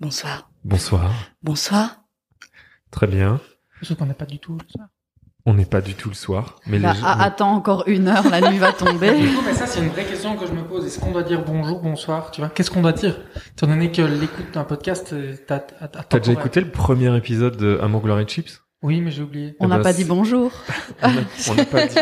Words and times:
Bonsoir. 0.00 0.48
Bonsoir. 0.64 1.12
Bonsoir. 1.42 2.04
Très 2.92 3.08
bien. 3.08 3.40
Sauf 3.82 3.98
qu'on 3.98 4.06
n'est 4.06 4.14
pas 4.14 4.26
du 4.26 4.38
tout 4.38 4.56
ça. 4.76 4.90
On 5.44 5.54
n'est 5.54 5.64
pas 5.64 5.80
du 5.80 5.94
tout 5.94 6.08
le 6.08 6.14
soir, 6.14 6.60
mais 6.66 6.78
Bah, 6.78 6.92
les 6.92 7.00
attends 7.02 7.52
encore 7.52 7.82
une 7.88 8.06
heure, 8.06 8.28
la 8.28 8.48
nuit 8.48 8.58
va 8.58 8.72
tomber. 8.72 9.10
Du 9.20 9.34
coup, 9.34 9.42
mais 9.44 9.54
ça, 9.54 9.66
c'est 9.66 9.80
une 9.80 9.88
vraie 9.88 10.04
question 10.04 10.36
que 10.36 10.46
je 10.46 10.52
me 10.52 10.62
pose. 10.62 10.86
Est-ce 10.86 11.00
qu'on 11.00 11.10
doit 11.10 11.24
dire 11.24 11.44
bonjour, 11.44 11.80
bonsoir, 11.80 12.30
tu 12.30 12.40
vois? 12.40 12.50
Qu'est-ce 12.50 12.70
qu'on 12.70 12.82
doit 12.82 12.92
dire? 12.92 13.18
Étant 13.56 13.66
donné 13.66 13.90
que 13.90 14.02
l'écoute 14.02 14.52
d'un 14.54 14.62
podcast, 14.62 15.12
euh, 15.14 15.34
t'as, 15.48 16.18
déjà 16.20 16.32
écouté 16.32 16.60
le 16.60 16.70
premier 16.70 17.16
épisode 17.16 17.56
de 17.56 17.80
Amour, 17.82 18.02
Gloire 18.02 18.20
et 18.20 18.26
Chips? 18.26 18.62
Oui, 18.82 19.00
mais 19.00 19.10
j'ai 19.10 19.22
oublié. 19.22 19.56
On 19.58 19.66
n'a 19.66 19.78
bah, 19.78 19.82
pas 19.84 19.92
dit 19.92 20.04
bonjour. 20.04 20.52
On 21.02 21.54
n'a- 21.54 21.64
pas 21.64 21.86
dit. 21.86 21.96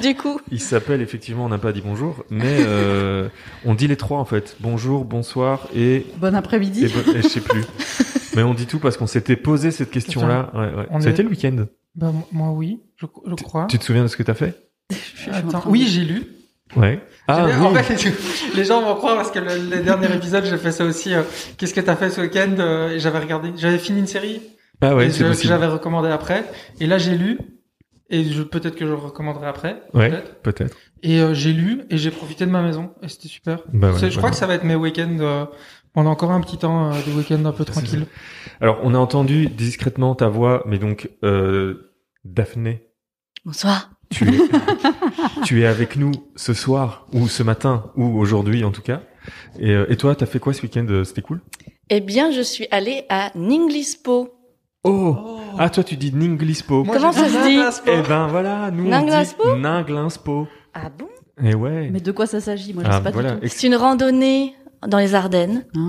du 0.02 0.14
coup. 0.14 0.40
Il 0.52 0.60
s'appelle 0.60 1.00
effectivement, 1.02 1.44
on 1.44 1.48
n'a 1.48 1.58
pas 1.58 1.72
dit 1.72 1.80
bonjour, 1.84 2.24
mais 2.30 2.58
euh, 2.60 3.28
on 3.64 3.74
dit 3.74 3.88
les 3.88 3.96
trois 3.96 4.18
en 4.18 4.24
fait. 4.24 4.56
Bonjour, 4.60 5.04
bonsoir 5.04 5.66
et, 5.74 6.06
Bon 6.18 6.32
et, 6.32 6.38
après-midi. 6.38 6.84
et 6.84 6.88
je 6.88 7.28
sais 7.28 7.40
plus. 7.40 7.64
mais 8.36 8.44
on 8.44 8.54
dit 8.54 8.66
tout 8.66 8.78
parce 8.78 8.96
qu'on 8.96 9.08
s'était 9.08 9.34
posé 9.36 9.72
cette 9.72 9.90
question-là. 9.90 10.50
Ouais, 10.54 10.60
ouais. 10.72 10.86
On 10.90 11.00
Ça 11.00 11.06
a 11.06 11.10
est- 11.10 11.14
été 11.14 11.22
le 11.24 11.30
week-end. 11.30 11.64
Bah, 11.96 12.12
moi, 12.30 12.50
oui, 12.52 12.78
je, 12.96 13.06
je 13.26 13.34
crois. 13.42 13.66
Tu 13.68 13.78
te 13.78 13.84
souviens 13.84 14.02
de 14.04 14.08
ce 14.08 14.16
que 14.16 14.22
t'as 14.22 14.34
fait? 14.34 14.54
Attends, 15.32 15.64
oui, 15.66 15.86
j'ai 15.88 16.04
lu. 16.04 16.24
Ouais. 16.76 17.00
Ah 17.26 17.46
oui. 17.46 17.52
En 17.54 17.74
fait, 17.74 18.12
les 18.54 18.64
gens 18.64 18.80
vont 18.82 18.94
croire 18.94 19.16
parce 19.16 19.32
que 19.32 19.40
le, 19.40 19.56
les 19.68 19.82
derniers 19.82 20.14
épisodes, 20.14 20.44
j'ai 20.44 20.56
fait 20.58 20.70
ça 20.70 20.84
aussi. 20.84 21.12
euh, 21.12 21.22
Qu'est-ce 21.58 21.74
que 21.74 21.80
t'as 21.80 21.96
fait 21.96 22.10
ce 22.10 22.20
week-end? 22.20 22.54
Euh, 22.60 22.90
Et 22.90 23.00
j'avais 23.00 23.18
regardé, 23.18 23.50
j'avais 23.56 23.78
fini 23.78 23.98
une 23.98 24.06
série 24.06 24.40
Ah 24.80 24.96
ouais, 24.96 25.06
et 25.06 25.10
c'est 25.10 25.24
je- 25.26 25.32
que 25.42 25.48
j'avais 25.48 25.66
recommandé 25.66 26.08
après. 26.08 26.44
Et 26.80 26.86
là, 26.86 26.98
j'ai 26.98 27.16
lu. 27.16 27.38
Et 28.12 28.24
je, 28.24 28.42
peut-être 28.42 28.74
que 28.74 28.86
je 28.86 28.90
le 28.90 28.96
recommanderai 28.96 29.46
après. 29.46 29.82
Ouais, 29.94 30.10
peut-être. 30.10 30.42
peut-être. 30.42 30.76
Et 31.02 31.20
euh, 31.20 31.32
j'ai 31.32 31.52
lu 31.52 31.82
et 31.90 31.96
j'ai 31.98 32.10
profité 32.10 32.44
de 32.44 32.50
ma 32.50 32.60
maison. 32.62 32.90
Et 33.02 33.08
c'était 33.08 33.28
super. 33.28 33.60
Bah 33.72 33.92
ouais, 33.92 33.98
je 33.98 34.08
crois 34.16 34.22
bah 34.22 34.30
que 34.30 34.36
ça 34.36 34.46
va 34.46 34.54
être 34.54 34.64
mes 34.64 34.74
week-ends 34.74 35.16
euh, 35.20 35.44
pendant 35.92 36.10
encore 36.10 36.32
un 36.32 36.40
petit 36.40 36.58
temps, 36.58 36.92
euh, 36.92 36.96
des 37.06 37.12
week-ends 37.12 37.44
un 37.44 37.52
peu 37.52 37.64
tranquilles. 37.64 38.06
Alors, 38.60 38.80
on 38.82 38.94
a 38.94 38.98
entendu 38.98 39.46
discrètement 39.48 40.14
ta 40.16 40.28
voix, 40.28 40.64
mais 40.66 40.78
donc 40.78 41.08
euh, 41.22 41.92
Daphné, 42.24 42.84
Bonsoir. 43.44 43.90
tu 44.10 44.24
es, 44.28 44.38
tu 45.44 45.62
es 45.62 45.66
avec 45.66 45.96
nous 45.96 46.12
ce 46.36 46.52
soir 46.52 47.06
ou 47.12 47.28
ce 47.28 47.42
matin 47.44 47.92
ou 47.96 48.18
aujourd'hui 48.18 48.64
en 48.64 48.72
tout 48.72 48.82
cas. 48.82 49.02
Et, 49.58 49.70
euh, 49.70 49.86
et 49.88 49.96
toi, 49.96 50.14
t'as 50.16 50.26
fait 50.26 50.40
quoi 50.40 50.52
ce 50.52 50.62
week-end 50.62 50.86
euh, 50.90 51.04
C'était 51.04 51.22
cool? 51.22 51.40
Eh 51.90 52.00
bien, 52.00 52.30
je 52.32 52.40
suis 52.40 52.66
allée 52.72 53.04
à 53.08 53.30
Ninglispo. 53.36 54.34
Oh, 54.84 55.16
Ah, 55.58 55.68
toi, 55.68 55.84
tu 55.84 55.96
dis 55.96 56.12
Ninglispo. 56.12 56.84
Moi, 56.84 56.96
Comment 56.96 57.12
ça 57.12 57.28
se 57.28 57.46
dit 57.46 57.56
Ninglispo. 57.56 57.90
Eh 57.92 58.02
ben 58.08 58.26
voilà, 58.28 58.70
nous 58.70 58.88
Ninglinspo 58.88 59.42
on 59.46 59.56
dit 59.56 59.60
Ninglinspo. 59.62 60.48
Ah 60.74 60.88
bon? 60.96 61.08
Et 61.42 61.54
ouais. 61.54 61.90
Mais 61.92 62.00
de 62.00 62.12
quoi 62.12 62.26
ça 62.26 62.40
s'agit? 62.40 62.72
Moi, 62.72 62.84
je 62.84 62.88
ah, 62.90 62.96
sais 62.98 63.02
pas 63.02 63.10
voilà. 63.10 63.32
du 63.32 63.40
tout. 63.40 63.44
Ex- 63.46 63.56
C'est 63.56 63.66
une 63.66 63.74
randonnée 63.76 64.54
dans 64.86 64.98
les 64.98 65.14
Ardennes. 65.14 65.66
Ah. 65.76 65.80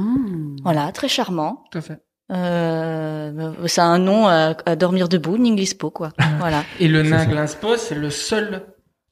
Voilà, 0.63 0.91
très 0.91 1.07
charmant. 1.07 1.63
Tout 1.71 1.77
à 1.77 1.81
fait. 1.81 1.99
Euh, 2.31 3.53
c'est 3.67 3.81
un 3.81 3.97
nom 3.97 4.27
à, 4.27 4.55
à 4.65 4.75
dormir 4.75 5.07
debout, 5.09 5.37
Ninglispo, 5.37 5.89
quoi. 5.89 6.11
voilà. 6.39 6.63
Et 6.79 6.87
le. 6.87 7.03
Ninglispo, 7.03 7.77
c'est 7.77 7.95
le 7.95 8.09
seul 8.09 8.65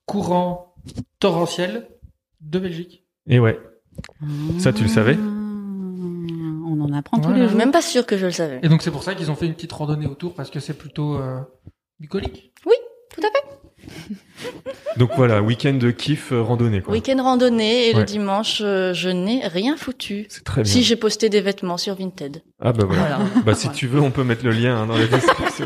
courant 0.05 0.75
torrentiel 1.19 1.87
de 2.41 2.59
Belgique. 2.59 3.05
Et 3.27 3.39
ouais. 3.39 3.59
Ça, 4.59 4.73
tu 4.73 4.83
le 4.83 4.89
savais? 4.89 5.17
Ah. 5.21 5.38
On 6.79 6.85
en 6.85 6.93
apprend 6.93 7.17
tous 7.17 7.23
Voilà. 7.23 7.37
les 7.37 7.43
Je 7.43 7.47
suis 7.49 7.51
jours. 7.53 7.65
même 7.65 7.71
pas 7.71 7.81
sûre 7.81 8.05
que 8.05 8.17
je 8.17 8.25
le 8.27 8.31
savais. 8.31 8.59
Et 8.63 8.69
donc 8.69 8.81
c'est 8.81 8.91
pour 8.91 9.03
ça 9.03 9.15
qu'ils 9.15 9.29
ont 9.31 9.35
fait 9.35 9.45
une 9.47 9.53
petite 9.53 9.71
randonnée 9.73 10.07
autour 10.07 10.33
parce 10.33 10.49
que 10.49 10.59
c'est 10.59 10.73
plutôt 10.77 11.15
euh, 11.17 11.39
bucolique. 11.99 12.53
Tout 13.15 13.21
à 13.21 13.29
fait. 13.31 14.15
Donc 14.97 15.09
voilà, 15.15 15.41
week-end 15.41 15.73
de 15.73 15.89
kiff 15.89 16.31
euh, 16.31 16.41
randonnée 16.41 16.81
quoi. 16.81 16.93
Week-end 16.93 17.21
randonnée 17.23 17.89
et 17.89 17.93
Ouais. 17.93 18.01
le 18.01 18.05
dimanche, 18.05 18.61
euh, 18.63 18.93
je 18.93 19.09
n'ai 19.09 19.45
rien 19.47 19.75
foutu. 19.77 20.27
C'est 20.29 20.43
très 20.43 20.61
bien. 20.61 20.71
Si 20.71 20.83
j'ai 20.83 20.95
posté 20.95 21.29
des 21.29 21.41
vêtements 21.41 21.77
sur 21.77 21.95
Vinted. 21.95 22.43
Ah 22.61 22.71
bah 22.71 22.83
voilà. 22.85 23.17
Voilà. 23.17 23.41
Bah 23.43 23.55
si 23.55 23.69
tu 23.71 23.87
veux, 23.87 23.99
on 23.99 24.11
peut 24.11 24.23
mettre 24.23 24.45
le 24.45 24.51
lien 24.51 24.77
hein, 24.77 24.85
dans 24.85 24.95
la 24.97 25.07
description. 25.07 25.65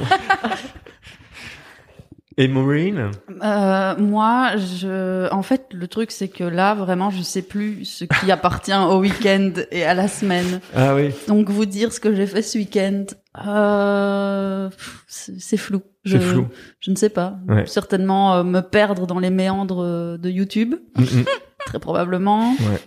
Et 2.38 2.48
Maureen? 2.48 3.12
Euh, 3.44 3.96
moi, 3.98 4.58
je, 4.58 5.32
en 5.32 5.44
fait, 5.44 5.68
le 5.72 5.88
truc, 5.88 6.12
c'est 6.12 6.28
que 6.30 6.44
là, 6.44 6.74
vraiment, 6.74 7.10
je 7.12 7.22
sais 7.22 7.42
plus 7.44 7.86
ce 7.86 8.06
qui 8.06 8.32
appartient 8.32 8.74
au 8.74 9.00
week-end 9.00 9.52
et 9.72 9.84
à 9.84 9.94
la 9.94 10.08
semaine. 10.08 10.60
Ah 10.76 10.96
oui, 10.96 11.12
Donc, 11.28 11.50
vous 11.50 11.66
dire 11.66 11.94
ce 11.94 12.00
que 12.00 12.14
j'ai 12.16 12.26
fait 12.26 12.42
ce 12.42 12.58
week-end, 12.58 13.06
euh, 13.46 14.70
c'est 15.08 15.58
flou. 15.58 15.82
Je, 16.06 16.18
c'est 16.18 16.24
flou. 16.24 16.48
Je 16.80 16.92
ne 16.92 16.96
sais 16.96 17.10
pas. 17.10 17.36
Ouais. 17.48 17.66
Certainement 17.66 18.36
euh, 18.36 18.44
me 18.44 18.62
perdre 18.62 19.06
dans 19.08 19.20
les 19.20 19.30
méandres 19.30 20.18
de 20.18 20.30
YouTube, 20.30 20.76
Mm, 20.98 21.02
mm. 21.04 21.26
très 21.66 21.80
probablement. 21.80 22.52
Ouais. 22.52 22.80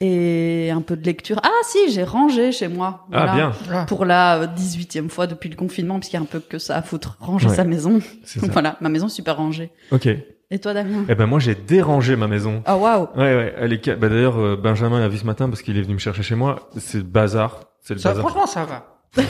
Et 0.00 0.70
un 0.74 0.80
peu 0.80 0.96
de 0.96 1.04
lecture. 1.04 1.40
Ah 1.44 1.50
si, 1.64 1.90
j'ai 1.90 2.02
rangé 2.04 2.52
chez 2.52 2.68
moi. 2.68 3.06
Ah 3.12 3.24
Voilà. 3.26 3.32
bien, 3.34 3.84
Pour 3.86 4.04
la 4.04 4.38
euh, 4.42 4.46
18e 4.46 5.08
fois 5.08 5.26
depuis 5.26 5.48
le 5.48 5.56
confinement, 5.56 5.98
puisqu'il 5.98 6.16
y 6.16 6.18
a 6.18 6.22
un 6.22 6.26
peu 6.26 6.40
que 6.40 6.58
ça 6.58 6.76
à 6.76 6.82
foutre. 6.82 7.16
Ranger 7.20 7.48
Ouais. 7.48 7.54
sa 7.54 7.64
maison. 7.64 8.00
voilà, 8.36 8.76
ma 8.80 8.88
maison 8.88 9.06
est 9.06 9.10
super 9.10 9.36
rangée. 9.36 9.70
Ok. 9.92 10.08
Et 10.50 10.58
toi, 10.58 10.74
Damien? 10.74 11.04
Eh 11.08 11.14
ben 11.14 11.26
moi 11.26 11.38
j'ai 11.40 11.54
dérangé 11.54 12.16
ma 12.16 12.26
maison. 12.28 12.62
Oh 12.68 12.72
waouh 12.74 13.08
Ouais 13.16 13.34
ouais. 13.34 13.54
Elle 13.58 13.72
est 13.72 13.88
bah 13.98 14.08
d'ailleurs 14.08 14.38
euh, 14.38 14.56
Benjamin 14.56 15.00
l'a 15.00 15.08
vu 15.08 15.16
ce 15.16 15.24
matin 15.24 15.48
parce 15.48 15.62
qu'il 15.62 15.76
est 15.78 15.82
venu 15.82 15.94
me 15.94 15.98
chercher 15.98 16.22
chez 16.22 16.34
moi. 16.34 16.68
C'est 16.76 16.98
le 16.98 17.04
bazar. 17.04 17.60
C'est 17.80 17.94
le 17.94 18.00
Ça, 18.00 18.10
bazar. 18.10 18.28
franchement, 18.28 18.46
ça 18.46 18.64
va. 18.64 18.93
Ouais. 19.16 19.24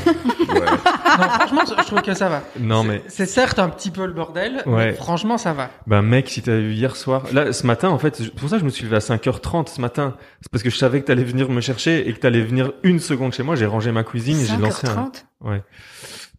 Non, 1.18 1.28
franchement, 1.28 1.60
je 1.66 1.84
trouve 1.86 2.02
que 2.02 2.14
ça 2.14 2.28
va. 2.28 2.42
Non 2.58 2.82
C'est- 2.82 2.88
mais 2.88 3.02
c'est 3.08 3.26
certes 3.26 3.58
un 3.58 3.68
petit 3.68 3.90
peu 3.90 4.06
le 4.06 4.12
bordel, 4.12 4.62
Ouais. 4.66 4.86
mais 4.86 4.92
franchement, 4.94 5.38
ça 5.38 5.52
va. 5.52 5.70
Ben 5.86 6.02
mec, 6.02 6.28
si 6.28 6.42
t'avais 6.42 6.60
vu 6.62 6.72
hier 6.72 6.96
soir, 6.96 7.22
là 7.32 7.52
ce 7.52 7.66
matin 7.66 7.88
en 7.90 7.98
fait, 7.98 8.16
c'est 8.16 8.34
pour 8.34 8.48
ça 8.48 8.56
que 8.56 8.60
je 8.60 8.64
me 8.64 8.70
suis 8.70 8.84
levé 8.84 8.96
à 8.96 9.00
5h30 9.00 9.68
ce 9.68 9.80
matin, 9.80 10.16
c'est 10.40 10.50
parce 10.50 10.62
que 10.62 10.70
je 10.70 10.76
savais 10.76 11.00
que 11.00 11.06
t'allais 11.06 11.24
venir 11.24 11.48
me 11.50 11.60
chercher 11.60 12.08
et 12.08 12.12
que 12.12 12.18
t'allais 12.20 12.40
venir 12.42 12.72
une 12.82 12.98
seconde 13.00 13.32
chez 13.32 13.42
moi, 13.42 13.56
j'ai 13.56 13.66
rangé 13.66 13.92
ma 13.92 14.04
cuisine 14.04 14.38
et 14.40 14.44
j'ai 14.46 14.56
lancé 14.56 14.86
un... 14.86 14.94
5h30 14.94 15.24
Ouais. 15.40 15.62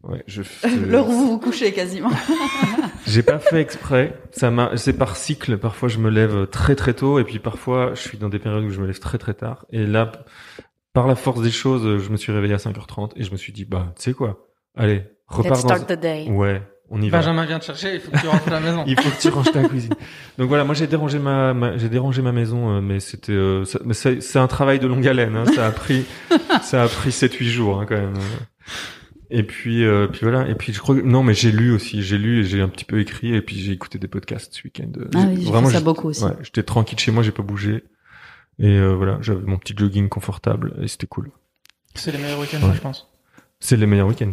Ouais, 0.04 0.24
je... 0.28 0.44
L'heure 0.88 1.08
où 1.10 1.12
vous 1.12 1.28
vous 1.32 1.40
couchez, 1.40 1.72
quasiment. 1.74 2.12
J'ai 3.08 3.24
pas 3.24 3.40
fait 3.40 3.60
exprès, 3.62 4.14
ça 4.32 4.50
m'a, 4.52 4.72
c'est 4.78 4.94
par 4.94 5.16
cycle, 5.16 5.58
parfois 5.58 5.90
je 5.90 5.98
me 6.00 6.10
lève 6.10 6.48
très 6.48 6.76
très 6.76 6.94
tôt 6.94 7.18
et 7.20 7.24
puis 7.24 7.38
parfois 7.40 7.92
je 7.96 8.02
suis 8.02 8.18
dans 8.18 8.30
des 8.30 8.40
périodes 8.40 8.64
où 8.66 8.70
je 8.72 8.80
me 8.82 8.88
lève 8.88 9.00
très 9.00 9.18
très 9.20 9.34
tard 9.36 9.66
et 9.72 9.86
là, 9.86 10.12
par 10.96 11.06
la 11.08 11.16
force 11.16 11.42
des 11.44 11.52
choses, 11.52 12.02
je 12.04 12.10
me 12.10 12.18
suis 12.18 12.32
réveillé 12.32 12.56
à 12.56 12.58
5h30 12.58 13.12
et 13.16 13.24
je 13.24 13.32
me 13.32 13.38
suis 13.38 13.54
dit, 13.54 13.66
bah, 13.66 13.94
tu 13.96 14.02
sais 14.04 14.14
quoi, 14.14 14.48
allez, 14.76 14.96
Let's 14.96 15.06
repars 15.30 15.58
start 15.58 15.88
dans... 15.90 15.96
the 15.96 16.00
day. 16.00 16.28
Ouais, 16.30 16.62
on 16.90 17.02
y 17.02 17.10
va. 17.10 17.20
Benjamin 17.20 17.46
vient 17.46 17.60
te 17.60 17.66
chercher, 17.66 17.96
il 17.96 18.00
faut 18.00 18.12
que 18.12 18.20
tu 18.20 18.28
rentres 18.28 18.48
à 18.48 18.52
la 18.52 18.60
maison. 18.60 18.84
Il 18.88 19.00
faut 19.00 19.10
que 19.10 19.20
tu 19.22 19.30
ranges 19.30 19.52
ta 19.52 19.64
cuisine. 19.68 19.94
Donc 20.38 20.48
voilà, 20.50 20.64
moi 20.64 20.74
j'ai 20.76 20.88
dérangé 20.88 21.20
ma, 21.20 21.54
ma- 21.54 21.78
j'ai 21.78 21.90
dérangé 21.90 22.22
ma 22.22 22.32
maison, 22.32 22.78
euh, 22.78 22.82
mais 22.82 23.00
c'était, 23.00 23.32
euh, 23.32 23.66
ça- 23.66 23.80
mais 23.86 23.94
c'est 23.94 24.22
c'est 24.22 24.40
un 24.40 24.48
travail 24.48 24.80
de 24.80 24.88
longue 24.88 25.08
haleine. 25.08 25.36
Hein, 25.36 25.46
ça 25.54 25.66
a 25.68 25.72
pris, 25.72 26.06
ça 26.64 26.84
a 26.84 26.88
pris 26.88 27.10
7-8 27.12 27.44
jours 27.46 27.80
hein, 27.82 27.86
quand 27.88 27.96
même. 27.98 28.14
Et 29.32 29.42
puis, 29.44 29.84
euh, 29.84 30.08
puis 30.08 30.20
voilà. 30.22 30.48
Et 30.48 30.54
puis 30.56 30.72
je 30.74 30.80
crois 30.80 30.96
que 30.96 31.02
non, 31.02 31.24
mais 31.24 31.34
j'ai 31.34 31.52
lu 31.52 31.72
aussi, 31.74 32.04
j'ai 32.04 32.18
lu 32.20 32.42
et 32.42 32.44
j'ai 32.44 32.62
un 32.62 32.70
petit 32.70 32.86
peu 32.86 33.00
écrit 33.00 33.34
et 33.34 33.42
puis 33.42 33.58
j'ai 33.58 33.72
écouté 33.72 33.98
des 33.98 34.08
podcasts 34.08 34.54
ce 34.54 34.62
week-end. 34.64 34.92
Ah 35.16 35.20
J'ai- 35.22 35.28
oui, 35.28 35.46
j'ai 35.46 35.52
fait 35.52 35.70
ça 35.72 35.80
beaucoup 35.82 36.10
aussi. 36.10 36.24
Ouais, 36.24 36.32
j'étais 36.44 36.62
tranquille 36.64 37.00
chez 37.00 37.12
moi, 37.12 37.24
j'ai 37.24 37.32
pas 37.32 37.42
bougé. 37.44 37.84
Et 38.60 38.68
euh, 38.78 38.94
voilà, 38.94 39.18
j'avais 39.22 39.42
mon 39.46 39.58
petit 39.58 39.74
jogging 39.78 40.08
confortable 40.10 40.74
et 40.82 40.88
c'était 40.88 41.08
cool. 41.08 41.32
C'est 41.94 42.12
les 42.12 42.18
meilleurs 42.18 42.40
week-ends, 42.40 42.66
Ouais. 42.68 42.74
je 42.76 42.82
pense. 42.82 43.10
C'est 43.60 43.78
les 43.78 43.86
meilleurs 43.86 44.08
week-ends. 44.08 44.32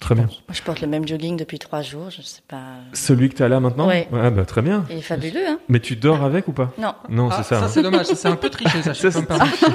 Très 0.00 0.14
bien. 0.14 0.24
Moi, 0.24 0.32
je 0.52 0.62
porte 0.62 0.80
le 0.80 0.86
même 0.86 1.06
jogging 1.06 1.36
depuis 1.36 1.58
trois 1.58 1.82
jours, 1.82 2.08
je 2.10 2.22
sais 2.22 2.40
pas. 2.48 2.76
Celui 2.94 3.28
que 3.28 3.34
t'as 3.34 3.48
là 3.48 3.60
maintenant 3.60 3.86
Ouais. 3.86 4.08
Ah 4.14 4.30
bah 4.30 4.46
très 4.46 4.62
bien. 4.62 4.86
Il 4.90 4.96
est 4.96 5.02
fabuleux, 5.02 5.46
hein 5.46 5.58
Mais 5.68 5.78
tu 5.78 5.94
dors 5.94 6.24
avec 6.24 6.48
ou 6.48 6.52
pas? 6.52 6.72
Non. 6.78 6.94
Non, 7.10 7.28
Ah, 7.30 7.42
c'est 7.42 7.54
ça. 7.54 7.64
hein. 7.64 7.68
c'est 7.68 7.82
dommage, 7.82 8.06
ça, 8.06 8.14
c'est 8.14 8.28
un 8.28 8.36
peu 8.36 8.48
triché, 8.48 8.82
ça, 8.82 8.94
je 8.94 9.00
Ça, 9.00 9.10
c'est 9.10 9.26
permettre. 9.26 9.56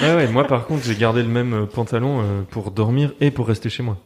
Ouais, 0.00 0.14
ouais, 0.14 0.28
moi 0.28 0.44
par 0.46 0.66
contre, 0.66 0.84
j'ai 0.84 0.96
gardé 0.96 1.22
le 1.22 1.28
même 1.28 1.54
euh, 1.54 1.66
pantalon 1.66 2.20
euh, 2.20 2.42
pour 2.42 2.70
dormir 2.72 3.12
et 3.20 3.30
pour 3.30 3.46
rester 3.48 3.68
chez 3.70 3.82
moi. 3.82 3.96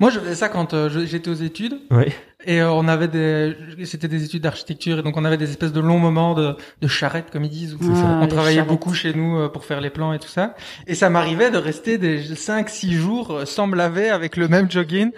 Moi, 0.00 0.10
je 0.10 0.18
faisais 0.18 0.34
ça 0.34 0.48
quand 0.48 0.74
euh, 0.74 0.88
j'étais 1.06 1.28
aux 1.30 1.34
études. 1.34 1.78
Ouais. 1.90 2.12
Et 2.44 2.60
euh, 2.60 2.70
on 2.70 2.86
avait 2.88 3.08
des, 3.08 3.56
c'était 3.84 4.08
des 4.08 4.24
études 4.24 4.42
d'architecture, 4.42 4.98
et 4.98 5.02
donc 5.02 5.16
on 5.16 5.24
avait 5.24 5.36
des 5.36 5.50
espèces 5.50 5.72
de 5.72 5.80
longs 5.80 5.98
moments 5.98 6.34
de, 6.34 6.56
de 6.80 6.88
charrette, 6.88 7.30
comme 7.30 7.44
ils 7.44 7.50
disent, 7.50 7.74
où 7.74 7.78
C'est 7.80 7.94
ça. 7.94 8.02
Ah, 8.06 8.18
on 8.18 8.22
les 8.22 8.28
travaillait 8.28 8.56
charrettes. 8.56 8.68
beaucoup 8.70 8.94
chez 8.94 9.14
nous 9.14 9.36
euh, 9.38 9.48
pour 9.48 9.64
faire 9.64 9.80
les 9.80 9.90
plans 9.90 10.12
et 10.12 10.18
tout 10.18 10.28
ça. 10.28 10.54
Et 10.86 10.94
ça 10.94 11.10
m'arrivait 11.10 11.50
de 11.50 11.58
rester 11.58 11.98
des 11.98 12.20
5-6 12.22 12.92
jours 12.92 13.30
euh, 13.32 13.44
sans 13.46 13.66
me 13.66 13.76
laver 13.76 14.08
avec 14.10 14.36
le 14.36 14.48
même 14.48 14.70
jogging. 14.70 15.10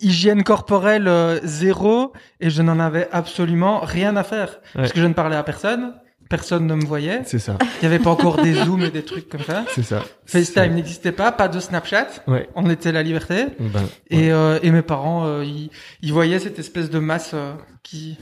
Hygiène 0.00 0.42
corporelle 0.42 1.06
euh, 1.06 1.38
zéro, 1.44 2.12
et 2.40 2.50
je 2.50 2.62
n'en 2.62 2.80
avais 2.80 3.08
absolument 3.12 3.78
rien 3.80 4.16
à 4.16 4.24
faire. 4.24 4.58
Parce 4.74 4.92
que 4.92 5.00
je 5.00 5.06
ne 5.06 5.14
parlais 5.14 5.36
à 5.36 5.44
personne, 5.44 5.94
personne 6.32 6.66
ne 6.66 6.74
me 6.74 6.82
voyait, 6.84 7.20
C'est 7.26 7.38
ça, 7.38 7.58
il 7.60 7.80
n'y 7.82 7.86
avait 7.94 8.02
pas 8.02 8.08
encore 8.10 8.40
des 8.42 8.54
zooms 8.64 8.80
et 8.82 8.90
des 8.90 9.02
trucs 9.02 9.28
comme 9.28 9.42
ça. 9.42 9.66
c'est 9.74 9.82
ça. 9.82 10.02
FaceTime 10.24 10.72
n'existait 10.74 11.12
pas, 11.12 11.30
pas 11.30 11.46
de 11.48 11.60
Snapchat, 11.60 12.08
Ouais. 12.26 12.48
on 12.54 12.70
était 12.70 12.90
la 12.90 13.02
liberté. 13.02 13.44
Ben, 13.60 13.80
ouais, 13.82 13.86
Et, 14.08 14.32
euh, 14.32 14.58
et 14.62 14.70
mes 14.70 14.80
parents, 14.80 15.26
euh, 15.26 15.44
ils, 15.44 15.68
ils 16.00 16.10
voyaient 16.12 16.38
cette 16.38 16.58
espèce 16.58 16.88
de 16.88 16.98
masse 16.98 17.32
euh, 17.34 17.52
qui 17.82 18.16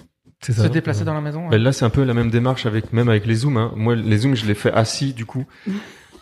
se 0.44 0.52
ça. 0.52 0.68
déplaçait 0.68 1.00
Ouais. 1.00 1.06
dans 1.06 1.14
la 1.14 1.20
maison. 1.20 1.48
Ben 1.48 1.62
là, 1.62 1.72
c'est 1.72 1.84
un 1.84 1.90
peu 1.90 2.02
la 2.02 2.14
même 2.14 2.30
démarche 2.30 2.66
avec 2.66 2.92
même 2.92 3.08
avec 3.08 3.26
les 3.26 3.36
zooms. 3.36 3.56
Hein. 3.56 3.72
Moi, 3.76 3.94
les 3.94 4.18
zooms, 4.18 4.34
je 4.34 4.44
les 4.46 4.54
fais 4.54 4.72
assis 4.72 5.12
du 5.12 5.24
coup. 5.26 5.44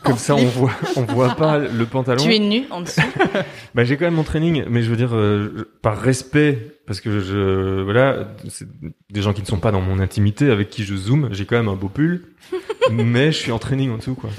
Comme 0.04 0.16
ça, 0.16 0.34
on 0.36 0.44
voit, 0.44 0.70
on 0.96 1.02
voit 1.02 1.34
pas 1.34 1.58
le 1.58 1.84
pantalon. 1.84 2.22
Tu 2.22 2.34
es 2.34 2.38
nu 2.38 2.64
en 2.70 2.80
dessous. 2.82 3.00
Bah, 3.74 3.84
j'ai 3.84 3.96
quand 3.96 4.04
même 4.06 4.14
mon 4.14 4.22
training, 4.22 4.64
mais 4.68 4.82
je 4.82 4.90
veux 4.90 4.96
dire 4.96 5.14
euh, 5.14 5.68
par 5.82 5.98
respect, 6.00 6.76
parce 6.86 7.00
que 7.00 7.20
je 7.20 7.82
voilà, 7.82 8.28
c'est 8.48 8.66
des 9.10 9.22
gens 9.22 9.32
qui 9.32 9.42
ne 9.42 9.46
sont 9.46 9.58
pas 9.58 9.70
dans 9.72 9.80
mon 9.80 9.98
intimité 10.00 10.50
avec 10.50 10.70
qui 10.70 10.84
je 10.84 10.94
zoome. 10.96 11.28
J'ai 11.32 11.44
quand 11.44 11.56
même 11.56 11.68
un 11.68 11.74
beau 11.76 11.88
pull, 11.88 12.22
mais 12.90 13.32
je 13.32 13.36
suis 13.38 13.52
en 13.52 13.58
training 13.58 13.90
en 13.90 13.98
dessous, 13.98 14.14
quoi. 14.14 14.30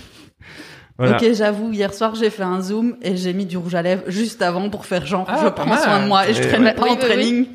Voilà. 0.98 1.16
Ok, 1.16 1.26
j'avoue, 1.34 1.72
hier 1.72 1.94
soir 1.94 2.14
j'ai 2.16 2.30
fait 2.30 2.44
un 2.44 2.60
zoom 2.62 2.98
et 3.02 3.16
j'ai 3.16 3.32
mis 3.32 3.46
du 3.46 3.56
rouge 3.56 3.74
à 3.74 3.82
lèvres 3.82 4.04
juste 4.08 4.42
avant 4.42 4.70
pour 4.70 4.86
faire 4.86 5.06
genre 5.06 5.26
Ah, 5.30 5.38
je 5.38 5.44
pas 5.44 5.52
prends 5.52 5.66
mal. 5.68 5.80
soin 5.80 6.02
de 6.04 6.08
moi 6.08 6.28
et 6.28 6.34
je 6.34 6.42
Et 6.42 6.48
traîne 6.48 6.64
ouais. 6.66 6.74
pas 6.74 6.84
Oui, 6.84 6.90
en 6.90 6.94
oui, 6.96 7.00
oui. 7.02 7.06
training. 7.08 7.46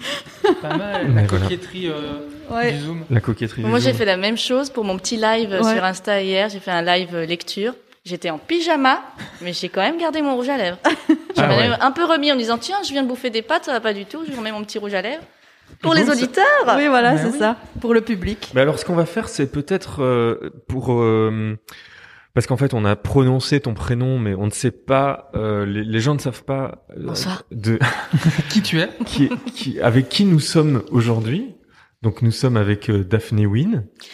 Pas 0.62 0.77
mal. 0.79 1.09
Mais 1.09 1.15
La 1.23 1.27
voilà. 1.27 1.45
coquetterie 1.45 1.89
euh, 1.89 2.55
Ouais. 2.55 2.73
du 2.73 2.79
Zoom. 2.81 3.01
La 3.11 3.21
coquetterie. 3.21 3.62
Moi, 3.62 3.81
j'ai 3.81 3.93
fait 3.93 4.06
la 4.06 4.17
même 4.17 4.39
chose 4.39 4.71
pour 4.71 4.85
mon 4.85 4.97
petit 4.97 5.17
live 5.17 5.53
euh, 5.53 5.62
Ouais. 5.62 5.75
sur 5.75 5.85
Insta 5.85 6.23
hier. 6.23 6.49
J'ai 6.49 6.59
fait 6.59 6.71
un 6.71 6.81
live 6.83 7.15
lecture. 7.29 7.75
J'étais 8.05 8.29
en 8.29 8.39
pyjama, 8.39 9.03
mais 9.41 9.55
j'ai 9.55 9.71
quand 9.71 9.81
même 9.81 9.99
gardé 9.99 10.21
mon 10.21 10.35
rouge 10.37 10.51
à 10.51 10.59
lèvres. 10.59 10.79
Je 11.09 11.15
Ah 11.41 11.47
m'en 11.47 11.55
ai 11.59 11.71
ouais. 11.71 11.77
un 11.81 11.91
peu 11.91 12.05
remis 12.05 12.31
en 12.31 12.35
me 12.35 12.41
disant 12.41 12.59
tiens, 12.59 12.77
je 12.85 12.91
viens 12.93 13.03
de 13.03 13.09
bouffer 13.09 13.31
des 13.31 13.41
pâtes, 13.41 13.65
ça 13.65 13.73
va 13.73 13.81
pas 13.81 13.95
du 13.95 14.05
tout. 14.05 14.25
Je 14.31 14.37
remets 14.37 14.53
mon 14.53 14.62
petit 14.62 14.79
rouge 14.79 14.93
à 14.93 15.01
lèvres. 15.01 15.23
Pour 15.81 15.95
les 15.95 16.11
auditeurs. 16.11 16.45
Oui, 16.77 16.87
voilà, 16.89 17.12
Mais 17.15 17.19
c'est 17.23 17.31
oui. 17.33 17.39
ça. 17.39 17.56
Pour 17.81 17.95
le 17.95 18.03
public. 18.03 18.51
Mais 18.55 18.61
alors, 18.61 18.79
ce 18.79 18.85
qu'on 18.85 18.95
va 18.95 19.06
faire, 19.06 19.29
c'est 19.31 19.51
peut-être 19.51 20.03
euh, 20.03 20.51
pour 20.69 20.93
euh, 20.93 21.59
parce 22.35 22.47
qu'en 22.47 22.59
fait, 22.59 22.75
on 22.75 22.85
a 22.85 22.95
prononcé 22.95 23.61
ton 23.61 23.73
prénom, 23.73 24.19
mais 24.19 24.35
on 24.35 24.45
ne 24.47 24.51
sait 24.53 24.71
pas. 24.71 25.31
euh, 25.35 25.65
les, 25.65 25.83
les 25.83 26.01
gens 26.01 26.12
ne 26.15 26.19
savent 26.21 26.45
pas 26.45 26.85
euh, 26.91 27.05
Bonsoir. 27.06 27.45
de 27.51 27.79
Qui 28.51 28.61
tu 28.61 28.81
es 28.81 28.89
qui, 29.06 29.31
qui 29.55 29.81
avec 29.81 30.11
qui 30.11 30.27
nous 30.27 30.41
sommes 30.41 30.83
aujourd'hui. 30.91 31.56
Donc, 32.03 32.21
nous 32.21 32.33
sommes 32.33 32.59
avec 32.59 32.91
euh, 32.91 33.03
Daphné 33.03 33.47
Wynne. 33.47 33.87
Tu 34.03 34.11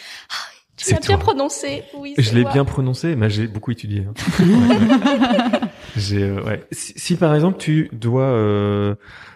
C'est 0.85 0.93
l'as 0.95 0.99
bien 0.99 1.17
toi. 1.17 1.25
prononcé. 1.25 1.83
Oui. 1.95 2.13
Je 2.17 2.33
l'ai 2.35 2.43
bien 2.43 2.65
prononcé, 2.65 3.15
mais 3.15 3.29
j'ai 3.29 3.47
beaucoup 3.47 3.71
étudié. 3.71 4.05
hein. 4.07 4.13
Euh, 6.13 6.43
ouais. 6.43 6.63
Si, 6.71 6.93
si, 6.97 7.15
par 7.17 7.35
exemple 7.35 7.57
tu 7.57 7.89
dois 7.91 8.23
euh, 8.31 8.95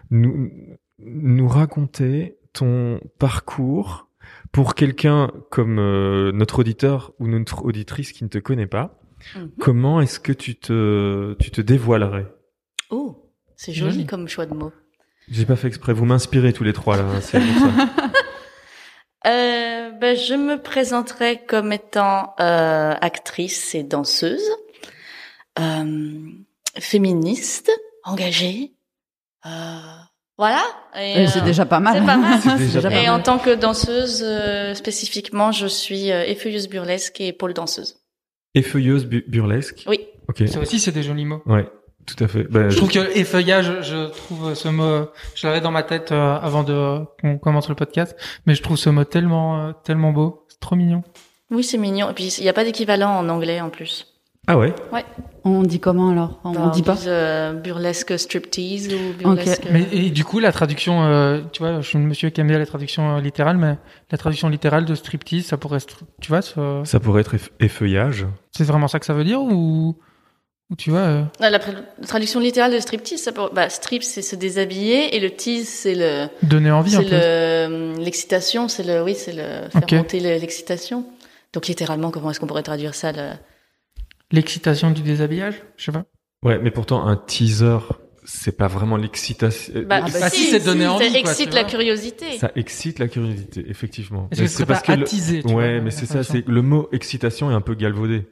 nous 0.10 0.52
nous 1.00 1.48
raconter 1.48 2.38
ton 2.54 3.00
parcours 3.20 4.08
pour 4.52 4.74
quelqu'un 4.76 5.32
comme 5.52 5.80
euh, 5.80 6.32
notre 6.32 6.60
auditeur 6.60 7.12
ou 7.20 7.28
notre 7.28 7.66
auditrice 7.66 8.12
qui 8.14 8.24
ne 8.24 8.30
te 8.30 8.38
connaît 8.38 8.68
pas, 8.68 9.00
Mhm. 9.36 9.50
comment 9.60 10.02
est-ce 10.02 10.20
que 10.20 10.32
tu 10.34 10.56
te 10.56 11.36
tu 11.40 11.50
te 11.52 11.60
dévoilerais? 11.62 12.28
Oh, 12.90 13.32
c'est 13.56 13.74
joli 13.74 13.92
Joli. 13.94 14.06
comme 14.06 14.28
choix 14.28 14.46
de 14.46 14.54
mots. 14.54 14.72
J'ai 15.30 15.46
pas 15.46 15.56
fait 15.56 15.68
exprès. 15.68 15.94
Vous 15.94 16.06
m'inspirez 16.06 16.54
tous 16.54 16.64
les 16.64 16.74
trois 16.74 16.96
là. 16.98 17.04
hein, 17.04 17.22
C'est 17.22 17.40
pour 17.40 17.60
ça. 17.60 17.72
Euh, 19.28 19.75
ben, 20.06 20.18
je 20.18 20.34
me 20.36 20.62
présenterai 20.62 21.42
comme 21.48 21.72
étant 21.74 22.34
euh, 22.40 22.94
actrice 23.02 23.74
et 23.76 23.84
danseuse, 23.84 24.44
euh, 25.60 26.22
féministe, 26.80 27.72
engagée. 28.04 28.74
Euh, 29.46 29.50
voilà. 30.38 30.62
Et, 30.98 31.20
Euh, 31.20 31.28
c'est 31.28 31.44
déjà 31.44 31.66
pas 31.66 31.80
mal. 31.80 32.00
c'est 32.00 32.06
pas 32.06 32.18
mal. 32.18 32.40
C'est 32.44 32.58
déjà 32.58 32.74
déjà 32.76 32.90
pas 32.90 32.96
Et 33.02 33.06
mal. 33.08 33.20
en 33.20 33.24
tant 33.24 33.40
que 33.40 33.54
danseuse, 33.56 34.22
euh, 34.24 34.74
spécifiquement, 34.74 35.52
je 35.52 35.68
suis 35.68 36.12
euh, 36.12 36.24
effeuilleuse 36.26 36.68
burlesque 36.68 37.22
et 37.22 37.32
pôle 37.34 37.54
danseuse. 37.54 37.98
Effeuilleuse 38.54 39.06
bu- 39.06 39.26
burlesque? 39.28 39.84
Oui. 39.88 40.08
Ok. 40.28 40.48
Ça 40.48 40.60
aussi, 40.60 40.80
c'est 40.80 40.92
des 40.92 41.04
jolis 41.04 41.26
mots. 41.26 41.42
Ouais. 41.46 41.68
Tout 42.06 42.24
à 42.24 42.28
fait. 42.28 42.44
Ben, 42.44 42.70
Je 42.70 42.78
trouve 42.78 42.92
que 42.92 43.18
effeuillage, 43.18 43.82
je 43.82 44.10
trouve 44.10 44.54
ce 44.54 44.68
mot, 44.70 45.06
je 45.36 45.48
l'avais 45.48 45.62
dans 45.62 45.72
ma 45.72 45.84
tête 45.84 46.12
euh, 46.12 46.38
avant 46.40 46.64
de 46.64 47.00
qu'on 47.22 47.38
commence 47.38 47.68
le 47.70 47.76
podcast, 47.76 48.16
mais 48.46 48.54
je 48.56 48.62
trouve 48.62 48.78
ce 48.78 48.90
mot 48.90 49.04
tellement, 49.04 49.60
euh, 49.60 49.72
tellement 49.84 50.12
beau, 50.12 50.46
c'est 50.48 50.60
trop 50.60 50.76
mignon. 50.76 51.04
Oui, 51.52 51.64
c'est 51.64 51.78
mignon. 51.78 52.10
Et 52.10 52.14
puis, 52.14 52.34
il 52.40 52.44
n'y 52.44 52.50
a 52.50 52.54
pas 52.54 52.64
d'équivalent 52.64 53.10
en 53.18 53.28
anglais 53.30 53.60
en 53.62 53.70
plus. 53.70 54.08
Ah 54.48 54.60
ouais? 54.60 54.76
On 55.44 55.64
dit 55.64 55.80
comment 55.80 56.12
alors? 56.12 56.40
On, 56.44 56.50
Enfin, 56.52 56.70
dit 56.70 56.84
pas? 56.84 56.98
euh, 57.08 57.54
burlesque 57.54 58.18
striptease 58.20 58.94
ou 58.94 59.18
burlesque. 59.18 59.64
Mais 59.72 59.88
et 59.92 60.12
du 60.12 60.24
coup, 60.24 60.40
la 60.40 60.52
traduction, 60.52 61.04
euh, 61.04 61.42
tu 61.52 61.64
vois, 61.64 61.82
je 61.82 61.88
suis 61.88 61.98
un 61.98 62.02
monsieur 62.02 62.30
qui 62.30 62.42
aime 62.42 62.48
bien 62.48 62.60
la 62.60 62.66
traduction 62.68 63.18
euh, 63.18 63.22
littérale, 63.22 63.58
mais 63.58 63.78
la 64.12 64.18
traduction 64.20 64.48
littérale 64.50 64.86
de 64.86 64.94
striptease, 64.94 65.46
ça 65.48 65.58
pourrait, 65.58 65.78
être, 65.78 66.00
tu 66.22 66.30
vois, 66.30 66.44
ça- 66.44 66.82
Ça 66.86 67.00
pourrait 67.00 67.22
être 67.22 67.36
eff- 67.36 67.50
effeuillage. 67.60 68.28
c'est 68.52 68.64
vraiment 68.66 68.88
ça 68.88 69.00
que 69.00 69.06
ça 69.08 69.14
veut 69.14 69.24
dire 69.24 69.42
ou, 69.42 69.98
ou 70.72 70.76
tu 70.76 70.90
vois, 70.90 71.00
euh, 71.00 71.24
Ah, 71.40 71.50
La 71.50 71.60
traduction 72.08 72.40
littérale 72.40 72.74
de 72.74 72.80
striptease, 72.80 73.22
ça 73.22 73.32
peut... 73.32 73.50
bah, 73.54 73.70
strip, 73.70 74.04
c'est 74.04 74.22
se 74.22 74.36
déshabiller, 74.36 75.16
et 75.16 75.20
le 75.20 75.32
tease, 75.32 75.68
c'est 75.68 75.96
le, 75.96 76.28
donner 76.44 76.72
envie 76.72 76.96
un 76.96 77.00
c'est 77.02 77.06
peu. 77.10 77.16
le, 77.16 78.04
l'excitation, 78.04 78.68
c'est 78.68 78.84
le, 78.84 79.04
oui, 79.04 79.16
c'est 79.16 79.34
le, 79.34 79.70
faire 79.70 79.98
monter 80.00 80.20
le- 80.20 80.38
l'excitation. 80.40 81.06
Donc, 81.54 81.68
littéralement, 81.68 82.12
comment 82.12 82.32
est-ce 82.32 82.40
qu'on 82.40 82.48
pourrait 82.48 82.64
traduire 82.64 82.96
ça, 82.96 83.12
le... 83.12 83.30
L'excitation 84.32 84.92
du 84.92 85.02
déshabillage, 85.02 85.62
je 85.78 85.86
sais 85.86 85.92
pas. 85.92 86.06
Ouais, 86.44 86.58
mais 86.60 86.72
pourtant 86.72 87.06
un 87.08 87.16
teaser, 87.16 87.78
c'est 88.26 88.58
pas 88.58 88.68
vraiment 88.68 88.98
l'excitation. 88.98 89.74
Bah, 89.88 90.02
Ah 90.04 90.08
bah 90.12 90.30
si, 90.30 90.46
c'est 90.46 90.60
donner 90.60 90.88
envie, 90.88 91.06
Ça 91.06 91.12
quoi, 91.22 91.32
excite 91.32 91.54
la 91.54 91.62
vois. 91.62 91.70
curiosité. 91.70 92.38
Ça 92.40 92.52
excite 92.56 92.98
la 93.00 93.08
curiosité, 93.08 93.64
effectivement. 93.70 94.28
Que 94.30 94.36
ce 94.36 94.48
serait 94.48 94.66
pas 94.66 94.82
le- 94.96 95.04
attiser 95.04 95.44
tu 95.44 95.54
Ouais, 95.54 95.76
vois, 95.76 95.82
mais 95.84 95.92
c'est 95.92 96.06
ça, 96.08 96.24
c'est 96.24 96.46
le 96.48 96.62
mot 96.62 96.90
excitation 96.92 97.52
est 97.52 97.54
un 97.54 97.62
peu 97.62 97.76
galvaudé. 97.76 98.26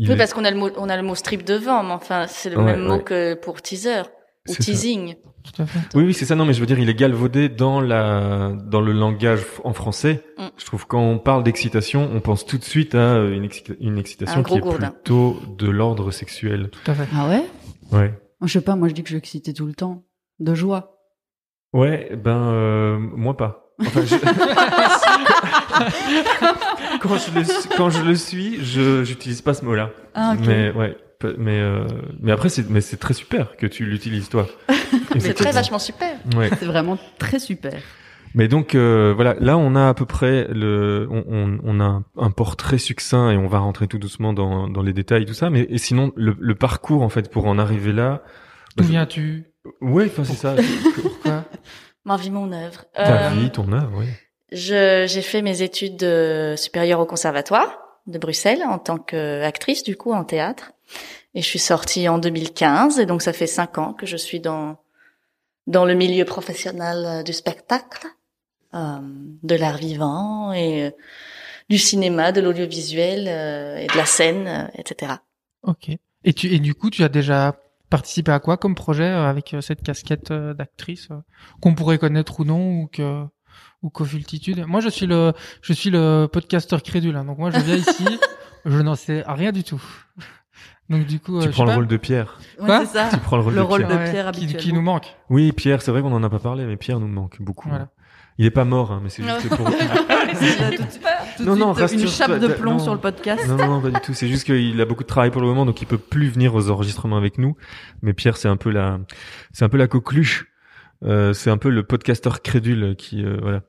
Il 0.00 0.06
Oui, 0.08 0.14
est- 0.14 0.16
parce 0.16 0.32
qu'on 0.32 0.44
a 0.44 0.50
le 0.52 0.56
mot, 0.56 0.70
on 0.76 0.88
a 0.88 0.96
le 0.96 1.02
mot 1.02 1.14
strip 1.16 1.44
devant, 1.44 1.82
mais 1.82 1.92
enfin, 1.92 2.26
c'est 2.28 2.50
le 2.50 2.56
Ouais, 2.56 2.64
même 2.64 2.80
mot 2.86 3.00
que 3.00 3.34
pour 3.34 3.60
teaser 3.60 4.02
ou 4.48 4.52
ça. 4.52 4.62
teasing. 4.62 5.16
Tout 5.42 5.62
à 5.62 5.66
fait. 5.66 5.80
Oui, 5.96 6.04
oui, 6.04 6.14
c'est 6.14 6.24
ça. 6.24 6.34
Non, 6.36 6.44
mais 6.44 6.52
je 6.52 6.60
veux 6.60 6.66
dire, 6.66 6.78
il 6.78 6.88
est 6.88 6.94
galvaudé 6.94 7.48
dans 7.48 7.80
la 7.80 8.52
dans 8.66 8.80
le 8.80 8.92
langage 8.92 9.40
en 9.64 9.72
français. 9.72 10.22
Mm. 10.38 10.46
Je 10.56 10.64
trouve 10.66 10.86
quand 10.86 11.00
on 11.00 11.18
parle 11.18 11.42
d'excitation, 11.42 12.08
on 12.12 12.20
pense 12.20 12.46
tout 12.46 12.58
de 12.58 12.64
suite 12.64 12.94
à 12.94 13.14
euh, 13.16 13.32
une, 13.32 13.44
excita- 13.44 13.76
une 13.80 13.98
excitation 13.98 14.40
Un 14.40 14.42
qui 14.44 14.54
est 14.56 14.60
gourdin. 14.60 14.90
plutôt 14.90 15.40
de 15.58 15.68
l'ordre 15.68 16.10
sexuel. 16.12 16.70
Tout 16.70 16.90
à 16.90 16.94
fait. 16.94 17.08
Ah 17.14 17.28
ouais? 17.28 17.44
Ouais. 17.90 18.14
Je 18.44 18.52
sais 18.52 18.60
pas, 18.60 18.76
moi 18.76 18.86
je 18.88 18.94
dis 18.94 19.02
que 19.02 19.08
je 19.08 19.14
suis 19.14 19.18
excitée 19.18 19.52
tout 19.52 19.66
le 19.66 19.74
temps. 19.74 20.04
De 20.38 20.54
joie. 20.54 20.94
Ouais, 21.72 22.10
ben 22.16 22.36
euh, 22.52 22.98
moi 22.98 23.36
pas. 23.36 23.64
Enfin, 23.80 24.02
je- 24.04 24.14
quand 27.00 27.16
je 27.16 27.34
le 27.38 27.44
suis- 27.44 27.68
quand 27.76 27.90
je 27.90 28.02
le 28.02 28.14
suis, 28.14 28.64
je 28.64 29.04
j'utilise 29.04 29.42
pas 29.42 29.54
ce 29.54 29.64
mot-là. 29.64 29.90
Ah, 30.14 30.34
ok. 30.38 30.46
Mais 30.46 30.70
ouais, 30.72 30.96
mais 31.38 31.58
euh, 31.60 31.84
mais 32.20 32.32
après 32.32 32.48
c'est 32.48 32.68
mais 32.70 32.80
c'est 32.80 32.96
très 32.96 33.14
super 33.14 33.56
que 33.56 33.66
tu 33.66 33.84
l'utilises 33.84 34.28
toi. 34.28 34.46
C'est 35.18 35.34
très 35.34 35.52
vachement 35.52 35.78
super. 35.78 36.16
Ouais. 36.36 36.48
C'est 36.58 36.66
vraiment 36.66 36.98
très 37.18 37.38
super. 37.38 37.72
Mais 38.34 38.46
donc 38.46 38.74
euh, 38.74 39.14
voilà, 39.16 39.34
là 39.40 39.56
on 39.56 39.74
a 39.74 39.88
à 39.88 39.94
peu 39.94 40.04
près 40.04 40.46
le, 40.52 41.08
on, 41.10 41.24
on, 41.28 41.58
on 41.64 41.80
a 41.80 42.02
un, 42.18 42.30
portrait 42.30 42.78
succinct 42.78 43.30
et 43.30 43.36
on 43.38 43.48
va 43.48 43.58
rentrer 43.58 43.88
tout 43.88 43.98
doucement 43.98 44.32
dans, 44.34 44.68
dans 44.68 44.82
les 44.82 44.92
détails 44.92 45.24
tout 45.24 45.32
ça. 45.34 45.48
Mais 45.50 45.66
et 45.70 45.78
sinon 45.78 46.12
le, 46.14 46.36
le 46.38 46.54
parcours 46.54 47.02
en 47.02 47.08
fait 47.08 47.30
pour 47.32 47.46
en 47.46 47.58
arriver 47.58 47.92
là. 47.92 48.22
D'où 48.76 48.84
bah, 48.84 48.90
viens-tu? 48.90 49.46
Ouais, 49.80 50.06
enfin 50.06 50.24
c'est 50.24 50.36
ça. 50.36 50.54
Pourquoi? 51.02 51.44
Ma 52.04 52.16
vie, 52.16 52.30
mon 52.30 52.52
œuvre. 52.52 52.84
Ta 52.94 53.26
Euh, 53.26 53.30
vie, 53.30 53.50
ton 53.50 53.72
œuvre, 53.72 53.90
oui. 53.96 54.06
J'ai 54.50 55.22
fait 55.22 55.42
mes 55.42 55.62
études 55.62 56.02
euh, 56.02 56.56
supérieures 56.56 57.00
au 57.00 57.06
conservatoire 57.06 57.78
de 58.06 58.18
Bruxelles 58.18 58.62
en 58.64 58.78
tant 58.78 58.98
qu'actrice, 58.98 59.82
du 59.82 59.96
coup, 59.96 60.12
en 60.12 60.24
théâtre. 60.24 60.72
Et 61.34 61.42
je 61.42 61.46
suis 61.46 61.58
sortie 61.58 62.08
en 62.08 62.18
2015, 62.18 62.98
et 62.98 63.06
donc 63.06 63.20
ça 63.20 63.34
fait 63.34 63.46
cinq 63.46 63.76
ans 63.76 63.92
que 63.92 64.06
je 64.06 64.16
suis 64.16 64.40
dans 64.40 64.78
dans 65.66 65.84
le 65.84 65.92
milieu 65.92 66.24
professionnel 66.24 67.04
euh, 67.04 67.22
du 67.22 67.34
spectacle, 67.34 68.06
euh, 68.72 68.98
de 69.42 69.54
l'art 69.54 69.76
vivant 69.76 70.54
et 70.54 70.94
du 71.68 71.76
cinéma, 71.76 72.32
de 72.32 72.40
l'audiovisuel 72.40 73.28
et 73.28 73.86
de 73.86 73.96
la 73.96 74.06
scène, 74.06 74.70
etc. 74.74 75.12
Ok. 75.62 75.90
Et 76.24 76.32
tu 76.32 76.46
et 76.46 76.58
du 76.58 76.74
coup, 76.74 76.88
tu 76.88 77.04
as 77.04 77.10
déjà 77.10 77.60
participé 77.90 78.32
à 78.32 78.40
quoi 78.40 78.56
comme 78.56 78.74
projet 78.74 79.08
avec 79.08 79.54
cette 79.60 79.82
casquette 79.82 80.32
d'actrice 80.32 81.08
qu'on 81.60 81.74
pourrait 81.74 81.98
connaître 81.98 82.40
ou 82.40 82.44
non 82.44 82.80
ou 82.80 82.86
que 82.86 83.26
ou 83.82 83.90
qu'ofultitude. 83.90 84.64
Moi, 84.66 84.80
je 84.80 84.88
suis 84.88 85.06
le 85.06 85.32
je 85.62 85.72
suis 85.72 85.90
le 85.90 86.26
podcasteur 86.32 86.82
crédule. 86.82 87.16
hein. 87.16 87.24
donc 87.24 87.38
moi, 87.38 87.50
je 87.50 87.60
viens 87.60 87.76
ici, 87.76 88.04
je 88.64 88.78
n'en 88.80 88.94
sais 88.94 89.24
rien 89.26 89.52
du 89.52 89.64
tout. 89.64 89.82
Donc 90.88 91.06
du 91.06 91.20
coup, 91.20 91.38
euh, 91.38 91.42
Tu 91.42 91.50
prends 91.50 91.64
le 91.64 91.70
pas, 91.70 91.74
rôle 91.76 91.86
de 91.86 91.96
Pierre. 91.98 92.38
Ouais, 92.58 92.86
ça. 92.86 93.08
Tu 93.12 93.18
prends 93.18 93.36
le 93.36 93.42
rôle 93.42 93.52
Le 93.54 93.58
de 93.60 93.64
rôle 93.64 93.80
Pierre. 93.86 93.90
de 93.90 93.94
Ouais, 93.96 94.10
Pierre 94.46 94.58
qui, 94.58 94.72
nous 94.72 94.80
manque. 94.80 95.14
Oui, 95.28 95.52
Pierre, 95.52 95.82
c'est 95.82 95.90
vrai 95.90 96.00
qu'on 96.00 96.12
en 96.12 96.22
a 96.22 96.30
pas 96.30 96.38
parlé, 96.38 96.64
mais 96.64 96.76
Pierre 96.76 96.98
nous 96.98 97.08
manque 97.08 97.40
beaucoup. 97.40 97.68
Voilà. 97.68 97.88
Il 98.38 98.46
est 98.46 98.50
pas 98.52 98.64
mort, 98.64 98.92
hein, 98.92 99.00
mais 99.02 99.10
c'est 99.10 99.24
juste 99.24 99.48
pour. 99.48 99.66
Tout 101.36 101.44
Non, 101.44 101.56
non, 101.56 101.74
une 101.74 102.08
chape 102.08 102.38
de 102.38 102.48
plomb 102.48 102.72
non. 102.72 102.78
sur 102.78 102.94
le 102.94 103.00
podcast. 103.00 103.46
Non, 103.48 103.56
non, 103.56 103.66
non, 103.66 103.80
pas 103.80 103.90
du 103.90 104.00
tout. 104.00 104.14
C'est 104.14 104.28
juste 104.28 104.44
qu'il 104.44 104.80
a 104.80 104.84
beaucoup 104.84 105.02
de 105.02 105.08
travail 105.08 105.30
pour 105.30 105.40
le 105.40 105.46
moment, 105.48 105.66
donc 105.66 105.82
il 105.82 105.86
peut 105.86 105.98
plus 105.98 106.28
venir 106.28 106.54
aux 106.54 106.70
enregistrements 106.70 107.16
avec 107.16 107.38
nous. 107.38 107.56
Mais 108.02 108.12
Pierre, 108.12 108.36
c'est 108.36 108.48
un 108.48 108.56
peu 108.56 108.70
la, 108.70 108.98
c'est 109.52 109.64
un 109.64 109.68
peu 109.68 109.76
la 109.76 109.88
coqueluche. 109.88 110.46
Euh, 111.04 111.32
c'est 111.32 111.50
un 111.50 111.58
peu 111.58 111.68
le 111.70 111.82
podcasteur 111.82 112.42
crédule 112.42 112.96
qui, 112.96 113.24
euh, 113.24 113.36
voilà. 113.40 113.62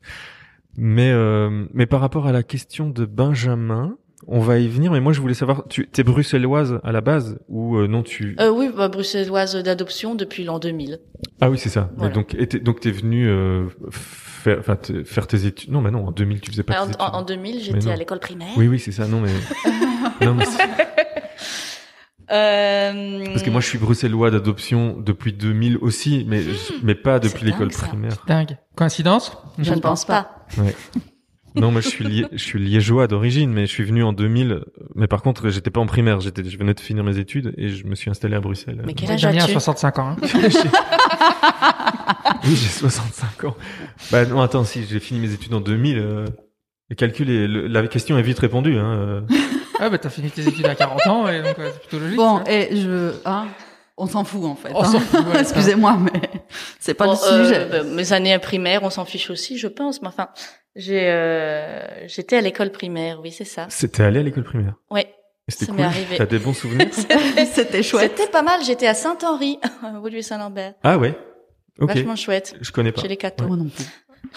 Mais, 0.78 1.12
euh, 1.12 1.66
mais 1.74 1.86
par 1.86 2.00
rapport 2.00 2.26
à 2.28 2.32
la 2.32 2.44
question 2.44 2.90
de 2.90 3.06
Benjamin, 3.06 3.96
on 4.28 4.40
va 4.40 4.60
y 4.60 4.68
venir. 4.68 4.92
Mais 4.92 5.00
moi, 5.02 5.14
je 5.14 5.22
voulais 5.22 5.34
savoir, 5.34 5.66
tu 5.70 5.88
es 5.98 6.04
bruxelloise 6.04 6.80
à 6.84 6.92
la 6.92 7.02
base 7.02 7.40
ou 7.48 7.78
euh, 7.78 7.88
non 7.88 8.04
tu 8.04 8.36
Euh, 8.40 8.50
oui, 8.50 8.70
bah, 8.76 8.88
bruxelloise 8.88 9.56
d'adoption 9.64 10.16
depuis 10.16 10.44
l'an 10.44 10.60
2000. 10.60 11.00
Ah 11.42 11.50
oui, 11.50 11.58
c'est 11.58 11.70
ça. 11.70 11.90
Voilà. 11.98 12.14
Donc, 12.14 12.36
et 12.36 12.46
donc 12.60 12.80
t'es 12.80 12.92
venu 12.92 13.28
euh, 13.28 13.68
faire, 13.92 14.60
faire 15.06 15.28
tes 15.28 15.46
études. 15.46 15.72
Non, 15.72 15.82
mais 15.82 15.92
non, 15.92 16.08
en 16.08 16.12
2000, 16.12 16.42
tu 16.42 16.52
faisais 16.52 16.64
pas 16.64 16.74
Alors, 16.74 16.86
tes 16.88 16.92
études. 16.94 17.02
en, 17.14 17.18
en 17.18 17.22
2000, 17.24 17.56
Mais 17.56 17.62
j'étais 17.62 17.92
à 17.92 17.96
l'école 17.96 18.20
primaire. 18.20 18.50
Oui, 18.58 18.68
oui, 18.68 18.80
c'est 18.80 18.92
ça. 18.92 19.08
Non, 19.08 19.22
mais 19.22 19.32
non, 20.26 20.36
mais 20.36 20.46
Euh, 22.32 23.24
parce 23.26 23.42
que 23.44 23.50
moi, 23.50 23.62
je 23.62 23.68
suis 23.68 23.78
bruxellois 23.80 24.30
d'adoption 24.32 24.98
depuis 25.00 25.34
2000 25.34 25.78
aussi, 25.78 26.26
mais 26.28 26.42
mais 26.84 26.96
pas 26.96 27.20
depuis 27.20 27.46
l'école 27.46 27.70
primaire. 27.70 28.24
Dingue. 28.28 28.58
Coïncidence? 28.76 29.38
Je 29.58 29.74
ne 29.74 29.80
pense 29.80 30.06
pas. 30.06 30.46
Non, 31.56 31.72
moi 31.72 31.82
je 31.82 31.90
suis 31.90 32.06
lié, 32.06 32.26
je 32.32 32.38
suis 32.38 32.60
liégeois 32.60 33.08
d'origine, 33.08 33.52
mais 33.52 33.62
je 33.66 33.72
suis 33.72 33.84
venu 33.84 34.04
en 34.04 34.14
2000. 34.14 34.62
Mais 34.94 35.08
par 35.08 35.24
contre, 35.24 35.50
j'étais 35.50 35.72
pas 35.72 35.82
en 35.82 35.88
primaire, 35.88 36.20
j'étais, 36.22 36.44
je 36.48 36.58
venais 36.60 36.76
de 36.76 36.80
finir 36.80 37.04
mes 37.04 37.18
études 37.18 37.56
et 37.58 37.70
je 37.70 37.88
me 37.88 37.96
suis 37.96 38.12
installé 38.12 38.36
à 38.36 38.40
Bruxelles. 38.40 38.82
Mais 38.86 38.94
quel 38.94 39.10
âge 39.12 39.26
as-tu? 39.26 39.52
65 39.54 40.00
ans. 40.00 40.10
hein. 40.10 40.16
oui, 42.44 42.56
j'ai 42.56 42.68
65 42.68 43.44
ans. 43.46 43.56
Bah 44.12 44.26
non, 44.26 44.42
attends, 44.42 44.64
si 44.64 44.86
j'ai 44.86 45.00
fini 45.00 45.20
mes 45.20 45.34
études 45.34 45.54
en 45.56 45.62
2000, 45.62 45.98
euh, 45.98 46.26
le 46.90 46.96
calcul 46.96 47.30
est, 47.32 47.48
le- 47.48 47.66
la 47.68 47.88
question 47.88 48.16
est 48.18 48.22
vite 48.22 48.40
répondue. 48.40 48.78
Hein, 48.78 48.96
euh. 48.98 49.22
Ah 49.80 49.90
bah 49.90 49.98
t'as 49.98 50.10
fini 50.10 50.30
tes 50.30 50.48
études 50.48 50.66
à 50.66 50.76
40 50.76 51.08
ans 51.08 51.28
et 51.28 51.42
donc 51.42 51.58
euh, 51.58 51.70
c'est 51.74 51.80
plutôt 51.80 52.00
logique. 52.00 52.18
Bon, 52.18 52.44
ça. 52.44 52.52
et 52.52 52.76
je, 52.76 53.14
hein, 53.26 53.48
on 53.98 54.08
s'en 54.08 54.24
fout 54.24 54.44
en 54.46 54.56
fait. 54.56 54.72
On 54.74 54.82
hein. 54.82 54.86
s'en 54.86 55.00
fout, 55.00 55.26
ouais, 55.28 55.40
Excusez-moi, 55.42 55.98
mais 56.02 56.22
c'est 56.80 56.94
pas 56.94 57.06
Bon, 57.06 57.14
le 57.14 57.18
euh, 57.18 57.44
sujet. 57.46 57.66
bah, 57.66 57.84
mes 57.84 58.14
années 58.14 58.38
primaires, 58.40 58.84
on 58.84 58.90
s'en 58.90 59.06
fiche 59.06 59.30
aussi, 59.30 59.58
je 59.58 59.68
pense. 59.68 60.02
Mais 60.02 60.08
enfin, 60.08 60.30
j'ai, 60.76 61.10
euh, 61.10 62.08
j'étais 62.08 62.38
à 62.38 62.42
l'école 62.42 62.72
primaire, 62.72 63.20
oui, 63.22 63.32
c'est 63.32 63.46
ça. 63.46 63.68
C'était 63.70 64.04
allé 64.04 64.20
à 64.20 64.24
l'école 64.24 64.44
primaire. 64.44 64.76
Ouais. 64.90 65.14
C'était 65.48 65.66
Ça 65.66 65.72
cool. 65.72 65.82
m'est 65.82 65.88
arrivé. 65.88 66.18
T'as 66.18 66.26
des 66.26 66.40
bons 66.40 66.54
souvenirs 66.54 66.88
C'était 67.52 67.84
chouette. 67.84 68.14
C'était 68.16 68.32
pas 68.32 68.44
mal. 68.44 68.64
J'étais 68.64 68.88
à 68.88 68.94
Saint-Henri, 68.94 69.60
au 69.84 70.22
Saint-Lambert. 70.22 70.74
Ah 70.84 70.98
ouais? 70.98 71.18
Ok. 71.80 71.90
Vachement 71.90 72.16
chouette. 72.16 72.56
Je 72.62 72.72
connais 72.72 72.92
pas. 72.92 73.02
Chez 73.02 73.08
les 73.08 73.18
cathos. 73.18 73.48
Moi 73.48 73.58
non 73.58 73.70
plus. 73.70 73.86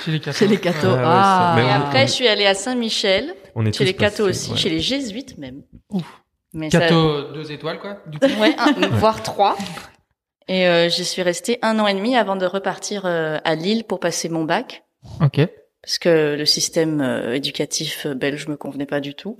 Chez 0.04 0.10
les 0.12 0.20
cathos. 0.20 0.38
Chez 0.38 0.46
les 0.48 0.56
cathos. 0.58 0.88
Ouais, 0.94 1.02
ah. 1.04 1.54
ça- 1.56 1.62
mais 1.62 1.68
Et 1.68 1.70
on- 1.72 1.76
après, 1.86 2.06
je 2.06 2.12
suis 2.12 2.28
allée 2.28 2.46
à 2.46 2.54
Saint-Michel, 2.54 3.34
On 3.54 3.64
est 3.66 3.76
chez 3.76 3.84
les 3.84 3.94
cathos 3.94 4.28
aussi, 4.28 4.50
ouais. 4.52 4.56
chez 4.56 4.70
les 4.70 4.80
jésuites 4.80 5.38
même. 5.38 5.62
Ouf. 5.90 6.04
Mais 6.54 6.70
ça- 6.70 6.80
Cathos 6.80 7.32
deux 7.32 7.50
étoiles 7.52 7.78
quoi. 7.78 7.98
Du 8.06 8.18
coup. 8.18 8.26
ouais, 8.40 8.54
un- 8.58 8.88
voire 8.88 9.22
trois. 9.22 9.56
Et 10.48 10.66
euh, 10.66 10.88
j'y 10.88 11.04
suis 11.04 11.22
restée 11.22 11.58
un 11.62 11.78
an 11.78 11.86
et 11.86 11.94
demi 11.94 12.16
avant 12.16 12.36
de 12.36 12.44
repartir 12.46 13.02
euh, 13.06 13.38
à 13.44 13.54
Lille 13.54 13.84
pour 13.84 14.00
passer 14.00 14.28
mon 14.28 14.44
bac, 14.44 14.82
Ok. 15.20 15.40
parce 15.82 15.98
que 15.98 16.34
le 16.36 16.44
système 16.46 17.00
euh, 17.00 17.34
éducatif 17.34 18.06
euh, 18.06 18.14
belge 18.14 18.48
me 18.48 18.56
convenait 18.56 18.86
pas 18.86 19.00
du 19.00 19.14
tout. 19.14 19.38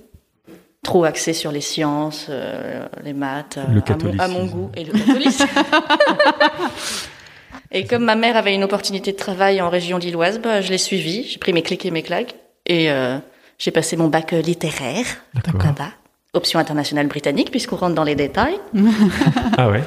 Trop 0.84 1.04
axé 1.04 1.32
sur 1.32 1.52
les 1.52 1.60
sciences, 1.60 2.26
euh, 2.28 2.86
les 3.04 3.12
maths, 3.12 3.58
euh, 3.58 3.72
Le 3.72 3.82
à, 3.86 3.96
mon, 3.96 4.18
à 4.18 4.28
mon 4.28 4.46
goût 4.46 4.70
et 4.76 4.84
le 4.84 4.92
catholicisme. 4.92 5.46
et 7.72 7.84
comme 7.86 8.04
ma 8.04 8.16
mère 8.16 8.36
avait 8.36 8.54
une 8.54 8.64
opportunité 8.64 9.12
de 9.12 9.16
travail 9.16 9.60
en 9.60 9.70
région 9.70 9.98
lilloise, 9.98 10.40
bah, 10.40 10.60
je 10.60 10.70
l'ai 10.70 10.78
suivie. 10.78 11.24
J'ai 11.24 11.38
pris 11.38 11.52
mes 11.52 11.62
clics 11.62 11.84
et 11.84 11.90
mes 11.90 12.02
claques 12.02 12.34
et 12.66 12.90
euh, 12.90 13.18
j'ai 13.58 13.70
passé 13.70 13.96
mon 13.96 14.08
bac 14.08 14.32
euh, 14.32 14.40
littéraire 14.42 15.06
là-bas. 15.34 15.92
Option 16.34 16.58
internationale 16.58 17.08
britannique, 17.08 17.50
puisqu'on 17.50 17.76
rentre 17.76 17.94
dans 17.94 18.04
les 18.04 18.14
détails. 18.14 18.58
Ah 19.58 19.70
ouais. 19.70 19.82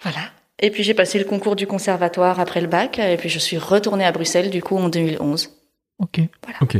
Voilà. 0.00 0.20
Et 0.60 0.70
puis 0.70 0.82
j'ai 0.82 0.94
passé 0.94 1.18
le 1.18 1.24
concours 1.24 1.56
du 1.56 1.66
conservatoire 1.66 2.40
après 2.40 2.60
le 2.60 2.66
bac, 2.66 2.98
et 2.98 3.16
puis 3.16 3.28
je 3.28 3.38
suis 3.38 3.58
retournée 3.58 4.04
à 4.04 4.12
Bruxelles 4.12 4.50
du 4.50 4.62
coup 4.62 4.76
en 4.76 4.88
2011. 4.88 5.50
Ok. 5.98 6.20
Ok. 6.60 6.78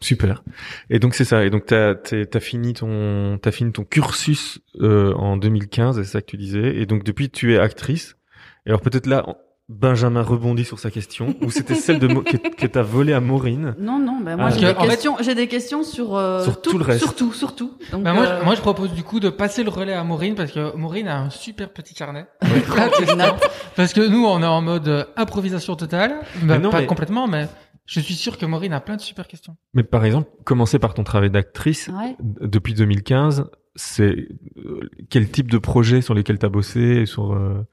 Super. 0.00 0.44
Et 0.90 0.98
donc 0.98 1.14
c'est 1.14 1.24
ça. 1.24 1.44
Et 1.44 1.50
donc 1.50 1.66
t'as 1.66 1.94
t'as 1.94 2.40
fini 2.40 2.72
ton 2.72 3.38
t'as 3.42 3.50
fini 3.50 3.72
ton 3.72 3.84
cursus 3.84 4.60
euh, 4.80 5.12
en 5.14 5.36
2015, 5.36 5.96
c'est 5.96 6.04
ça 6.04 6.20
que 6.20 6.26
tu 6.26 6.36
disais. 6.36 6.76
Et 6.76 6.86
donc 6.86 7.04
depuis 7.04 7.30
tu 7.30 7.54
es 7.54 7.58
actrice. 7.58 8.16
Et 8.64 8.70
alors 8.70 8.80
peut-être 8.80 9.06
là 9.06 9.26
Benjamin 9.68 10.22
rebondit 10.22 10.64
sur 10.64 10.78
sa 10.78 10.90
question 10.90 11.36
ou 11.42 11.50
c'était 11.50 11.74
celle 11.74 11.98
de 11.98 12.06
Mo- 12.08 12.22
que, 12.22 12.38
que 12.38 12.66
t'as 12.66 12.80
volé 12.82 13.12
à 13.12 13.20
Maureen? 13.20 13.74
Non, 13.78 13.98
non, 13.98 14.18
ben 14.18 14.36
moi 14.36 14.46
Ah, 14.48 14.50
j'ai 14.50 14.60
des 14.60 14.74
fait- 14.74 14.86
questions, 14.88 15.16
j'ai 15.20 15.34
des 15.34 15.46
questions 15.46 15.82
sur, 15.82 16.16
euh, 16.16 16.42
Sur 16.42 16.62
tout 16.62 16.78
le 16.78 16.84
reste. 16.84 17.00
Sur 17.02 17.14
tout, 17.14 17.32
sur 17.34 17.54
tout. 17.54 17.76
Donc, 17.92 18.02
Bah, 18.02 18.14
moi, 18.14 18.24
euh, 18.24 18.38
je, 18.40 18.44
moi, 18.46 18.54
je 18.54 18.60
propose 18.62 18.94
du 18.94 19.02
coup 19.02 19.20
de 19.20 19.28
passer 19.28 19.64
le 19.64 19.70
relais 19.70 19.92
à 19.92 20.04
Maureen 20.04 20.34
parce 20.34 20.52
que 20.52 20.74
Maureen 20.74 21.06
a 21.06 21.18
un 21.20 21.28
super 21.30 21.70
petit 21.70 21.92
carnet. 21.94 22.26
Parce 23.76 23.92
que 23.92 24.06
nous, 24.08 24.24
on 24.24 24.42
est 24.42 24.46
en 24.46 24.60
mode 24.62 24.88
euh, 24.88 25.04
improvisation 25.16 25.76
totale. 25.76 26.12
Bah, 26.42 26.54
Mais 26.56 26.58
non, 26.58 26.70
pas 26.70 26.80
mais- 26.80 26.86
complètement, 26.86 27.28
mais 27.28 27.46
je 27.86 28.00
suis 28.00 28.14
sûr 28.14 28.38
que 28.38 28.46
Maureen 28.46 28.72
a 28.72 28.80
plein 28.80 28.96
de 28.96 29.00
super 29.02 29.28
questions. 29.28 29.56
Mais 29.74 29.82
par 29.84 30.04
exemple, 30.04 30.28
commencer 30.44 30.78
par 30.78 30.94
ton 30.94 31.04
travail 31.04 31.30
d'actrice 31.30 31.88
Ouais. 31.88 32.16
depuis 32.40 32.74
2015, 32.74 33.44
c'est 33.76 34.28
euh, 34.64 34.80
quel 35.10 35.30
type 35.30 35.50
de 35.50 35.58
projet 35.58 36.00
sur 36.00 36.14
lesquels 36.14 36.38
t'as 36.38 36.48
bossé 36.48 37.06
sur 37.06 37.34
euh, 37.34 37.64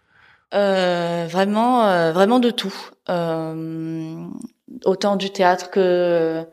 Euh, 0.54 1.28
vraiment, 1.30 1.86
euh, 1.86 2.12
vraiment 2.12 2.40
de 2.40 2.52
tout. 2.52 2.74
Euh, 3.10 4.26
autant 4.86 5.16
du 5.16 5.30
théâtre 5.30 5.70
que 5.70 6.46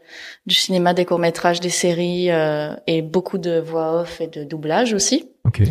du 0.46 0.54
cinéma, 0.54 0.94
des 0.94 1.04
courts 1.04 1.18
métrages, 1.18 1.60
des 1.60 1.70
séries, 1.70 2.30
euh, 2.30 2.74
et 2.86 3.02
beaucoup 3.02 3.38
de 3.38 3.58
voix 3.58 4.00
off 4.00 4.20
et 4.20 4.26
de 4.26 4.44
doublage 4.44 4.92
aussi. 4.92 5.28
Ok. 5.44 5.62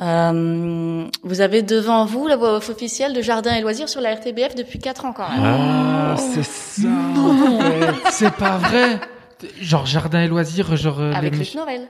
Euh, 0.00 1.06
vous 1.24 1.40
avez 1.40 1.62
devant 1.62 2.04
vous 2.04 2.28
la 2.28 2.36
voix 2.36 2.56
off 2.56 2.68
officielle 2.68 3.12
de 3.12 3.20
Jardin 3.20 3.54
et 3.56 3.60
Loisirs 3.60 3.88
sur 3.88 4.00
la 4.00 4.14
RTBF 4.14 4.54
depuis 4.54 4.78
quatre 4.78 5.04
ans 5.04 5.12
quand 5.12 5.28
même. 5.28 5.40
Ah, 5.42 6.16
c'est 6.16 6.44
ça. 6.44 6.88
C'est 8.10 8.32
pas 8.34 8.58
vrai. 8.58 9.00
Genre 9.60 9.86
jardin 9.86 10.22
et 10.22 10.26
loisirs, 10.26 10.76
genre 10.76 11.00
Avec 11.00 11.32
les 11.32 11.38
Luc 11.38 11.54
Noël. 11.54 11.88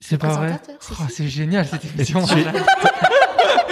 C'est 0.00 0.18
pas 0.18 0.34
vrai. 0.34 0.60
Oh, 0.90 1.04
c'est 1.08 1.28
génial 1.28 1.66
cette 1.66 1.84
émission. 1.84 2.24
tu 2.26 2.34
oh 2.34 2.58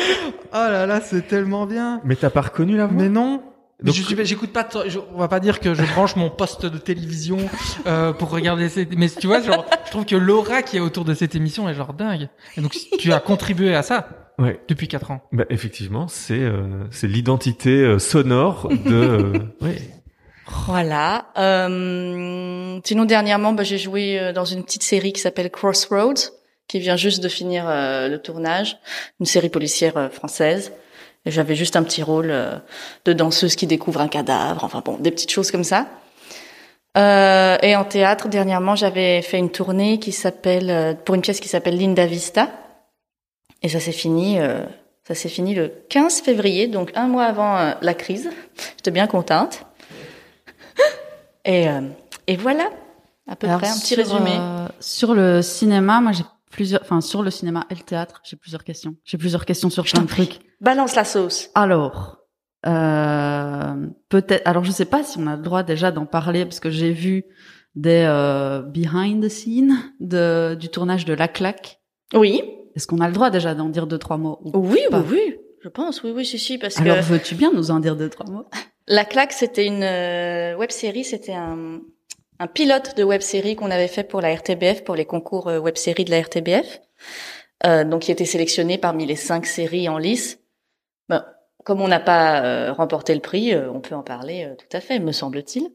là 0.53 0.87
là, 0.87 1.01
c'est 1.01 1.27
tellement 1.27 1.67
bien. 1.67 2.01
Mais 2.05 2.17
t'as 2.17 2.31
pas 2.31 2.41
reconnu 2.43 2.77
la 2.77 2.87
voix? 2.87 3.03
Mais 3.03 3.09
non. 3.09 3.43
Donc- 3.83 3.95
je 3.95 4.03
suis, 4.03 4.15
pas- 4.15 4.25
j'écoute 4.25 4.53
pas. 4.53 4.69
je- 4.87 4.99
on 5.15 5.19
va 5.19 5.29
pas 5.29 5.41
dire 5.41 5.59
que 5.59 5.73
je 5.73 5.83
branche 5.95 6.15
mon 6.15 6.29
poste 6.29 6.67
de 6.67 6.77
télévision 6.77 7.39
euh, 7.87 8.13
pour 8.13 8.29
regarder 8.31 8.69
cette. 8.69 8.95
Mais 8.97 9.09
tu 9.09 9.27
vois, 9.27 9.41
genre, 9.41 9.65
je 9.87 9.91
trouve 9.91 10.05
que 10.05 10.17
l'aura 10.17 10.61
qui 10.63 10.77
est 10.77 10.81
autour 10.81 11.07
de 11.07 11.15
cette 11.15 11.35
émission 11.35 11.67
est 11.69 11.73
genre 11.75 11.95
dingue. 11.95 12.29
Et 12.59 12.61
donc 12.61 12.77
tu 12.99 13.11
as 13.13 13.21
contribué 13.21 13.75
à 13.75 13.83
ça 13.83 14.09
Ouais. 14.39 14.61
depuis 14.69 14.87
quatre 14.89 15.11
ans. 15.11 15.23
Bah, 15.33 15.45
effectivement, 15.51 16.09
c'est 16.09 16.39
euh, 16.41 16.85
c'est 16.91 17.07
l'identité 17.09 17.71
euh, 17.71 17.99
sonore 17.99 18.69
de. 18.69 18.95
euh, 18.95 19.33
ouais. 19.63 19.77
Voilà. 20.67 21.27
Euh, 21.39 22.81
sinon, 22.85 23.05
dernièrement, 23.05 23.53
bah, 23.53 23.63
j'ai 23.63 23.79
joué 23.79 24.19
euh, 24.19 24.33
dans 24.33 24.45
une 24.45 24.63
petite 24.65 24.83
série 24.83 25.13
qui 25.13 25.21
s'appelle 25.21 25.51
Crossroads, 25.51 26.33
qui 26.71 26.79
vient 26.79 26.97
juste 26.97 27.21
de 27.23 27.29
finir 27.29 27.65
euh, 27.69 28.09
le 28.09 28.19
tournage, 28.21 28.79
une 29.19 29.27
série 29.27 29.49
policière 29.49 29.97
euh, 29.97 30.09
française. 30.09 30.73
Et 31.27 31.31
j'avais 31.31 31.57
juste 31.57 31.75
un 31.77 31.83
petit 31.83 32.03
rôle 32.03 32.31
euh, 32.31 32.57
de 33.05 33.13
danseuse 33.13 33.57
qui 33.57 33.67
découvre 33.67 34.01
un 34.01 34.09
cadavre. 34.09 34.63
Enfin 34.65 34.81
bon, 34.85 34.97
des 34.99 35.11
petites 35.11 35.33
choses 35.33 35.51
comme 35.51 35.65
ça. 35.65 35.87
Euh, 36.97 37.57
et 37.63 37.77
en 37.77 37.85
théâtre, 37.85 38.29
dernièrement, 38.29 38.77
j'avais 38.77 39.21
fait 39.23 39.39
une 39.39 39.51
tournée 39.51 39.99
qui 39.99 40.13
s'appelle 40.13 40.71
euh, 40.71 40.95
pour 40.95 41.15
une 41.15 41.21
pièce 41.23 41.41
qui 41.41 41.49
s'appelle 41.49 41.77
Linda 41.77 42.07
Vista. 42.07 42.49
Et 43.63 43.69
ça 43.69 43.81
s'est 43.81 43.93
fini. 43.93 44.39
euh, 44.39 44.65
ça 45.07 45.15
s'est 45.17 45.29
fini 45.29 45.55
le 45.57 45.73
15 45.89 46.21
février, 46.21 46.69
donc 46.69 46.93
un 46.95 47.09
mois 47.09 47.25
avant 47.25 47.75
la 47.81 47.95
crise. 47.95 48.31
J'étais 48.77 48.93
bien 48.93 49.09
contente. 49.09 49.65
Et, 51.45 51.69
euh, 51.69 51.81
et 52.29 52.37
voilà, 52.37 52.69
à 53.29 53.35
peu 53.35 53.47
Alors, 53.49 53.59
près 53.61 53.69
un 53.71 53.75
petit 53.79 53.95
sur, 53.95 53.97
résumé. 53.97 54.31
euh, 54.39 54.69
sur 54.79 55.15
le 55.15 55.41
cinéma, 55.43 56.01
moi 56.01 56.13
j'ai 56.13 56.23
plusieurs, 56.51 56.83
enfin 56.83 57.01
sur 57.01 57.23
le 57.23 57.31
cinéma 57.31 57.67
et 57.71 57.75
le 57.75 57.83
théâtre, 57.83 58.21
j'ai 58.25 58.37
plusieurs 58.37 58.65
questions. 58.65 58.97
J'ai 59.05 59.19
plusieurs 59.19 59.47
questions 59.47 59.71
sur 59.71 59.85
plein 59.85 60.03
de 60.03 60.09
trucs. 60.09 60.41
Balance 60.61 60.95
la 60.95 61.05
sauce. 61.05 61.49
Alors, 61.55 62.19
euh, 62.67 63.87
peut-être. 64.09 64.47
Alors, 64.47 64.65
je 64.65 64.71
sais 64.71 64.85
pas 64.85 65.03
si 65.03 65.19
on 65.19 65.27
a 65.27 65.37
le 65.37 65.43
droit 65.43 65.63
déjà 65.63 65.91
d'en 65.91 66.07
parler 66.07 66.45
parce 66.45 66.61
que 66.61 66.71
j'ai 66.71 66.93
vu 66.93 67.25
des 67.75 68.05
euh, 68.07 68.63
behind 68.63 69.25
the 69.25 69.29
scene 69.29 69.79
de 70.01 70.57
du 70.59 70.69
tournage 70.69 71.05
de 71.05 71.15
La 71.15 71.29
Claque. 71.29 71.81
Oui, 72.13 72.43
Est-ce 72.75 72.87
qu'on 72.87 73.01
a 73.01 73.07
le 73.07 73.15
droit 73.15 73.31
déjà 73.31 73.55
d'en 73.55 73.69
dire 73.69 73.87
deux 73.87 73.99
trois 73.99 74.19
mots 74.19 74.41
ou 74.43 74.51
oui, 74.55 74.81
oui, 74.91 74.99
oui. 75.11 75.37
Je 75.63 75.69
pense, 75.69 76.03
oui, 76.03 76.13
oui, 76.15 76.25
si, 76.25 76.39
si, 76.39 76.59
parce 76.59 76.81
Alors, 76.81 76.97
que 76.97 77.03
veux-tu 77.03 77.35
bien 77.35 77.53
nous 77.53 77.71
en 77.71 77.81
dire 77.81 77.95
deux 77.95 78.09
trois 78.09 78.27
mots? 78.31 78.47
La 78.89 79.05
Claque, 79.05 79.33
c'était 79.33 79.67
une 79.67 79.83
euh, 79.83 80.57
web 80.57 80.71
série, 80.71 81.05
c'était 81.05 81.35
un, 81.35 81.81
un 82.41 82.47
pilote 82.49 82.97
de 82.97 83.05
web 83.05 83.21
série 83.21 83.55
qu'on 83.55 83.71
avait 83.71 83.87
fait 83.87 84.03
pour 84.03 84.21
la 84.21 84.35
RTBF, 84.35 84.83
pour 84.83 84.97
les 84.97 85.05
concours 85.05 85.49
euh, 85.49 85.59
web 85.61 85.77
série 85.77 86.05
de 86.05 86.11
la 86.11 86.21
RTBF. 86.23 86.81
Euh, 87.67 87.85
donc, 87.85 88.09
il 88.09 88.13
était 88.13 88.25
sélectionné 88.25 88.79
parmi 88.79 89.07
les 89.07 89.15
cinq 89.17 89.47
séries 89.47 89.89
en 89.89 89.99
lice. 89.99 90.41
Ben, 91.09 91.25
comme 91.65 91.81
on 91.83 91.89
n'a 91.89 92.01
pas 92.01 92.43
euh, 92.43 92.73
remporté 92.73 93.15
le 93.15 93.21
prix, 93.21 93.55
euh, 93.55 93.71
on 93.71 93.81
peut 93.81 93.95
en 93.95 94.03
parler 94.03 94.49
tout 94.59 94.75
à 94.77 94.81
fait, 94.81 94.99
me 94.99 95.13
semble-t-il. 95.13 95.69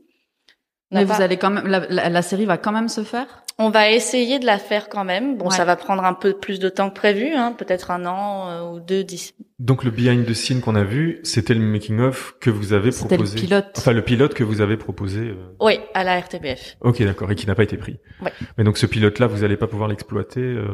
Mais 0.91 1.03
vous 1.05 1.21
allez 1.21 1.37
quand 1.37 1.51
même, 1.51 1.67
la, 1.67 1.79
la- 1.89 2.09
la 2.09 2.21
série 2.21 2.45
va 2.45 2.57
quand 2.57 2.71
même 2.71 2.89
se 2.89 3.03
faire? 3.03 3.44
On 3.57 3.69
va 3.69 3.89
essayer 3.89 4.37
de 4.37 4.45
la 4.45 4.57
faire 4.57 4.89
quand 4.89 5.05
même. 5.05 5.37
Bon, 5.37 5.45
Ouais. 5.45 5.55
ça 5.55 5.63
va 5.63 5.77
prendre 5.77 6.03
un 6.03 6.13
peu 6.13 6.33
plus 6.33 6.59
de 6.59 6.67
temps 6.67 6.89
que 6.89 6.95
prévu, 6.95 7.33
hein, 7.33 7.53
peut-être 7.57 7.89
un 7.89 8.05
an 8.05 8.49
euh, 8.49 8.61
ou 8.73 8.79
deux 8.81 9.03
d'ici. 9.05 9.33
Donc 9.59 9.85
le 9.85 9.91
behind 9.91 10.25
the 10.25 10.33
scene 10.33 10.59
qu'on 10.59 10.75
a 10.75 10.83
vu, 10.83 11.21
c'était 11.23 11.53
le 11.53 11.61
making 11.61 12.01
of 12.01 12.35
que 12.41 12.49
vous 12.49 12.73
avez 12.73 12.91
C'était 12.91 13.15
le 13.15 13.23
proposé. 13.23 13.39
pilote. 13.39 13.67
Enfin 13.77 13.93
le 13.93 14.01
pilote 14.01 14.33
que 14.33 14.43
vous 14.43 14.59
avez 14.59 14.75
proposé. 14.75 15.21
euh, 15.21 15.35
Oui, 15.61 15.79
à 15.93 16.03
la 16.03 16.19
RTBF. 16.19 16.75
Ok, 16.81 17.01
d'accord, 17.03 17.31
et 17.31 17.35
qui 17.35 17.47
n'a 17.47 17.55
pas 17.55 17.63
été 17.63 17.77
pris. 17.77 17.97
Ouais. 18.21 18.33
Mais 18.57 18.65
donc 18.65 18.77
ce 18.77 18.85
pilote-là, 18.85 19.27
vous 19.27 19.45
allez 19.45 19.55
pas 19.55 19.67
pouvoir 19.67 19.87
l'exploiter. 19.87 20.41
euh, 20.41 20.65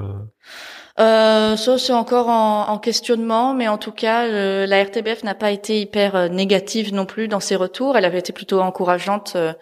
Euh, 1.00 1.56
ça, 1.56 1.78
c'est 1.78 1.94
encore 1.94 2.28
en, 2.30 2.68
en 2.70 2.78
questionnement, 2.80 3.54
mais 3.54 3.68
en 3.68 3.78
tout 3.78 3.92
cas, 3.94 4.26
euh, 4.26 4.66
la 4.66 4.84
RTBF 4.84 5.24
n'a 5.24 5.36
pas 5.36 5.52
été 5.52 5.80
hyper 5.80 6.16
euh, 6.16 6.28
négative 6.28 6.94
non 6.94 7.06
plus 7.06 7.28
dans 7.28 7.40
ses 7.40 7.56
retours. 7.56 7.96
Elle 7.98 8.06
avait 8.06 8.20
été 8.20 8.34
plutôt 8.34 8.60
encourageante 8.60 9.34
euh, 9.36 9.54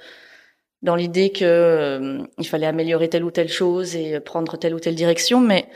dans 0.81 0.95
l'idée 0.95 1.31
que 1.31 1.43
euh, 1.43 2.19
il 2.37 2.47
fallait 2.47 2.67
améliorer 2.67 3.09
telle 3.09 3.23
ou 3.23 3.31
telle 3.31 3.49
chose 3.49 3.95
et 3.95 4.19
prendre 4.19 4.57
telle 4.57 4.73
ou 4.73 4.79
telle 4.79 4.95
direction, 4.95 5.39
mais 5.41 5.67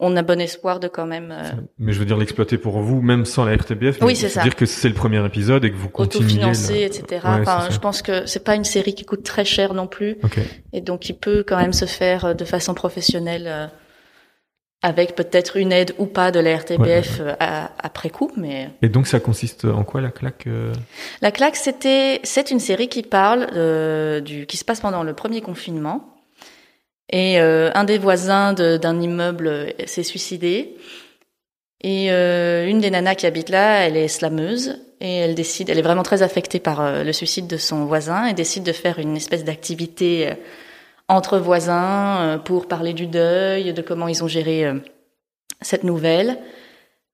on 0.00 0.16
a 0.16 0.22
bon 0.22 0.40
espoir 0.40 0.80
de 0.80 0.88
quand 0.88 1.06
même 1.06 1.32
euh, 1.32 1.50
Mais 1.78 1.92
je 1.92 1.98
veux 2.00 2.04
dire 2.04 2.16
l'exploiter 2.16 2.58
pour 2.58 2.78
vous, 2.80 3.00
même 3.00 3.24
sans 3.24 3.44
la 3.44 3.54
RTBF. 3.56 3.98
Oui, 4.02 4.16
c'est 4.16 4.28
ça. 4.28 4.42
dire 4.42 4.56
que 4.56 4.66
c'est 4.66 4.88
le 4.88 4.94
premier 4.94 5.24
épisode 5.24 5.64
et 5.64 5.70
que 5.70 5.76
vous 5.76 5.88
continuez. 5.88 6.24
autofinancer, 6.24 6.80
là. 6.80 6.86
etc. 6.86 7.04
Ouais, 7.10 7.40
enfin, 7.40 7.68
je 7.70 7.78
pense 7.78 8.02
que 8.02 8.26
c'est 8.26 8.42
pas 8.42 8.54
une 8.56 8.64
série 8.64 8.94
qui 8.94 9.04
coûte 9.04 9.22
très 9.22 9.44
cher 9.44 9.72
non 9.72 9.86
plus, 9.86 10.16
Ok. 10.22 10.38
et 10.72 10.80
donc 10.80 11.08
il 11.08 11.14
peut 11.14 11.44
quand 11.46 11.56
même 11.56 11.72
se 11.72 11.84
faire 11.86 12.24
euh, 12.24 12.34
de 12.34 12.44
façon 12.44 12.74
professionnelle 12.74 13.46
euh, 13.46 13.66
avec 14.86 15.14
peut-être 15.14 15.56
une 15.56 15.72
aide 15.72 15.94
ou 15.98 16.04
pas 16.04 16.30
de 16.30 16.38
la 16.40 16.56
RTBF 16.58 17.20
euh, 17.20 17.34
à- 17.40 17.70
après 17.82 18.10
coup, 18.10 18.30
mais 18.36 18.68
Et 18.82 18.88
donc 18.90 19.06
ça 19.06 19.18
consiste 19.18 19.64
en 19.64 19.82
quoi 19.82 20.00
la 20.02 20.10
claque 20.10 20.46
euh 20.46 20.72
La 21.22 21.30
claque, 21.32 21.56
c'était, 21.56 22.20
c'est 22.22 22.50
une 22.50 22.60
série 22.60 22.88
qui 22.88 23.02
parle 23.02 23.46
euh, 23.54 24.20
du, 24.20 24.44
qui 24.46 24.58
se 24.58 24.64
passe 24.64 24.80
pendant 24.80 25.02
le 25.02 25.14
premier 25.14 25.40
confinement. 25.40 26.10
Et 27.10 27.40
euh, 27.40 27.70
un 27.74 27.84
des 27.84 27.96
voisins 27.98 28.52
de- 28.52 28.76
d'un 28.76 29.00
immeuble 29.00 29.72
s'est 29.86 30.02
suicidé. 30.02 30.76
Et 31.82 32.10
euh, 32.10 32.66
une 32.66 32.80
des 32.80 32.90
nanas 32.90 33.14
qui 33.14 33.26
habite 33.26 33.48
là, 33.48 33.86
elle 33.86 33.96
est 33.96 34.08
slameuse 34.08 34.78
et 35.00 35.16
elle 35.16 35.34
décide, 35.34 35.68
elle 35.70 35.78
est 35.78 35.82
vraiment 35.82 36.02
très 36.02 36.22
affectée 36.22 36.60
par 36.60 37.04
le 37.04 37.12
suicide 37.12 37.46
de 37.46 37.56
son 37.58 37.84
voisin 37.86 38.26
et 38.26 38.32
décide 38.34 38.64
de 38.64 38.72
faire 38.72 38.98
une 38.98 39.16
espèce 39.16 39.44
d'activité 39.44 40.32
entre 41.08 41.38
voisins 41.38 42.20
euh, 42.20 42.38
pour 42.38 42.66
parler 42.66 42.92
du 42.92 43.06
deuil, 43.06 43.72
de 43.72 43.82
comment 43.82 44.08
ils 44.08 44.24
ont 44.24 44.28
géré 44.28 44.64
euh, 44.64 44.74
cette 45.60 45.84
nouvelle 45.84 46.38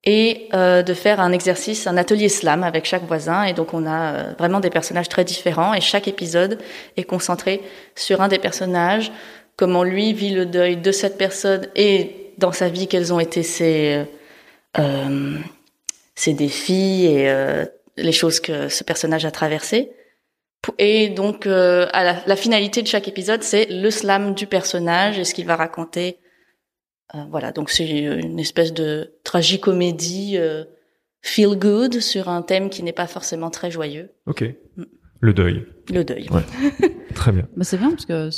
et 0.04 0.48
euh, 0.54 0.82
de 0.82 0.94
faire 0.94 1.20
un 1.20 1.32
exercice, 1.32 1.86
un 1.86 1.96
atelier 1.96 2.28
slam 2.28 2.62
avec 2.62 2.84
chaque 2.86 3.04
voisin. 3.04 3.44
Et 3.44 3.52
donc 3.52 3.74
on 3.74 3.86
a 3.86 4.32
vraiment 4.38 4.60
des 4.60 4.70
personnages 4.70 5.08
très 5.08 5.24
différents 5.24 5.74
et 5.74 5.80
chaque 5.80 6.08
épisode 6.08 6.58
est 6.96 7.04
concentré 7.04 7.60
sur 7.94 8.22
un 8.22 8.28
des 8.28 8.38
personnages, 8.38 9.12
comment 9.56 9.84
lui 9.84 10.12
vit 10.12 10.30
le 10.30 10.46
deuil 10.46 10.76
de 10.76 10.92
cette 10.92 11.18
personne 11.18 11.66
et 11.76 12.32
dans 12.38 12.52
sa 12.52 12.68
vie 12.68 12.88
quels 12.88 13.12
ont 13.12 13.20
été 13.20 13.42
ses, 13.42 14.06
euh, 14.78 15.38
ses 16.14 16.32
défis 16.32 17.06
et 17.06 17.30
euh, 17.30 17.66
les 17.96 18.12
choses 18.12 18.40
que 18.40 18.68
ce 18.68 18.84
personnage 18.84 19.24
a 19.24 19.30
traversées. 19.30 19.92
Et 20.78 21.08
donc 21.08 21.46
euh, 21.46 21.86
à 21.92 22.04
la, 22.04 22.22
la 22.26 22.36
finalité 22.36 22.82
de 22.82 22.86
chaque 22.86 23.08
épisode, 23.08 23.42
c'est 23.42 23.66
le 23.70 23.90
slam 23.90 24.34
du 24.34 24.46
personnage 24.46 25.18
et 25.18 25.24
ce 25.24 25.34
qu'il 25.34 25.46
va 25.46 25.56
raconter 25.56 26.18
euh, 27.14 27.24
voilà, 27.30 27.50
donc 27.50 27.70
c'est 27.70 27.88
une 27.88 28.38
espèce 28.38 28.72
de 28.72 29.14
tragicomédie 29.24 30.36
euh, 30.36 30.64
feel 31.22 31.58
good 31.58 32.00
sur 32.00 32.28
un 32.28 32.42
thème 32.42 32.70
qui 32.70 32.82
n'est 32.82 32.92
pas 32.92 33.06
forcément 33.08 33.50
très 33.50 33.70
joyeux, 33.70 34.10
Ok. 34.26 34.44
Mm. 34.76 34.84
Le 35.22 35.34
deuil. 35.34 35.66
le 35.92 36.02
deuil. 36.02 36.28
Très 37.14 37.30
bien. 37.32 37.46
Mais 37.54 37.64
c'est 37.64 37.76
bien 37.76 37.90
parce 37.90 38.06
que 38.06 38.30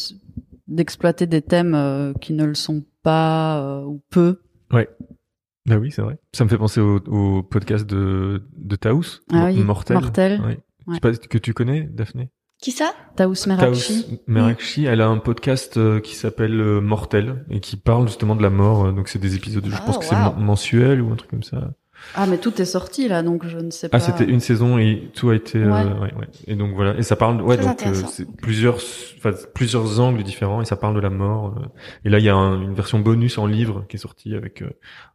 d'exploiter 0.66 1.28
des 1.28 1.40
thèmes 1.40 1.76
euh, 1.76 2.12
qui 2.14 2.32
ne 2.32 2.44
le 2.44 2.54
sont 2.56 2.84
pas 3.04 3.62
euh, 3.62 3.84
ou 3.84 4.02
peu. 4.10 4.40
Bah 4.70 5.76
oui, 5.78 5.92
c'est 5.92 6.02
vrai. 6.02 6.18
Ça 6.32 6.42
me 6.42 6.48
fait 6.48 6.58
penser 6.58 6.80
au, 6.80 6.96
au 6.96 7.44
podcast 7.44 7.86
de, 7.86 8.42
de 8.56 8.74
Taous. 8.74 9.20
Ah 9.32 9.44
oui, 9.44 9.62
Mortel. 9.62 9.96
Mortel. 10.00 10.42
Oui. 10.44 10.54
Je 10.88 10.94
sais 10.94 11.00
pas 11.00 11.12
que 11.12 11.38
tu 11.38 11.54
connais, 11.54 11.82
Daphné? 11.82 12.30
Qui 12.60 12.70
ça? 12.70 12.92
Taous 13.16 13.34
Merakchi. 13.48 14.04
Taous 14.04 14.18
Merakchi, 14.28 14.84
elle 14.84 15.00
a 15.00 15.08
un 15.08 15.18
podcast 15.18 15.76
euh, 15.78 15.98
qui 16.00 16.14
s'appelle 16.14 16.60
euh, 16.60 16.80
Mortel 16.80 17.44
et 17.50 17.58
qui 17.60 17.76
parle 17.76 18.06
justement 18.06 18.36
de 18.36 18.42
la 18.42 18.50
mort. 18.50 18.86
euh, 18.86 18.92
Donc 18.92 19.08
c'est 19.08 19.18
des 19.18 19.34
épisodes, 19.34 19.64
je 19.66 19.74
Oh, 19.76 19.82
pense 19.84 19.98
que 19.98 20.04
c'est 20.04 20.14
wow. 20.14 20.34
mensuel 20.36 21.00
ou 21.02 21.10
un 21.12 21.16
truc 21.16 21.30
comme 21.30 21.42
ça. 21.42 21.72
Ah 22.14 22.26
mais 22.26 22.38
tout 22.38 22.60
est 22.60 22.64
sorti 22.66 23.08
là 23.08 23.22
donc 23.22 23.46
je 23.46 23.58
ne 23.58 23.70
sais 23.70 23.88
pas. 23.88 23.96
Ah, 23.96 24.00
c'était 24.00 24.24
une 24.24 24.40
saison 24.40 24.76
et 24.78 25.10
tout 25.14 25.30
a 25.30 25.34
été. 25.34 25.58
euh, 25.58 25.70
Ouais. 25.70 25.84
ouais, 25.84 26.14
ouais. 26.14 26.28
Et 26.46 26.54
donc 26.56 26.74
voilà. 26.74 26.94
Et 26.96 27.02
ça 27.02 27.16
parle. 27.16 27.40
Ouais, 27.40 27.56
Très 27.56 27.66
donc 27.66 27.82
euh, 27.86 27.94
c'est 28.10 28.30
plusieurs, 28.36 28.76
enfin, 29.18 29.30
plusieurs 29.54 29.98
angles 30.00 30.22
différents 30.22 30.60
et 30.60 30.64
ça 30.64 30.76
parle 30.76 30.94
de 30.94 31.00
la 31.00 31.10
mort. 31.10 31.54
euh. 31.58 31.66
Et 32.04 32.10
là, 32.10 32.18
il 32.18 32.24
y 32.24 32.28
a 32.28 32.34
un- 32.34 32.60
une 32.60 32.74
version 32.74 32.98
bonus 32.98 33.38
en 33.38 33.46
livre 33.46 33.86
qui 33.88 33.96
est 33.96 34.00
sortie 34.00 34.34
avec 34.34 34.62
euh, 34.62 34.70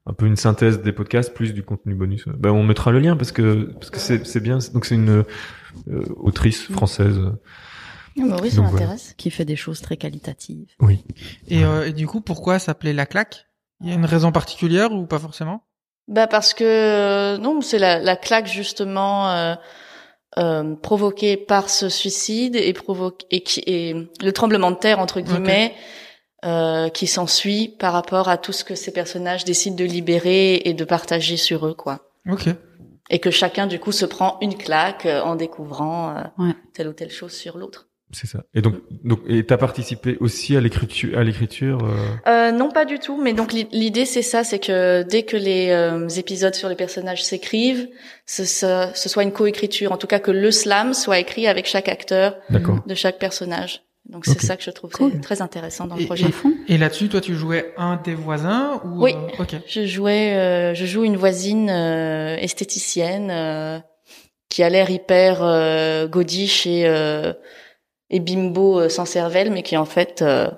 un 0.05 0.13
peu 0.13 0.25
une 0.25 0.35
synthèse 0.37 0.81
des 0.81 0.91
podcasts 0.91 1.33
plus 1.33 1.53
du 1.53 1.61
contenu 1.63 1.93
bonus. 1.93 2.25
Ben, 2.37 2.49
on 2.51 2.63
mettra 2.63 2.91
le 2.91 2.99
lien 2.99 3.15
parce 3.15 3.31
que 3.31 3.71
parce 3.73 3.89
que 3.89 3.99
c'est 3.99 4.25
c'est 4.25 4.39
bien. 4.39 4.57
Donc 4.73 4.85
c'est 4.85 4.95
une 4.95 5.23
euh, 5.89 6.03
autrice 6.15 6.63
française. 6.71 7.19
Ah 8.19 8.23
bah 8.27 8.37
oui, 8.41 8.49
ça 8.49 8.61
voilà. 8.61 8.71
m'intéresse. 8.71 9.13
qui 9.17 9.29
fait 9.29 9.45
des 9.45 9.55
choses 9.55 9.81
très 9.81 9.97
qualitatives. 9.97 10.69
Oui. 10.79 11.03
Et, 11.49 11.63
euh, 11.63 11.85
et 11.87 11.93
du 11.93 12.07
coup, 12.07 12.19
pourquoi 12.21 12.57
s'appelait 12.57 12.93
la 12.93 13.05
claque? 13.05 13.45
Il 13.81 13.89
y 13.89 13.91
a 13.91 13.93
une 13.93 14.05
raison 14.05 14.31
particulière 14.31 14.91
ou 14.91 15.05
pas 15.05 15.19
forcément? 15.19 15.66
Bah 16.07 16.27
parce 16.27 16.53
que 16.53 16.63
euh, 16.63 17.37
non, 17.37 17.61
c'est 17.61 17.79
la, 17.79 17.99
la 17.99 18.15
claque 18.15 18.47
justement 18.47 19.29
euh, 19.29 19.55
euh, 20.37 20.75
provoquée 20.75 21.35
par 21.35 21.69
ce 21.69 21.89
suicide 21.89 22.55
et 22.55 22.71
provoque 22.73 23.23
et 23.31 23.41
qui 23.41 23.61
et 23.65 23.93
le 24.21 24.31
tremblement 24.31 24.71
de 24.71 24.77
terre 24.77 24.99
entre 24.99 25.19
guillemets 25.19 25.73
euh, 26.45 26.89
qui 26.89 27.07
s'ensuit 27.07 27.69
par 27.79 27.93
rapport 27.93 28.29
à 28.29 28.37
tout 28.37 28.53
ce 28.53 28.63
que 28.63 28.75
ces 28.75 28.91
personnages 28.93 29.43
décident 29.43 29.75
de 29.75 29.83
libérer 29.83 30.61
et 30.65 30.73
de 30.73 30.85
partager 30.85 31.35
sur 31.35 31.65
eux 31.67 31.73
quoi. 31.73 31.99
Ok. 32.29 32.47
Et 33.09 33.19
que 33.19 33.31
chacun 33.31 33.67
du 33.67 33.79
coup 33.79 33.91
se 33.91 34.05
prend 34.05 34.37
une 34.41 34.55
claque 34.57 35.05
euh, 35.05 35.21
en 35.21 35.35
découvrant 35.35 36.15
euh, 36.15 36.21
Ouais. 36.37 36.53
telle 36.73 36.87
ou 36.89 36.93
telle 36.93 37.09
chose 37.11 37.33
sur 37.33 37.57
l'autre. 37.57 37.86
C'est 38.13 38.27
ça. 38.27 38.43
Et 38.53 38.61
donc 38.61 38.75
donc 39.03 39.19
et 39.27 39.43
t'as 39.45 39.57
participé 39.57 40.15
aussi 40.21 40.55
à 40.55 40.61
l'écriture 40.61 41.17
à 41.17 41.23
l'écriture. 41.25 41.79
euh, 41.83 41.95
Euh, 42.31 42.51
non, 42.51 42.69
pas 42.71 42.85
du 42.85 42.99
tout. 42.99 43.19
Mais 43.21 43.33
donc 43.33 43.51
l'i- 43.51 43.67
l'idée 43.73 44.05
c'est 44.05 44.21
ça, 44.21 44.43
c'est 44.45 44.59
que 44.59 45.03
dès 45.03 45.23
que 45.23 45.35
les 45.35 45.69
euh, 45.71 46.07
épisodes 46.07 46.55
sur 46.55 46.69
les 46.69 46.75
personnages 46.75 47.23
s'écrivent, 47.23 47.87
ce, 48.25 48.45
ce, 48.45 48.89
ce 48.93 49.09
soit 49.09 49.23
une 49.23 49.33
coécriture, 49.33 49.91
en 49.91 49.97
tout 49.97 50.07
cas 50.07 50.19
que 50.19 50.31
le 50.31 50.51
slam 50.51 50.93
soit 50.93 51.19
écrit 51.19 51.47
avec 51.47 51.65
chaque 51.67 51.89
acteur 51.89 52.37
D'accord. 52.49 52.79
de 52.87 52.95
chaque 52.95 53.19
personnage. 53.19 53.81
Donc 54.09 54.25
c'est 54.25 54.39
ça 54.41 54.55
que 54.55 54.63
je 54.63 54.71
trouve 54.71 54.91
Cool. 54.91 55.19
très 55.19 55.41
intéressant 55.41 55.85
dans 55.85 55.97
le 55.97 56.03
Et- 56.03 56.05
projet. 56.05 56.31
Fond. 56.31 56.53
Et 56.69 56.77
là-dessus, 56.77 57.09
toi, 57.09 57.19
tu 57.19 57.35
jouais 57.35 57.73
un 57.77 57.97
des 58.01 58.15
voisins 58.15 58.79
ou 58.85 59.03
Oui. 59.03 59.13
euh, 59.13 59.41
Ok. 59.43 59.55
Je 59.67 59.85
jouais, 59.85 60.33
euh, 60.37 60.73
je 60.73 60.85
joue 60.85 61.03
une 61.03 61.17
voisine 61.17 61.69
euh, 61.69 62.37
esthéticienne 62.37 63.29
euh, 63.31 63.79
qui 64.47 64.63
a 64.63 64.69
l'air 64.69 64.89
hyper 64.89 65.39
euh, 65.43 66.07
godiche 66.07 66.65
et 66.65 66.83
euh, 66.87 67.33
et 68.09 68.19
bimbo 68.19 68.79
euh, 68.79 68.89
sans 68.89 69.05
cervelle, 69.05 69.51
mais 69.51 69.63
qui 69.63 69.77
en 69.77 69.85
fait 69.85 70.21
euh, 70.21 70.49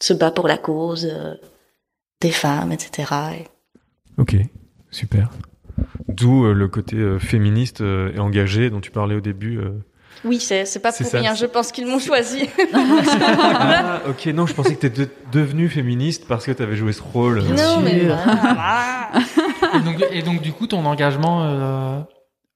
se 0.00 0.12
bat 0.14 0.30
pour 0.30 0.46
la 0.48 0.58
cause 0.58 1.08
euh, 1.12 1.34
des 2.20 2.30
femmes, 2.30 2.72
etc. 2.72 3.12
Et- 3.40 4.20
Ok. 4.20 4.36
Super. 4.90 5.30
D'où 6.08 6.44
euh, 6.46 6.52
le 6.54 6.66
côté 6.68 6.96
euh, 6.96 7.18
féministe 7.18 7.80
euh, 7.82 8.12
et 8.14 8.18
engagé 8.18 8.70
dont 8.70 8.80
tu 8.80 8.90
parlais 8.90 9.14
au 9.14 9.20
début. 9.20 9.58
euh. 9.58 9.70
Oui, 10.24 10.40
c'est 10.40 10.64
c'est 10.64 10.80
pas 10.80 10.90
C'est 10.90 11.04
pour 11.04 11.10
ça, 11.12 11.18
rien. 11.20 11.34
c'est- 11.34 11.42
Je 11.42 11.46
pense 11.46 11.70
qu'ils 11.70 11.86
m'ont 11.86 12.00
choisi. 12.00 12.48
ah, 12.74 14.00
ok. 14.08 14.26
Non, 14.26 14.46
je 14.46 14.54
pensais 14.54 14.74
que 14.74 14.80
t'étais 14.80 15.04
de- 15.06 15.10
devenue 15.32 15.68
féministe 15.68 16.24
parce 16.26 16.44
que 16.46 16.50
t'avais 16.52 16.74
joué 16.76 16.92
ce 16.92 17.02
rôle. 17.02 17.42
Bien 17.42 17.54
non, 17.54 17.74
sûr. 17.74 17.80
mais 17.82 17.98
et, 19.76 19.80
donc, 19.84 20.04
et 20.10 20.22
donc, 20.22 20.40
du 20.40 20.52
coup, 20.52 20.66
ton 20.66 20.84
engagement 20.84 21.44
euh, 21.44 22.00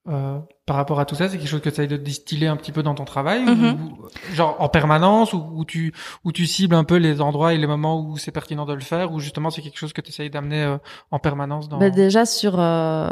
euh, 0.09 0.39
par 0.65 0.77
rapport 0.77 0.99
à 0.99 1.05
tout 1.05 1.15
ça, 1.15 1.27
c'est 1.27 1.37
quelque 1.37 1.49
chose 1.49 1.59
que 1.61 1.69
tu 1.69 1.73
essayes 1.75 1.87
de 1.87 1.97
distiller 1.97 2.47
un 2.47 2.55
petit 2.55 2.71
peu 2.71 2.83
dans 2.83 2.95
ton 2.95 3.05
travail 3.05 3.43
Mhm. 3.43 3.73
ou, 3.73 3.97
Genre 4.33 4.55
en 4.59 4.69
permanence 4.69 5.33
ou 5.33 5.65
tu, 5.67 5.93
où 6.23 6.31
tu 6.31 6.47
cibles 6.47 6.75
un 6.75 6.83
peu 6.85 6.95
les 6.97 7.19
endroits 7.21 7.53
et 7.53 7.57
les 7.57 7.67
moments 7.67 7.99
où 7.99 8.17
c'est 8.17 8.31
pertinent 8.31 8.65
de 8.65 8.73
le 8.73 8.79
faire 8.79 9.11
ou 9.11 9.19
justement 9.19 9.49
c'est 9.49 9.61
quelque 9.61 9.77
chose 9.77 9.91
que 9.93 10.01
tu 10.01 10.09
essayes 10.09 10.29
d'amener 10.29 10.63
euh, 10.63 10.77
en 11.11 11.19
permanence 11.19 11.67
dans... 11.67 11.79
Bah, 11.79 11.89
déjà 11.89 12.25
sur, 12.25 12.59
euh, 12.59 13.11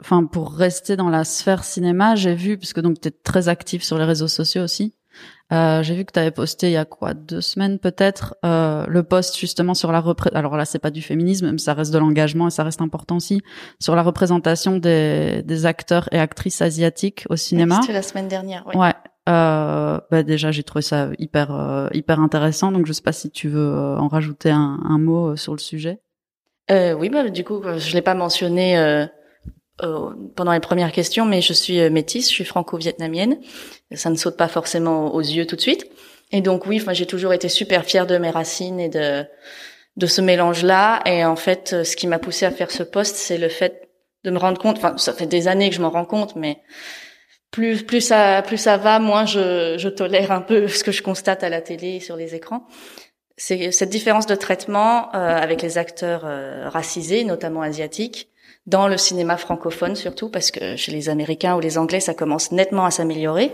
enfin 0.00 0.24
pour 0.24 0.52
rester 0.52 0.96
dans 0.96 1.08
la 1.10 1.24
sphère 1.24 1.64
cinéma, 1.64 2.14
j'ai 2.14 2.34
vu 2.34 2.56
puisque 2.56 2.80
donc 2.80 3.00
tu 3.00 3.08
es 3.08 3.10
très 3.10 3.48
actif 3.48 3.82
sur 3.82 3.98
les 3.98 4.04
réseaux 4.04 4.28
sociaux 4.28 4.62
aussi. 4.62 4.94
Euh, 5.52 5.82
j'ai 5.82 5.94
vu 5.96 6.04
que 6.04 6.12
tu 6.12 6.18
avais 6.20 6.30
posté 6.30 6.68
il 6.68 6.72
y 6.72 6.76
a 6.76 6.84
quoi 6.84 7.12
deux 7.12 7.40
semaines 7.40 7.78
peut-être 7.80 8.36
euh, 8.44 8.86
le 8.86 9.02
post 9.02 9.36
justement 9.36 9.74
sur 9.74 9.90
la 9.90 9.98
repré 10.00 10.30
alors 10.32 10.56
là 10.56 10.64
c'est 10.64 10.78
pas 10.78 10.90
du 10.90 11.02
féminisme 11.02 11.50
mais 11.50 11.58
ça 11.58 11.74
reste 11.74 11.92
de 11.92 11.98
l'engagement 11.98 12.46
et 12.46 12.50
ça 12.50 12.62
reste 12.62 12.80
important 12.80 13.16
aussi 13.16 13.42
sur 13.80 13.96
la 13.96 14.02
représentation 14.02 14.76
des, 14.76 15.42
des 15.44 15.66
acteurs 15.66 16.08
et 16.12 16.20
actrices 16.20 16.62
asiatiques 16.62 17.24
au 17.30 17.36
cinéma 17.36 17.80
C'était 17.80 17.94
la 17.94 18.02
semaine 18.02 18.28
dernière. 18.28 18.62
Oui. 18.68 18.76
ouais 18.76 18.94
euh, 19.28 19.98
bah 20.10 20.22
déjà 20.22 20.50
j'ai 20.52 20.62
trouvé 20.62 20.82
ça 20.82 21.08
hyper 21.18 21.50
euh, 21.54 21.88
hyper 21.92 22.20
intéressant 22.20 22.70
donc 22.72 22.86
je 22.86 22.92
sais 22.92 23.02
pas 23.02 23.12
si 23.12 23.30
tu 23.30 23.48
veux 23.48 23.60
euh, 23.72 23.98
en 23.98 24.08
rajouter 24.08 24.50
un, 24.50 24.78
un 24.84 24.98
mot 24.98 25.30
euh, 25.32 25.36
sur 25.36 25.52
le 25.52 25.58
sujet 25.58 25.98
Euh, 26.70 26.92
oui, 26.94 27.08
bah, 27.10 27.28
du 27.28 27.42
coup, 27.42 27.60
je 27.78 27.94
l'ai 27.94 28.02
pas 28.02 28.14
mentionné 28.14 28.76
euh, 29.82 30.10
pendant 30.36 30.52
les 30.52 30.60
premières 30.60 30.92
questions, 30.92 31.24
mais 31.24 31.40
je 31.40 31.52
suis 31.52 31.80
euh, 31.80 31.90
métisse, 31.90 32.28
je 32.28 32.34
suis 32.34 32.44
franco-vietnamienne. 32.44 33.38
Ça 33.94 34.10
ne 34.10 34.16
saute 34.16 34.36
pas 34.36 34.48
forcément 34.48 35.14
aux 35.14 35.20
yeux 35.20 35.46
tout 35.46 35.56
de 35.56 35.60
suite. 35.60 35.90
Et 36.32 36.40
donc 36.40 36.66
oui, 36.66 36.78
enfin, 36.80 36.92
j'ai 36.92 37.06
toujours 37.06 37.32
été 37.32 37.48
super 37.48 37.84
fière 37.84 38.06
de 38.06 38.16
mes 38.18 38.30
racines 38.30 38.80
et 38.80 38.88
de 38.88 39.24
de 39.96 40.06
ce 40.06 40.20
mélange-là. 40.20 41.02
Et 41.06 41.24
en 41.24 41.36
fait, 41.36 41.72
euh, 41.72 41.84
ce 41.84 41.96
qui 41.96 42.06
m'a 42.06 42.18
poussée 42.18 42.46
à 42.46 42.50
faire 42.50 42.70
ce 42.70 42.82
poste, 42.82 43.16
c'est 43.16 43.38
le 43.38 43.48
fait 43.48 43.88
de 44.24 44.30
me 44.30 44.38
rendre 44.38 44.60
compte. 44.60 44.78
Enfin, 44.78 44.96
ça 44.96 45.12
fait 45.12 45.26
des 45.26 45.48
années 45.48 45.70
que 45.70 45.76
je 45.76 45.82
m'en 45.82 45.90
rends 45.90 46.04
compte, 46.04 46.36
mais 46.36 46.58
plus 47.50 47.84
plus 47.84 48.00
ça 48.00 48.42
plus 48.42 48.58
ça 48.58 48.76
va, 48.76 48.98
moins 48.98 49.26
je 49.26 49.76
je 49.78 49.88
tolère 49.88 50.32
un 50.32 50.40
peu 50.40 50.68
ce 50.68 50.84
que 50.84 50.92
je 50.92 51.02
constate 51.02 51.44
à 51.44 51.48
la 51.48 51.60
télé 51.60 51.96
et 51.96 52.00
sur 52.00 52.16
les 52.16 52.34
écrans. 52.34 52.66
C'est 53.36 53.72
cette 53.72 53.88
différence 53.90 54.26
de 54.26 54.34
traitement 54.34 55.14
euh, 55.14 55.18
avec 55.18 55.62
les 55.62 55.78
acteurs 55.78 56.22
euh, 56.26 56.68
racisés, 56.68 57.24
notamment 57.24 57.62
asiatiques, 57.62 58.29
dans 58.70 58.88
le 58.88 58.96
cinéma 58.96 59.36
francophone 59.36 59.96
surtout, 59.96 60.28
parce 60.28 60.50
que 60.50 60.76
chez 60.76 60.92
les 60.92 61.08
Américains 61.08 61.56
ou 61.56 61.60
les 61.60 61.76
Anglais, 61.76 62.00
ça 62.00 62.14
commence 62.14 62.52
nettement 62.52 62.84
à 62.84 62.90
s'améliorer. 62.90 63.52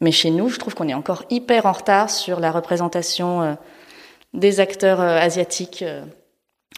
Mais 0.00 0.10
chez 0.10 0.30
nous, 0.30 0.48
je 0.48 0.58
trouve 0.58 0.74
qu'on 0.74 0.88
est 0.88 0.94
encore 0.94 1.24
hyper 1.30 1.66
en 1.66 1.72
retard 1.72 2.10
sur 2.10 2.40
la 2.40 2.50
représentation 2.50 3.42
euh, 3.42 3.54
des 4.34 4.58
acteurs 4.58 5.00
euh, 5.00 5.18
asiatiques 5.18 5.82
euh, 5.82 6.02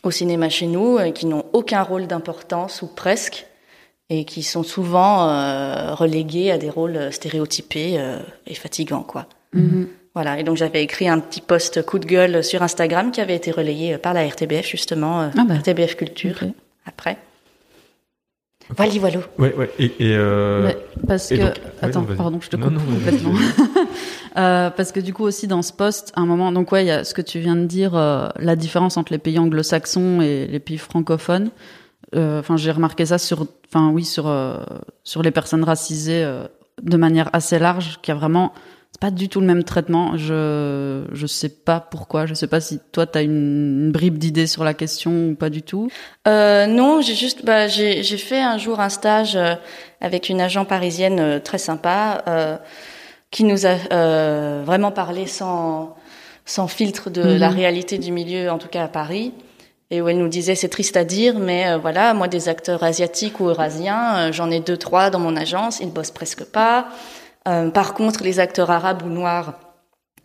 au 0.03 0.11
cinéma 0.11 0.51
chez 0.51 0.67
nous, 0.67 0.99
qui 1.13 1.25
n'ont 1.25 1.47
aucun 1.55 1.83
rôle 1.83 2.07
d'importance 2.07 2.83
ou 2.83 2.89
presque, 2.89 3.47
et 4.11 4.27
qui 4.27 4.43
sont 4.43 4.63
souvent 4.63 5.25
relégués 5.95 6.51
à 6.51 6.59
des 6.59 6.69
rôles 6.69 7.11
stéréotypés 7.11 7.99
et 8.47 8.55
fatigants, 8.55 9.03
quoi. 9.03 9.27
Mhm. 9.55 9.89
Voilà. 10.15 10.39
Et 10.39 10.43
donc 10.43 10.59
j'avais 10.59 10.83
écrit 10.83 11.09
un 11.09 11.21
petit 11.21 11.41
post 11.41 11.87
coup 11.87 11.99
de 11.99 12.05
gueule 12.05 12.45
sur 12.45 12.63
Instagram 12.63 13.13
qui 13.13 13.23
avait 13.23 13.35
été 13.35 13.51
relayé 13.51 13.97
par 13.97 14.13
la 14.13 14.29
RTBF 14.29 14.67
justement, 14.67 15.31
Ah 15.35 15.45
bah. 15.49 15.55
RTBF 15.55 15.97
Culture 15.97 16.39
après. 16.85 17.17
Voilà, 18.77 18.93
voilà. 18.99 19.19
Ouais, 19.39 19.55
ouais. 19.55 19.71
Et, 19.79 19.85
et 19.99 20.17
euh, 20.17 20.73
parce 21.07 21.31
et 21.31 21.37
que 21.39 21.43
donc- 21.43 21.55
ouais, 21.55 21.63
attends, 21.83 22.03
non, 22.03 22.17
pardon, 22.17 22.39
je 22.41 22.49
te 22.49 22.57
coupe 22.57 22.73
non, 22.73 22.81
complètement. 22.81 23.33
Euh, 24.37 24.69
parce 24.71 24.91
que 24.91 24.99
du 24.99 25.15
coup 25.15 25.23
aussi 25.23 25.47
dans 25.47 25.63
ce 25.63 25.73
poste, 25.73 26.13
à 26.17 26.21
un 26.21 26.27
moment, 26.27 26.51
donc 26.51 26.73
ouais, 26.73 26.83
il 26.85 26.89
y 26.89 26.91
a 26.91 27.05
ce 27.05 27.15
que 27.15 27.23
tu 27.23 27.39
viens 27.39 27.55
de 27.55 27.67
dire, 27.67 27.95
euh, 27.95 28.27
la 28.41 28.57
différence 28.57 28.97
entre 28.97 29.13
les 29.13 29.19
pays 29.21 29.39
anglo-saxons 29.39 30.21
et 30.23 30.49
les 30.49 30.59
pays 30.59 30.77
francophones. 30.79 31.51
Euh, 32.17 32.41
Enfin, 32.41 32.57
j'ai 32.57 32.73
remarqué 32.73 33.07
ça 33.07 33.19
sur, 33.19 33.47
enfin 33.69 33.91
oui, 33.91 34.05
sur 34.05 34.27
euh, 34.27 34.57
sur 35.05 35.23
les 35.23 35.31
personnes 35.31 35.63
racisées 35.63 36.25
euh, 36.25 36.49
de 36.83 36.97
manière 36.97 37.31
assez 37.33 37.61
large, 37.61 38.01
qu'il 38.03 38.13
y 38.13 38.17
a 38.17 38.19
vraiment 38.19 38.53
c'est 38.95 39.01
pas 39.01 39.11
du 39.11 39.29
tout 39.29 39.41
le 39.41 39.47
même 39.47 39.65
traitement. 39.65 40.17
Je 40.17 41.05
je 41.13 41.27
sais 41.27 41.49
pas 41.49 41.81
pourquoi. 41.81 42.27
Je 42.27 42.35
sais 42.35 42.47
pas 42.47 42.61
si 42.61 42.79
toi 42.93 43.07
t'as 43.07 43.25
une, 43.25 43.87
une 43.87 43.93
bribe 43.93 44.19
d'idées 44.19 44.47
sur 44.47 44.63
la 44.63 44.73
question 44.73 45.31
ou 45.31 45.35
pas 45.35 45.51
du 45.51 45.63
tout. 45.63 45.89
Euh, 46.29 46.67
non, 46.67 47.01
j'ai 47.01 47.17
juste, 47.17 47.45
bah, 47.45 47.67
j'ai 47.67 48.05
j'ai 48.05 48.19
fait 48.19 48.41
un 48.41 48.57
jour 48.57 48.79
un 48.79 48.89
stage 48.89 49.35
euh, 49.35 49.57
avec 50.01 50.29
une 50.29 50.41
agent 50.41 50.65
parisienne 50.65 51.19
euh, 51.19 51.41
très 51.41 51.59
sympa 51.59 52.23
euh, 52.29 52.57
qui 53.33 53.43
nous 53.43 53.67
a 53.67 53.75
euh, 53.93 54.63
vraiment 54.65 54.93
parlé 54.93 55.27
sans 55.27 55.97
sans 56.47 56.69
filtre 56.69 57.11
de 57.11 57.23
Mhm. 57.23 57.37
la 57.39 57.49
réalité 57.49 57.99
du 57.99 58.13
milieu, 58.13 58.49
en 58.51 58.59
tout 58.59 58.69
cas 58.69 58.85
à 58.85 58.89
Paris, 58.89 59.33
et 59.91 60.01
où 60.03 60.09
elle 60.09 60.19
nous 60.19 60.29
disait 60.29 60.55
c'est 60.55 60.69
triste 60.69 60.97
à 60.97 61.05
dire, 61.05 61.39
mais 61.39 61.77
voilà, 61.79 62.15
moi 62.15 62.29
des 62.29 62.49
acteurs 62.49 62.85
asiatiques 62.85 63.41
ou 63.41 63.49
eurasiens, 63.49 64.31
j'en 64.31 64.51
ai 64.53 64.61
deux 64.61 64.77
trois 64.77 65.11
dans 65.11 65.19
mon 65.19 65.37
agence, 65.37 65.81
ils 65.81 65.91
bossent 65.91 66.13
presque 66.13 66.45
pas. 66.45 66.87
Euh, 67.47 67.71
par 67.71 67.95
contre, 67.95 68.23
les 68.23 68.41
acteurs 68.41 68.71
arabes 68.71 69.03
ou 69.05 69.09
noirs 69.09 69.55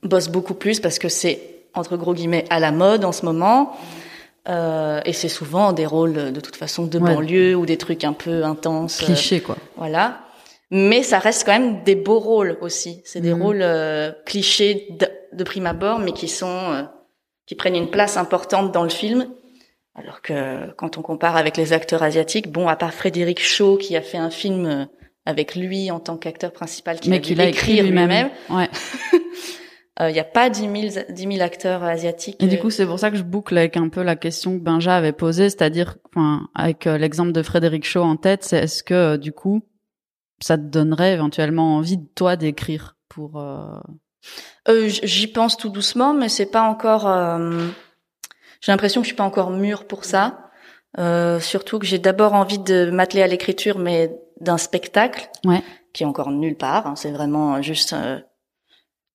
bossent 0.04 0.30
beaucoup 0.30 0.54
plus 0.54 0.80
parce 0.80 1.00
que 1.00 1.10
c'est 1.10 1.42
entre 1.76 1.98
gros 1.98 2.14
guillemets 2.14 2.46
à 2.50 2.60
la 2.60 2.72
mode 2.72 3.04
en 3.06 3.12
ce 3.12 3.26
moment. 3.26 3.74
Euh, 4.48 5.02
et 5.06 5.14
c'est 5.14 5.30
souvent 5.30 5.74
des 5.74 5.86
rôles 5.86 6.18
euh, 6.18 6.32
de 6.32 6.40
toute 6.40 6.56
façon 6.56 6.86
de 6.86 6.98
Ouais. 6.98 7.14
banlieue 7.14 7.56
ou 7.56 7.66
des 7.66 7.78
trucs 7.78 8.04
un 8.04 8.14
peu 8.14 8.44
intenses. 8.46 9.02
euh, 9.04 9.06
Cliché 9.06 9.42
quoi. 9.42 9.58
voilà. 9.76 10.20
Mais 10.72 11.04
ça 11.04 11.20
reste 11.20 11.46
quand 11.46 11.52
même 11.52 11.84
des 11.84 11.96
beaux 11.96 12.20
rôles 12.20 12.58
aussi. 12.62 13.02
C'est 13.04 13.22
des 13.22 13.34
Mhm. 13.34 13.42
rôles 13.42 13.62
euh, 13.62 14.12
clichés 14.26 14.88
de, 14.92 15.08
de 15.34 15.44
prime 15.44 15.66
abord, 15.68 16.00
mais 16.00 16.14
qui 16.14 16.28
sont 16.30 16.48
euh, 16.48 16.84
qui 17.48 17.56
prennent 17.56 17.76
une 17.76 17.90
place 17.90 18.16
importante 18.18 18.72
dans 18.72 18.84
le 18.84 18.90
film. 18.90 19.28
Alors 19.96 20.22
que 20.22 20.72
quand 20.78 20.98
on 20.98 21.02
compare 21.02 21.36
avec 21.36 21.58
les 21.58 21.74
acteurs 21.74 22.02
asiatiques, 22.04 22.50
bon, 22.52 22.68
à 22.70 22.76
part 22.78 22.94
Frédéric 22.94 23.42
Shaw 23.42 23.78
qui 23.78 23.98
a 23.98 24.02
fait 24.02 24.18
un 24.20 24.30
film 24.30 24.66
euh, 24.66 24.86
avec 25.30 25.56
lui 25.56 25.92
en 25.92 26.00
tant 26.00 26.18
qu'acteur 26.18 26.52
principal, 26.52 27.00
qui 27.00 27.14
a 27.14 27.20
qu'il 27.20 27.40
a 27.40 27.48
écrit 27.48 27.82
lui-même. 27.82 28.30
Ouais. 28.50 28.70
euh, 30.02 30.10
il 30.10 30.14
n'y 30.14 30.20
a 30.20 30.24
pas 30.24 30.50
10 30.50 30.62
000, 30.92 31.06
10 31.10 31.22
000 31.34 31.42
acteurs 31.42 31.84
asiatiques. 31.84 32.42
Et 32.42 32.48
du 32.48 32.56
euh, 32.56 32.60
coup, 32.60 32.70
c'est 32.70 32.86
pour 32.86 33.00
ça 33.00 33.12
que 33.12 33.18
je 33.18 33.24
boucle 33.24 33.58
avec 33.58 33.78
un 33.78 33.90
peu 33.90 34.02
la 34.02 34.16
question 34.16 34.58
que 34.58 34.64
Benja 34.64 34.96
avait 34.96 35.12
posée, 35.12 35.50
c'est-à-dire, 35.50 35.98
enfin, 36.10 36.48
avec 36.56 36.88
euh, 36.88 36.98
l'exemple 36.98 37.32
de 37.32 37.44
Frédéric 37.44 37.86
Shaw 37.86 38.02
en 38.04 38.16
tête, 38.16 38.44
c'est 38.44 38.58
est-ce 38.58 38.84
que 38.84 38.94
euh, 38.94 39.18
du 39.18 39.32
coup, 39.32 39.62
ça 40.42 40.58
te 40.58 40.64
donnerait 40.64 41.14
éventuellement 41.14 41.76
envie 41.78 41.98
de 41.98 42.08
toi 42.16 42.36
d'écrire 42.36 42.96
pour 43.10 43.40
euh, 43.40 43.78
Euh, 44.68 44.88
J'y 44.88 45.28
pense 45.28 45.58
tout 45.58 45.70
doucement, 45.70 46.14
mais 46.14 46.30
c'est 46.30 46.50
pas 46.52 46.64
encore. 46.64 47.08
euh, 47.08 47.68
J'ai 48.62 48.72
l'impression 48.72 49.02
que 49.02 49.06
je 49.06 49.10
suis 49.10 49.16
pas 49.18 49.24
encore 49.26 49.52
mûre 49.52 49.86
pour 49.86 50.06
ça. 50.06 50.49
Euh, 50.98 51.40
surtout 51.40 51.78
que 51.80 51.86
j'ai 51.86 52.00
d'abord 52.00 52.34
envie 52.34 52.58
de 52.60 52.90
m'atteler 52.90 53.22
à 53.22 53.28
l'écriture, 53.28 53.78
mais 53.78 54.12
d'un 54.42 54.58
spectacle 54.58 55.30
Ouais. 55.46 55.62
qui 55.94 56.04
est 56.04 56.06
encore 56.08 56.32
nulle 56.32 56.56
part. 56.58 56.88
hein. 56.88 56.96
C'est 56.96 57.12
vraiment 57.12 57.62
juste 57.62 57.94
euh, 57.94 58.20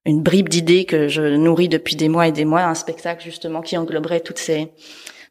une 0.04 0.22
bribe 0.22 0.48
d'idées 0.48 0.84
que 0.84 1.08
je 1.08 1.22
nourris 1.22 1.68
depuis 1.68 1.96
des 1.96 2.08
mois 2.08 2.28
et 2.28 2.32
des 2.32 2.44
mois. 2.44 2.62
Un 2.62 2.74
spectacle 2.74 3.24
justement 3.24 3.60
qui 3.60 3.76
engloberait 3.76 4.20
toutes 4.20 4.38
ces 4.38 4.72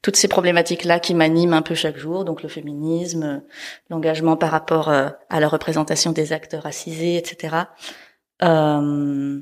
toutes 0.02 0.18
ces 0.18 0.28
problématiques-là 0.28 1.00
qui 1.00 1.14
m'animent 1.14 1.54
un 1.54 1.62
peu 1.62 1.76
chaque 1.76 1.96
jour, 1.96 2.26
donc 2.26 2.44
le 2.44 2.50
féminisme, 2.50 3.24
euh, 3.24 3.38
l'engagement 3.90 4.36
par 4.36 4.52
rapport 4.52 4.90
euh, 4.90 5.08
à 5.30 5.40
la 5.40 5.48
représentation 5.48 6.12
des 6.12 6.34
acteurs 6.34 6.64
racisés, 6.64 7.16
etc. 7.16 7.56
Euh, 8.44 9.40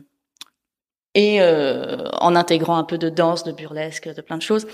et 1.16 1.42
euh, 1.42 2.08
en 2.20 2.36
intégrant 2.36 2.78
un 2.78 2.84
peu 2.84 3.00
de 3.00 3.10
danse, 3.10 3.44
de 3.44 3.52
burlesque, 3.52 4.14
de 4.14 4.22
plein 4.22 4.38
de 4.38 4.44
choses. 4.44 4.68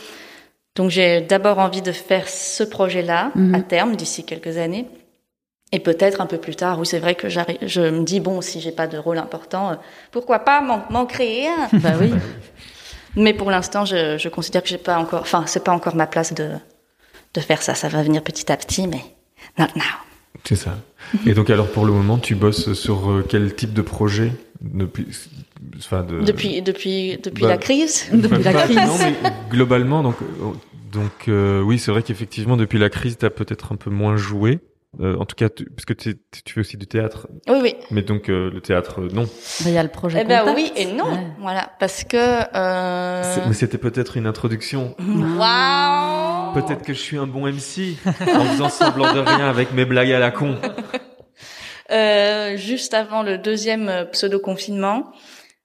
Donc 0.78 0.90
j'ai 0.90 1.20
d'abord 1.22 1.60
envie 1.60 1.82
de 1.82 1.92
faire 1.92 2.30
ce 2.30 2.63
projet-là 2.63 3.32
Mhm. 3.36 3.56
à 3.56 3.62
terme 3.62 3.96
d'ici 3.98 4.24
quelques 4.24 4.58
années. 4.58 4.86
Et 5.74 5.80
peut-être 5.82 6.22
un 6.22 6.28
peu 6.28 6.38
plus 6.38 6.56
tard, 6.56 6.80
oui, 6.80 6.86
c'est 6.86 7.00
vrai 7.00 7.16
que 7.16 7.28
j'arrive, 7.28 7.58
je 7.63 7.82
me 7.82 8.04
dis 8.06 8.22
bon, 8.22 8.40
si 8.40 8.62
j'ai 8.62 8.72
pas 8.72 8.88
de 8.88 8.98
rôle 8.98 9.18
important, 9.18 9.72
euh, 9.72 9.76
pourquoi 10.12 10.40
pas 10.40 10.62
m'en, 10.62 10.84
m'en 10.90 11.06
créer 11.06 11.48
un? 11.50 11.68
Bah 11.84 11.92
oui. 12.00 12.13
Mais 13.18 13.34
pour 13.34 13.52
l'instant, 13.52 13.84
je, 13.84 14.18
je 14.18 14.30
considère 14.30 14.62
que 14.63 14.70
j'ai 14.70 14.78
pas 14.78 14.98
encore, 14.98 15.22
enfin, 15.22 15.44
c'est 15.46 15.63
pas 15.63 15.74
encore 15.74 15.96
ma 15.96 16.08
place 16.08 16.34
de 16.34 16.52
de 17.34 17.42
faire 17.42 17.62
ça. 17.62 17.76
Ça 17.76 17.90
va 17.90 18.02
venir 18.02 18.24
petit 18.24 18.50
à 18.52 18.56
petit, 18.58 18.88
mais 18.88 19.02
not 19.60 19.68
now. 19.76 19.84
C'est 20.43 20.56
ça. 20.56 20.78
Et 21.26 21.34
donc 21.34 21.50
alors 21.50 21.67
pour 21.67 21.86
le 21.86 21.91
moment, 21.93 22.17
tu 22.17 22.36
bosses 22.36 22.73
sur 22.73 23.10
euh, 23.12 23.26
quel 23.28 23.54
type 23.56 23.73
de 23.73 23.82
projet 23.82 24.32
depuis, 24.62 25.06
enfin 25.78 26.04
de. 26.04 26.21
Depuis 26.21 26.62
depuis 26.62 27.17
depuis 27.23 27.43
bah, 27.43 27.50
la 27.50 27.58
crise. 27.58 28.06
Depuis 28.13 28.43
la 28.43 28.54
Pas- 28.54 28.63
crise. 28.63 28.78
Non, 28.78 28.97
mais 29.00 29.15
globalement, 29.50 30.04
donc, 30.04 30.15
euh, 30.21 30.52
donc 30.91 31.28
euh, 31.28 31.62
oui, 31.62 31.80
c'est 31.80 31.91
vrai 31.91 32.02
qu'effectivement, 32.04 32.58
depuis 32.58 32.80
la 32.80 32.89
crise, 32.89 33.17
t'as 33.17 33.30
peut-être 33.30 33.71
un 33.71 33.76
peu 33.76 33.89
moins 33.89 34.17
joué. 34.17 34.60
Euh, 35.02 35.15
en 35.17 35.26
tout 35.26 35.36
cas, 35.36 35.50
tu, 35.50 35.65
parce 35.69 35.86
que 35.86 35.93
tu, 35.93 36.15
tu 36.43 36.54
fais 36.54 36.62
aussi 36.62 36.78
du 36.78 36.88
théâtre, 36.88 37.28
Oui, 37.47 37.60
oui. 37.62 37.76
mais 37.91 38.02
donc 38.02 38.30
euh, 38.30 38.50
le 38.52 38.62
théâtre, 38.62 39.02
euh, 39.02 39.10
non. 39.13 39.23
Bah, 39.23 39.30
il 39.67 39.73
y 39.73 39.78
a 39.78 39.84
le 39.84 39.89
projet. 39.89 40.19
Eh 40.21 40.23
ben 40.23 40.39
Contact. 40.39 40.58
oui 40.58 40.71
et 40.76 40.86
non, 40.86 41.06
Ouais. 41.12 41.28
voilà, 41.39 41.71
parce 41.80 42.04
que. 42.04 42.17
Euh... 42.17 43.23
Mais 43.47 43.54
c'était 43.54 43.78
peut-être 43.78 44.17
une 44.17 44.26
introduction. 44.26 44.95
Waouh. 44.97 46.54
Peut-être 46.54 46.84
que 46.84 46.93
je 46.93 47.00
suis 47.00 47.17
un 47.17 47.28
bon 47.28 47.45
MC 47.47 47.95
en 48.21 48.45
faisant 48.45 48.69
semblant 48.69 49.13
de 49.13 49.19
rien 49.19 49.50
avec 49.50 49.73
mes 49.73 49.86
blagues 49.86 50.12
à 50.12 50.19
la 50.19 50.32
con. 50.32 50.56
Euh, 51.89 52.58
juste 52.58 52.93
avant 52.93 53.23
le 53.23 53.38
deuxième 53.38 53.88
euh, 53.88 54.04
pseudo-confinement, 54.04 55.06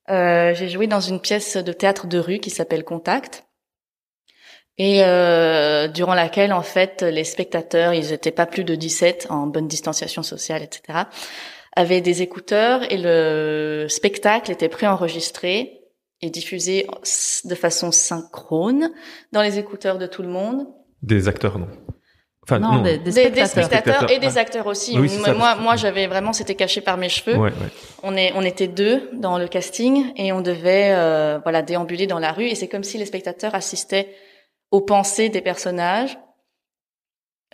euh, 0.08 0.54
j'ai 0.54 0.68
joué 0.68 0.86
dans 0.86 1.00
une 1.00 1.18
pièce 1.20 1.56
de 1.56 1.72
théâtre 1.72 2.06
de 2.06 2.16
rue 2.20 2.38
qui 2.38 2.50
s'appelle 2.50 2.84
Contact. 2.84 3.44
Et 4.84 5.04
euh, 5.04 5.86
durant 5.86 6.14
laquelle, 6.14 6.52
en 6.52 6.62
fait, 6.62 7.02
les 7.02 7.22
spectateurs, 7.22 7.94
ils 7.94 8.12
étaient 8.12 8.32
pas 8.32 8.46
plus 8.46 8.64
de 8.64 8.74
17 8.74 9.28
en 9.30 9.46
bonne 9.46 9.68
distanciation 9.68 10.24
sociale, 10.24 10.60
etc., 10.60 11.04
avaient 11.76 12.00
des 12.00 12.20
écouteurs 12.20 12.80
et 12.92 12.98
le 12.98 13.86
spectacle 13.88 14.50
était 14.50 14.68
préenregistré 14.68 15.82
et 16.20 16.30
diffusé 16.30 16.88
de 17.44 17.54
façon 17.54 17.92
synchrone 17.92 18.90
dans 19.30 19.40
les 19.42 19.60
écouteurs 19.60 19.98
de 19.98 20.08
tout 20.08 20.22
le 20.22 20.28
monde. 20.28 20.66
Des 21.00 21.28
acteurs, 21.28 21.60
non. 21.60 21.68
Enfin, 22.42 22.58
Non, 22.58 22.72
non. 22.72 22.82
des, 22.82 22.98
des 22.98 23.04
Des, 23.04 23.10
spectateurs. 23.12 23.32
des 23.34 23.46
spectateurs 23.46 23.94
Spectateurs, 23.94 24.10
et 24.10 24.18
des 24.18 24.36
ah. 24.36 24.40
acteurs 24.40 24.66
aussi. 24.66 24.98
Oui, 24.98 25.08
moi, 25.16 25.26
ça, 25.26 25.32
moi, 25.32 25.40
parce 25.46 25.58
que- 25.58 25.62
moi, 25.62 25.76
j'avais 25.76 26.06
vraiment, 26.08 26.32
c'était 26.32 26.56
caché 26.56 26.80
par 26.80 26.96
mes 26.96 27.08
cheveux. 27.08 27.36
Ouais, 27.36 27.50
ouais. 27.50 27.68
On 28.02 28.16
est, 28.16 28.32
on 28.34 28.42
était 28.42 28.66
deux 28.66 29.10
dans 29.12 29.38
le 29.38 29.46
casting 29.46 30.12
et 30.16 30.32
on 30.32 30.40
devait, 30.40 30.90
euh, 30.90 31.38
voilà, 31.44 31.62
déambuler 31.62 32.08
dans 32.08 32.18
la 32.18 32.32
rue 32.32 32.46
et 32.46 32.56
c'est 32.56 32.66
comme 32.66 32.82
si 32.82 32.98
les 32.98 33.06
spectateurs 33.06 33.54
assistaient 33.54 34.08
aux 34.72 34.80
pensées 34.80 35.28
des 35.28 35.40
personnages. 35.40 36.18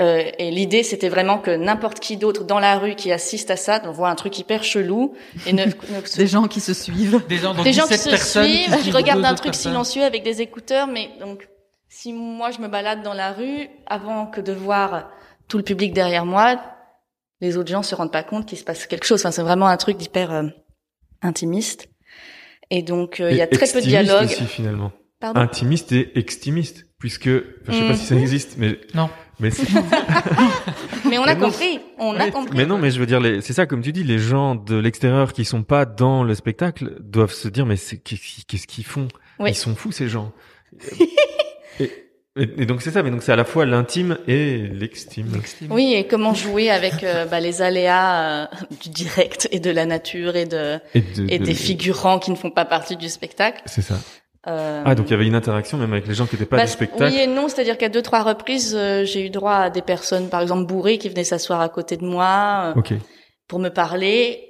Euh, 0.01 0.31
et 0.39 0.53
l'idée, 0.53 0.85
c'était 0.85 1.09
vraiment 1.09 1.39
que 1.39 1.51
n'importe 1.51 1.99
qui 1.99 2.17
d'autre 2.17 2.45
dans 2.45 2.61
la 2.61 2.79
rue 2.79 2.95
qui 2.95 3.11
assiste 3.11 3.51
à 3.51 3.57
ça, 3.57 3.83
on 3.85 3.91
voit 3.91 4.09
un 4.09 4.15
truc 4.15 4.39
hyper 4.39 4.63
chelou 4.63 5.15
et 5.45 5.53
ne, 5.53 5.65
ne 5.67 6.07
se- 6.07 6.17
Des 6.17 6.29
gens 6.29 6.47
qui 6.47 6.61
se 6.61 6.73
suivent. 6.73 7.21
Des 7.29 7.39
gens, 7.39 7.53
donc 7.53 7.65
des 7.65 7.73
gens 7.73 7.83
qui 7.83 7.95
17 7.95 8.17
se 8.17 8.39
qui 8.41 8.47
suivent, 8.47 8.77
je 8.77 8.83
suivent 8.83 8.95
regarde 8.95 9.21
deux 9.21 9.27
un 9.27 9.35
truc 9.35 9.47
personnes. 9.51 9.73
silencieux 9.73 10.05
avec 10.05 10.23
des 10.23 10.41
écouteurs, 10.41 10.87
mais 10.87 11.11
donc 11.19 11.49
si 11.89 12.13
moi 12.13 12.53
je 12.53 12.61
me 12.61 12.69
balade 12.69 13.03
dans 13.03 13.15
la 13.15 13.33
rue, 13.33 13.69
avant 13.89 14.27
que 14.27 14.41
de 14.41 14.53
voir 14.53 15.11
tout 15.49 15.59
le 15.59 15.65
public 15.65 15.93
derrière 15.93 16.25
moi, 16.25 16.61
les 17.41 17.57
autres 17.57 17.71
gens 17.71 17.83
se 17.83 17.97
rendent 17.97 18.13
pas 18.13 18.23
compte 18.23 18.47
qu'il 18.47 18.59
se 18.59 18.65
passe 18.65 18.87
quelque 18.87 19.05
chose. 19.07 19.21
Enfin, 19.21 19.33
c'est 19.33 19.43
vraiment 19.43 19.67
un 19.67 19.77
truc 19.79 19.97
d'hyper 19.97 20.31
euh, 20.33 20.45
intimiste. 21.23 21.89
Et 22.71 22.83
donc 22.83 23.19
euh, 23.19 23.33
il 23.33 23.37
y 23.37 23.41
a 23.43 23.49
très 23.49 23.67
peu 23.67 23.81
de 23.81 23.87
dialogue. 23.87 24.27
aussi, 24.27 24.45
finalement. 24.47 24.93
Pardon? 25.19 25.41
Intimiste 25.41 25.91
et 25.91 26.17
extimiste. 26.17 26.85
Puisque, 26.99 27.29
je 27.29 27.33
sais 27.73 27.81
pas 27.81 27.89
Mhm. 27.91 27.95
si 27.95 28.07
ça 28.07 28.17
existe, 28.17 28.55
mais. 28.59 28.81
Non. 28.95 29.09
Mais 29.39 29.51
c'est- 29.53 29.69
Mais 31.09 31.17
on 31.19 31.23
a 31.23 31.27
Mais 31.27 31.35
non. 31.37 31.47
compris, 31.47 31.79
on 31.99 32.13
a 32.19 32.29
compris. 32.33 32.57
Mais 32.57 32.67
non, 32.67 32.77
mais 32.77 32.91
je 32.91 32.99
veux 32.99 33.07
dire, 33.07 33.21
les- 33.21 33.41
c'est 33.41 33.53
ça, 33.53 33.67
comme 33.67 33.83
tu 33.83 33.93
dis, 33.93 34.03
les 34.03 34.19
gens 34.19 34.57
de 34.57 34.75
l'extérieur 34.77 35.33
qui 35.33 35.45
sont 35.45 35.63
pas 35.63 35.85
dans 35.85 36.25
le 36.25 36.35
spectacle 36.35 36.97
doivent 37.01 37.33
se 37.33 37.47
dire, 37.47 37.67
mais 37.67 37.77
qu'est-ce 37.77 37.95
qu'ils- 38.21 38.45
qu'est-ce 38.47 38.67
qu'ils 38.67 38.85
font? 38.85 39.07
Oui. 39.39 39.51
Ils 39.51 39.55
sont 39.55 39.77
fous 39.77 39.93
ces 39.93 40.09
gens. 40.09 40.33
et, 41.79 41.85
et- 42.37 42.63
et 42.63 42.67
donc 42.67 42.83
c'est 42.83 42.91
ça, 42.91 43.05
mais 43.05 43.13
donc 43.13 43.23
c'est 43.23 43.31
à 43.33 43.37
la 43.37 43.45
fois 43.45 43.65
l'intime 43.65 44.19
et 44.27 44.59
l'extime. 44.59 45.29
Oui, 45.71 45.95
et 45.95 46.09
comment 46.09 46.35
jouer 46.35 46.69
avec 46.69 47.05
euh, 47.05 47.27
bah, 47.27 47.39
les 47.39 47.63
aléas 47.63 48.43
euh, 48.43 48.47
du 48.83 48.89
direct 48.89 49.49
et 49.53 49.61
de 49.61 49.71
la 49.71 49.87
nature 49.87 50.35
et 50.35 50.47
de 50.47 50.81
Et, 50.95 51.01
de- 51.01 51.27
et 51.33 51.39
de- 51.39 51.45
des 51.45 51.55
figurants 51.55 52.19
qui 52.19 52.33
ne 52.33 52.37
font 52.37 52.51
pas 52.51 52.65
partie 52.65 52.97
du 52.97 53.09
spectacle. 53.09 53.63
C'est 53.67 53.83
ça. 53.83 54.01
Euh, 54.47 54.83
Ah, 54.87 54.95
donc 54.95 55.07
il 55.09 55.11
y 55.11 55.15
avait 55.15 55.27
une 55.27 55.35
interaction 55.35 55.79
même 55.79 55.93
avec 55.93 56.07
les 56.07 56.15
gens 56.15 56.27
qui 56.27 56.37
n'étaient 56.37 56.47
pas 56.47 56.57
bah, 56.59 56.65
du 56.65 56.71
spectacle. 56.71 57.13
Oui 57.13 57.19
et 57.21 57.27
non, 57.27 57.49
c'est-à-dire 57.49 57.77
qu'à 57.77 57.89
deux 57.89 58.03
trois 58.03 58.23
reprises, 58.23 58.75
euh, 58.79 59.05
j'ai 59.05 59.27
eu 59.27 59.31
droit 59.31 59.55
à 59.55 59.71
des 59.71 59.83
personnes, 59.83 60.29
par 60.29 60.41
exemple 60.41 60.67
bourrées, 60.67 60.99
qui 60.99 61.09
venaient 61.09 61.25
s'asseoir 61.25 61.61
à 61.61 61.69
côté 61.69 61.97
de 61.97 62.05
moi 62.05 62.73
euh, 62.77 62.79
Ok. 62.79 62.93
pour 63.49 63.59
me 63.59 63.69
parler 63.69 64.45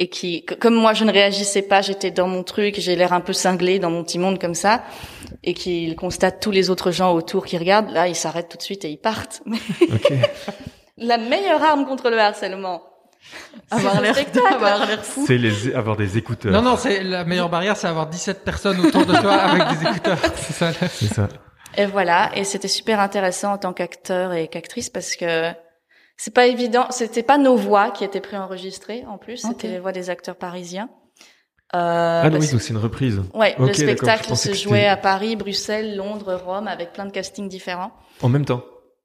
et 0.00 0.08
qui, 0.08 0.44
comme 0.44 0.74
moi 0.74 0.92
je 0.92 1.04
ne 1.04 1.12
réagissais 1.12 1.62
pas, 1.62 1.80
j'étais 1.82 2.10
dans 2.12 2.28
mon 2.28 2.44
truc, 2.44 2.76
j'ai 2.78 2.94
l'air 2.94 3.12
un 3.12 3.20
peu 3.20 3.32
cinglé 3.32 3.78
dans 3.80 3.90
mon 3.90 4.04
petit 4.04 4.18
monde 4.20 4.38
comme 4.40 4.54
ça, 4.54 4.82
et 5.42 5.54
qu'ils 5.54 5.96
constatent 5.96 6.40
tous 6.40 6.52
les 6.52 6.70
autres 6.70 6.92
gens 6.92 7.12
autour 7.14 7.46
qui 7.46 7.58
regardent, 7.58 7.90
là 7.90 8.06
ils 8.06 8.14
s'arrêtent 8.14 8.48
tout 8.48 8.56
de 8.58 8.62
suite 8.62 8.84
et 8.84 8.90
ils 8.90 8.98
partent. 9.00 9.42
Mais 9.46 9.58
Ok. 9.92 10.12
la 10.98 11.18
meilleure 11.18 11.62
arme 11.62 11.84
contre 11.84 12.10
le 12.10 12.18
harcèlement, 12.18 12.82
Avoir 13.70 14.00
l'air 14.00 14.16
avoir 14.50 14.86
l'air 14.86 15.04
fou. 15.04 15.24
C'est 15.26 15.36
les 15.36 15.74
avoir 15.74 15.96
des 15.96 16.16
écouteurs. 16.16 16.52
Non, 16.52 16.62
non, 16.62 16.76
c'est 16.76 17.02
la 17.02 17.24
meilleure 17.24 17.50
barrière, 17.50 17.76
c'est 17.76 17.86
avoir 17.86 18.06
17 18.06 18.44
personnes 18.44 18.80
autour 18.80 19.04
de 19.04 19.14
toi 19.14 19.34
avec 19.34 19.78
des 19.78 19.86
écouteurs. 19.86 20.18
C'est 20.36 20.52
ça. 20.54 20.70
là. 20.70 20.88
C'est 20.88 21.12
ça. 21.12 21.28
Et 21.76 21.86
voilà, 21.86 22.30
et 22.34 22.44
c'était 22.44 22.68
super 22.68 22.98
intéressant 22.98 23.52
en 23.52 23.58
tant 23.58 23.72
qu'acteur 23.72 24.32
et 24.32 24.48
qu'actrice 24.48 24.88
parce 24.88 25.16
que 25.16 25.50
c'est 26.16 26.34
pas 26.34 26.46
évident, 26.46 26.86
c'était 26.90 27.22
pas 27.22 27.38
nos 27.38 27.56
voix 27.56 27.90
qui 27.90 28.04
étaient 28.04 28.20
préenregistrées 28.20 29.04
en 29.08 29.18
plus, 29.18 29.36
c'était 29.36 29.68
les 29.68 29.78
voix 29.78 29.92
des 29.92 30.10
acteurs 30.10 30.36
parisiens. 30.36 30.88
Euh, 31.74 32.22
Ah 32.24 32.30
non, 32.30 32.38
oui, 32.38 32.50
donc 32.50 32.62
c'est 32.62 32.70
une 32.70 32.78
reprise. 32.78 33.20
Ouais, 33.34 33.54
le 33.58 33.72
spectacle 33.74 34.34
se 34.34 34.54
jouait 34.54 34.86
à 34.86 34.96
Paris, 34.96 35.36
Bruxelles, 35.36 35.96
Londres, 35.96 36.40
Rome, 36.44 36.66
avec 36.66 36.94
plein 36.94 37.04
de 37.04 37.12
castings 37.12 37.48
différents. 37.48 37.92
En 38.22 38.28
même 38.30 38.46
temps. 38.46 38.62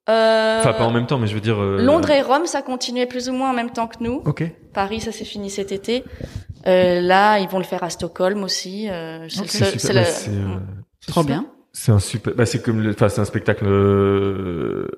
Euh, 0.08 0.60
Enfin, 0.60 0.72
pas 0.74 0.84
en 0.84 0.90
même 0.92 1.06
temps, 1.06 1.18
mais 1.18 1.26
je 1.26 1.34
veux 1.34 1.40
dire. 1.40 1.58
euh, 1.62 1.78
Londres 1.80 2.10
et 2.10 2.20
Rome, 2.20 2.46
ça 2.46 2.60
continuait 2.62 3.06
plus 3.06 3.28
ou 3.28 3.32
moins 3.32 3.50
en 3.50 3.54
même 3.54 3.70
temps 3.70 3.86
que 3.86 3.96
nous. 4.02 4.22
Ok. 4.26 4.44
Paris, 4.74 5.00
ça 5.00 5.12
s'est 5.12 5.24
fini 5.24 5.48
cet 5.50 5.72
été. 5.72 6.04
Euh, 6.66 7.00
là, 7.00 7.38
ils 7.38 7.48
vont 7.48 7.58
le 7.58 7.64
faire 7.64 7.82
à 7.82 7.90
Stockholm 7.90 8.42
aussi. 8.42 8.88
Euh, 8.90 9.26
c'est 9.28 9.40
Ok, 9.40 9.44
le 9.46 9.50
seul- 9.50 9.66
Super. 9.68 9.80
c'est 9.80 9.94
Bah, 9.94 10.00
le- 10.40 10.50
euh, 10.56 10.58
C'est 11.00 11.10
Trop 11.10 11.24
bien. 11.24 11.46
C'est 11.72 11.92
un 11.92 11.98
super. 11.98 12.34
Bah, 12.34 12.46
c'est 12.46 12.62
comme. 12.62 12.80
le- 12.82 12.90
Enfin, 12.92 13.08
c'est 13.08 13.20
un 13.20 13.24
spectacle. 13.24 13.64
euh, 13.66 14.88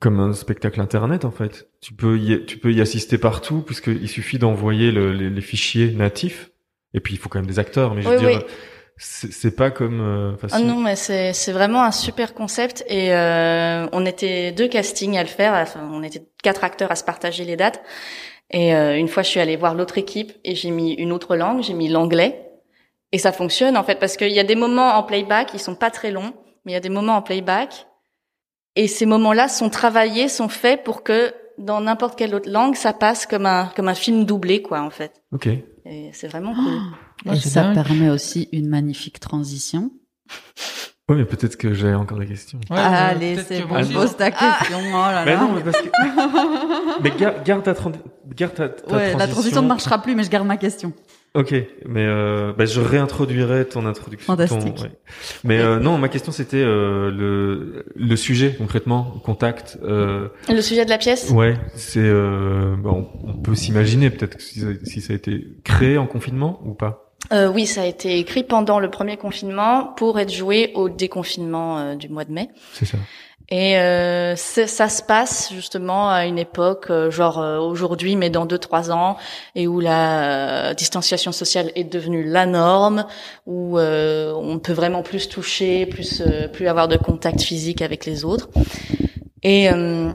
Comme 0.00 0.18
un 0.18 0.32
spectacle 0.32 0.80
internet 0.80 1.24
en 1.24 1.30
fait. 1.30 1.68
Tu 1.80 1.94
peux 1.94 2.18
y, 2.18 2.44
tu 2.46 2.58
peux 2.58 2.72
y 2.72 2.80
assister 2.80 3.16
partout 3.16 3.62
puisqu'il 3.62 4.08
suffit 4.08 4.38
d'envoyer 4.38 4.90
le- 4.90 5.12
les, 5.12 5.30
les 5.30 5.40
fichiers 5.40 5.92
natifs. 5.92 6.50
Et 6.94 7.00
puis 7.00 7.14
il 7.14 7.16
faut 7.16 7.28
quand 7.28 7.38
même 7.38 7.46
des 7.46 7.58
acteurs. 7.60 7.94
Mais 7.94 8.02
je 8.02 8.08
veux 8.08 8.18
dire, 8.18 8.28
oui. 8.28 8.38
C'est 8.96 9.32
c'est 9.32 9.50
pas 9.56 9.70
comme. 9.70 10.00
euh, 10.00 10.36
Ah 10.50 10.58
si- 10.58 10.64
non, 10.64 10.76
mais 10.80 10.96
c'est 10.96 11.32
c'est 11.32 11.52
vraiment 11.52 11.82
un 11.82 11.90
super 11.92 12.34
concept 12.34 12.84
et 12.88 13.12
euh, 13.12 13.86
on 13.92 14.06
était 14.06 14.52
deux 14.52 14.68
castings 14.68 15.16
à 15.18 15.22
le 15.22 15.28
faire. 15.28 15.54
Enfin, 15.54 15.88
on 15.92 16.02
était 16.02 16.22
quatre 16.42 16.62
acteurs 16.64 16.90
à 16.92 16.96
se 16.96 17.04
partager 17.04 17.44
les 17.44 17.56
dates. 17.56 17.82
Et 18.50 18.74
euh, 18.74 18.96
une 18.96 19.08
fois, 19.08 19.22
je 19.22 19.28
suis 19.30 19.40
allée 19.40 19.56
voir 19.56 19.74
l'autre 19.74 19.98
équipe 19.98 20.32
et 20.44 20.54
j'ai 20.54 20.70
mis 20.70 20.92
une 20.92 21.12
autre 21.12 21.34
langue, 21.36 21.62
j'ai 21.62 21.74
mis 21.74 21.88
l'anglais. 21.88 22.40
Et 23.12 23.18
ça 23.18 23.32
fonctionne 23.32 23.76
en 23.76 23.84
fait 23.84 23.98
parce 23.98 24.16
qu'il 24.16 24.30
y 24.32 24.40
a 24.40 24.44
des 24.44 24.54
moments 24.56 24.94
en 24.94 25.02
playback, 25.02 25.50
ils 25.54 25.60
sont 25.60 25.74
pas 25.76 25.90
très 25.90 26.10
longs, 26.10 26.32
mais 26.64 26.72
il 26.72 26.74
y 26.74 26.78
a 26.78 26.80
des 26.80 26.88
moments 26.88 27.16
en 27.16 27.22
playback. 27.22 27.86
Et 28.76 28.88
ces 28.88 29.06
moments-là 29.06 29.48
sont 29.48 29.70
travaillés, 29.70 30.28
sont 30.28 30.48
faits 30.48 30.82
pour 30.84 31.02
que 31.04 31.32
dans 31.58 31.80
n'importe 31.80 32.18
quelle 32.18 32.34
autre 32.34 32.50
langue, 32.50 32.74
ça 32.74 32.92
passe 32.92 33.24
comme 33.26 33.46
un 33.46 33.66
comme 33.76 33.86
un 33.88 33.94
film 33.94 34.24
doublé 34.24 34.62
quoi 34.62 34.80
en 34.80 34.90
fait. 34.90 35.22
Ok. 35.32 35.46
Et 35.86 36.10
c'est 36.12 36.26
vraiment 36.28 36.54
cool. 36.54 36.80
Ouais, 37.26 37.36
Et 37.36 37.40
ça 37.40 37.62
dingue. 37.62 37.74
permet 37.74 38.10
aussi 38.10 38.48
une 38.52 38.68
magnifique 38.68 39.18
transition. 39.20 39.90
Oui, 41.10 41.16
mais 41.18 41.24
peut-être 41.26 41.56
que 41.56 41.74
j'ai 41.74 41.92
encore 41.94 42.18
des 42.18 42.26
questions. 42.26 42.58
Ouais, 42.70 42.78
Allez, 42.78 43.34
peut-être 43.34 43.46
c'est 43.46 43.60
que 43.62 43.66
bon, 43.68 44.00
pose 44.00 44.16
ta 44.16 44.30
question. 44.30 44.78
Oh 44.88 44.92
là 44.92 45.22
Mais 45.26 45.32
là. 45.34 45.40
non, 45.40 45.52
mais 45.52 45.60
parce 45.62 45.82
que. 45.82 45.88
mais 47.02 47.10
garde, 47.18 47.44
garde 47.44 47.62
ta, 47.62 47.74
tran- 47.74 47.92
garde 48.34 48.54
ta, 48.54 48.68
ta 48.70 48.96
ouais, 48.96 49.14
la 49.14 49.26
transition 49.28 49.60
ne 49.60 49.68
marchera 49.68 50.00
plus, 50.00 50.14
mais 50.14 50.22
je 50.22 50.30
garde 50.30 50.46
ma 50.46 50.56
question. 50.56 50.94
Ok, 51.34 51.52
mais 51.84 52.06
euh, 52.06 52.52
bah, 52.56 52.64
je 52.64 52.80
réintroduirai 52.80 53.66
ton 53.66 53.84
introduction. 53.86 54.32
Fantastique. 54.32 54.76
ton- 54.76 54.82
ouais. 54.84 54.92
Mais 55.42 55.58
euh, 55.58 55.78
non, 55.80 55.98
ma 55.98 56.08
question 56.08 56.30
c'était 56.32 56.62
euh, 56.62 57.10
le 57.10 57.84
le 57.96 58.16
sujet 58.16 58.54
concrètement, 58.56 59.20
contact. 59.24 59.76
Euh, 59.82 60.28
Le 60.48 60.62
sujet 60.62 60.84
de 60.86 60.90
la 60.90 60.96
pièce? 60.98 61.28
ouais, 61.30 61.58
c'est 61.74 61.98
euh, 61.98 62.76
bon, 62.78 63.08
on 63.24 63.34
peut 63.34 63.54
s'imaginer 63.56 64.08
peut-être 64.10 64.36
que 64.36 64.42
si, 64.42 64.62
si 64.84 65.00
ça 65.02 65.12
a 65.12 65.16
été 65.16 65.44
créé 65.64 65.98
en 65.98 66.06
confinement 66.06 66.60
ou 66.64 66.72
pas. 66.72 67.03
Euh, 67.32 67.48
oui, 67.48 67.66
ça 67.66 67.82
a 67.82 67.86
été 67.86 68.18
écrit 68.18 68.44
pendant 68.44 68.78
le 68.78 68.90
premier 68.90 69.16
confinement 69.16 69.92
pour 69.96 70.18
être 70.18 70.32
joué 70.32 70.72
au 70.74 70.88
déconfinement 70.88 71.78
euh, 71.78 71.94
du 71.94 72.08
mois 72.08 72.24
de 72.24 72.32
mai. 72.32 72.50
C'est 72.74 72.84
ça. 72.84 72.98
Et 73.50 73.76
euh, 73.76 74.36
ça 74.36 74.88
se 74.88 75.02
passe 75.02 75.52
justement 75.52 76.08
à 76.08 76.24
une 76.24 76.38
époque, 76.38 76.86
euh, 76.88 77.10
genre 77.10 77.38
euh, 77.38 77.58
aujourd'hui, 77.58 78.16
mais 78.16 78.30
dans 78.30 78.46
deux 78.46 78.58
trois 78.58 78.90
ans, 78.90 79.18
et 79.54 79.66
où 79.66 79.80
la 79.80 80.72
distanciation 80.72 81.30
sociale 81.30 81.70
est 81.74 81.84
devenue 81.84 82.24
la 82.24 82.46
norme, 82.46 83.04
où 83.46 83.78
euh, 83.78 84.32
on 84.32 84.58
peut 84.58 84.72
vraiment 84.72 85.02
plus 85.02 85.28
toucher, 85.28 85.84
plus 85.84 86.22
euh, 86.22 86.48
plus 86.48 86.68
avoir 86.68 86.88
de 86.88 86.96
contact 86.96 87.42
physique 87.42 87.82
avec 87.82 88.06
les 88.06 88.24
autres. 88.24 88.48
Et 89.42 89.70
euh, 89.70 90.10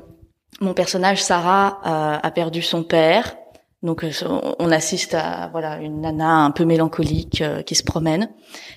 mon 0.60 0.74
personnage 0.74 1.22
Sarah 1.22 1.80
a, 1.84 2.26
a 2.26 2.32
perdu 2.32 2.64
son 2.64 2.82
père. 2.84 3.36
Donc 3.82 4.04
euh, 4.04 4.12
on- 4.60 4.72
assiste 4.72 5.14
à 5.14 5.48
voilà 5.52 5.78
une 5.78 6.02
nana 6.02 6.30
un 6.40 6.52
peu 6.52 6.66
mélancolique 6.66 7.42
euh, 7.42 7.62
qui 7.64 7.76
se 7.76 7.84
promène 7.84 8.30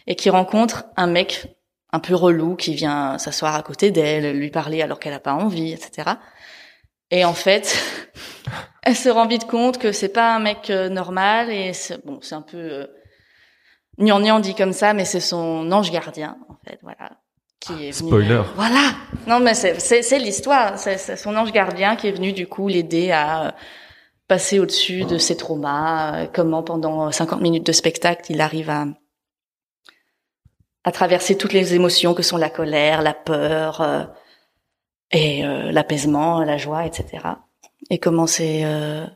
et 0.07 0.15
qui 0.15 0.31
rencontre 0.31 0.85
un 0.97 1.07
mec 1.09 1.57
un 1.93 1.99
peu 1.99 2.15
relou 2.15 2.55
qui 2.57 2.75
vient 2.75 3.19
s'asseoir 3.19 3.55
à 3.57 3.62
côté 3.62 3.91
d'elle, 3.91 4.37
lui 4.38 4.51
parler 4.51 4.81
alors 4.81 4.99
qu'elle 5.01 5.12
a 5.12 5.19
pas 5.21 5.35
envie, 5.35 5.73
etc. 5.73 6.11
Et 7.11 7.25
en 7.25 7.35
fait, 7.35 7.77
elle 8.85 8.97
se 8.97 9.09
rend 9.09 9.27
vite 9.27 9.47
compte 9.47 9.79
que 9.79 9.93
c'est 9.93 10.09
pas 10.09 10.35
un 10.35 10.38
mec 10.38 10.71
euh, 10.71 10.88
normal 10.88 11.51
et 11.51 11.73
c'est, 11.73 12.05
bon, 12.07 12.19
c'est 12.23 12.35
un 12.37 12.41
peu 12.43 12.57
euh, 12.59 12.87
gnangnan 13.99 14.41
dit 14.41 14.55
comme 14.55 14.73
ça, 14.73 14.95
mais 14.95 15.05
c'est 15.05 15.21
son 15.21 15.71
ange 15.73 15.91
gardien 15.91 16.37
en 16.49 16.55
fait, 16.67 16.79
voilà. 16.83 17.11
Qui 17.61 17.73
est 17.75 17.91
venu- 17.91 18.09
Spoiler. 18.09 18.43
Voilà. 18.57 18.91
Non, 19.29 19.38
mais 19.38 19.55
c'est 19.55 19.81
c'est, 19.81 20.03
c'est 20.03 20.19
l'histoire. 20.19 20.79
C'est, 20.79 20.97
c'est 20.99 21.17
son 21.17 21.37
ange 21.37 21.53
gardien 21.53 21.95
qui 21.95 22.09
est 22.09 22.12
venu 22.12 22.33
du 22.33 22.49
coup 22.49 22.67
l'aider 22.69 23.12
à 23.12 23.47
euh, 23.47 23.51
passer 24.33 24.59
au-dessus 24.61 25.05
de 25.05 25.18
ses 25.18 25.37
traumas. 25.37 26.23
euh, 26.23 26.27
Comment 26.33 26.62
pendant 26.62 27.12
50 27.12 27.42
minutes 27.42 27.66
de 27.66 27.73
spectacle, 27.73 28.23
il 28.33 28.40
arrive 28.40 28.71
à 28.71 28.87
à 30.85 30.90
traverser 30.90 31.37
toutes 31.37 31.53
les 31.53 31.75
émotions 31.75 32.12
que 32.14 32.23
sont 32.23 32.38
la 32.38 32.49
colère, 32.51 33.03
la 33.03 33.12
peur 33.14 33.81
euh, 33.83 34.05
et 35.12 35.45
euh, 35.45 35.71
l'apaisement, 35.71 36.42
la 36.45 36.57
joie, 36.57 36.87
etc. 36.87 37.05
Et 37.90 37.99
comment 37.99 38.27
c'est, 38.27 38.64
euh, 38.64 39.07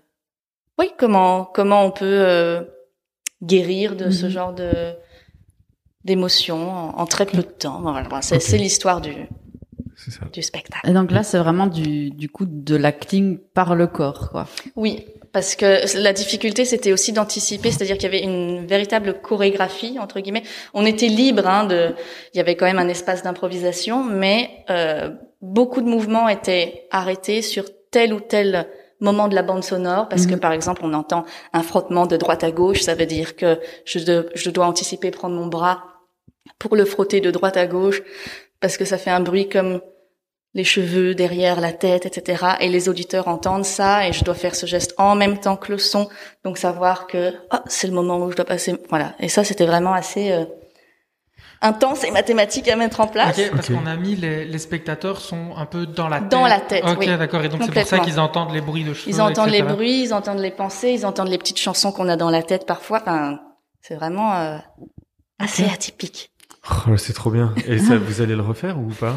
oui, 0.79 0.91
comment 0.99 1.45
comment 1.47 1.83
on 1.85 1.91
peut 1.91 2.69
guérir 3.43 3.97
de 3.97 4.11
ce 4.11 4.27
Mhm. 4.27 4.31
genre 4.31 4.53
de 4.53 4.71
d'émotions 6.05 6.71
en, 6.71 6.99
en 7.03 7.07
très 7.07 7.27
peu 7.27 7.39
de 7.39 7.43
temps. 7.65 7.81
Voilà, 7.81 8.21
c'est 8.23 8.59
l'histoire 8.59 9.01
du 9.01 9.15
ça. 10.11 10.27
du 10.33 10.43
spectacle. 10.43 10.89
Et 10.89 10.93
donc 10.93 11.11
là, 11.11 11.23
c'est 11.23 11.39
vraiment 11.39 11.67
du, 11.67 12.11
du 12.11 12.29
coup 12.29 12.45
de 12.47 12.77
l'acting 12.77 13.39
par 13.55 13.75
le 13.75 13.87
corps, 13.87 14.31
quoi. 14.31 14.47
Oui, 14.77 15.05
parce 15.33 15.55
que 15.55 16.01
la 16.03 16.13
difficulté, 16.13 16.65
c'était 16.65 16.93
aussi 16.93 17.13
d'anticiper, 17.13 17.71
c'est-à-dire 17.71 17.97
qu'il 17.99 18.05
y 18.13 18.15
avait 18.17 18.25
une 18.25 18.67
véritable 18.67 19.21
chorégraphie 19.21 19.99
entre 19.99 20.21
guillemets. 20.21 20.45
On 20.75 20.87
était 20.87 21.09
libre, 21.09 21.47
hein, 21.47 21.65
de, 21.67 21.91
il 22.33 22.37
y 22.39 22.41
avait 22.41 22.57
quand 22.57 22.67
même 22.67 22.79
un 22.79 22.89
espace 22.89 23.23
d'improvisation, 23.23 24.03
mais 24.05 24.51
euh, 24.71 25.11
beaucoup 25.43 25.81
de 25.83 25.89
mouvements 25.89 26.29
étaient 26.29 26.87
arrêtés 26.91 27.43
sur 27.43 27.65
tel 27.91 28.13
ou 28.15 28.21
tel 28.21 28.67
moment 29.01 29.29
de 29.29 29.35
la 29.35 29.43
bande 29.43 29.63
sonore, 29.63 30.09
parce 30.09 30.25
que 30.27 30.33
Mhm. 30.33 30.41
par 30.41 30.53
exemple, 30.53 30.81
on 30.83 30.95
entend 30.95 31.27
un 31.53 31.63
frottement 31.63 32.07
de 32.07 32.17
droite 32.17 32.43
à 32.45 32.51
gauche, 32.51 32.81
ça 32.81 32.95
veut 32.95 33.05
dire 33.05 33.37
que 33.37 33.59
je, 33.85 33.99
de- 33.99 34.31
je 34.35 34.49
dois 34.49 34.65
anticiper 34.67 35.11
prendre 35.11 35.35
mon 35.37 35.47
bras 35.49 35.85
pour 36.59 36.77
le 36.77 36.87
frotter 36.87 37.21
de 37.21 37.31
droite 37.31 37.59
à 37.59 37.67
gauche, 37.67 38.03
parce 38.59 38.79
que 38.79 38.87
ça 38.87 38.97
fait 38.97 39.11
un 39.11 39.21
bruit 39.21 39.51
comme 39.51 39.83
les 40.57 40.65
cheveux 40.65 41.15
derrière 41.15 41.61
la 41.61 41.73
tête, 41.73 42.07
etc. 42.07 42.45
Et 42.61 42.69
les 42.71 42.89
auditeurs 42.89 43.29
entendent 43.29 43.67
ça 43.67 44.09
et 44.09 44.13
je 44.15 44.25
dois 44.25 44.35
faire 44.35 44.55
ce 44.55 44.65
geste 44.65 44.95
en 44.97 45.15
même 45.15 45.39
temps 45.39 45.57
que 45.57 45.71
le 45.71 45.77
son. 45.79 46.09
Donc 46.45 46.57
savoir 46.57 47.07
que 47.07 47.35
ah, 47.51 47.63
c'est 47.67 47.87
le 47.87 47.93
moment 47.93 48.17
où 48.19 48.31
je 48.31 48.37
dois 48.37 48.47
passer. 48.47 48.75
Voilà. 48.89 49.15
Et 49.21 49.29
ça, 49.29 49.45
c'était 49.45 49.67
vraiment 49.67 49.93
assez 49.93 50.33
euh, 50.33 50.47
intense 51.61 52.05
et 52.05 52.11
mathématique 52.11 52.69
à 52.69 52.77
mettre 52.77 53.01
en 53.01 53.07
place. 53.07 53.39
Ok, 53.39 53.51
parce 53.53 53.69
Ok. 53.69 53.77
qu'on 53.77 53.85
a 53.85 53.97
mis 53.97 54.17
les, 54.17 54.47
les 54.47 54.59
spectateurs 54.59 55.21
sont 55.21 55.55
un 55.59 55.67
peu 55.67 55.85
dans 55.85 56.09
la 56.09 56.21
tête. 56.21 56.29
Dans 56.31 56.47
la 56.47 56.61
tête, 56.61 56.85
Ok, 56.87 56.97
oui. 57.01 57.07
d'accord. 57.19 57.45
Et 57.45 57.51
donc 57.51 57.63
c'est 57.63 57.73
pour 57.73 57.87
ça 57.87 57.99
qu'ils 57.99 58.19
entendent 58.19 58.55
les 58.55 58.63
bruits 58.63 58.85
de 58.85 58.95
cheveux. 58.95 59.11
Ils 59.15 59.21
entendent 59.21 59.51
les 59.51 59.59
etc. 59.59 59.75
bruits, 59.75 60.03
ils 60.05 60.15
entendent 60.15 60.39
les 60.41 60.51
pensées, 60.51 60.91
ils 60.93 61.05
entendent 61.05 61.29
les 61.29 61.39
petites 61.39 61.59
chansons 61.59 61.93
qu'on 61.93 62.09
a 62.09 62.17
dans 62.17 62.31
la 62.31 62.43
tête 62.43 62.65
parfois. 62.65 63.01
Enfin, 63.03 63.41
c'est 63.83 63.95
vraiment 63.95 64.35
euh, 64.37 64.57
assez 65.39 65.65
atypique. 65.65 66.31
Oh, 66.89 66.97
c'est 66.97 67.13
trop 67.13 67.31
bien. 67.31 67.55
Et 67.69 67.79
ça, 67.79 67.97
vous 67.99 68.23
allez 68.23 68.35
le 68.35 68.43
refaire 68.43 68.79
ou 68.79 68.89
pas? 68.89 69.15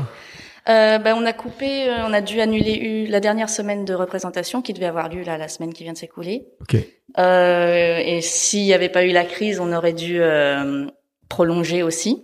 Euh, 0.67 0.97
ben, 0.97 1.15
on 1.15 1.25
a 1.25 1.33
coupé, 1.33 1.89
euh, 1.89 2.05
on 2.05 2.13
a 2.13 2.21
dû 2.21 2.41
annuler 2.41 2.75
eu 2.75 3.05
la 3.07 3.19
dernière 3.19 3.49
semaine 3.49 3.85
de 3.85 3.93
représentation 3.93 4.61
qui 4.61 4.73
devait 4.73 4.87
avoir 4.87 5.09
lieu 5.09 5.23
là 5.23 5.37
la 5.37 5.47
semaine 5.47 5.73
qui 5.73 5.83
vient 5.83 5.93
de 5.93 5.97
s'écouler. 5.97 6.47
Ok. 6.61 6.75
Euh, 7.17 7.97
et 7.97 8.21
s'il 8.21 8.63
n'y 8.63 8.73
avait 8.73 8.89
pas 8.89 9.03
eu 9.03 9.11
la 9.11 9.25
crise, 9.25 9.59
on 9.59 9.71
aurait 9.71 9.93
dû 9.93 10.21
euh, 10.21 10.87
prolonger 11.29 11.83
aussi. 11.83 12.23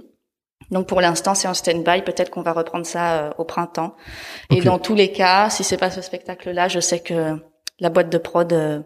Donc 0.72 0.88
pour 0.88 1.02
l'instant, 1.02 1.36
c'est 1.36 1.48
en 1.48 1.54
stand-by. 1.54 2.02
Peut-être 2.02 2.30
qu'on 2.30 2.42
va 2.42 2.54
reprendre 2.54 2.86
ça 2.86 3.34
au 3.38 3.46
printemps. 3.46 3.96
Et 4.50 4.62
dans 4.62 4.80
tous 4.80 4.96
les 4.96 5.12
cas, 5.12 5.50
si 5.50 5.64
c'est 5.64 5.78
pas 5.78 5.92
ce 5.92 6.02
spectacle-là, 6.02 6.68
je 6.68 6.80
sais 6.80 7.00
que 7.00 7.38
la 7.80 7.90
boîte 7.90 8.10
de 8.10 8.18
prod 8.18 8.52
euh, 8.54 8.80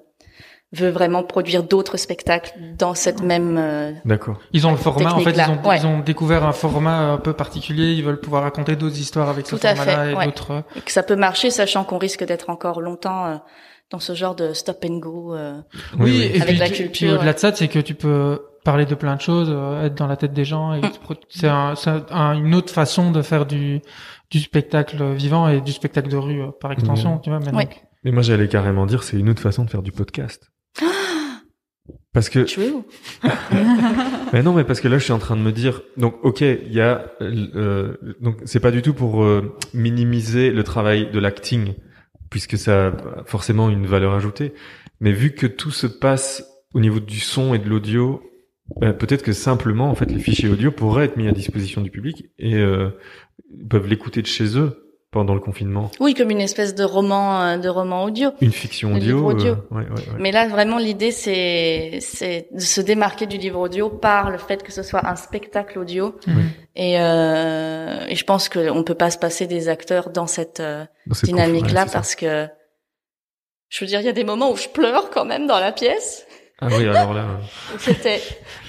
veut 0.72 0.90
vraiment 0.90 1.24
produire 1.24 1.64
d'autres 1.64 1.98
spectacles 1.98 2.54
dans 2.78 2.94
cette 2.94 3.22
même 3.24 3.58
euh, 3.58 3.92
D'accord. 4.06 4.38
Ils 4.54 4.68
ont 4.68 4.72
le 4.72 4.78
format, 4.78 5.14
en 5.14 5.20
fait, 5.20 5.32
ils 5.32 5.42
ont, 5.50 5.68
ouais. 5.68 5.78
ils 5.80 5.86
ont 5.88 6.00
découvert 6.00 6.46
un 6.46 6.52
format 6.52 6.98
un 7.12 7.18
peu 7.18 7.34
particulier. 7.34 7.94
Ils 7.94 8.04
veulent 8.04 8.20
pouvoir 8.20 8.44
raconter 8.44 8.76
d'autres 8.76 9.00
histoires 9.00 9.30
avec 9.30 9.48
ce 9.48 9.56
Tout 9.56 9.66
à 9.66 9.76
format-là 9.76 10.06
fait, 10.06 10.12
et 10.12 10.16
ouais. 10.16 10.26
d'autres. 10.26 10.64
et 10.76 10.82
que 10.82 10.92
ça 10.92 11.02
peut 11.02 11.16
marcher, 11.16 11.50
sachant 11.50 11.84
qu'on 11.84 11.98
risque 11.98 12.24
d'être 12.24 12.50
encore 12.52 12.82
longtemps 12.82 13.26
euh, 13.26 13.36
dans 13.90 13.98
ce 14.00 14.14
genre 14.14 14.36
de 14.36 14.54
stop 14.54 14.86
and 14.88 14.98
go. 15.00 15.34
euh. 15.36 15.60
Oui, 16.00 16.22
et 16.22 16.36
Avec 16.42 16.48
puis, 16.50 16.58
la 16.58 16.68
tu- 16.68 16.74
culture, 16.84 16.92
puis 16.92 17.12
au-delà 17.18 17.34
de 17.34 17.40
ça, 17.40 17.52
c'est 17.56 17.68
que 17.68 17.80
tu 17.80 17.96
peux 17.96 18.40
parler 18.64 18.86
de 18.86 18.94
plein 18.94 19.16
de 19.16 19.22
choses, 19.22 19.50
euh, 19.52 19.86
être 19.86 19.96
dans 19.96 20.06
la 20.06 20.18
tête 20.18 20.34
des 20.34 20.46
gens. 20.46 20.74
Mm. 20.80 20.86
et 20.86 20.90
pro- 21.02 21.16
C'est 21.30 21.48
un, 21.48 21.74
c'est 21.74 21.90
un- 22.12 22.34
une 22.34 22.54
autre 22.54 22.72
façon 22.72 23.10
de 23.10 23.24
faire 23.24 23.48
du, 23.48 23.82
du 24.30 24.40
spectacle 24.40 25.04
vivant 25.14 25.48
et 25.50 25.62
du 25.62 25.72
spectacle 25.72 26.10
de 26.10 26.18
rue 26.18 26.44
euh, 26.44 26.52
par 26.62 26.72
extension. 26.72 27.18
Tu 27.18 27.32
vois, 27.32 27.40
mais 27.40 27.68
Mais 28.04 28.12
moi, 28.12 28.22
j'allais 28.22 28.48
carrément 28.48 28.86
dire, 28.86 29.02
c'est 29.02 29.18
une 29.18 29.30
autre 29.30 29.42
façon 29.42 29.66
de 29.66 29.72
faire 29.72 29.82
du 29.82 29.92
podcast. 29.92 30.52
Parce 32.12 32.30
que, 32.30 32.40
True. 32.40 32.84
mais 34.34 34.42
non, 34.42 34.54
mais 34.54 34.64
parce 34.64 34.82
que 34.82 34.88
là, 34.88 34.98
je 34.98 35.04
suis 35.04 35.14
en 35.14 35.20
train 35.20 35.36
de 35.36 35.42
me 35.42 35.52
dire, 35.52 35.84
donc, 35.96 36.16
ok, 36.24 36.42
il 36.42 36.74
y 36.74 36.82
a, 36.82 37.12
euh, 37.22 37.96
donc, 38.20 38.38
c'est 38.46 38.60
pas 38.60 38.72
du 38.72 38.82
tout 38.82 38.96
pour 38.96 39.24
euh, 39.24 39.56
minimiser 39.76 40.50
le 40.50 40.64
travail 40.64 41.12
de 41.12 41.20
l'acting, 41.20 41.76
puisque 42.32 42.58
ça 42.58 42.88
a 42.88 43.24
forcément 43.26 43.70
une 43.70 43.86
valeur 43.86 44.16
ajoutée. 44.16 44.54
Mais 45.00 45.12
vu 45.12 45.34
que 45.36 45.46
tout 45.46 45.70
se 45.70 45.86
passe 45.86 46.44
au 46.74 46.80
niveau 46.80 47.00
du 47.00 47.20
son 47.20 47.54
et 47.54 47.60
de 47.60 47.70
l'audio, 47.70 48.24
ben, 48.78 48.94
peut-être 48.94 49.24
que 49.24 49.34
simplement, 49.34 49.90
en 49.92 49.96
fait, 49.96 50.12
les 50.12 50.20
fichiers 50.20 50.50
audio 50.50 50.72
pourraient 50.72 51.06
être 51.06 51.18
mis 51.18 51.28
à 51.28 51.32
disposition 51.32 51.82
du 51.82 51.92
public 51.92 52.26
et 52.40 52.56
euh, 52.56 52.90
ils 53.52 53.68
peuvent 53.68 53.88
l'écouter 53.88 54.24
de 54.24 54.28
chez 54.28 54.58
eux 54.58 54.89
pendant 55.12 55.34
le 55.34 55.40
confinement. 55.40 55.90
Oui, 56.00 56.14
comme 56.14 56.30
une 56.30 56.40
espèce 56.42 56.76
de 56.76 56.84
roman, 56.84 57.42
euh, 57.42 57.58
de 57.58 57.68
roman 57.68 58.04
audio. 58.04 58.30
Une 58.42 58.52
fiction 58.52 58.94
audio. 58.94 59.02
livre 59.18 59.26
audio. 59.26 59.54
euh, 59.54 59.76
ouais, 59.76 59.84
ouais, 59.84 59.90
ouais. 59.90 60.18
Mais 60.20 60.32
là, 60.32 60.48
vraiment, 60.48 60.78
l'idée, 60.78 61.12
c'est, 61.12 61.98
c'est 62.02 62.48
de 62.54 62.60
se 62.60 62.80
démarquer 62.82 63.26
du 63.26 63.38
livre 63.38 63.60
audio 63.60 63.90
par 63.90 64.30
le 64.30 64.38
fait 64.38 64.62
que 64.62 64.72
ce 64.72 64.84
soit 64.84 65.08
un 65.08 65.16
spectacle 65.16 65.80
audio. 65.80 66.16
Mhm. 66.28 66.50
Et, 66.76 67.00
euh, 67.00 68.06
et 68.08 68.16
je 68.16 68.24
pense 68.24 68.50
qu'on 68.50 68.84
peut 68.84 68.94
pas 68.96 69.10
se 69.10 69.18
passer 69.18 69.48
des 69.48 69.68
acteurs 69.68 70.12
dans 70.12 70.28
cette 70.28 70.60
euh, 70.60 70.86
cette 71.12 71.26
dynamique-là 71.26 71.88
parce 71.92 72.14
que, 72.16 72.48
je 73.70 73.84
veux 73.84 73.88
dire, 73.88 74.00
il 74.02 74.06
y 74.06 74.10
a 74.10 74.14
des 74.14 74.24
moments 74.24 74.52
où 74.52 74.56
je 74.58 74.68
pleure 74.70 75.10
quand 75.10 75.26
même 75.26 75.48
dans 75.48 75.60
la 75.60 75.72
pièce. 75.72 76.26
Ah 76.62 76.68
oui, 76.70 76.88
alors 76.88 77.14
là, 77.14 77.26
C'était 77.80 78.22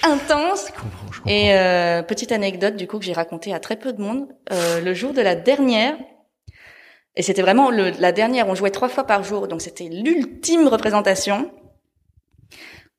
intense. 0.05 0.66
je 0.68 0.72
comprends, 0.81 1.12
je 1.12 1.18
comprends. 1.18 1.31
Et 1.31 1.53
euh, 1.55 2.03
petite 2.03 2.31
anecdote 2.33 2.76
du 2.76 2.87
coup 2.87 2.98
que 3.00 3.05
j'ai 3.05 3.12
racontée 3.12 3.53
à 3.53 3.59
très 3.59 3.76
peu 3.76 3.92
de 3.92 4.00
monde. 4.00 4.29
Euh, 4.53 4.81
le 4.81 4.94
jour 4.94 5.12
de 5.12 5.20
la 5.20 5.35
dernière, 5.35 5.94
et 7.16 7.22
c'était 7.22 7.42
vraiment 7.42 7.70
le, 7.70 7.90
la 7.98 8.12
dernière, 8.12 8.48
on 8.48 8.54
jouait 8.54 8.70
trois 8.70 8.88
fois 8.88 9.04
par 9.04 9.24
jour, 9.24 9.48
donc 9.48 9.60
c'était 9.60 9.88
l'ultime 9.88 10.68
représentation. 10.68 11.50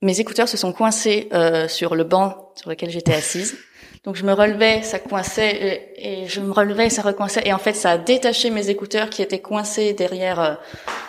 Mes 0.01 0.19
écouteurs 0.19 0.49
se 0.49 0.57
sont 0.57 0.73
coincés 0.73 1.29
euh, 1.33 1.67
sur 1.67 1.95
le 1.95 2.03
banc 2.03 2.51
sur 2.55 2.69
lequel 2.69 2.89
j'étais 2.89 3.13
assise. 3.13 3.57
Donc 4.03 4.15
je 4.15 4.25
me 4.25 4.33
relevais, 4.33 4.81
ça 4.81 4.97
coinçait, 4.97 5.93
et, 5.95 6.27
je 6.27 6.41
me 6.41 6.51
relevais, 6.51 6.89
ça 6.89 7.03
recoinçait, 7.03 7.43
et 7.45 7.53
en 7.53 7.59
fait 7.59 7.73
ça 7.73 7.91
a 7.91 7.97
détaché 7.99 8.49
mes 8.49 8.69
écouteurs 8.69 9.11
qui 9.11 9.21
étaient 9.21 9.41
coincés 9.41 9.93
derrière 9.93 10.39
euh, 10.39 10.53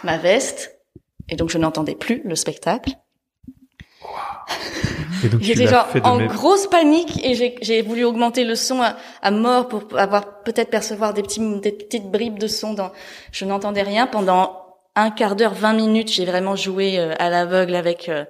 ma 0.04 0.18
veste, 0.18 0.78
et 1.30 1.36
donc 1.36 1.48
je 1.48 1.56
n'entendais 1.56 1.94
plus 1.94 2.20
le 2.24 2.36
spectacle. 2.36 2.92
J'étais 5.40 5.66
genre 5.66 5.86
en 6.04 6.18
grosse 6.26 6.66
panique 6.66 7.24
et 7.24 7.34
j'ai- 7.34 7.82
voulu 7.82 8.04
augmenter 8.04 8.44
le 8.44 8.54
son 8.54 8.80
à, 8.82 8.96
à 9.22 9.30
mort 9.30 9.68
pour 9.68 9.84
avoir 9.98 10.42
peut-être 10.42 10.70
percevoir 10.70 11.14
des 11.14 11.22
petits 11.22 11.40
des 11.60 11.72
petites 11.72 12.10
bribes 12.10 12.38
de 12.38 12.46
son 12.46 12.74
dans 12.74 12.92
je 13.32 13.44
n'entendais 13.44 13.82
rien. 13.82 14.06
Pendant 14.06 14.56
un 14.94 15.10
quart 15.10 15.36
d'heure 15.36 15.54
20 15.54 15.72
minutes 15.74 16.10
j'ai 16.10 16.24
vraiment 16.24 16.56
joué 16.56 16.98
euh, 16.98 17.14
à 17.18 17.30
l'aveugle 17.30 17.74
avec 17.74 18.08
euh, 18.08 18.24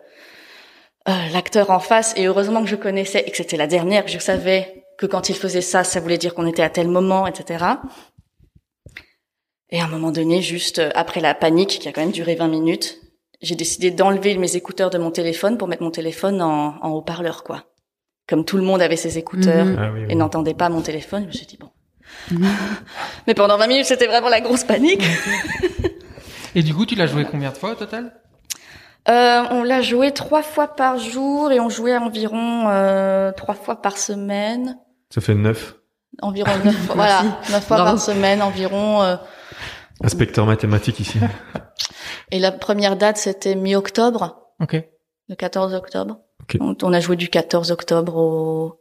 euh, 1.09 1.13
l'acteur 1.33 1.71
en 1.71 1.81
face. 1.81 2.15
Et 2.17 2.27
heureusement 2.27 2.63
que 2.63 2.69
je 2.69 2.77
connaissais 2.77 3.25
et 3.27 3.31
que 3.31 3.37
c'était 3.37 3.57
la 3.57 3.67
dernière. 3.67 4.05
Que 4.05 4.11
je 4.11 4.19
savais 4.19 4.85
que 4.99 5.07
quand 5.07 5.29
il 5.29 5.35
faisait 5.37 5.61
ça 5.61 5.85
ça 5.85 6.01
voulait 6.01 6.19
dire 6.19 6.35
qu'on 6.35 6.47
était 6.47 6.63
à 6.63 6.71
tel 6.71 6.89
moment 6.89 7.27
etc 7.27 7.65
et 9.71 9.81
à 9.81 9.85
un 9.85 9.89
moment 9.89 10.11
donné 10.11 10.43
juste 10.43 10.81
après 10.95 11.21
la 11.21 11.35
panique 11.35 11.79
qui 11.81 11.89
a 11.89 11.93
quand 11.93 12.03
même 12.03 12.13
duré 12.13 12.35
20 12.35 12.47
minutes 12.49 13.01
j'ai 13.43 13.55
décidé 13.57 13.91
d'enlever 13.91 14.37
mes 14.39 14.57
écouteurs 14.57 14.91
de 14.91 14.99
mon 14.99 15.11
téléphone 15.11 15.59
pour 15.59 15.69
mettre 15.69 15.83
mon 15.83 15.91
téléphone 15.91 16.41
en, 16.41 16.77
en 16.81 16.91
haut-parleur, 16.91 17.43
quoi. 17.45 17.65
Comme 18.29 18.45
tout 18.45 18.57
le 18.57 18.63
monde 18.63 18.81
avait 18.81 18.97
ses 18.97 19.19
écouteurs 19.19 19.67
Mhm. 19.67 19.77
Ah 19.79 19.91
oui, 19.93 20.01
oui. 20.05 20.07
et 20.11 20.15
n'entendait 20.15 20.55
pas 20.55 20.69
mon 20.69 20.81
téléphone, 20.81 21.23
je 21.25 21.27
me 21.29 21.33
suis 21.33 21.47
dit 21.47 21.59
bon. 21.59 21.71
Mhm. 22.31 22.47
Mais 23.27 23.35
pendant 23.35 23.59
20 23.59 23.67
minutes, 23.67 23.87
c'était 23.87 24.07
vraiment 24.07 24.29
la 24.29 24.41
grosse 24.41 24.65
panique. 24.65 25.03
Et 26.55 26.63
du 26.63 26.75
coup, 26.75 26.85
tu 26.87 26.95
l'as 26.95 27.07
joué 27.07 27.25
combien 27.25 27.51
de 27.51 27.57
fois 27.57 27.71
au 27.73 27.75
total? 27.75 28.13
Euh, 29.09 29.43
on 29.51 29.63
l'a 29.65 29.83
joué 29.83 30.13
trois 30.13 30.43
fois 30.43 30.69
par 30.69 30.99
jour 30.99 31.51
et 31.51 31.59
on 31.59 31.69
jouait 31.69 31.97
environ 31.97 32.69
euh, 32.69 33.33
trois 33.33 33.55
fois 33.55 33.83
par 33.83 33.97
semaine, 33.99 34.79
Ça 35.13 35.21
fait 35.21 35.35
neuf. 35.35 35.75
environ 36.21 36.53
neuf 36.65 36.77
fois, 36.87 36.95
voilà, 36.95 37.23
neuf 37.51 37.67
fois 37.67 37.79
Bravo. 37.79 37.91
par 37.93 38.01
semaine 38.01 38.41
environ. 38.43 39.03
euh. 39.03 39.17
Inspecteur 40.05 40.47
mathématique 40.47 41.01
ici. 41.01 41.19
Et 42.33 42.41
la 42.41 42.51
première 42.51 42.97
date, 42.97 43.17
c'était 43.19 43.55
mi-octobre, 43.55 44.49
Ok. 44.61 44.77
le 45.29 45.35
14 45.37 45.75
octobre. 45.75 46.19
Ok. 46.43 46.57
On, 46.61 46.75
on 46.83 46.93
a 46.93 46.99
joué 46.99 47.15
du 47.15 47.29
14 47.29 47.71
octobre 47.71 48.17
au 48.17 48.79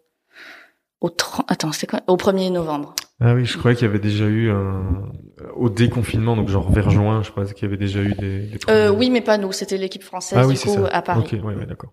au 1.01 1.09
30, 1.09 1.45
attends, 1.51 1.71
c'était 1.71 1.87
quoi? 1.87 2.01
Au 2.07 2.15
1er 2.15 2.51
novembre. 2.51 2.93
Ah 3.19 3.33
oui, 3.33 3.45
je 3.45 3.57
croyais 3.57 3.75
qu'il 3.75 3.87
y 3.87 3.89
avait 3.89 3.97
déjà 3.99 4.25
eu 4.25 4.51
un 4.51 5.09
au 5.55 5.69
déconfinement, 5.69 6.35
donc 6.35 6.47
genre 6.49 6.71
vers 6.71 6.89
juin, 6.91 7.23
je 7.23 7.31
crois 7.31 7.45
qu'il 7.45 7.63
y 7.63 7.65
avait 7.65 7.77
déjà 7.77 8.01
eu 8.01 8.13
des. 8.13 8.39
des 8.47 8.59
Euh, 8.69 8.89
oui, 8.91 9.09
mais 9.09 9.21
pas 9.21 9.37
nous. 9.39 9.51
C'était 9.51 9.77
l'équipe 9.77 10.03
française 10.03 10.37
Ah 10.39 10.45
oui, 10.45 10.53
du 10.53 10.59
c'est 10.59 10.69
coup 10.69 10.85
ça. 10.85 10.89
à 10.95 11.01
Paris. 11.01 11.21
Ok, 11.21 11.31
ouais, 11.43 11.55
ouais, 11.55 11.65
d'accord. 11.65 11.91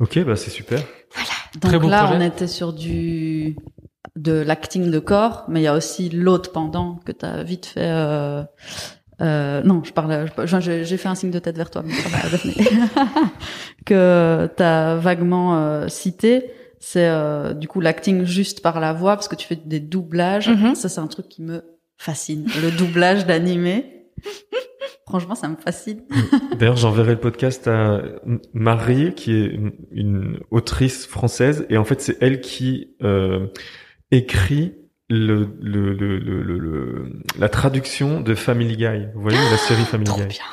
Ok, 0.00 0.18
bah 0.24 0.34
c'est 0.36 0.50
super. 0.50 0.80
Donc 1.54 1.62
Très 1.62 1.78
beau 1.78 1.88
là, 1.88 2.04
projet. 2.06 2.18
on 2.18 2.26
était 2.26 2.46
sur 2.48 2.72
du 2.72 3.56
de 4.16 4.32
l'acting 4.32 4.90
de 4.90 4.98
corps, 4.98 5.44
mais 5.48 5.60
il 5.60 5.64
y 5.64 5.68
a 5.68 5.74
aussi 5.74 6.08
l'autre 6.10 6.50
pendant 6.50 6.96
que 7.04 7.12
tu 7.12 7.24
as 7.24 7.42
vite 7.44 7.66
fait. 7.66 7.80
Euh, 7.88 8.42
euh, 9.20 9.62
non, 9.62 9.82
je 9.84 9.92
parle. 9.92 10.30
J'ai 10.46 10.96
fait 10.96 11.08
un 11.08 11.14
signe 11.14 11.30
de 11.30 11.38
tête 11.38 11.56
vers 11.56 11.70
toi, 11.70 11.82
mais 11.84 11.94
que 13.86 14.48
tu 14.56 14.62
as 14.62 14.96
vaguement 14.96 15.56
euh, 15.56 15.88
cité. 15.88 16.52
C'est 16.78 17.08
euh, 17.08 17.52
du 17.52 17.68
coup 17.68 17.80
l'acting 17.80 18.24
juste 18.24 18.62
par 18.62 18.80
la 18.80 18.94
voix, 18.94 19.14
parce 19.14 19.28
que 19.28 19.36
tu 19.36 19.46
fais 19.46 19.56
des 19.56 19.80
doublages. 19.80 20.48
Mhm. 20.48 20.74
Ça, 20.74 20.88
c'est 20.88 21.00
un 21.00 21.06
truc 21.06 21.28
qui 21.28 21.42
me 21.42 21.62
fascine. 21.98 22.46
Le 22.62 22.70
doublage 22.70 23.26
d'animé. 23.26 24.06
Franchement, 25.06 25.34
ça 25.34 25.48
me 25.48 25.56
fascine. 25.56 26.02
D'ailleurs, 26.58 26.76
j'enverrai 26.76 27.12
le 27.12 27.20
podcast 27.20 27.66
à 27.68 28.00
Marie, 28.54 29.12
qui 29.14 29.32
est 29.32 29.46
une, 29.46 29.72
une 29.90 30.40
autrice 30.50 31.06
française, 31.06 31.66
et 31.68 31.76
en 31.76 31.84
fait, 31.84 32.00
c'est 32.00 32.16
elle 32.22 32.40
qui 32.40 32.94
euh, 33.02 33.48
écrit 34.12 34.79
le, 35.10 35.48
le, 35.60 35.92
le, 35.92 36.18
le, 36.18 36.42
le- 36.42 36.58
le- 36.58 37.12
la 37.38 37.48
traduction 37.48 38.20
de 38.20 38.34
Family 38.34 38.76
Guy. 38.76 39.06
Vous 39.14 39.20
voyez 39.20 39.38
la 39.50 39.56
série 39.58 39.82
Family 39.84 40.06
Trop 40.08 40.20
Guy 40.20 40.26
bien. 40.28 40.44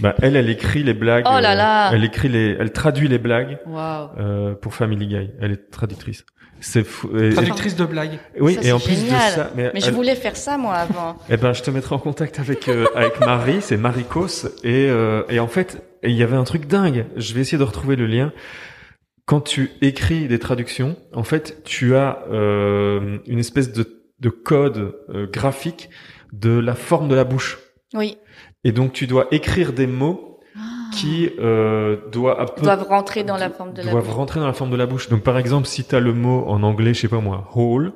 Bah, 0.00 0.14
elle, 0.22 0.36
elle 0.36 0.48
écrit 0.50 0.82
les 0.82 0.94
blagues. 0.94 1.24
Oh 1.26 1.38
là 1.40 1.52
euh, 1.52 1.54
là. 1.54 1.90
Elle 1.92 2.04
écrit 2.04 2.28
les, 2.28 2.56
elle 2.58 2.72
traduit 2.72 3.08
les 3.08 3.18
blagues 3.18 3.58
Waouh. 3.66 4.08
euh, 4.18 4.54
pour 4.54 4.74
Family 4.74 5.06
Guy. 5.06 5.30
Elle 5.40 5.52
est 5.52 5.70
traductrice. 5.70 6.24
C'est 6.60 6.84
fou. 6.84 7.08
Traductrice 7.34 7.74
de 7.74 7.84
blagues. 7.84 8.18
oui, 8.38 8.54
Ça, 8.54 8.62
et 8.62 8.72
en 8.72 8.78
plus 8.78 9.02
de 9.04 9.08
ça, 9.08 9.50
mais, 9.56 9.70
Mais 9.74 9.80
je 9.80 9.88
elle- 9.88 9.94
voulais 9.94 10.14
faire 10.14 10.36
ça 10.36 10.56
moi 10.58 10.74
avant. 10.74 11.16
eh 11.30 11.36
ben, 11.36 11.52
je 11.52 11.62
te 11.62 11.70
mettrai 11.72 11.94
en 11.94 11.98
contact 11.98 12.38
avec 12.38 12.68
euh, 12.68 12.86
avec 12.94 13.18
Marie, 13.20 13.60
c'est 13.60 13.76
Maricos, 13.76 14.46
et 14.62 14.88
euh, 14.88 15.22
et 15.28 15.40
en 15.40 15.48
fait, 15.48 15.82
il 16.04 16.12
y 16.12 16.22
avait 16.22 16.36
un 16.36 16.44
truc 16.44 16.66
dingue. 16.66 17.06
Je 17.16 17.34
vais 17.34 17.40
essayer 17.40 17.58
de 17.58 17.64
retrouver 17.64 17.96
le 17.96 18.06
lien. 18.06 18.32
Quand 19.24 19.40
tu 19.40 19.70
écris 19.82 20.26
des 20.28 20.38
traductions, 20.38 20.96
en 21.14 21.22
fait, 21.24 21.62
tu 21.64 21.94
as 21.96 22.18
euh, 22.30 23.18
une 23.26 23.38
espèce 23.38 23.72
de 23.72 24.01
de 24.22 24.30
code 24.30 24.94
euh, 25.10 25.26
graphique 25.30 25.90
de 26.32 26.58
la 26.58 26.74
forme 26.74 27.08
de 27.08 27.14
la 27.14 27.24
bouche, 27.24 27.58
Oui, 27.94 28.16
et 28.64 28.72
donc 28.72 28.92
tu 28.94 29.06
dois 29.06 29.26
écrire 29.32 29.72
des 29.74 29.86
mots 29.86 30.40
qui 30.94 31.30
euh, 31.38 31.96
doivent 32.10 32.54
peu- 32.54 32.62
doivent 32.62 32.86
rentrer 32.88 33.24
dans 33.24 33.36
la 33.36 33.50
forme 33.50 33.72
de 33.74 33.82
la. 33.82 33.90
doivent 33.90 34.10
rentrer 34.10 34.40
dans 34.40 34.46
la 34.46 34.52
forme 34.52 34.70
de 34.70 34.76
la 34.76 34.86
bouche. 34.86 35.08
Donc 35.08 35.22
par 35.22 35.36
exemple, 35.38 35.66
si 35.66 35.84
tu 35.84 35.94
as 35.94 36.00
le 36.00 36.12
mot 36.14 36.44
en 36.46 36.62
anglais, 36.62 36.94
je 36.94 37.00
sais 37.00 37.08
pas 37.08 37.20
moi, 37.20 37.48
hole, 37.54 37.92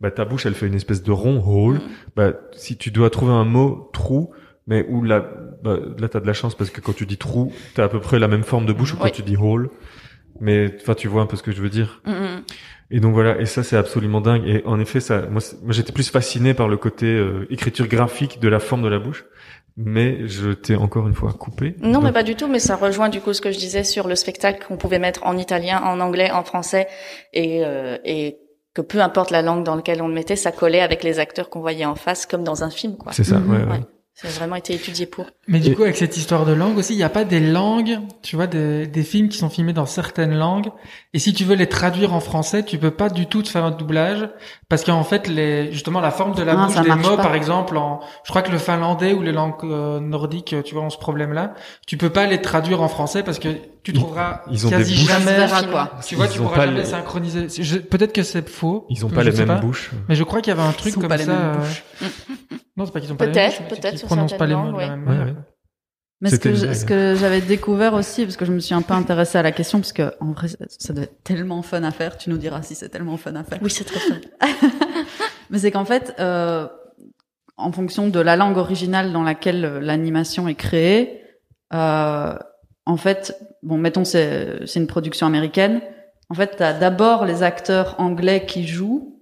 bah 0.00 0.10
ta 0.10 0.24
bouche 0.24 0.46
elle 0.46 0.54
fait 0.54 0.66
une 0.66 0.74
espèce 0.74 1.02
de 1.02 1.12
rond 1.12 1.42
hole. 1.46 1.76
Mm. 1.76 1.80
Bah 2.16 2.32
si 2.52 2.76
tu 2.76 2.90
dois 2.90 3.08
trouver 3.10 3.32
un 3.32 3.44
mot 3.44 3.88
trou, 3.92 4.32
mais 4.66 4.84
où 4.88 5.02
là 5.02 5.24
bah, 5.62 5.76
là 5.98 6.08
t'as 6.08 6.20
de 6.20 6.26
la 6.26 6.32
chance 6.32 6.54
parce 6.56 6.70
que 6.70 6.80
quand 6.80 6.94
tu 6.94 7.06
dis 7.06 7.16
trou, 7.18 7.52
t'as 7.74 7.84
à 7.84 7.88
peu 7.88 8.00
près 8.00 8.18
la 8.18 8.28
même 8.28 8.42
forme 8.44 8.66
de 8.66 8.72
bouche 8.72 8.92
que 8.92 8.98
quand 8.98 9.04
Oui. 9.04 9.12
tu 9.12 9.22
dis 9.22 9.36
hole. 9.36 9.70
Mais 10.40 10.74
enfin 10.80 10.94
tu 10.94 11.06
vois 11.08 11.22
un 11.22 11.26
peu 11.26 11.36
ce 11.36 11.42
que 11.42 11.52
je 11.52 11.60
veux 11.62 11.70
dire. 11.70 12.02
Mm, 12.06 12.10
mm. 12.10 12.42
Et 12.90 13.00
donc 13.00 13.12
voilà, 13.14 13.40
et 13.40 13.46
ça 13.46 13.62
c'est 13.62 13.76
absolument 13.76 14.20
dingue. 14.20 14.46
Et 14.46 14.62
en 14.66 14.80
effet, 14.80 15.00
ça, 15.00 15.22
moi, 15.30 15.40
j'étais 15.68 15.92
plus 15.92 16.10
fasciné 16.10 16.54
par 16.54 16.68
le 16.68 16.76
côté 16.76 17.06
euh, 17.06 17.46
écriture 17.50 17.86
graphique 17.86 18.40
de 18.40 18.48
la 18.48 18.58
forme 18.58 18.82
de 18.82 18.88
la 18.88 18.98
bouche, 18.98 19.24
mais 19.76 20.26
je 20.26 20.50
t'ai 20.50 20.74
encore 20.74 21.06
une 21.06 21.14
fois 21.14 21.32
coupé. 21.32 21.76
Non, 21.80 21.92
Donc, 21.92 22.04
mais 22.04 22.12
pas 22.12 22.24
du 22.24 22.34
tout. 22.34 22.48
Mais 22.48 22.58
ça 22.58 22.74
rejoint 22.74 23.08
du 23.08 23.20
coup 23.20 23.32
ce 23.32 23.40
que 23.40 23.52
je 23.52 23.58
disais 23.58 23.84
sur 23.84 24.08
le 24.08 24.16
spectacle 24.16 24.66
qu'on 24.66 24.76
pouvait 24.76 24.98
mettre 24.98 25.24
en 25.24 25.36
italien, 25.36 25.80
en 25.84 26.00
anglais, 26.00 26.32
en 26.32 26.42
français, 26.42 26.88
et 27.32 27.64
euh, 27.64 27.96
et 28.04 28.38
que 28.74 28.82
peu 28.82 29.00
importe 29.00 29.30
la 29.30 29.42
langue 29.42 29.64
dans 29.64 29.76
laquelle 29.76 30.02
on 30.02 30.08
le 30.08 30.14
mettait, 30.14 30.36
ça 30.36 30.52
collait 30.52 30.80
avec 30.80 31.02
les 31.04 31.18
acteurs 31.18 31.48
qu'on 31.48 31.60
voyait 31.60 31.84
en 31.84 31.96
face, 31.96 32.26
comme 32.26 32.44
dans 32.44 32.64
un 32.64 32.70
film, 32.70 32.96
quoi. 32.96 33.12
C'est 33.12 33.24
ça, 33.24 33.36
ouais, 33.38 33.58
ouais. 33.58 33.64
ouais. 33.64 33.80
Ça 34.20 34.28
a 34.28 34.30
vraiment 34.32 34.56
été 34.56 34.74
étudié 34.74 35.06
pour. 35.06 35.24
Mais 35.48 35.60
du 35.60 35.74
coup, 35.74 35.82
avec 35.82 35.96
cette 35.96 36.16
histoire 36.18 36.44
de 36.44 36.52
langue 36.52 36.76
aussi, 36.76 36.92
il 36.92 36.98
n'y 36.98 37.02
a 37.02 37.08
pas 37.08 37.24
des 37.24 37.40
langues, 37.40 38.00
tu 38.22 38.36
vois, 38.36 38.46
des, 38.46 38.86
des 38.86 39.02
films 39.02 39.30
qui 39.30 39.38
sont 39.38 39.48
filmés 39.48 39.72
dans 39.72 39.86
certaines 39.86 40.34
langues. 40.36 40.68
Et 41.14 41.18
si 41.18 41.32
tu 41.32 41.44
veux 41.44 41.54
les 41.54 41.68
traduire 41.68 42.12
en 42.12 42.20
français, 42.20 42.62
tu 42.62 42.76
peux 42.76 42.90
pas 42.90 43.08
du 43.08 43.26
tout 43.26 43.42
te 43.42 43.48
faire 43.48 43.64
un 43.64 43.70
doublage 43.70 44.28
parce 44.68 44.84
qu'en 44.84 45.04
fait, 45.04 45.26
les, 45.26 45.72
justement, 45.72 46.00
la 46.00 46.10
forme 46.10 46.34
de 46.34 46.42
la 46.42 46.52
Ah, 46.52 46.66
bouche 46.66 46.80
des 46.82 46.94
mots, 46.96 47.16
pas. 47.16 47.22
par 47.22 47.34
exemple, 47.34 47.78
en, 47.78 48.00
je 48.24 48.30
crois 48.30 48.42
que 48.42 48.52
le 48.52 48.58
finlandais 48.58 49.14
ou 49.14 49.22
les 49.22 49.32
langues 49.32 49.54
euh, 49.64 50.00
nordiques, 50.00 50.54
tu 50.64 50.74
vois, 50.74 50.82
ont 50.84 50.90
ce 50.90 50.98
problème-là. 50.98 51.54
Tu 51.86 51.96
peux 51.96 52.10
pas 52.10 52.26
les 52.26 52.42
traduire 52.42 52.82
en 52.82 52.88
français 52.88 53.22
parce 53.22 53.38
que 53.38 53.48
tu 53.82 53.90
Ils- 53.92 53.94
trouveras 53.94 54.42
ils 54.50 54.66
ont 54.66 54.70
des 54.70 54.76
quasi 54.76 54.96
se 54.96 55.08
jamais. 55.08 55.46
quoi. 55.70 55.92
Tu 56.06 56.14
vois, 56.14 56.26
Ils 56.26 56.32
tu 56.32 56.38
pourras 56.38 56.56
pas 56.56 56.64
jamais 56.66 56.78
les- 56.80 56.84
synchroniser. 56.84 57.48
Je- 57.48 57.78
Peut-être 57.78 58.12
que 58.12 58.22
c'est 58.22 58.48
faux. 58.48 58.86
Ils 58.90 59.04
ont 59.06 59.08
pas 59.10 59.24
les 59.24 59.32
mêmes 59.32 59.60
bouches. 59.60 59.90
Mais 60.08 60.14
je 60.14 60.24
crois 60.24 60.40
qu'il 60.40 60.50
y 60.54 60.58
avait 60.58 60.66
un 60.68 60.72
truc 60.72 60.92
Ils 60.94 60.98
ont 60.98 61.00
comme 61.00 61.08
pas 61.08 61.16
les 61.16 61.24
ça. 61.24 61.32
mêmes 61.32 61.50
euh, 61.54 61.56
bouches. 61.58 61.84
Non, 62.76 62.86
c'est 62.86 62.92
pas 62.92 63.00
qu'ils 63.00 63.12
ont 63.12 63.16
pas 63.16 63.26
les 63.26 63.32
mêmes 63.32 63.50
Peut-être, 63.50 63.58
bouches, 63.68 63.68
peut-être 63.80 63.90
qu'ils 63.90 63.98
sur 63.98 64.06
prononcent 64.08 64.36
pas 64.36 64.46
les 64.46 64.52
certaines 64.54 64.70
mots 64.72 64.76
de 64.76 64.82
la 64.82 64.86
langues, 64.88 64.98
même 65.00 65.08
ouais. 65.08 65.14
manière. 65.18 65.34
Ouais, 65.34 65.40
Mais 66.22 66.38
que, 66.38 66.54
je- 66.54 66.72
ce 66.74 66.84
que 66.84 67.14
j'avais 67.18 67.40
découvert 67.40 67.94
aussi, 67.94 68.24
parce 68.24 68.36
que 68.36 68.44
je 68.44 68.52
me 68.52 68.58
suis 68.60 68.74
un 68.74 68.82
peu 68.82 68.92
intéressée 68.92 69.38
à 69.38 69.42
la 69.42 69.52
question, 69.52 69.78
parce 69.80 69.92
que 69.94 70.12
en 70.20 70.32
vrai, 70.32 70.48
ça 70.68 70.92
doit 70.92 71.04
être 71.04 71.22
tellement 71.24 71.62
fun 71.62 71.82
à 71.82 71.90
faire. 71.92 72.18
Tu 72.18 72.28
nous 72.28 72.36
diras 72.36 72.60
si 72.62 72.74
c'est 72.74 72.90
tellement 72.90 73.16
fun 73.16 73.34
à 73.36 73.44
faire. 73.44 73.58
Oui, 73.62 73.70
c'est 73.70 73.84
très 73.84 74.00
fun. 74.00 74.16
Mais 75.50 75.58
c'est 75.58 75.70
qu'en 75.70 75.84
fait, 75.86 76.14
euh, 76.20 76.68
en 77.56 77.72
fonction 77.72 78.08
de 78.08 78.20
la 78.20 78.36
langue 78.36 78.56
originale 78.56 79.12
dans 79.12 79.22
laquelle 79.22 79.64
euh, 79.64 79.80
l'animation 79.80 80.46
est 80.46 80.54
créée, 80.54 81.22
euh, 81.74 82.34
en 82.90 82.96
fait, 82.96 83.38
bon, 83.62 83.78
mettons 83.78 84.04
c'est 84.04 84.66
c'est 84.66 84.80
une 84.80 84.88
production 84.88 85.26
américaine. 85.26 85.80
En 86.28 86.34
fait, 86.34 86.56
t'as 86.56 86.72
d'abord 86.72 87.24
les 87.24 87.42
acteurs 87.42 87.94
anglais 87.98 88.46
qui 88.46 88.66
jouent, 88.66 89.20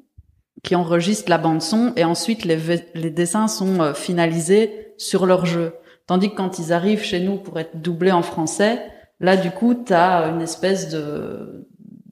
qui 0.62 0.74
enregistrent 0.74 1.28
la 1.30 1.38
bande 1.38 1.60
son, 1.60 1.92
et 1.96 2.04
ensuite 2.04 2.44
les 2.44 2.58
les 2.94 3.10
dessins 3.10 3.46
sont 3.46 3.80
euh, 3.80 3.94
finalisés 3.94 4.94
sur 4.96 5.26
leur 5.26 5.44
jeu. 5.44 5.74
Tandis 6.06 6.30
que 6.30 6.36
quand 6.36 6.58
ils 6.58 6.72
arrivent 6.72 7.02
chez 7.02 7.20
nous 7.20 7.36
pour 7.36 7.60
être 7.60 7.82
doublés 7.82 8.12
en 8.12 8.22
français, 8.22 8.80
là 9.20 9.36
du 9.36 9.50
coup, 9.50 9.74
t'as 9.74 10.30
une 10.30 10.40
espèce 10.40 10.88
de 10.88 11.68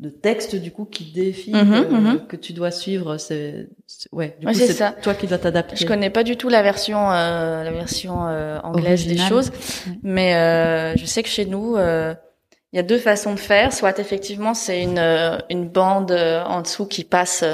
de 0.07 0.11
texte 0.11 0.57
du 0.57 0.71
coup 0.71 0.85
qui 0.85 1.13
défile 1.13 1.57
Mhm, 1.57 1.73
euh, 1.75 1.89
mhm. 1.91 2.27
que 2.27 2.37
tu 2.37 2.53
dois 2.53 2.71
suivre. 2.71 3.17
C'est 3.19 3.69
ouais, 4.13 4.37
du 4.41 4.47
Ouais, 4.47 4.53
coup 4.53 4.59
c'est 4.59 5.01
toi 5.03 5.15
qui 5.15 5.27
dois 5.27 5.39
t'adapter. 5.39 5.77
Je 5.77 5.87
connais 5.87 6.11
pas 6.11 6.23
du 6.25 6.37
tout 6.37 6.49
la 6.49 6.63
version, 6.63 7.11
euh, 7.13 7.63
la 7.65 7.71
version 7.73 8.27
euh, 8.29 8.59
anglaise 8.63 9.07
des 9.07 9.19
choses, 9.19 9.51
Ouais. 9.87 9.93
mais 10.03 10.35
euh, 10.35 10.97
je 10.97 11.05
sais 11.07 11.23
que 11.23 11.29
chez 11.29 11.45
nous, 11.47 11.77
euh, 11.77 12.15
il 12.73 12.77
y 12.77 12.81
a 12.81 12.83
deux 12.83 12.99
façons 12.99 13.35
de 13.35 13.39
faire. 13.41 13.73
Soit 13.73 13.99
effectivement 13.99 14.55
c'est 14.55 14.83
une 14.83 14.99
euh, 14.99 15.39
une 15.51 15.69
bande 15.69 16.13
euh, 16.13 16.43
en 16.45 16.63
dessous 16.63 16.87
qui 16.87 17.05
passe 17.05 17.45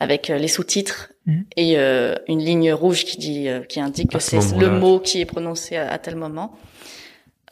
avec 0.00 0.30
euh, 0.30 0.38
les 0.38 0.48
sous-titres 0.48 1.10
Mhm. 1.26 1.44
et 1.58 1.74
euh, 1.76 2.14
une 2.26 2.38
ligne 2.38 2.72
rouge 2.72 3.04
qui 3.04 3.18
dit, 3.18 3.48
euh, 3.48 3.60
qui 3.60 3.80
indique 3.80 4.14
À 4.14 4.18
que 4.18 4.24
ce 4.24 4.40
c'est 4.40 4.56
le 4.56 4.70
mot 4.70 4.98
qui 4.98 5.20
est 5.20 5.26
prononcé 5.26 5.76
à, 5.76 5.92
à 5.92 5.98
tel 5.98 6.16
moment. 6.16 6.52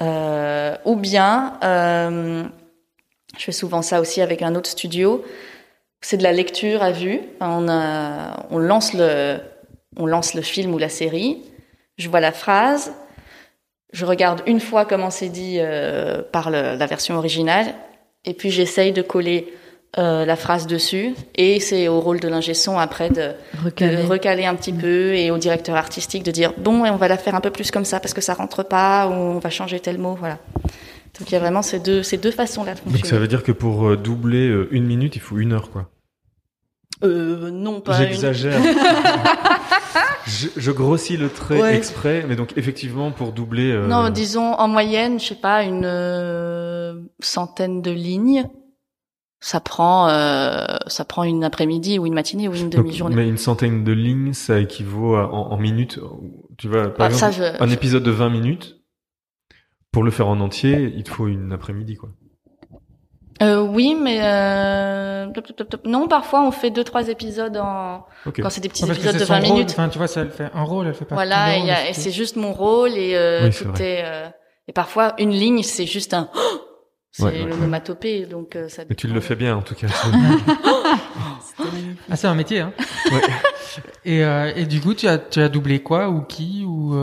Euh, 0.03 0.77
ou 0.85 0.97
bien, 0.97 1.59
euh, 1.64 2.45
je 3.39 3.45
fais 3.45 3.53
souvent 3.53 3.82
ça 3.82 4.01
aussi 4.01 4.20
avec 4.20 4.43
un 4.43 4.55
autre 4.55 4.70
studio. 4.70 5.24
C'est 6.01 6.16
de 6.16 6.22
la 6.22 6.32
lecture 6.32 6.82
à 6.82 6.91
vue. 6.93 7.20
On, 7.41 7.68
a, 7.68 8.47
on 8.51 8.59
lance 8.59 8.93
le, 8.95 9.39
on 9.97 10.07
lance 10.07 10.34
le 10.34 10.43
film 10.43 10.72
ou 10.74 10.78
la 10.78 10.89
série. 10.89 11.43
Je 11.99 12.09
vois 12.09 12.20
la 12.20 12.32
phrase. 12.32 12.93
Je 13.93 14.05
regarde 14.05 14.43
une 14.47 14.61
fois 14.61 14.84
comment 14.84 15.11
c'est 15.11 15.28
dit 15.30 15.57
euh, 15.59 16.22
par 16.32 16.51
le- 16.51 16.76
la 16.76 16.87
version 16.87 17.16
originale, 17.16 17.74
et 18.24 18.34
puis 18.34 18.51
j'essaye 18.51 18.93
de 18.93 19.01
coller 19.01 19.53
euh, 19.99 20.26
la 20.26 20.37
phrase 20.37 20.66
dessus. 20.66 21.14
Et 21.37 21.61
c'est 21.61 21.89
au 21.89 22.01
rôle 22.01 22.20
de 22.20 22.28
l'ingé 22.28 22.53
son 22.53 22.78
après 22.78 23.09
de, 23.09 23.30
Recaler. 23.64 23.97
de 23.97 24.03
recaler 24.03 24.45
un 24.45 24.55
petit 24.55 24.72
peu 24.72 25.14
et 25.14 25.30
au 25.30 25.39
directeur 25.39 25.76
artistique 25.76 26.24
de 26.24 26.30
dire 26.30 26.53
bon, 26.59 26.84
on 26.84 26.97
va 26.97 27.09
la 27.09 27.16
faire 27.16 27.34
un 27.34 27.41
peu 27.41 27.51
plus 27.51 27.70
comme 27.70 27.84
ça 27.87 27.99
parce 28.01 28.12
que 28.12 28.20
ça 28.20 28.34
rentre 28.34 28.62
pas 28.64 29.07
ou 29.09 29.12
on 29.12 29.39
va 29.39 29.49
changer 29.51 29.80
tel 29.80 29.97
mot, 29.99 30.14
voilà. 30.14 30.39
Donc 31.19 31.31
il 31.31 31.33
y 31.33 31.37
a 31.37 31.41
vraiment 31.41 31.62
ces 31.62 31.79
deux, 31.81 32.03
ces 32.03 32.17
deux 32.19 32.31
façons-là 32.31 32.75
de 32.75 32.81
Donc 32.81 32.89
ça 32.89 32.99
fonctionner. 32.99 33.21
veut 33.23 33.29
dire 33.29 33.43
que 33.43 33.53
pour 33.53 33.89
euh, 33.89 33.97
doubler 33.97 34.49
euh, 34.49 34.69
une 34.71 34.85
minute, 34.85 35.17
il 35.17 35.21
faut 35.23 35.39
une 35.39 35.53
heure, 35.53 35.71
quoi. 35.71 35.91
Euh, 37.05 37.51
non, 37.51 37.81
pas 37.81 37.99
une- 38.03 38.09
J'exagère. 38.09 38.59
je, 40.27 40.49
je 40.57 40.71
grossis 40.71 41.17
le 41.17 41.29
trait 41.29 41.61
Ouais. 41.61 41.77
exprès, 41.77 42.25
mais 42.29 42.37
donc 42.37 42.53
effectivement 42.57 43.11
pour 43.12 43.33
doubler. 43.33 43.71
euh, 43.73 43.87
Non, 43.87 44.09
disons 44.11 44.53
en 44.55 44.69
moyenne, 44.69 45.19
je 45.21 45.27
sais 45.27 45.35
pas, 45.35 45.62
une 45.62 45.85
euh, 45.85 47.01
centaine 47.21 47.83
de 47.83 47.91
lignes. 47.91 48.45
Ça 49.39 49.61
prend, 49.61 50.09
euh, 50.09 50.64
ça 50.87 51.05
prend 51.05 51.23
une 51.23 51.45
après-midi 51.45 51.99
ou 51.99 52.07
une 52.07 52.14
matinée 52.14 52.49
ou 52.49 52.55
une 52.55 52.71
donc, 52.71 52.85
demi-journée. 52.87 53.14
mais 53.14 53.29
une 53.29 53.37
centaine 53.37 53.85
de 53.85 53.93
lignes, 53.93 54.33
ça 54.33 54.59
équivaut 54.59 55.14
à, 55.17 55.31
en, 55.33 55.53
en 55.53 55.57
minutes. 55.59 56.01
Tu 56.57 56.69
vois, 56.69 56.89
par 56.93 57.09
Ah, 57.09 57.11
ça, 57.11 57.29
exemple, 57.29 57.53
je- 57.59 57.62
un 57.62 57.69
épisode 57.69 58.03
de 58.03 58.11
20 58.11 58.31
minutes. 58.31 58.76
Pour 59.97 60.05
le 60.05 60.11
faire 60.11 60.28
en 60.28 60.40
entier, 60.40 60.92
il 60.94 61.05
te 61.05 61.11
faut 61.11 61.26
une 61.26 61.53
après-midi, 61.55 61.97
quoi. 61.97 62.11
Euh, 63.40 63.62
oui, 63.62 63.97
mais 63.99 64.18
euh, 64.22 65.26
top, 65.32 65.47
top, 65.47 65.57
top, 65.57 65.68
top. 65.70 65.86
non, 65.86 66.07
parfois 66.07 66.47
on 66.47 66.51
fait 66.51 66.70
deux 66.70 66.84
trois 66.84 67.09
épisodes 67.09 67.57
en 67.57 68.05
quand 68.36 68.51
c'est 68.51 68.61
des 68.61 68.68
petits 68.68 68.84
Ouais, 68.84 68.90
que 68.90 68.94
épisodes 68.97 69.14
de 69.14 69.24
son 69.24 69.32
20 69.32 69.40
rôle. 69.40 69.53
minutes. 69.55 69.70
Enfin, 69.70 69.88
tu 69.88 69.97
vois, 69.97 70.07
ça, 70.07 70.20
elle 70.20 70.30
fait 70.32 70.51
un 70.53 70.62
rôle, 70.64 70.86
elle 70.86 70.92
fait 70.94 71.07
pas 71.07 71.14
Voilà, 71.14 71.57
et, 71.57 71.90
et 71.90 71.94
c'est 71.94 72.11
juste 72.11 72.36
mon 72.36 72.53
rôle 72.53 72.90
et 72.92 73.14
euh, 73.16 73.47
Oui, 73.49 73.55
tout 73.57 73.68
vrai. 73.68 73.82
est 73.84 74.05
euh, 74.05 74.28
et 74.68 74.72
parfois 74.72 75.14
une 75.18 75.30
ligne 75.30 75.62
c'est 75.62 75.86
juste 75.86 76.12
un 76.12 76.28
c'est 77.11 77.22
Ouais, 77.24 77.30
ouais. 77.42 77.49
l'onomatopée 77.49 78.26
donc 78.26 78.55
euh, 78.55 78.68
ça. 78.68 78.82
Mais 78.90 78.94
tu 78.97 79.07
le 79.09 79.20
fais 79.20 79.34
bien, 79.36 79.57
en 79.57 79.62
tout 79.62 79.74
cas. 79.74 79.86
Ah, 82.11 82.16
c'est 82.16 82.26
un 82.26 82.34
métier, 82.34 82.61
hein. 82.61 82.72
Ouais. 83.11 83.20
Et, 84.05 84.22
euh, 84.24 84.53
et 84.55 84.66
du 84.66 84.80
coup, 84.82 84.92
tu 84.94 85.09
as, 85.09 85.16
tu 85.18 85.40
as 85.40 85.49
doublé 85.49 85.82
quoi 85.82 86.11
ou 86.11 86.20
qui 86.22 86.64
ou 86.66 86.94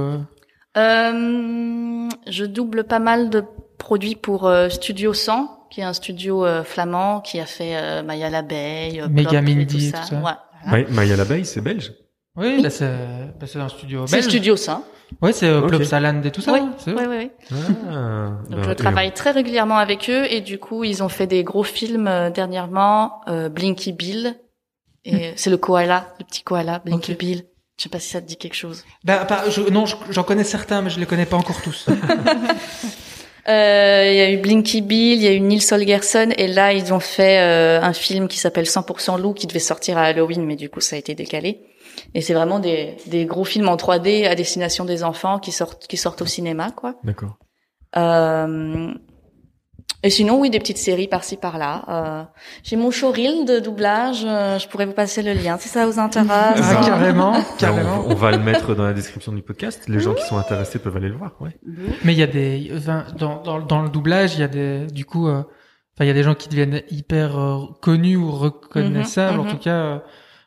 euh... 0.77 2.09
Je 2.27 2.45
double 2.45 2.83
pas 2.85 2.99
mal 2.99 3.29
de 3.29 3.43
produits 3.77 4.15
pour 4.15 4.47
euh, 4.47 4.69
Studio 4.69 5.13
100, 5.13 5.67
qui 5.69 5.81
est 5.81 5.83
un 5.83 5.93
studio 5.93 6.45
euh, 6.45 6.63
flamand 6.63 7.21
qui 7.21 7.39
a 7.39 7.45
fait 7.45 7.75
euh, 7.75 8.03
Maya 8.03 8.29
l'abeille, 8.29 8.97
et 8.99 9.07
Mindy 9.07 9.65
tout 9.67 9.79
ça. 9.79 9.99
tout 9.99 10.07
ça. 10.07 10.15
Ouais, 10.15 10.21
voilà. 10.65 10.87
Ma- 10.87 10.89
Maya 10.95 11.15
l'abeille, 11.17 11.45
c'est 11.45 11.61
belge. 11.61 11.93
Oui, 12.35 12.55
Oui. 12.55 12.61
là, 12.61 12.69
c'est, 12.69 12.87
bah, 13.39 13.45
c'est 13.45 13.59
un 13.59 13.69
studio 13.69 14.07
C'est 14.07 14.15
belge. 14.17 14.25
Studio 14.29 14.55
100. 14.55 14.83
Ouais, 15.21 15.31
c'est 15.33 15.47
euh, 15.47 15.61
Ok. 15.61 15.67
Plopsaland 15.67 16.21
et 16.23 16.31
tout 16.31 16.41
ça. 16.41 16.53
Oui, 16.53 16.59
hein, 16.61 16.71
c'est 16.79 16.93
oui, 16.93 17.03
oui, 17.07 17.15
oui. 17.51 17.57
Ah, 17.89 18.31
Donc 18.49 18.63
je 18.63 18.71
travaille 18.71 19.11
très 19.13 19.29
régulièrement 19.31 19.77
avec 19.77 20.09
eux 20.09 20.25
et 20.31 20.41
du 20.41 20.57
coup 20.57 20.83
ils 20.83 21.03
ont 21.03 21.09
fait 21.09 21.27
des 21.27 21.43
gros 21.43 21.61
films 21.63 22.07
euh, 22.07 22.29
dernièrement, 22.31 23.21
euh, 23.27 23.49
Blinky 23.49 23.91
Bill 23.93 24.35
et 25.05 25.33
c'est 25.35 25.49
le 25.51 25.57
koala, 25.57 26.07
le 26.19 26.25
petit 26.25 26.41
koala 26.41 26.79
Blinky. 26.79 27.13
Bill. 27.13 27.43
Je 27.77 27.83
sais 27.83 27.89
pas 27.89 27.99
si 27.99 28.09
ça 28.09 28.21
te 28.21 28.27
dit 28.27 28.37
quelque 28.37 28.53
chose. 28.55 28.83
Bah, 29.03 29.25
pas- 29.25 29.49
je- 29.49 29.61
non, 29.61 29.85
je- 29.85 29.95
j'en 30.11 30.23
connais 30.23 30.43
certains, 30.43 30.81
mais 30.81 30.89
je 30.91 30.99
les 30.99 31.05
connais 31.05 31.25
pas 31.25 31.37
encore 31.37 31.61
tous. 31.61 31.87
Euh, 33.49 34.05
Il 34.09 34.15
y 34.15 34.21
a 34.21 34.31
eu 34.31 34.37
Blinky 34.37 34.81
Bill, 34.81 35.17
il 35.17 35.21
y 35.23 35.27
a 35.27 35.33
eu 35.33 35.41
Nils 35.41 35.65
Holgersson 35.73 36.29
et 36.37 36.47
là 36.47 36.71
ils 36.71 36.93
ont 36.93 37.01
fait 37.01 37.39
euh, 37.41 37.81
un 37.81 37.91
film 37.91 38.29
qui 38.29 38.37
s'appelle 38.39 38.63
100% 38.67 39.19
loup 39.19 39.33
qui 39.33 39.47
devait 39.47 39.59
sortir 39.59 39.97
à 39.97 40.03
Halloween 40.03 40.45
mais 40.45 40.55
du 40.55 40.69
coup 40.69 40.79
ça 40.79 40.95
a 40.95 40.99
été 40.99 41.13
décalé. 41.13 41.59
Et 42.13 42.21
c'est 42.21 42.33
vraiment 42.33 42.59
des, 42.59 42.95
des 43.07 43.25
gros 43.25 43.43
films 43.43 43.67
en 43.67 43.75
3D 43.75 44.25
à 44.29 44.35
destination 44.35 44.85
des 44.85 45.03
enfants 45.03 45.39
qui 45.39 45.51
sortent 45.51 45.87
qui 45.87 45.97
sortent 45.97 46.21
au 46.21 46.25
cinéma 46.25 46.71
quoi. 46.71 46.95
D'accord. 47.03 47.35
Euh, 47.97 48.93
et 50.03 50.09
sinon, 50.09 50.39
oui, 50.39 50.49
des 50.49 50.59
petites 50.59 50.77
séries 50.77 51.07
par-ci 51.07 51.37
par-là. 51.37 51.85
Euh, 51.87 52.23
J'ai 52.63 52.75
mon 52.75 52.91
showreel 52.91 53.45
de 53.45 53.59
doublage. 53.59 54.23
euh, 54.25 54.59
je 54.59 54.67
pourrais 54.67 54.85
vous 54.85 54.91
passer 54.93 55.23
le 55.23 55.33
lien 55.33 55.57
si 55.57 55.69
ça 55.69 55.85
vous 55.85 55.97
intéresse. 55.99 56.27
ah, 56.61 56.81
carrément, 56.85 57.31
Ben, 57.33 57.43
carrément. 57.57 58.03
on, 58.05 58.11
on 58.11 58.15
va 58.15 58.31
le 58.31 58.39
mettre 58.39 58.75
dans 58.75 58.83
la 58.83 58.93
description 58.93 59.31
du 59.31 59.41
podcast. 59.41 59.83
Les 59.87 59.99
gens 59.99 60.13
qui 60.13 60.23
sont 60.25 60.37
intéressés 60.37 60.79
peuvent 60.79 60.97
aller 60.97 61.09
le 61.09 61.15
voir. 61.15 61.31
Ouais. 61.39 61.55
Mais 62.03 62.13
il 62.13 62.19
y 62.19 62.23
a 62.23 62.27
des, 62.27 62.71
enfin, 62.77 63.05
dans, 63.17 63.41
dans, 63.41 63.59
dans 63.61 63.81
le 63.81 63.89
doublage, 63.89 64.35
il 64.35 64.41
y 64.41 64.43
a 64.43 64.47
des, 64.47 64.87
du 64.87 65.05
coup, 65.05 65.27
euh, 65.27 65.39
enfin, 65.95 66.01
il 66.01 66.07
y 66.07 66.11
a 66.11 66.13
des 66.13 66.23
gens 66.23 66.35
qui 66.35 66.49
deviennent 66.49 66.81
hyper 66.91 67.39
euh, 67.39 67.59
connus 67.81 68.17
ou 68.17 68.29
reconnaissables. 68.31 69.35
Mhm, 69.35 69.39
En 69.39 69.43
mhm. 69.45 69.51
tout 69.51 69.57
cas, 69.57 69.75
euh, 69.75 69.99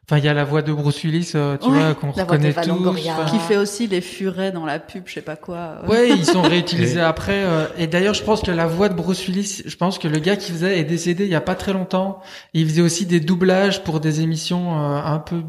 enfin, 0.08 0.18
il 0.18 0.24
y 0.24 0.28
a 0.28 0.34
la 0.34 0.44
voix 0.44 0.62
de 0.62 0.72
Bruce 0.72 1.02
Willis, 1.04 1.32
euh, 1.34 1.56
tu 1.56 1.68
Ouais, 1.68 1.78
vois, 1.78 1.94
qu'on 1.94 2.10
reconnaît 2.12 2.52
tous. 2.52 2.70
Enfin, 2.86 3.24
Qui 3.30 3.38
fait 3.40 3.56
aussi 3.56 3.86
les 3.86 4.00
furets 4.00 4.52
dans 4.52 4.64
la 4.64 4.78
pub, 4.78 5.02
je 5.06 5.14
sais 5.14 5.20
pas 5.22 5.36
quoi. 5.36 5.56
euh. 5.84 5.86
Ouais, 5.88 6.08
ils 6.16 6.24
sont 6.24 6.42
réutilisés 6.42 7.00
après. 7.00 7.42
euh, 7.44 7.66
et 7.76 7.86
d'ailleurs, 7.86 8.14
je 8.14 8.22
pense 8.22 8.40
que 8.42 8.50
la 8.50 8.66
voix 8.66 8.88
de 8.88 8.94
Bruce 8.94 9.26
Willis, 9.26 9.62
je 9.66 9.76
pense 9.76 9.98
que 9.98 10.08
le 10.08 10.18
gars 10.18 10.36
qui 10.36 10.52
faisait 10.52 10.78
est 10.78 10.84
décédé 10.84 11.24
il 11.24 11.30
y 11.30 11.34
a 11.34 11.40
pas 11.40 11.54
très 11.56 11.72
longtemps. 11.72 12.20
Il 12.54 12.68
faisait 12.68 12.82
aussi 12.82 13.06
des 13.06 13.20
doublages 13.20 13.82
pour 13.84 14.00
des 14.00 14.20
émissions 14.20 14.78
euh, 14.80 15.00
un 15.04 15.18
peu, 15.18 15.42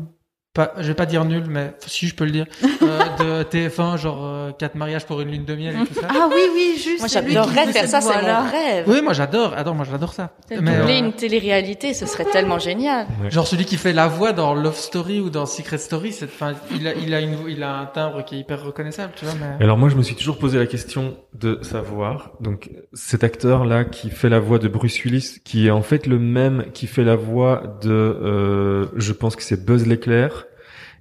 pas, 0.58 0.74
je 0.80 0.88
vais 0.88 0.96
pas 0.96 1.06
dire 1.06 1.24
nul, 1.24 1.44
mais 1.48 1.74
si 1.86 2.08
je 2.08 2.16
peux 2.16 2.26
le 2.26 2.32
dire, 2.32 2.46
euh, 2.82 3.44
de 3.44 3.44
TF1, 3.44 3.98
genre 3.98 4.26
euh, 4.26 4.52
quatre 4.52 4.76
mariages 4.76 5.06
pour 5.06 5.22
une 5.22 5.30
lune 5.30 5.46
de 5.46 5.56
miel 5.56 5.76
et 5.76 5.86
tout 5.86 5.94
ça. 5.94 6.08
Ah 6.10 6.28
oui, 6.30 6.42
oui, 6.54 6.82
juste. 6.84 7.00
Moi, 7.00 7.08
j'adorerais 7.08 7.72
faire 7.72 7.88
ça, 7.88 8.02
c'est 8.02 8.22
mon 8.22 8.50
rêve. 8.50 8.86
Oui, 8.88 9.02
moi 9.02 9.14
j'adore. 9.14 9.54
Adore, 9.56 9.76
moi 9.76 9.86
j'adore 9.90 10.14
ça. 10.14 10.32
Mais, 10.50 10.58
Doubler 10.58 10.96
euh, 10.96 11.06
une 11.06 11.14
télé-réalité, 11.14 11.94
ce 11.94 12.08
serait 12.08 12.26
tellement 12.26 12.58
génial. 12.58 13.06
Ouais. 13.22 13.30
Genre 13.30 13.46
celui 13.46 13.66
qui 13.66 13.78
fait 13.78 13.94
la 13.94 14.08
voix 14.08 14.34
dans 14.34 14.56
Love 14.56 14.78
Story 14.78 15.20
ou 15.20 15.30
dans 15.30 15.46
Secret 15.46 15.78
Story, 15.78 16.12
c'est, 16.12 16.26
enfin, 16.26 16.54
il 16.76 16.88
a, 16.88 16.96
il 16.96 17.14
a 17.14 17.22
une, 17.22 17.38
il 17.48 17.62
a 17.62 17.78
un 17.78 17.86
timbre 17.86 18.26
qui 18.26 18.36
est 18.36 18.40
hyper 18.40 18.64
reconnaissable, 18.64 19.14
tu 19.16 19.26
vois. 19.26 19.36
Mais... 19.40 19.64
Alors 19.64 19.78
moi, 19.78 19.90
je 19.90 19.96
me 19.96 20.02
suis 20.02 20.16
toujours 20.16 20.40
posé 20.40 20.58
la 20.58 20.66
question 20.66 21.18
de 21.36 21.60
savoir, 21.62 22.32
donc 22.42 22.72
cet 22.94 23.24
acteur-là 23.24 23.86
qui 23.86 24.10
fait 24.10 24.30
la 24.30 24.40
voix 24.40 24.58
de 24.58 24.68
Bruce 24.68 25.04
Willis, 25.04 25.38
qui 25.44 25.68
est 25.68 25.72
en 25.72 25.84
fait 25.84 26.08
le 26.08 26.18
même 26.18 26.66
qui 26.74 26.88
fait 26.88 27.04
la 27.04 27.16
voix 27.16 27.78
de, 27.84 27.92
euh, 27.92 28.86
je 28.96 29.14
pense 29.14 29.36
que 29.36 29.44
c'est 29.44 29.64
Buzz 29.64 29.86
l'éclair, 29.86 30.47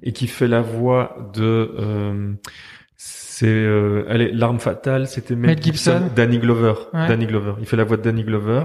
et 0.03 0.13
qui 0.13 0.27
fait 0.27 0.49
la 0.49 0.61
voix 0.63 1.31
de, 1.35 1.43
euh, 1.79 2.33
C'est, 2.97 3.47
euh, 3.49 4.05
allez, 4.09 4.33
l'arme 4.33 4.59
fatale, 4.61 5.07
c'était 5.07 5.35
Mel, 5.37 5.51
Mel 5.51 5.63
Gibson. 5.63 5.91
Gibson, 5.93 6.11
Danny 6.17 6.39
Glover, 6.39 6.75
Ouais. 6.95 7.07
Danny 7.09 7.27
Glover. 7.27 7.53
Il 7.61 7.67
fait 7.67 7.77
la 7.77 7.85
voix 7.85 7.99
de 7.99 8.03
Danny 8.03 8.25
Glover. 8.25 8.65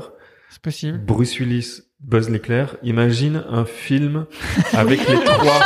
C'est 0.49 0.61
possible. 0.61 0.97
Bruce 0.97 1.37
Willis, 1.39 1.81
Buzz 1.99 2.29
l'éclair. 2.29 2.75
Imagine 2.83 3.43
un 3.49 3.65
film 3.65 4.25
avec 4.73 5.05
les 5.09 5.19
trois. 5.23 5.59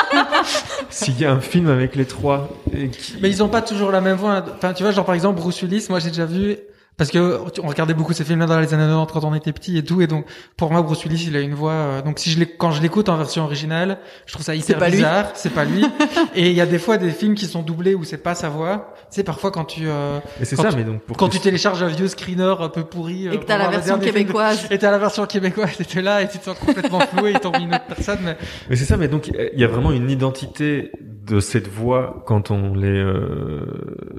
S'il 0.89 1.20
y 1.20 1.26
a 1.26 1.32
un 1.32 1.39
film 1.39 1.68
avec 1.70 1.95
les 1.95 2.05
trois, 2.05 2.49
et 2.74 2.89
qui- 2.89 3.18
Mais 3.22 3.30
ils 3.30 3.43
ont 3.43 3.47
pas 3.49 3.61
toujours 3.61 3.91
la 3.91 4.01
même 4.01 4.18
voix. 4.18 4.43
Enfin, 4.55 4.74
tu 4.74 4.84
vois, 4.84 4.91
genre 4.91 5.05
par 5.05 5.16
exemple 5.16 5.39
Bruce 5.39 5.61
Willis, 5.61 5.86
moi 5.89 5.99
j'ai 5.99 6.09
déjà 6.09 6.26
vu 6.26 6.57
parce 6.98 7.12
que 7.12 7.39
on 7.62 7.68
regardait 7.68 7.93
beaucoup 7.93 8.14
ces 8.14 8.24
films-là 8.24 8.46
dans 8.46 8.60
les 8.60 8.74
années 8.74 8.84
90 8.84 9.12
quand 9.14 9.24
on 9.28 9.36
était 9.36 9.52
petit 9.52 9.78
et 9.78 9.84
tout, 9.84 10.02
et 10.02 10.08
donc 10.08 10.26
pour 10.58 10.72
moi 10.72 10.82
Bruce 10.82 11.04
Willis 11.04 11.26
il 11.28 11.36
a 11.36 11.41
une 11.41 11.54
voix. 11.54 11.72
euh, 11.72 12.02
donc 12.02 12.20
si 12.20 12.30
je 12.32 12.41
quand 12.43 12.72
je 12.72 12.82
l'écoute 12.82 13.10
en 13.10 13.18
version 13.18 13.43
originale, 13.43 13.98
je 14.26 14.34
trouve 14.34 14.46
ça 14.46 14.56
hyper 14.56 14.80
bizarre. 14.89 15.26
C'est 15.34 15.50
pas 15.54 15.66
lui. 15.66 15.86
et 16.36 16.50
il 16.50 16.56
y 16.56 16.62
a 16.62 16.66
des 16.66 16.80
fois 16.80 16.98
des 16.98 17.12
films 17.12 17.36
qui 17.36 17.46
sont 17.48 17.62
doublés 17.62 17.96
où 17.96 18.04
c'est 18.04 18.18
pas 18.18 18.36
sa 18.36 18.50
voix. 18.50 18.93
Tu 19.10 19.16
sais, 19.18 19.24
parfois 19.24 19.52
quand 19.52 19.66
tu 19.66 19.82
euh, 19.86 20.20
Et 20.41 20.46
c'est 20.46 20.56
quand 20.56 20.64
ça, 20.64 20.70
tu- 20.70 20.78
mais 20.78 20.84
donc 20.84 21.02
pour 21.02 21.18
quand 21.18 21.30
tu 21.30 21.39
télécharges 21.39 21.84
un 21.84 21.88
vieux 21.88 22.08
screener 22.08 22.56
un 22.60 22.70
peu 22.70 22.84
pourri 22.84 23.28
euh, 23.28 23.34
Et 23.34 23.39
que 23.39 23.46
t'as 23.46 23.58
la 23.58 23.68
version 23.70 24.00
québécoise. 24.00 24.68
Et 24.72 24.78
t'as 24.78 24.91
la 24.91 24.98
version 24.98 25.26
québécoise, 25.26 25.76
t'étais 25.78 26.02
là 26.02 26.22
et 26.22 26.28
tu 26.30 26.38
te 26.39 26.46
sens 26.46 26.58
complètement 26.58 27.00
floué, 27.02 27.34
t'ont 27.34 27.52
mis 27.52 27.64
une 27.66 27.76
autre 27.76 27.86
personne. 27.88 28.20
Mais 28.24 28.38
Mais 28.70 28.76
c'est 28.76 28.86
ça, 28.86 28.96
mais 28.98 29.08
donc 29.08 29.28
il 29.28 29.60
y 29.60 29.64
a 29.64 29.68
vraiment 29.68 29.91
une 29.91 30.10
identité 30.10 30.91
de 31.26 31.40
cette 31.40 31.68
voix 31.68 32.24
quand 32.26 32.52
on 32.52 32.74
les, 32.76 32.88
euh, 32.88 33.62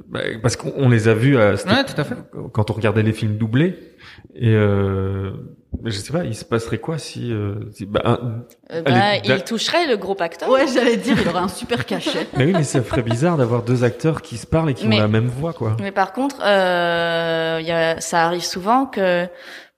bah, 0.09 0.21
parce 0.43 0.57
qu'on 0.57 0.73
on 0.77 0.89
les 0.89 1.09
a 1.09 1.15
vus 1.15 1.37
à, 1.39 1.53
Ouais, 1.53 1.85
tout 1.87 1.99
à 2.01 2.05
fait. 2.05 2.15
quand 2.53 2.71
on 2.71 2.75
regardait 2.75 3.03
les 3.03 3.13
films 3.13 3.37
doublés. 3.37 3.79
Et 4.35 4.55
euh, 4.55 5.31
je 5.85 5.91
sais 5.91 6.13
pas, 6.13 6.25
il 6.25 6.35
se 6.35 6.45
passerait 6.45 6.79
quoi 6.79 6.99
si, 6.99 7.33
euh, 7.33 7.55
si- 7.73 7.87
bah, 7.87 8.03
un- 8.05 8.43
Euh, 8.73 8.83
Allez, 8.87 9.23
bah, 9.29 9.35
il 9.37 9.45
toucherait 9.45 9.87
le 9.89 9.97
gros 9.97 10.17
acteur. 10.21 10.49
Ouais, 10.51 10.67
j'allais 10.67 10.97
dire, 10.97 11.17
il 11.21 11.29
aurait 11.29 11.39
un 11.41 11.49
super 11.49 11.87
cachet. 11.87 12.27
mais 12.37 12.47
oui, 12.47 12.53
mais 12.53 12.63
ça 12.65 12.83
ferait 12.83 13.03
bizarre 13.03 13.37
d'avoir 13.37 13.63
deux 13.63 13.85
acteurs 13.85 14.23
qui 14.23 14.37
se 14.37 14.47
parlent 14.47 14.71
et 14.71 14.75
qui 14.75 14.89
Mais- 14.89 14.97
ont 14.97 15.01
la 15.03 15.09
même 15.09 15.29
voix, 15.29 15.53
quoi. 15.53 15.77
Mais 15.81 15.93
par 15.93 16.13
contre, 16.13 16.41
euh, 16.45 17.59
il 17.61 17.67
y 17.67 17.73
a, 17.73 18.01
ça 18.01 18.25
arrive 18.25 18.45
souvent 18.45 18.87
que 18.87 19.27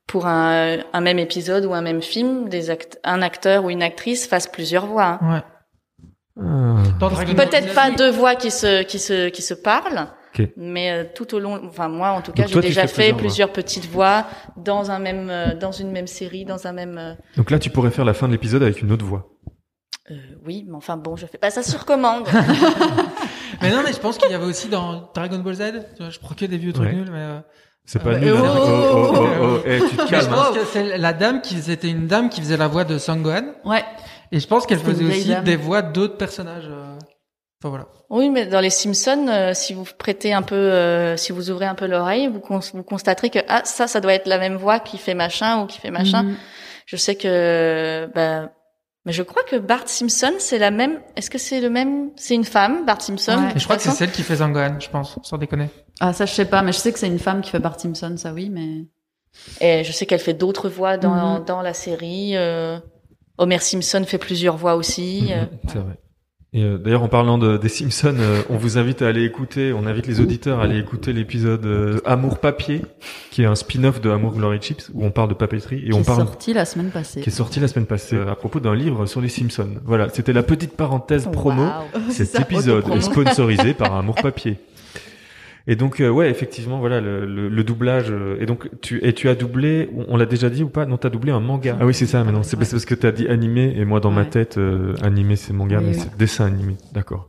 pour 0.06 0.26
un, 0.26 0.78
un 0.92 1.00
même 1.02 1.18
épisode 1.18 1.64
ou 1.66 1.74
un 1.74 1.82
même 1.82 2.00
film, 2.00 2.48
des 2.48 2.70
act 2.70 2.98
un 3.04 3.20
acteur 3.22 3.64
ou 3.64 3.70
une 3.70 3.82
actrice 3.82 4.26
fasse 4.26 4.46
plusieurs 4.46 4.86
voix. 4.86 5.18
hein. 5.20 5.34
ouais. 5.34 5.40
Ah. 5.40 5.44
Dans 5.44 5.44
Dragon 5.44 6.06
Ball 6.06 6.27
Peut-être 6.38 7.70
Z, 7.70 7.74
pas 7.74 7.90
deux 7.90 8.10
voix 8.10 8.34
qui 8.36 8.50
se 8.50 8.82
qui 8.82 8.98
se 8.98 9.28
qui 9.28 9.42
se 9.42 9.54
parlent, 9.54 10.06
mais 10.56 10.90
euh, 10.92 11.04
tout 11.14 11.34
au 11.34 11.38
long. 11.40 11.60
Enfin 11.66 11.88
moi, 11.88 12.10
en 12.10 12.22
tout 12.22 12.32
cas, 12.32 12.46
j'ai 12.46 12.60
déjà 12.60 12.86
fait 12.86 13.12
plusieurs 13.12 13.16
plusieurs, 13.16 13.52
petites 13.52 13.86
voix 13.86 14.26
dans 14.56 14.90
un 14.90 14.98
même 15.00 15.28
euh, 15.30 15.54
dans 15.54 15.72
une 15.72 15.90
même 15.90 16.06
série, 16.06 16.44
dans 16.44 16.66
un 16.66 16.72
même. 16.72 16.96
euh, 16.98 17.14
Donc 17.36 17.50
là, 17.50 17.58
tu 17.58 17.70
pourrais 17.70 17.90
faire 17.90 18.04
la 18.04 18.14
fin 18.14 18.26
de 18.28 18.32
l'épisode 18.32 18.62
avec 18.62 18.80
une 18.82 18.92
autre 18.92 19.04
voix. 19.04 19.28
euh, 20.10 20.14
oui, 20.46 20.64
mais 20.68 20.76
enfin 20.76 20.96
bon, 20.96 21.16
je 21.16 21.26
fais 21.26 21.38
pas 21.38 21.50
ça 21.50 21.62
sur 21.62 21.84
commande. 21.84 22.28
Mais 23.62 23.70
non, 23.72 23.82
mais 23.84 23.92
je 23.92 23.98
pense 23.98 24.18
qu'il 24.18 24.30
y 24.30 24.34
avait 24.34 24.44
aussi 24.44 24.68
dans 24.68 25.10
Dragon 25.14 25.38
Ball 25.40 25.54
Z. 25.54 25.62
Je 25.98 26.18
prends 26.20 26.34
que 26.36 26.44
des 26.44 26.58
vieux 26.58 26.72
trucs 26.72 26.86
Ouais. 26.90 26.94
nuls, 26.94 27.10
mais. 27.10 27.40
C'est 27.90 28.02
pas 28.02 28.10
Ouais. 28.10 28.20
nul. 28.20 28.34
Oh, 28.38 29.58
tu 29.64 29.70
te 29.70 29.70
Mais 29.70 29.78
je 29.80 30.10
calmes. 30.10 30.26
hein. 30.32 30.36
pense 30.36 30.58
que 30.58 30.64
c'est 30.66 30.98
la 30.98 31.12
dame 31.14 31.40
qui, 31.40 31.60
c'était 31.62 31.88
une 31.88 32.06
dame 32.06 32.28
qui 32.28 32.40
faisait 32.42 32.58
la 32.58 32.68
voix 32.68 32.84
de 32.84 32.98
Sangohan. 32.98 33.54
Ouais. 33.64 33.82
Et 34.30 34.40
je 34.40 34.46
pense 34.46 34.66
qu'elle 34.66 34.78
faisait 34.78 35.04
aussi 35.06 35.28
dame. 35.28 35.42
des 35.44 35.56
voix 35.56 35.80
d'autres 35.80 36.18
personnages. 36.18 36.68
euh. 36.68 36.94
Enfin 37.62 37.70
voilà. 37.70 37.86
Oui, 38.10 38.28
mais 38.28 38.44
dans 38.46 38.60
les 38.60 38.68
Simpsons, 38.70 39.26
euh, 39.28 39.52
si 39.54 39.72
vous 39.72 39.84
prêtez 39.98 40.32
un 40.34 40.42
peu, 40.42 40.54
euh, 40.54 41.16
si 41.16 41.32
vous 41.32 41.50
ouvrez 41.50 41.64
un 41.66 41.74
peu 41.74 41.86
l'oreille, 41.86 42.28
vous, 42.28 42.42
vous 42.74 42.82
constaterez 42.82 43.30
que 43.30 43.38
ah 43.48 43.62
ça, 43.64 43.86
ça 43.88 44.00
doit 44.00 44.12
être 44.12 44.26
la 44.28 44.38
même 44.38 44.56
voix 44.56 44.80
qui 44.80 44.98
fait 44.98 45.14
machin 45.14 45.62
ou 45.62 45.66
qui 45.66 45.80
fait 45.80 45.90
machin. 45.90 46.24
Mhm. 46.24 46.36
Je 46.86 46.96
sais 46.96 47.16
que, 47.16 48.08
bah, 48.14 48.50
mais 49.08 49.12
je 49.14 49.22
crois 49.24 49.42
que 49.42 49.56
Bart 49.56 49.88
Simpson, 49.88 50.34
c'est 50.38 50.58
la 50.58 50.70
même. 50.70 51.00
Est-ce 51.16 51.30
que 51.30 51.38
c'est 51.38 51.60
le 51.60 51.70
même 51.70 52.10
C'est 52.14 52.34
une 52.34 52.44
femme, 52.44 52.84
Bart 52.86 53.02
Simpson. 53.02 53.38
Ouais. 53.38 53.52
je 53.58 53.64
crois 53.64 53.76
que 53.76 53.82
c'est 53.82 53.90
celle 53.90 54.12
qui 54.12 54.22
fait 54.22 54.36
Sangohan, 54.36 54.78
je 54.78 54.88
pense, 54.90 55.18
sans 55.24 55.38
déconner. 55.38 55.70
Ah, 55.98 56.12
ça, 56.12 56.26
je 56.26 56.32
sais 56.34 56.44
pas, 56.44 56.62
mais 56.62 56.72
je 56.72 56.78
sais 56.78 56.92
que 56.92 56.98
c'est 56.98 57.06
une 57.08 57.18
femme 57.18 57.40
qui 57.40 57.50
fait 57.50 57.58
Bart 57.58 57.80
Simpson, 57.80 58.14
ça 58.16 58.32
oui, 58.32 58.50
mais. 58.50 58.84
Et 59.60 59.82
je 59.82 59.92
sais 59.92 60.04
qu'elle 60.06 60.20
fait 60.20 60.34
d'autres 60.34 60.68
voix 60.68 60.96
dans 60.98 61.38
Mhm. 61.38 61.44
dans 61.46 61.62
la 61.62 61.72
série. 61.74 62.36
euh, 62.36 62.78
Homer 63.38 63.58
Simpson 63.60 64.04
fait 64.06 64.18
plusieurs 64.18 64.56
voix 64.56 64.74
aussi. 64.76 65.28
euh. 65.32 65.42
Mhm, 65.42 65.48
C'est 65.68 65.78
vrai. 65.78 65.98
Et 66.54 66.62
euh, 66.62 66.78
d'ailleurs, 66.78 67.02
en 67.02 67.08
parlant 67.08 67.36
de, 67.36 67.58
des 67.58 67.68
Simpsons, 67.68 68.16
euh, 68.18 68.42
on 68.48 68.56
vous 68.56 68.78
invite 68.78 69.02
à 69.02 69.08
aller 69.08 69.22
écouter, 69.22 69.74
on 69.74 69.84
invite 69.84 70.06
les 70.06 70.20
auditeurs 70.20 70.60
à 70.60 70.62
aller 70.64 70.78
écouter 70.78 71.12
l'épisode 71.12 71.66
euh, 71.66 72.00
Amour 72.06 72.38
papier, 72.38 72.80
qui 73.30 73.42
est 73.42 73.46
un 73.46 73.54
spin-off 73.54 74.00
de 74.00 74.08
Amour 74.08 74.32
Glory 74.32 74.58
Chips, 74.58 74.90
où 74.94 75.04
on 75.04 75.10
parle 75.10 75.28
de 75.28 75.34
papeterie 75.34 75.82
et 75.84 75.90
qui 75.90 75.92
on 75.92 76.00
est 76.00 76.06
parle 76.06 76.24
sorti 76.24 76.54
la 76.54 76.64
semaine 76.64 76.90
passée. 76.90 77.20
qui 77.20 77.28
est 77.28 77.32
sorti 77.32 77.60
la 77.60 77.68
semaine 77.68 77.84
passée 77.84 78.16
à 78.18 78.34
propos 78.34 78.60
d'un 78.60 78.74
livre 78.74 79.04
sur 79.04 79.20
les 79.20 79.28
Simpsons. 79.28 79.74
Voilà, 79.84 80.08
c'était 80.08 80.32
la 80.32 80.42
petite 80.42 80.72
parenthèse 80.72 81.28
promo. 81.30 81.66
Cet 82.08 82.40
épisode 82.40 82.84
est 82.94 83.02
sponsorisé 83.02 83.74
par 83.74 83.94
Amour 83.94 84.14
Papier. 84.14 84.56
Et 85.70 85.76
donc 85.76 86.00
euh, 86.00 86.08
ouais, 86.08 86.30
effectivement, 86.30 86.78
voilà 86.78 87.00
le, 87.00 87.26
le, 87.26 87.48
le 87.50 87.64
doublage. 87.64 88.10
euh, 88.10 88.38
et 88.40 88.46
donc 88.46 88.68
tu 88.80 89.04
et 89.06 89.12
tu 89.12 89.28
as 89.28 89.34
doublé, 89.34 89.90
on, 89.94 90.06
on 90.08 90.16
l'a 90.16 90.24
déjà 90.26 90.48
dit 90.48 90.62
ou 90.64 90.68
pas? 90.70 90.86
Non, 90.86 90.96
t'as 90.96 91.10
doublé 91.10 91.30
un 91.30 91.40
manga. 91.40 91.76
Ah 91.78 91.84
oui, 91.86 91.92
c'est 91.94 92.06
ça. 92.06 92.24
Mais 92.24 92.32
non, 92.32 92.42
c'est 92.42 92.56
Ouais. 92.58 92.64
parce 92.70 92.84
que 92.86 92.94
t'as 92.94 93.12
dit 93.12 93.28
animé 93.28 93.74
et 93.76 93.84
moi 93.84 94.00
dans 94.00 94.10
ma 94.10 94.24
tête, 94.24 94.56
euh, 94.58 94.94
animé 95.02 95.36
c'est 95.36 95.52
manga, 95.52 95.76
Oui, 95.78 95.84
mais 95.84 95.94
oui. 95.94 96.00
c'est 96.00 96.16
dessin 96.16 96.46
animé. 96.46 96.76
D'accord. 96.92 97.28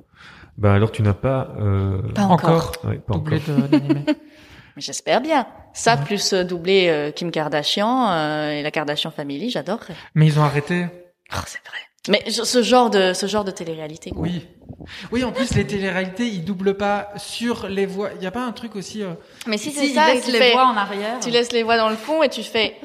Bah 0.57 0.73
alors 0.73 0.91
tu 0.91 1.03
n'as 1.03 1.13
pas. 1.13 1.53
Euh... 1.59 2.01
Pas 2.15 2.23
encore. 2.23 2.49
Encore. 2.49 2.85
ouais, 2.89 2.97
pas 3.05 3.13
Doublé 3.15 3.37
encore. 3.37 3.67
de- 3.69 3.77
d'animé. 3.77 4.05
Mais 4.75 4.81
J'espère 4.83 5.19
bien. 5.21 5.45
Ça 5.73 5.97
plus 5.97 6.31
euh, 6.31 6.43
doubler 6.45 6.87
euh, 6.89 7.11
Kim 7.11 7.31
Kardashian 7.31 8.09
euh, 8.11 8.51
et 8.51 8.61
la 8.63 8.71
Kardashian 8.71 9.11
Family, 9.11 9.49
j'adorerais. 9.49 9.95
Mais 10.15 10.27
ils 10.27 10.39
ont 10.39 10.43
arrêté. 10.43 10.85
Oh, 11.33 11.39
c'est 11.45 11.59
vrai. 11.67 11.77
Mais 12.07 12.23
ce 12.29 12.63
genre 12.63 12.89
de 12.89 13.13
ce 13.13 13.25
genre 13.25 13.43
de 13.43 13.51
télé-réalité. 13.51 14.11
quoi. 14.11 14.21
Oui. 14.21 14.45
Oui, 15.11 15.23
en 15.23 15.31
plus, 15.31 15.53
les 15.55 15.67
téléréalités, 15.67 16.25
ils 16.27 16.43
doublent 16.45 16.75
pas 16.77 17.09
sur 17.17 17.67
les 17.67 17.85
voix. 17.85 18.09
Il 18.17 18.23
y 18.23 18.27
a 18.27 18.31
pas 18.31 18.43
un 18.45 18.51
truc 18.53 18.75
aussi, 18.75 19.03
euh, 19.03 19.09
Mais 19.45 19.57
si 19.57 19.71
Si, 19.71 19.77
c'est 19.79 19.87
il 19.87 19.93
ça, 19.93 20.05
tu 20.23 20.31
les 20.31 20.39
fais- 20.39 20.51
voix 20.53 20.65
en 20.65 20.77
arrière. 20.77 21.19
tu 21.21 21.29
laisses 21.29 21.51
les 21.51 21.63
voix 21.63 21.77
dans 21.77 21.89
le 21.89 21.95
fond 21.97 22.23
et 22.23 22.29
tu 22.29 22.41
fais. 22.43 22.75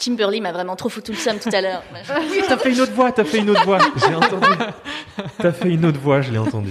Kimberly 0.00 0.40
m'a 0.40 0.50
vraiment 0.50 0.74
trop 0.74 0.88
foutu 0.88 1.12
le 1.12 1.16
seum 1.18 1.38
tout 1.38 1.50
à 1.52 1.60
l'heure. 1.60 1.82
Oui, 2.30 2.40
t'as 2.48 2.56
fait 2.56 2.72
une 2.72 2.80
autre 2.80 2.92
voix. 2.92 3.12
T'as 3.12 3.24
fait 3.24 3.38
une 3.38 3.50
autre 3.50 3.64
voix. 3.64 3.78
J'ai 3.96 4.14
entendu. 4.14 4.46
T'as 5.38 5.52
fait 5.52 5.68
une 5.68 5.84
autre 5.84 6.00
voix. 6.00 6.22
Je 6.22 6.32
l'ai 6.32 6.38
entendu. 6.38 6.70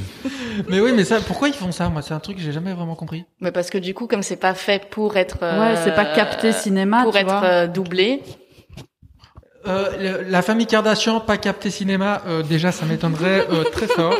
Mais 0.67 0.81
oui, 0.81 0.91
mais 0.93 1.05
ça, 1.05 1.19
pourquoi 1.21 1.47
ils 1.47 1.53
font 1.53 1.71
ça? 1.71 1.87
Moi, 1.89 2.01
c'est 2.01 2.13
un 2.13 2.19
truc 2.19 2.37
que 2.37 2.41
j'ai 2.43 2.51
jamais 2.51 2.73
vraiment 2.73 2.95
compris. 2.95 3.23
Mais 3.39 3.51
parce 3.51 3.69
que 3.69 3.77
du 3.77 3.93
coup, 3.93 4.07
comme 4.07 4.21
c'est 4.23 4.35
pas 4.35 4.53
fait 4.53 4.85
pour 4.89 5.15
être. 5.15 5.37
euh, 5.43 5.59
Ouais, 5.75 5.75
c'est 5.83 5.95
pas 5.95 6.05
capté 6.05 6.51
cinéma, 6.51 7.03
Pour 7.03 7.13
tu 7.13 7.19
être 7.19 7.25
vois. 7.25 7.43
euh, 7.45 7.67
doublé. 7.67 8.21
Euh, 9.67 10.21
le- 10.23 10.29
la 10.29 10.41
famille 10.41 10.67
Kardashian, 10.67 11.19
pas 11.19 11.37
capté 11.37 11.69
cinéma, 11.69 12.21
euh, 12.27 12.43
déjà, 12.43 12.71
ça 12.71 12.85
m'étonnerait 12.85 13.47
euh, 13.49 13.63
très 13.63 13.87
fort. 13.87 14.13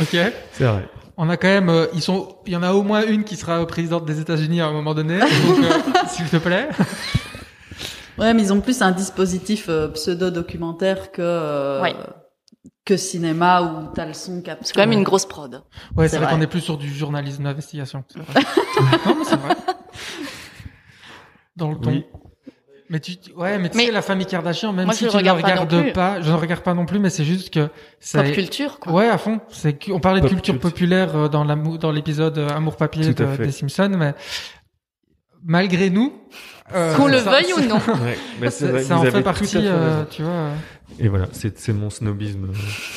Ok. 0.00 0.16
C'est 0.52 0.64
vrai. 0.64 0.88
On 1.16 1.28
a 1.28 1.36
quand 1.36 1.48
même, 1.48 1.68
euh, 1.68 1.86
ils 1.92 2.00
sont, 2.00 2.36
il 2.46 2.52
y 2.52 2.56
en 2.56 2.62
a 2.62 2.72
au 2.72 2.82
moins 2.82 3.04
une 3.04 3.24
qui 3.24 3.36
sera 3.36 3.66
présidente 3.66 4.06
des 4.06 4.20
États-Unis 4.20 4.60
à 4.62 4.66
un 4.68 4.72
moment 4.72 4.94
donné. 4.94 5.18
Donc, 5.18 5.28
euh, 5.64 5.70
s'il 6.08 6.26
te 6.26 6.36
plaît. 6.38 6.68
Ouais, 8.18 8.32
mais 8.34 8.42
ils 8.42 8.52
ont 8.52 8.60
plus 8.60 8.80
un 8.82 8.90
dispositif 8.90 9.66
euh, 9.68 9.88
pseudo-documentaire 9.88 11.10
que 11.12 11.20
euh, 11.22 11.82
Ouais. 11.82 11.94
que 12.86 12.96
cinéma 12.96 13.60
où 13.62 13.94
t'as 13.94 14.06
le 14.06 14.14
son 14.14 14.40
capté. 14.40 14.64
C'est 14.66 14.72
quand 14.74 14.80
même 14.80 14.92
une 14.92 15.02
grosse 15.04 15.26
prod. 15.26 15.62
Ouais, 15.96 16.06
C'est 16.08 16.12
c'est 16.12 16.16
vrai 16.16 16.26
vrai. 16.26 16.34
qu'on 16.36 16.40
est 16.42 16.46
plus 16.46 16.60
sur 16.60 16.78
du 16.78 16.88
journalisme 16.92 17.44
d'investigation. 17.44 18.02
c'est 18.08 18.18
vrai. 18.22 18.40
non, 19.06 19.16
mais 19.18 19.24
c'est 19.24 19.36
vrai. 19.36 19.56
Dans 21.56 21.70
le 21.70 21.76
ton. 21.78 21.90
Oui. 21.90 22.04
Mais 22.92 22.98
tu, 23.00 23.12
ouais, 23.36 23.56
mais 23.58 23.70
tu 23.70 23.76
Mais- 23.76 23.86
sais, 23.86 23.92
la 23.92 24.02
famille 24.02 24.26
Kardashian, 24.26 24.72
même 24.72 24.86
Moi, 24.86 24.94
si 24.94 25.04
je 25.04 25.10
tu 25.10 25.14
ne 25.14 25.20
regarde 25.20 25.40
pas 25.40 25.46
regardes 25.48 25.72
non 25.72 25.82
plus. 25.84 25.92
pas, 25.92 26.20
je 26.20 26.28
ne 26.30 26.36
regarde 26.36 26.62
pas 26.62 26.74
non 26.74 26.86
plus, 26.86 26.98
mais 26.98 27.08
c'est 27.08 27.24
juste 27.24 27.54
que 27.54 27.68
ça 28.00 28.22
Pop 28.24 28.32
culture, 28.32 28.80
quoi. 28.80 28.92
Ouais, 28.92 29.08
à 29.08 29.16
fond. 29.16 29.38
C'est 29.50 29.78
on 29.92 30.00
parlait 30.00 30.20
de 30.20 30.26
culture 30.26 30.54
culture. 30.54 30.70
populaire 30.70 31.14
euh, 31.16 31.28
dans 31.28 31.44
l'amour, 31.44 31.78
dans 31.78 31.92
l'épisode 31.92 32.36
euh, 32.38 32.48
Amour 32.48 32.76
papier 32.76 33.14
de- 33.14 33.36
des 33.36 33.52
Simpsons, 33.52 33.92
mais 33.96 34.12
malgré 35.44 35.88
nous, 35.90 36.12
euh, 36.74 36.94
Qu'on 36.96 37.06
le 37.06 37.18
ça- 37.18 37.30
veuille 37.30 37.52
ou 37.56 37.60
non. 37.60 37.76
Ouais. 38.04 38.18
Mais 38.40 38.50
c'est 38.50 38.66
ça, 38.66 38.72
vrai, 38.72 38.82
ça 38.82 38.94
vous 38.94 39.00
en 39.00 39.02
avez 39.04 39.10
fait 39.12 39.22
partie, 39.22 39.56
euh, 39.56 40.04
tu 40.10 40.22
vois. 40.22 40.48
Et 40.98 41.08
voilà, 41.08 41.26
c'est 41.32 41.58
c'est 41.58 41.72
mon 41.72 41.90
snobisme. 41.90 42.48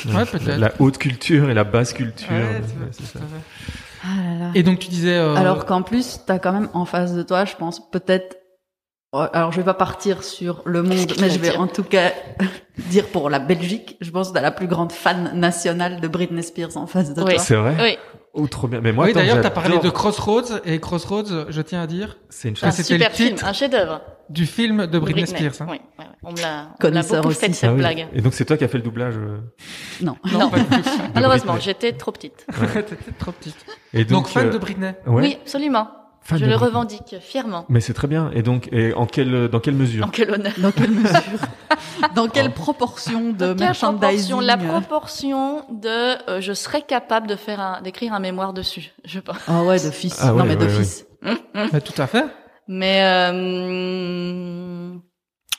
Ouais, 0.06 0.24
peut-être. 0.26 0.58
La 0.58 0.72
haute 0.80 0.98
culture 0.98 1.48
et 1.50 1.54
la 1.54 1.64
basse 1.64 1.92
culture. 1.92 2.28
ouais, 2.30 2.60
c'est 2.90 3.06
ça. 3.06 3.20
Ah 4.02 4.08
là 4.22 4.38
là. 4.46 4.50
Et 4.54 4.62
donc 4.62 4.80
tu 4.80 4.88
disais. 4.88 5.16
euh, 5.16 5.34
Alors 5.36 5.64
qu'en 5.66 5.82
plus, 5.82 6.20
t'as 6.26 6.38
quand 6.38 6.52
même 6.52 6.68
en 6.74 6.84
face 6.84 7.14
de 7.14 7.22
toi, 7.22 7.44
je 7.44 7.54
pense, 7.56 7.90
peut-être. 7.90 8.36
Ouais, 9.14 9.26
Alors, 9.32 9.52
je 9.52 9.58
vais 9.58 9.64
pas 9.64 9.74
partir 9.74 10.24
sur 10.24 10.62
le 10.64 10.82
monde, 10.82 11.12
mais 11.20 11.30
je 11.30 11.38
vais 11.38 11.50
dire 11.50 11.60
en 11.60 11.66
tout 11.68 11.84
cas 11.84 12.10
dire 12.90 13.06
pour 13.06 13.30
la 13.30 13.38
Belgique, 13.38 13.96
je 14.00 14.10
pense 14.10 14.32
que 14.32 14.38
la 14.38 14.50
plus 14.50 14.66
grande 14.66 14.90
fan 14.92 15.30
nationale 15.38 16.00
de 16.00 16.08
Britney 16.08 16.42
Spears 16.42 16.76
en 16.76 16.86
face 16.86 17.14
de 17.14 17.22
Oui. 17.22 17.34
toi. 17.34 17.38
C'est 17.38 17.54
vrai 17.54 17.74
Oui. 17.80 17.98
Oh, 18.36 18.48
trop 18.48 18.66
bien. 18.66 18.80
Mais 18.80 18.90
moi, 18.92 19.04
oui, 19.06 19.12
d'ailleurs, 19.12 19.40
t'as 19.40 19.50
parlé 19.50 19.78
de 19.78 19.88
Crossroads 19.90 20.58
et 20.64 20.80
Crossroads, 20.80 21.46
je 21.50 21.60
tiens 21.62 21.80
à 21.82 21.86
dire, 21.86 22.16
C'est 22.28 22.48
une 22.48 22.56
Un 22.62 22.70
chose. 22.72 22.84
c'était 22.84 22.98
le 22.98 23.10
film, 23.12 23.28
titre 23.30 23.44
un 23.46 23.52
chef-d'œuvre. 23.52 24.00
du 24.28 24.44
film 24.46 24.86
de 24.88 24.98
Britney, 24.98 25.22
Britney. 25.22 25.50
Spears. 25.52 25.62
hein. 25.68 25.70
Oui, 25.70 25.80
ouais, 26.00 26.04
ouais. 26.04 26.10
On 26.24 26.32
me 26.32 26.40
l'a, 26.40 27.02
beaucoup 27.02 27.28
aussi. 27.28 27.38
fait 27.38 27.52
cette 27.52 27.70
Ah 27.70 27.72
oui. 27.74 27.78
blague. 27.78 28.08
Et 28.12 28.20
donc 28.20 28.34
c'est 28.34 28.44
toi 28.44 28.56
qui 28.56 28.64
as 28.64 28.68
fait 28.68 28.78
le 28.78 28.82
doublage. 28.82 29.14
euh, 29.16 29.38
Non. 30.00 30.16
Non, 30.32 30.50
pas 30.50 30.58
du 30.58 30.64
tout. 30.64 30.72
malheureusement, 31.14 31.54
j'étais 31.60 31.92
trop 31.92 32.10
petite. 32.10 32.44
T'étais 32.74 32.96
trop 33.20 33.30
petite. 33.30 33.54
Et 33.92 34.04
Donc, 34.04 34.24
donc, 34.24 34.28
fan 34.28 34.48
euh, 34.48 34.50
de 34.50 34.58
Britney. 34.58 34.94
Ouais. 35.06 35.22
Oui, 35.22 35.38
absolument. 35.40 35.86
Fan 36.26 36.38
Je 36.38 36.44
le 36.44 36.50
Britney. 36.52 36.66
revendique 36.68 37.16
fièrement. 37.20 37.66
Mais 37.68 37.80
c'est 37.80 37.92
très 37.92 38.08
bien. 38.08 38.30
Et 38.34 38.42
donc, 38.42 38.68
et 38.72 38.94
en 38.94 39.04
quelle, 39.06 39.48
dans 39.48 39.60
quelle 39.60 39.74
mesure 39.74 40.06
En 40.06 40.08
quel 40.08 40.30
honneur. 40.30 40.52
Dans 40.58 40.72
quelle 40.72 40.90
mesure 40.90 41.20
Dans 42.14 42.28
quelle 42.28 42.46
Oh. 42.48 42.52
proportion 42.54 43.30
de 43.32 43.38
Quelle 43.48 43.58
merchandising 43.58 44.30
proportion 44.36 44.40
La 44.40 44.56
proportion 44.56 45.64
de 45.70 46.30
euh, 46.30 46.40
je 46.40 46.52
serais 46.54 46.80
capable 46.82 47.26
de 47.26 47.36
faire 47.36 47.60
un, 47.60 47.82
d'écrire 47.82 48.12
un 48.14 48.20
mémoire 48.20 48.52
dessus, 48.54 48.92
je 49.04 49.20
pense. 49.20 49.36
Ah 49.48 49.62
ouais, 49.64 49.78
d'office. 49.80 50.16
Ah 50.20 50.32
ouais, 50.32 50.38
non 50.38 50.44
mais 50.44 50.50
ouais, 50.50 50.56
d'office. 50.56 51.06
Mais 51.54 51.80
tout 51.80 52.00
à 52.00 52.06
fait. 52.06 52.24
Mais 52.68 53.02
euh, 53.02 54.92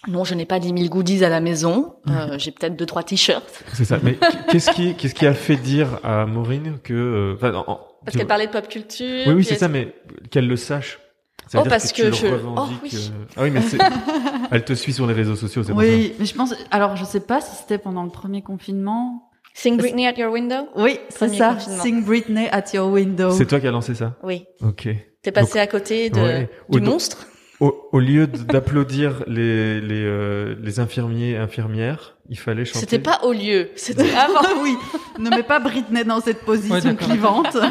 non, 0.07 0.23
je 0.23 0.35
n'ai 0.35 0.45
pas 0.45 0.59
10 0.59 0.67
000 0.69 0.89
goodies 0.89 1.23
à 1.25 1.29
la 1.29 1.39
maison. 1.41 1.95
Euh, 2.09 2.37
j'ai 2.37 2.51
peut-être 2.51 2.75
deux 2.75 2.85
trois 2.85 3.03
t-shirts 3.03 3.63
C'est 3.73 3.85
ça. 3.85 3.97
Mais 4.03 4.17
qu'est-ce 4.49 4.71
qui, 4.71 4.95
qu'est-ce 4.95 5.15
qui 5.15 5.25
a 5.27 5.33
fait 5.33 5.55
dire 5.57 5.99
à 6.03 6.25
Maureen 6.25 6.77
que, 6.83 6.93
euh, 6.93 7.33
enfin, 7.35 7.53
en- 7.55 7.65
en- 7.71 7.79
parce 8.05 8.13
que- 8.13 8.19
qu'elle 8.19 8.27
parlait 8.27 8.47
de 8.47 8.51
pop 8.51 8.67
culture. 8.67 9.23
Oui, 9.27 9.33
oui, 9.33 9.43
c'est 9.43 9.55
ça, 9.55 9.67
mais 9.67 9.93
qu'elle 10.31 10.47
le 10.47 10.55
sache. 10.55 10.99
Ça 11.47 11.59
Oh, 11.61 11.67
parce 11.69 11.91
que 11.93 12.11
je- 12.11 12.25
oh, 12.25 12.65
oui. 12.81 12.89
euh, 12.93 13.25
Ah 13.37 13.43
oui, 13.43 13.51
mais 13.51 13.61
c'est, 13.61 13.77
elle 14.51 14.63
te 14.65 14.73
suit 14.73 14.93
sur 14.93 15.05
les 15.05 15.13
réseaux 15.13 15.35
sociaux, 15.35 15.61
c'est 15.63 15.73
pour 15.73 15.79
Oui, 15.81 16.13
mais 16.17 16.25
je 16.25 16.33
pense. 16.33 16.55
Alors, 16.71 16.95
je 16.95 17.05
sais 17.05 17.19
pas 17.19 17.39
si 17.41 17.55
c'était 17.55 17.77
pendant 17.77 18.03
le 18.03 18.09
premier 18.09 18.41
confinement. 18.41 19.29
Sing 19.53 19.77
Britney 19.77 20.07
at 20.07 20.15
your 20.17 20.33
window? 20.33 20.67
Oui, 20.75 20.99
c'est 21.09 21.29
ça. 21.35 21.57
Sing 21.59 22.03
Britney 22.03 22.47
at 22.51 22.63
your 22.73 22.89
window. 22.91 23.31
C'est 23.31 23.45
toi 23.45 23.59
qui 23.59 23.67
as 23.67 23.71
lancé 23.71 23.93
ça? 23.95 24.15
Oui. 24.23 24.45
Ok. 24.61 24.87
T'es 25.21 25.31
passé 25.31 25.59
à 25.59 25.67
côté 25.67 26.09
de 26.09 26.19
Ouais. 26.19 26.49
du 26.69 26.79
donc- 26.81 26.89
monstre? 26.89 27.27
Au, 27.61 27.87
au 27.93 27.99
lieu 27.99 28.27
d'applaudir 28.27 29.23
les 29.27 29.79
les 29.79 30.03
euh, 30.03 30.55
les 30.61 30.79
infirmiers 30.81 31.31
et 31.31 31.37
infirmières, 31.37 32.14
il 32.29 32.37
fallait 32.37 32.65
chanter. 32.65 32.79
C'était 32.79 32.99
pas 32.99 33.19
au 33.23 33.31
lieu, 33.33 33.69
c'était 33.75 34.13
avant. 34.13 34.41
Oui, 34.61 34.75
ne 35.19 35.29
mets 35.29 35.43
pas 35.43 35.59
Britney 35.59 36.03
dans 36.03 36.19
cette 36.21 36.39
Ouais, 36.39 36.45
position 36.45 36.79
d'accord. 36.79 37.07
clivante. 37.07 37.57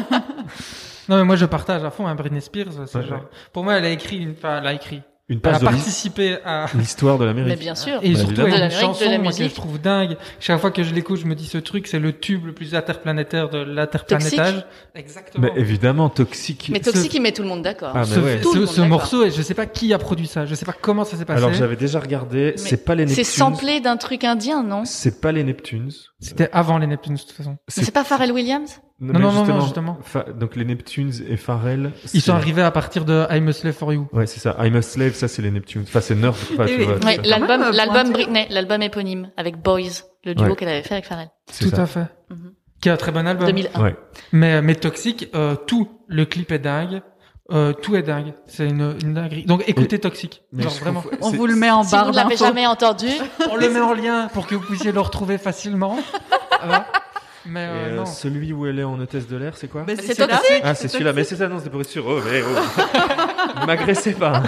Non, 1.07 1.17
mais 1.17 1.23
moi, 1.23 1.35
je 1.35 1.45
partage 1.45 1.83
à 1.83 1.91
fond, 1.91 2.07
hein, 2.07 2.15
Britney 2.15 2.41
Spears. 2.41 2.71
C'est 2.87 2.95
Ouais, 2.97 3.05
genre, 3.05 3.19
ouais. 3.19 3.25
pour 3.53 3.63
moi, 3.63 3.73
elle 3.75 3.85
a 3.85 3.89
écrit 3.91 4.17
une, 4.17 4.31
enfin, 4.31 4.57
elle 4.59 4.65
a 4.67 4.73
écrit. 4.73 5.03
Une 5.27 5.39
Elle 5.43 5.55
a 5.55 5.59
de 5.59 5.63
participé 5.65 6.37
à, 6.45 6.67
l'histoire 6.75 7.17
de 7.17 7.25
Mais 7.25 7.33
l'Amérique. 7.33 7.59
bien 7.59 7.73
sûr. 7.75 7.99
et 8.03 8.13
Bah, 8.13 8.19
surtout 8.19 8.41
avec 8.41 8.53
De 8.53 8.59
une 8.59 8.65
de 8.67 8.69
chanson 8.73 9.09
la 9.09 9.17
moi, 9.17 9.31
que 9.31 9.43
je 9.47 9.53
trouve 9.55 9.81
dingue. 9.81 10.17
Chaque 10.39 10.59
fois 10.61 10.69
que 10.71 10.83
je 10.83 10.93
l'écoute, 10.93 11.19
je 11.19 11.25
me 11.25 11.33
dis 11.33 11.47
ce 11.47 11.57
truc, 11.57 11.87
c'est 11.87 11.97
le 11.99 12.13
tube 12.13 12.45
le 12.45 12.53
plus 12.53 12.75
interplanétaire 12.75 13.49
de 13.49 13.57
l'interplanétage. 13.57 14.65
Exactement. 14.93 15.47
Mais 15.55 15.59
évidemment, 15.59 16.09
toxique. 16.09 16.69
Mais 16.71 16.79
Toxic, 16.79 17.13
il 17.13 17.21
met 17.21 17.31
tout 17.31 17.41
le 17.41 17.47
monde 17.49 17.63
d'accord. 17.63 17.91
Ah, 17.95 18.01
mais 18.01 18.05
ce, 18.15 18.19
ouais. 18.19 18.41
Tout 18.41 18.53
le 18.53 18.65
ce- 18.65 18.65
monde 18.67 18.75
ce 18.75 18.81
morceau, 18.81 19.23
et 19.25 19.31
je 19.31 19.41
sais 19.41 19.53
pas 19.55 19.65
qui 19.65 19.93
a 19.93 19.97
produit 19.97 20.27
ça. 20.27 20.45
Je 20.45 20.53
sais 20.55 20.65
pas 20.65 20.75
comment 20.79 21.03
ça 21.03 21.17
s'est 21.17 21.25
passé. 21.25 21.37
Alors 21.37 21.53
j'avais 21.53 21.75
déjà 21.75 21.99
regardé. 21.99 22.53
C'est 22.57 22.85
pas 22.85 22.93
les 22.95 23.07
C'est 23.07 23.21
Neptunes. 23.21 23.25
samplé 23.25 23.79
d'un 23.79 23.97
truc 23.97 24.23
indien, 24.23 24.63
non? 24.63 24.83
C'est 24.85 25.21
pas 25.21 25.31
les 25.31 25.43
Neptunes. 25.43 25.91
C'était 26.19 26.49
avant 26.53 26.77
les 26.77 26.87
Neptunes, 26.87 27.15
de 27.15 27.19
toute 27.19 27.31
façon. 27.31 27.57
Mais 27.75 27.83
c'est 27.83 27.91
pas 27.91 28.03
Pharrell 28.03 28.31
Williams? 28.31 28.79
Non, 29.01 29.11
mais 29.13 29.19
non, 29.19 29.31
non, 29.33 29.45
non, 29.45 29.59
justement. 29.61 29.97
Fa- 30.03 30.23
donc 30.23 30.55
les 30.55 30.63
Neptunes 30.63 31.11
et 31.27 31.35
Pharrell. 31.35 31.91
Ils 32.13 32.21
sont 32.21 32.33
arrivés 32.33 32.61
à 32.61 32.71
partir 32.71 33.03
de 33.03 33.25
I'm 33.29 33.45
a 33.49 33.51
Slave 33.53 33.73
for 33.73 33.91
You. 33.91 34.07
Ouais, 34.13 34.25
c'est 34.25 34.39
ça. 34.39 34.55
I'm 34.63 34.75
a 34.77 34.81
Slave, 34.81 35.13
ça 35.15 35.27
c'est 35.27 35.41
les 35.41 35.51
Neptunes. 35.51 35.83
Enfin, 35.83 35.99
c'est 35.99 36.15
Nerf. 36.15 36.35
Tu 36.47 36.55
vois, 36.55 36.65
Ouais, 36.65 37.19
l'album, 37.25 37.61
l'album. 37.73 38.11
Britney, 38.13 38.47
l'album 38.49 38.81
éponyme 38.81 39.31
avec 39.35 39.57
Boys, 39.61 40.03
le 40.23 40.33
duo 40.33 40.45
Ouais. 40.47 40.55
qu'elle 40.55 40.69
avait 40.69 40.83
fait 40.83 40.93
avec 40.93 41.05
Pharrell. 41.05 41.29
Tout 41.59 41.69
ça. 41.69 41.81
à 41.81 41.85
fait. 41.87 42.07
Mhm. 42.29 42.53
Qui 42.81 42.87
est 42.89 42.91
un 42.93 42.97
très 42.97 43.11
bon 43.11 43.27
album. 43.27 43.47
2001. 43.47 43.81
Ouais. 43.83 43.95
Mais, 44.31 44.61
mais 44.61 44.75
Toxic, 44.75 45.29
euh, 45.35 45.55
tout, 45.55 45.89
le 46.07 46.23
clip 46.25 46.51
est 46.53 46.59
dingue. 46.59 47.01
Euh, 47.51 47.73
tout 47.73 47.95
est 47.95 48.01
dingue. 48.01 48.33
C'est 48.47 48.65
une, 48.67 48.95
une 49.03 49.13
dinguerie. 49.13 49.43
Donc 49.45 49.63
écoutez 49.67 49.99
Toxic. 49.99 50.41
Genre 50.57 50.71
vraiment. 50.73 51.03
On 51.21 51.31
vous 51.31 51.45
le 51.47 51.55
met 51.55 51.69
en 51.69 51.83
Si 51.83 51.89
vous 51.89 51.95
barre 51.97 52.11
ne 52.11 52.15
l'avez 52.15 52.37
jamais 52.37 52.65
entendu, 52.65 53.07
On 53.51 53.55
le 53.57 53.69
met 53.69 53.79
en 53.81 53.93
lien 53.93 54.29
pour 54.33 54.47
que 54.47 54.55
vous 54.55 54.65
puissiez 54.65 54.91
le 54.93 54.99
retrouver 55.01 55.37
facilement. 55.37 55.97
Mais 57.47 57.63
Et, 57.63 57.67
euh, 57.67 57.71
euh, 57.91 57.95
non. 57.97 58.05
celui 58.05 58.53
où 58.53 58.65
elle 58.65 58.79
est 58.79 58.83
en 58.83 58.99
hôtesse 58.99 59.27
de 59.27 59.37
l'air, 59.37 59.55
c'est 59.57 59.67
quoi 59.67 59.83
Mais 59.87 59.95
c'est 59.95 60.13
celui-là. 60.15 60.37
toxique. 60.37 60.61
Ah, 60.63 60.75
c'est 60.75 60.87
celui-là. 60.87 61.13
Mais 61.13 61.23
c'est 61.23 61.35
ça, 61.35 61.47
non, 61.47 61.57
c'était 61.59 61.69
pour 61.69 61.81
être 61.81 61.89
sûr. 61.89 62.05
Oh, 62.07 62.19
mais 62.25 62.41
oh. 62.41 63.59
Ne 63.61 63.65
M'agressez 63.65 64.13
pas. 64.13 64.41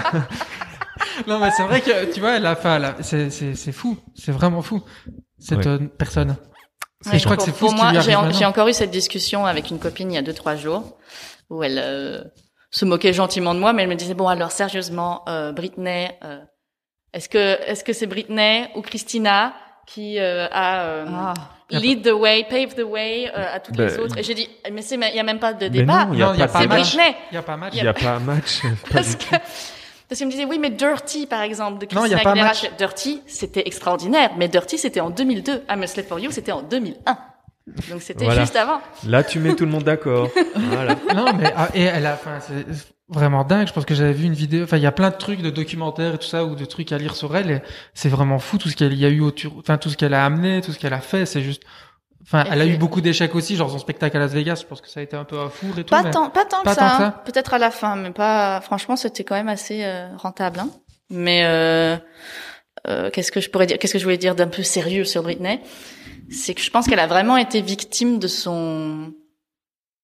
Non, 1.27 1.39
mais 1.39 1.49
c'est 1.51 1.63
vrai 1.63 1.81
que, 1.81 2.11
tu 2.13 2.19
vois, 2.19 2.37
elle 2.37 2.45
a, 2.45 2.51
enfin, 2.53 2.75
elle 2.77 2.85
a- 2.85 2.95
c'est, 3.01 3.29
c'est, 3.29 3.55
c'est 3.55 3.71
fou. 3.71 3.97
C'est 4.15 4.31
vraiment 4.31 4.61
fou. 4.61 4.83
Cette 5.39 5.59
Ouais. 5.59 5.67
euh, 5.67 5.79
personne. 5.97 6.35
Ouais, 7.05 7.15
Et 7.15 7.19
je 7.19 7.23
crois 7.25 7.35
pour, 7.37 7.45
que 7.45 7.51
c'est 7.51 7.57
fou 7.57 7.65
pour 7.65 7.69
ce 7.71 7.75
qui 7.75 7.81
moi, 7.81 7.91
lui 7.91 8.01
j'ai, 8.01 8.15
en- 8.15 8.23
maintenant. 8.23 8.37
j'ai 8.39 8.45
encore 8.45 8.67
eu 8.67 8.73
cette 8.73 8.91
discussion 8.91 9.45
avec 9.45 9.69
une 9.69 9.79
copine 9.79 10.11
il 10.11 10.15
y 10.15 10.17
a 10.17 10.21
deux 10.23 10.33
trois 10.33 10.55
jours 10.55 10.97
où 11.49 11.63
elle 11.63 11.79
euh, 11.83 12.23
se 12.71 12.85
moquait 12.85 13.13
gentiment 13.13 13.53
de 13.53 13.59
moi, 13.59 13.71
mais 13.73 13.83
elle 13.83 13.89
me 13.89 13.95
disait 13.95 14.15
bon 14.15 14.27
alors 14.27 14.51
sérieusement, 14.51 15.23
euh, 15.29 15.51
Britney, 15.51 16.09
euh, 16.23 16.39
est-ce 17.13 17.29
que 17.29 17.37
est-ce 17.69 17.83
que 17.83 17.93
c'est 17.93 18.07
Britney 18.07 18.67
ou 18.75 18.81
Christina 18.81 19.53
qui 19.85 20.19
euh, 20.19 20.47
a 20.51 20.81
euh, 20.85 21.05
Ah. 21.07 21.33
Lead 21.69 22.03
the 22.03 22.11
way, 22.13 22.45
pave 22.49 22.75
the 22.75 22.83
way 22.85 23.29
euh, 23.35 23.55
à 23.55 23.59
toutes 23.59 23.75
Ben, 23.75 23.87
les 23.87 23.97
autres 23.99 24.17
Et 24.17 24.23
j'ai 24.23 24.33
dit 24.33 24.49
mais 24.71 24.81
c'est 24.81 24.95
il 24.95 25.15
y 25.15 25.19
a 25.19 25.23
même 25.23 25.39
pas 25.39 25.53
de 25.53 25.67
débat, 25.67 26.05
non, 26.05 26.13
il 26.13 26.19
y 26.19 26.23
a 26.23 26.27
Non, 26.27 26.33
il 26.33 26.39
y 26.39 26.43
a 26.43 26.47
pas 26.47 26.65
match. 26.65 26.95
Britney. 26.95 27.15
Il 27.31 27.35
y 27.35 27.37
a 27.37 27.41
pas 27.43 27.57
match. 27.57 27.73
Il 27.75 27.81
n'y 27.83 27.87
a 27.87 27.93
pas 27.93 28.19
match. 28.19 28.61
Parce 28.91 29.15
que 29.15 29.35
parce 30.09 30.19
qu'elle 30.19 30.27
me 30.27 30.31
disait 30.31 30.45
oui 30.45 30.57
mais 30.57 30.69
Dirty 30.69 31.25
par 31.27 31.41
exemple 31.41 31.85
de 31.85 31.93
Non, 31.93 32.05
y 32.05 32.13
a 32.13 32.17
Christina 32.19 32.23
pas 32.23 32.29
Aguilera. 32.31 32.47
match. 32.47 32.71
Dirty 32.77 33.21
c'était 33.27 33.63
extraordinaire, 33.67 34.31
mais 34.37 34.47
Dirty 34.47 34.77
c'était 34.77 35.01
en 35.01 35.09
2002. 35.09 35.63
I'm 35.69 35.83
a 35.83 35.87
Slave 35.87 36.05
for 36.07 36.19
You 36.19 36.31
c'était 36.31 36.53
en 36.53 36.61
2001. 36.61 37.17
Donc 37.89 38.01
c'était 38.01 38.23
Voilà. 38.23 38.39
juste 38.39 38.55
avant. 38.55 38.79
Là, 39.05 39.25
tu 39.25 39.39
mets 39.39 39.53
tout 39.53 39.65
le 39.65 39.71
monde 39.71 39.83
d'accord. 39.83 40.29
Voilà. 40.55 40.95
Non, 41.13 41.33
mais 41.33 41.51
ah, 41.53 41.67
et 41.75 41.81
elle 41.83 42.05
a, 42.05 42.13
enfin, 42.13 42.39
c'est 42.39 42.65
vraiment 43.09 43.43
dingue. 43.43 43.67
Je 43.67 43.73
pense 43.73 43.85
que 43.85 43.95
j'avais 43.95 44.13
vu 44.13 44.25
une 44.25 44.33
vidéo. 44.33 44.63
Enfin, 44.63 44.77
il 44.77 44.83
y 44.83 44.87
a 44.87 44.91
plein 44.91 45.09
de 45.09 45.15
trucs 45.15 45.41
de 45.41 45.49
documentaires 45.49 46.15
et 46.15 46.17
tout 46.17 46.27
ça 46.27 46.45
ou 46.45 46.55
de 46.55 46.65
trucs 46.65 46.91
à 46.91 46.97
lire 46.97 47.15
sur 47.15 47.35
elle. 47.35 47.51
Et 47.51 47.61
c'est 47.93 48.09
vraiment 48.09 48.39
fou 48.39 48.57
tout 48.57 48.69
ce 48.69 48.75
qu'elle 48.75 48.93
y 48.93 49.05
a 49.05 49.09
eu 49.09 49.21
autour. 49.21 49.53
Enfin, 49.59 49.77
tout 49.77 49.89
ce 49.89 49.97
qu'elle 49.97 50.13
a 50.13 50.25
amené, 50.25 50.61
tout 50.61 50.71
ce 50.73 50.79
qu'elle 50.79 50.93
a 50.93 50.99
fait. 51.01 51.25
C'est 51.25 51.41
juste. 51.41 51.63
Enfin, 52.23 52.43
elle 52.51 52.61
a 52.61 52.65
eu 52.65 52.75
beaucoup 52.77 52.99
d'échecs 52.99 53.33
aussi, 53.35 53.55
genre 53.55 53.69
son 53.71 53.79
spectacle 53.79 54.17
à 54.17 54.19
Las 54.19 54.31
Vegas. 54.33 54.59
Je 54.61 54.65
pense 54.67 54.81
que 54.81 54.89
ça 54.89 54.99
a 54.99 55.03
été 55.03 55.15
un 55.15 55.23
peu 55.23 55.39
un 55.39 55.47
four 55.49 55.79
et 55.79 55.83
tout. 55.85 55.91
Pas 55.91 56.03
mais- 56.03 56.11
tant, 56.11 56.29
pas 56.29 56.43
tant 56.43 56.61
pas 56.63 56.73
que 56.75 56.79
tant 56.79 56.87
ça. 56.87 56.95
hein. 56.95 56.99
ça. 56.99 57.23
Peut-être 57.25 57.53
à 57.53 57.57
la 57.57 57.71
fin, 57.71 57.95
mais 57.95 58.11
pas. 58.11 58.59
Franchement, 58.61 58.97
c'était 58.97 59.23
quand 59.23 59.35
même 59.35 59.47
assez 59.47 59.85
euh, 59.85 60.07
rentable. 60.17 60.59
Hein. 60.59 60.69
Mais 61.09 61.45
euh, 61.45 61.95
euh, 62.87 63.09
qu'est-ce 63.11 63.31
que 63.31 63.39
je 63.39 63.49
pourrais 63.49 63.65
dire 63.67 63.77
Qu'est-ce 63.79 63.93
que 63.93 63.99
je 63.99 64.03
voulais 64.03 64.17
dire 64.17 64.35
d'un 64.35 64.47
peu 64.49 64.61
sérieux 64.63 65.05
sur 65.05 65.23
Britney? 65.23 65.61
C'est 66.29 66.53
que 66.53 66.61
je 66.61 66.69
pense 66.69 66.85
qu'elle 66.87 66.99
a 66.99 67.07
vraiment 67.07 67.37
été 67.37 67.61
victime 67.61 68.19
de 68.19 68.27
son. 68.27 69.13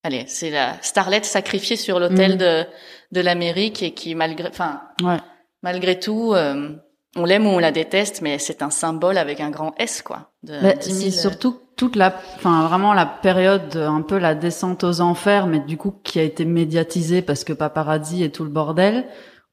Allez, 0.04 0.26
c'est 0.28 0.50
la 0.50 0.74
starlette 0.82 1.26
sacrifiée 1.26 1.76
sur 1.78 2.00
l'autel 2.00 2.34
Mhm. 2.34 2.38
de 2.38 2.66
de 3.12 3.22
l'Amérique 3.22 3.84
et 3.84 3.92
qui 3.94 4.16
malgré, 4.16 4.48
enfin, 4.50 4.82
Ouais. 5.04 5.20
malgré 5.62 6.00
tout, 6.00 6.34
euh, 6.34 6.72
on 7.16 7.26
l'aime 7.26 7.46
ou 7.46 7.52
on 7.52 7.60
la 7.60 7.72
déteste, 7.72 8.22
mais 8.24 8.40
c'est 8.40 8.64
un 8.64 8.72
symbole 8.72 9.20
avec 9.20 9.40
un 9.40 9.52
grand 9.52 9.76
S, 9.78 10.02
quoi. 10.02 10.32
De 10.42 10.54
Mais 10.64 10.74
10 10.78 10.90
000, 10.92 11.12
c'est 11.12 11.12
surtout 11.22 11.60
toute 11.78 11.96
la, 11.96 12.16
enfin 12.38 12.68
vraiment 12.68 12.94
la 12.96 13.06
période, 13.06 13.70
de 13.70 13.82
un 13.82 14.02
peu 14.02 14.18
la 14.18 14.34
descente 14.34 14.84
aux 14.84 15.00
enfers, 15.00 15.46
mais 15.46 15.60
du 15.60 15.78
coup 15.78 15.94
qui 16.04 16.20
a 16.20 16.24
été 16.24 16.44
médiatisée 16.44 17.22
parce 17.22 17.44
que 17.44 17.54
paparazzi 17.54 18.24
et 18.24 18.32
tout 18.32 18.44
le 18.44 18.50
bordel, 18.50 19.06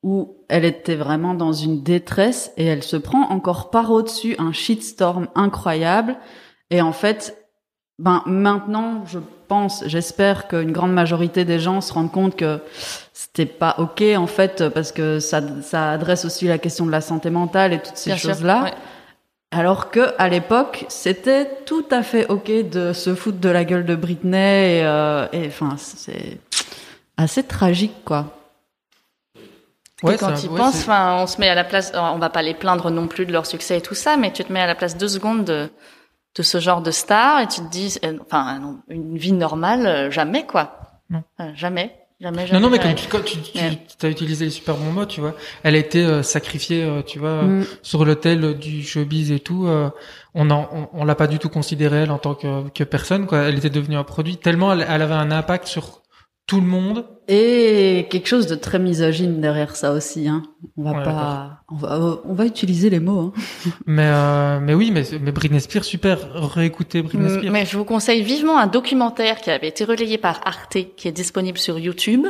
où 0.03 0.39
elle 0.49 0.65
était 0.65 0.95
vraiment 0.97 1.35
dans 1.35 1.53
une 1.53 1.83
détresse 1.83 2.53
et 2.57 2.65
elle 2.65 2.83
se 2.83 2.97
prend 2.97 3.29
encore 3.29 3.69
par 3.69 3.91
au-dessus 3.91 4.35
un 4.39 4.53
shitstorm 4.53 5.29
incroyable. 5.35 6.17
Et 6.71 6.81
en 6.81 6.93
fait, 6.93 7.37
ben 7.99 8.23
maintenant, 8.25 9.05
je 9.05 9.19
pense, 9.51 9.83
j'espère 9.87 10.47
qu'une 10.47 10.71
grande 10.71 10.93
majorité 10.93 11.45
des 11.45 11.59
gens 11.59 11.81
se 11.81 11.93
rendent 11.93 12.13
compte 12.13 12.37
que 12.37 12.61
c'était 13.13 13.47
pas 13.47 13.75
ok 13.79 14.01
en 14.17 14.29
fait 14.29 14.69
parce 14.69 14.93
que 14.93 15.19
ça, 15.19 15.41
ça 15.63 15.91
adresse 15.91 16.25
aussi 16.25 16.47
la 16.47 16.59
question 16.59 16.87
de 16.87 16.93
la 16.93 17.01
santé 17.01 17.31
mentale 17.31 17.73
et 17.73 17.81
toutes 17.83 17.97
ces 17.97 18.17
choses-là. 18.17 18.63
Ouais. 18.63 18.73
Alors 19.51 19.91
que 19.91 20.15
à 20.19 20.29
l'époque, 20.29 20.85
c'était 20.89 21.49
tout 21.67 21.85
à 21.91 22.05
fait 22.05 22.29
ok 22.29 22.71
de 22.71 22.93
se 22.93 23.13
foutre 23.17 23.39
de 23.41 23.49
la 23.49 23.65
gueule 23.65 23.85
de 23.85 23.97
Britney 23.97 24.79
et, 24.79 24.85
euh, 24.85 25.27
enfin 25.49 25.75
c'est 25.77 26.39
assez 27.17 27.43
tragique 27.43 28.05
quoi. 28.05 28.27
Ouais, 30.05 30.17
quand 30.17 30.43
y 30.43 30.49
ouais, 30.49 30.57
penses, 30.57 30.75
c'est- 30.77 30.83
enfin, 30.89 31.17
on 31.21 31.27
se 31.27 31.39
met 31.41 31.49
à 31.49 31.55
la 31.57 31.65
place, 31.65 31.93
on 31.95 32.19
va 32.19 32.31
pas 32.31 32.43
les 32.43 32.55
plaindre 32.55 32.91
non 32.91 33.07
plus 33.09 33.27
de 33.27 33.33
leur 33.33 33.45
succès 33.45 33.79
et 33.79 33.81
tout 33.83 33.95
ça, 33.97 34.17
mais 34.17 34.33
tu 34.33 34.45
te 34.45 34.53
mets 34.53 34.61
à 34.63 34.67
la 34.67 34.75
place 34.77 34.97
deux 34.97 35.09
secondes 35.09 35.45
de, 35.45 35.69
de 36.37 36.43
ce 36.43 36.59
genre 36.61 36.83
de 36.83 36.91
star 36.91 37.41
et 37.41 37.49
tu 37.49 37.61
te 37.61 37.71
dis, 37.71 37.99
euh, 38.05 38.19
enfin, 38.25 38.59
non, 38.61 38.79
une 38.89 39.17
vie 39.19 39.33
normale, 39.33 39.87
euh, 39.87 40.11
jamais 40.11 40.47
quoi. 40.47 40.79
Non. 41.11 41.23
Euh, 41.41 41.51
jamais, 41.57 41.93
jamais, 42.21 42.43
Non, 42.43 42.47
jamais. 42.47 42.61
non, 42.61 42.71
mais 42.71 42.77
jamais. 42.77 42.89
comme 42.95 42.95
tu, 42.95 43.09
quand 43.09 43.25
tu, 43.25 43.39
tu 43.41 43.59
Ouais. 43.59 43.79
as 44.03 44.09
utilisé 44.09 44.45
les 44.45 44.51
super 44.51 44.77
bons 44.77 44.93
mots, 44.93 45.07
tu 45.07 45.21
vois. 45.21 45.35
Elle 45.65 45.75
a 45.75 45.79
été 45.79 46.05
euh, 46.05 46.23
sacrifiée, 46.23 46.85
euh, 46.85 47.03
tu 47.03 47.19
vois, 47.19 47.43
Mm. 47.43 47.65
sur 47.83 48.05
l'autel 48.05 48.55
du 48.59 48.83
showbiz 48.85 49.33
et 49.33 49.41
tout. 49.41 49.67
euh, 49.67 49.91
on 50.35 50.51
en, 50.51 50.69
on, 50.73 50.89
on 50.93 51.05
l'a 51.05 51.17
pas 51.17 51.27
du 51.27 51.39
tout 51.41 51.49
considérée 51.49 52.03
elle 52.03 52.13
en 52.13 52.19
tant 52.19 52.35
que, 52.37 52.69
que 52.69 52.85
personne, 52.85 53.27
quoi. 53.27 53.39
Elle 53.41 53.59
était 53.59 53.71
devenue 53.71 53.97
un 53.97 54.05
produit 54.05 54.37
tellement 54.37 54.73
elle, 54.73 54.87
elle 54.89 55.03
avait 55.03 55.15
un 55.15 55.33
impact 55.33 55.67
sur 55.67 56.03
tout 56.47 56.61
le 56.61 56.67
monde. 56.67 57.07
Et 57.33 58.09
quelque 58.11 58.27
chose 58.27 58.49
de 58.49 58.57
très 58.57 58.81
misogyne 58.81 59.41
derrière 59.41 59.77
ça 59.77 59.93
aussi. 59.93 60.27
Hein. 60.27 60.43
On 60.77 60.83
va 60.83 60.99
Ouais, 60.99 61.05
pas, 61.05 61.61
on 61.71 61.77
va, 61.77 62.19
on 62.25 62.35
va 62.35 62.45
utiliser 62.45 62.91
les 62.91 62.99
mots. 62.99 63.33
Hein. 63.37 63.71
Mais, 63.87 64.07
euh, 64.07 64.59
mais 64.61 64.75
oui, 64.75 64.91
mais, 64.91 65.05
mais 65.21 65.31
Britney 65.31 65.61
Spears, 65.61 65.85
super. 65.85 66.19
Réécoutez 66.35 67.03
Britney 67.03 67.29
Mm, 67.29 67.39
Spears. 67.39 67.53
Mais 67.53 67.67
je 67.67 67.77
vous 67.79 67.85
conseille 67.85 68.23
vivement 68.23 68.59
un 68.59 68.67
documentaire 68.67 69.41
qui 69.41 69.51
avait 69.53 69.69
été 69.69 69.85
relayé 69.85 70.19
par 70.19 70.41
Arte, 70.45 70.77
qui 70.97 71.07
est 71.07 71.13
disponible 71.13 71.59
sur 71.59 71.79
YouTube. 71.79 72.27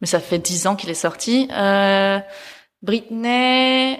Mais 0.00 0.08
ça 0.08 0.18
fait 0.18 0.40
dix 0.40 0.66
ans 0.66 0.74
qu'il 0.74 0.90
est 0.90 0.94
sorti. 0.94 1.46
Euh, 1.56 2.18
Britney. 2.82 3.98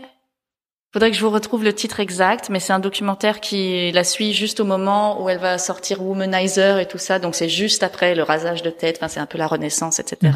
Faudrait 0.93 1.11
que 1.11 1.17
je 1.17 1.23
vous 1.25 1.31
retrouve 1.31 1.65
le 1.65 1.73
titre 1.73 2.01
exact, 2.01 2.51
mais 2.51 2.61
c'est 2.61 2.75
un 2.75 2.79
documentaire 2.79 3.41
qui 3.41 3.91
la 3.93 4.05
suit 4.05 4.35
juste 4.35 4.61
au 4.61 4.65
moment 4.65 5.23
où 5.23 5.29
elle 5.31 5.39
va 5.39 5.57
sortir 5.57 6.03
Womanizer 6.03 6.79
et 6.79 6.87
tout 6.87 6.99
ça. 6.99 7.19
Donc 7.19 7.35
c'est 7.35 7.49
juste 7.49 7.83
après 7.83 8.15
le 8.15 8.23
rasage 8.23 8.63
de 8.63 8.69
tête. 8.69 8.99
Enfin, 8.99 9.09
c'est 9.09 9.21
un 9.21 9.27
peu 9.27 9.39
la 9.39 9.47
Renaissance, 9.47 10.01
etc. 10.01 10.33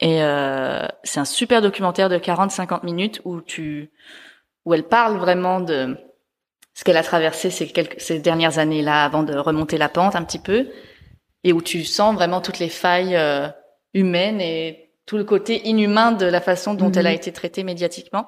Et 0.00 0.22
euh, 0.22 0.86
c'est 1.04 1.20
un 1.20 1.26
super 1.26 1.60
documentaire 1.60 2.08
de 2.08 2.16
40-50 2.16 2.84
minutes 2.84 3.20
où 3.24 3.40
tu 3.42 3.90
où 4.64 4.72
elle 4.74 4.84
parle 4.84 5.18
vraiment 5.18 5.60
de 5.60 5.96
ce 6.74 6.84
qu'elle 6.84 6.96
a 6.96 7.02
traversé 7.02 7.50
ces 7.50 7.66
quelques 7.68 8.00
ces 8.00 8.18
dernières 8.18 8.58
années-là 8.58 9.04
avant 9.04 9.22
de 9.22 9.36
remonter 9.36 9.76
la 9.76 9.88
pente 9.90 10.16
un 10.16 10.22
petit 10.24 10.38
peu 10.38 10.68
et 11.44 11.52
où 11.52 11.60
tu 11.62 11.84
sens 11.84 12.14
vraiment 12.14 12.40
toutes 12.40 12.58
les 12.58 12.68
failles 12.70 13.16
euh, 13.16 13.48
humaines 13.94 14.40
et 14.40 14.90
tout 15.04 15.18
le 15.18 15.24
côté 15.24 15.68
inhumain 15.68 16.12
de 16.12 16.26
la 16.26 16.40
façon 16.40 16.74
dont 16.74 16.90
elle 16.92 17.06
a 17.06 17.10
Mhm. 17.10 17.16
été 17.16 17.32
traitée 17.32 17.64
médiatiquement. 17.64 18.26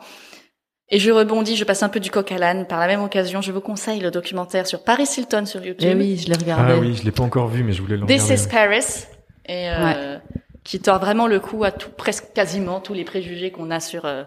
Et 0.91 0.99
je 0.99 1.11
rebondis, 1.11 1.57
je 1.57 1.65
passe 1.65 1.83
un 1.83 1.89
peu 1.91 2.01
du 2.01 2.11
coq 2.11 2.33
à 2.33 2.39
l'âne. 2.39 2.67
Par 2.67 2.79
la 2.81 2.87
même 2.87 3.03
occasion, 3.03 3.43
je 3.43 3.53
vous 3.53 3.61
conseille 3.61 4.01
le 4.01 4.11
documentaire 4.11 4.67
sur 4.67 4.83
Paris 4.83 5.07
Hilton 5.19 5.45
sur 5.45 5.63
YouTube. 5.63 5.87
Eh 5.91 5.95
oui, 5.95 6.17
je 6.17 6.29
l'ai 6.29 6.35
regardé. 6.37 6.73
Ah 6.75 6.79
oui, 6.79 6.95
je 6.97 7.03
l'ai 7.05 7.11
pas 7.13 7.23
encore 7.23 7.49
vu, 7.49 7.63
mais 7.63 7.73
je 7.73 7.83
voulais 7.83 7.97
le 7.99 8.07
This 8.07 8.23
regarder. 8.23 8.43
is 8.43 8.49
Paris. 8.49 9.07
Et 9.47 9.71
euh, 9.71 10.19
qui 10.65 10.81
tord 10.81 10.99
vraiment 10.99 11.27
le 11.27 11.41
coup 11.41 11.63
à 11.65 11.71
tout, 11.73 11.91
presque 11.91 12.33
quasiment 12.35 12.81
tous 12.81 12.95
les 12.95 13.05
préjugés 13.05 13.51
qu'on 13.51 13.71
a 13.71 13.81
sur 13.81 14.07
euh, 14.07 14.25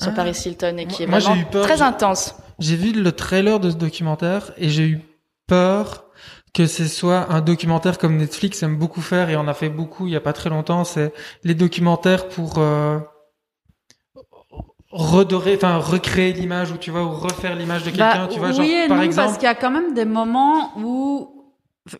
sur 0.00 0.10
Ah. 0.12 0.16
Paris 0.16 0.36
Hilton 0.44 0.76
et 0.78 0.86
qui 0.86 1.04
est 1.04 1.06
Moi, 1.06 1.20
j'ai 1.20 1.26
vraiment 1.28 1.42
eu 1.42 1.46
peur, 1.46 1.64
très 1.64 1.76
j'ai- 1.76 1.82
intense. 1.82 2.34
J'ai 2.58 2.76
vu 2.76 2.92
le 2.92 3.12
trailer 3.12 3.60
de 3.60 3.70
ce 3.70 3.76
documentaire 3.76 4.52
et 4.58 4.68
j'ai 4.70 4.84
eu 4.84 5.00
peur 5.46 6.06
que 6.54 6.66
ce 6.66 6.86
soit 6.86 7.32
un 7.32 7.40
documentaire 7.40 7.98
comme 7.98 8.16
Netflix 8.16 8.62
aime 8.62 8.76
beaucoup 8.76 9.00
faire 9.00 9.28
et 9.28 9.36
on 9.36 9.48
a 9.48 9.54
fait 9.54 9.68
beaucoup 9.68 10.06
il 10.06 10.12
y 10.12 10.16
a 10.16 10.20
pas 10.20 10.32
très 10.32 10.50
longtemps. 10.50 10.84
C'est 10.84 11.12
les 11.42 11.54
documentaires 11.54 12.28
pour 12.28 12.58
euh, 12.58 12.98
redorer, 14.94 15.54
enfin 15.56 15.76
recréer 15.78 16.32
l'image 16.32 16.70
ou 16.70 16.76
tu 16.76 16.90
vois 16.90 17.02
ou 17.04 17.10
refaire 17.10 17.54
l'image 17.56 17.82
de 17.84 17.90
quelqu'un. 17.90 18.26
Bah, 18.26 18.28
tu 18.30 18.38
vois, 18.38 18.48
oui 18.50 18.54
genre 18.54 18.64
et 18.64 18.88
par 18.88 18.96
non, 18.98 19.02
exemple. 19.02 19.26
parce 19.26 19.38
qu'il 19.38 19.46
y 19.46 19.50
a 19.50 19.54
quand 19.54 19.70
même 19.70 19.92
des 19.94 20.04
moments 20.04 20.70
où 20.78 21.30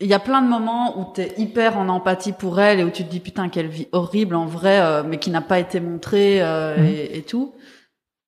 il 0.00 0.06
y 0.06 0.14
a 0.14 0.18
plein 0.18 0.40
de 0.40 0.48
moments 0.48 0.98
où 0.98 1.12
t'es 1.12 1.34
hyper 1.36 1.76
en 1.76 1.88
empathie 1.88 2.32
pour 2.32 2.58
elle 2.60 2.80
et 2.80 2.84
où 2.84 2.90
tu 2.90 3.04
te 3.04 3.10
dis 3.10 3.20
putain 3.20 3.48
quelle 3.50 3.66
vie 3.68 3.88
horrible 3.92 4.34
en 4.34 4.46
vrai, 4.46 4.80
euh, 4.80 5.02
mais 5.06 5.18
qui 5.18 5.30
n'a 5.30 5.42
pas 5.42 5.58
été 5.58 5.80
montrée 5.80 6.40
euh, 6.40 6.78
Mhm. 6.78 6.86
et, 6.86 7.18
et 7.18 7.22
tout. 7.22 7.52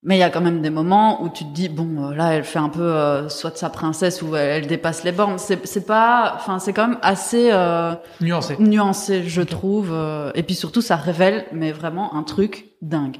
Mais 0.03 0.17
il 0.17 0.21
y 0.21 0.23
a 0.23 0.31
quand 0.31 0.43
même 0.43 0.61
des 0.63 0.71
moments 0.71 1.23
où 1.23 1.31
tu 1.31 1.45
te 1.45 1.51
dis 1.53 1.69
bon 1.69 2.11
euh, 2.11 2.15
là 2.15 2.35
elle 2.35 2.45
fait 2.45 2.59
un 2.61 2.69
peu 2.69 2.83
euh, 2.83 3.29
soit 3.29 3.51
de 3.51 3.57
sa 3.57 3.71
princesse 3.71 4.21
ou 4.23 4.37
elle, 4.37 4.51
elle 4.63 4.67
dépasse 4.67 5.03
les 5.05 5.11
bornes. 5.13 5.39
C'est 5.39 5.67
c'est 5.67 5.87
pas, 5.87 6.35
enfin 6.37 6.59
c'est 6.59 6.73
quand 6.73 6.87
même 6.89 6.99
assez 7.03 7.49
euh, 7.53 7.93
Nuancé. 8.21 8.57
nuancé 8.61 9.23
je 9.27 9.43
trouve. 9.43 9.91
euh, 9.93 10.31
et 10.35 10.43
puis 10.43 10.55
surtout 10.55 10.81
ça 10.83 10.97
révèle 10.97 11.47
mais 11.53 11.73
vraiment 11.73 12.15
un 12.15 12.23
truc 12.23 12.67
dingue. 12.83 13.17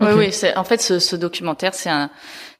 Oui, 0.00 0.08
oui. 0.16 0.32
C'est 0.32 0.56
en 0.56 0.64
fait 0.64 0.80
ce, 0.80 0.98
ce 0.98 1.14
documentaire, 1.16 1.74
c'est 1.74 1.90
un 1.90 2.10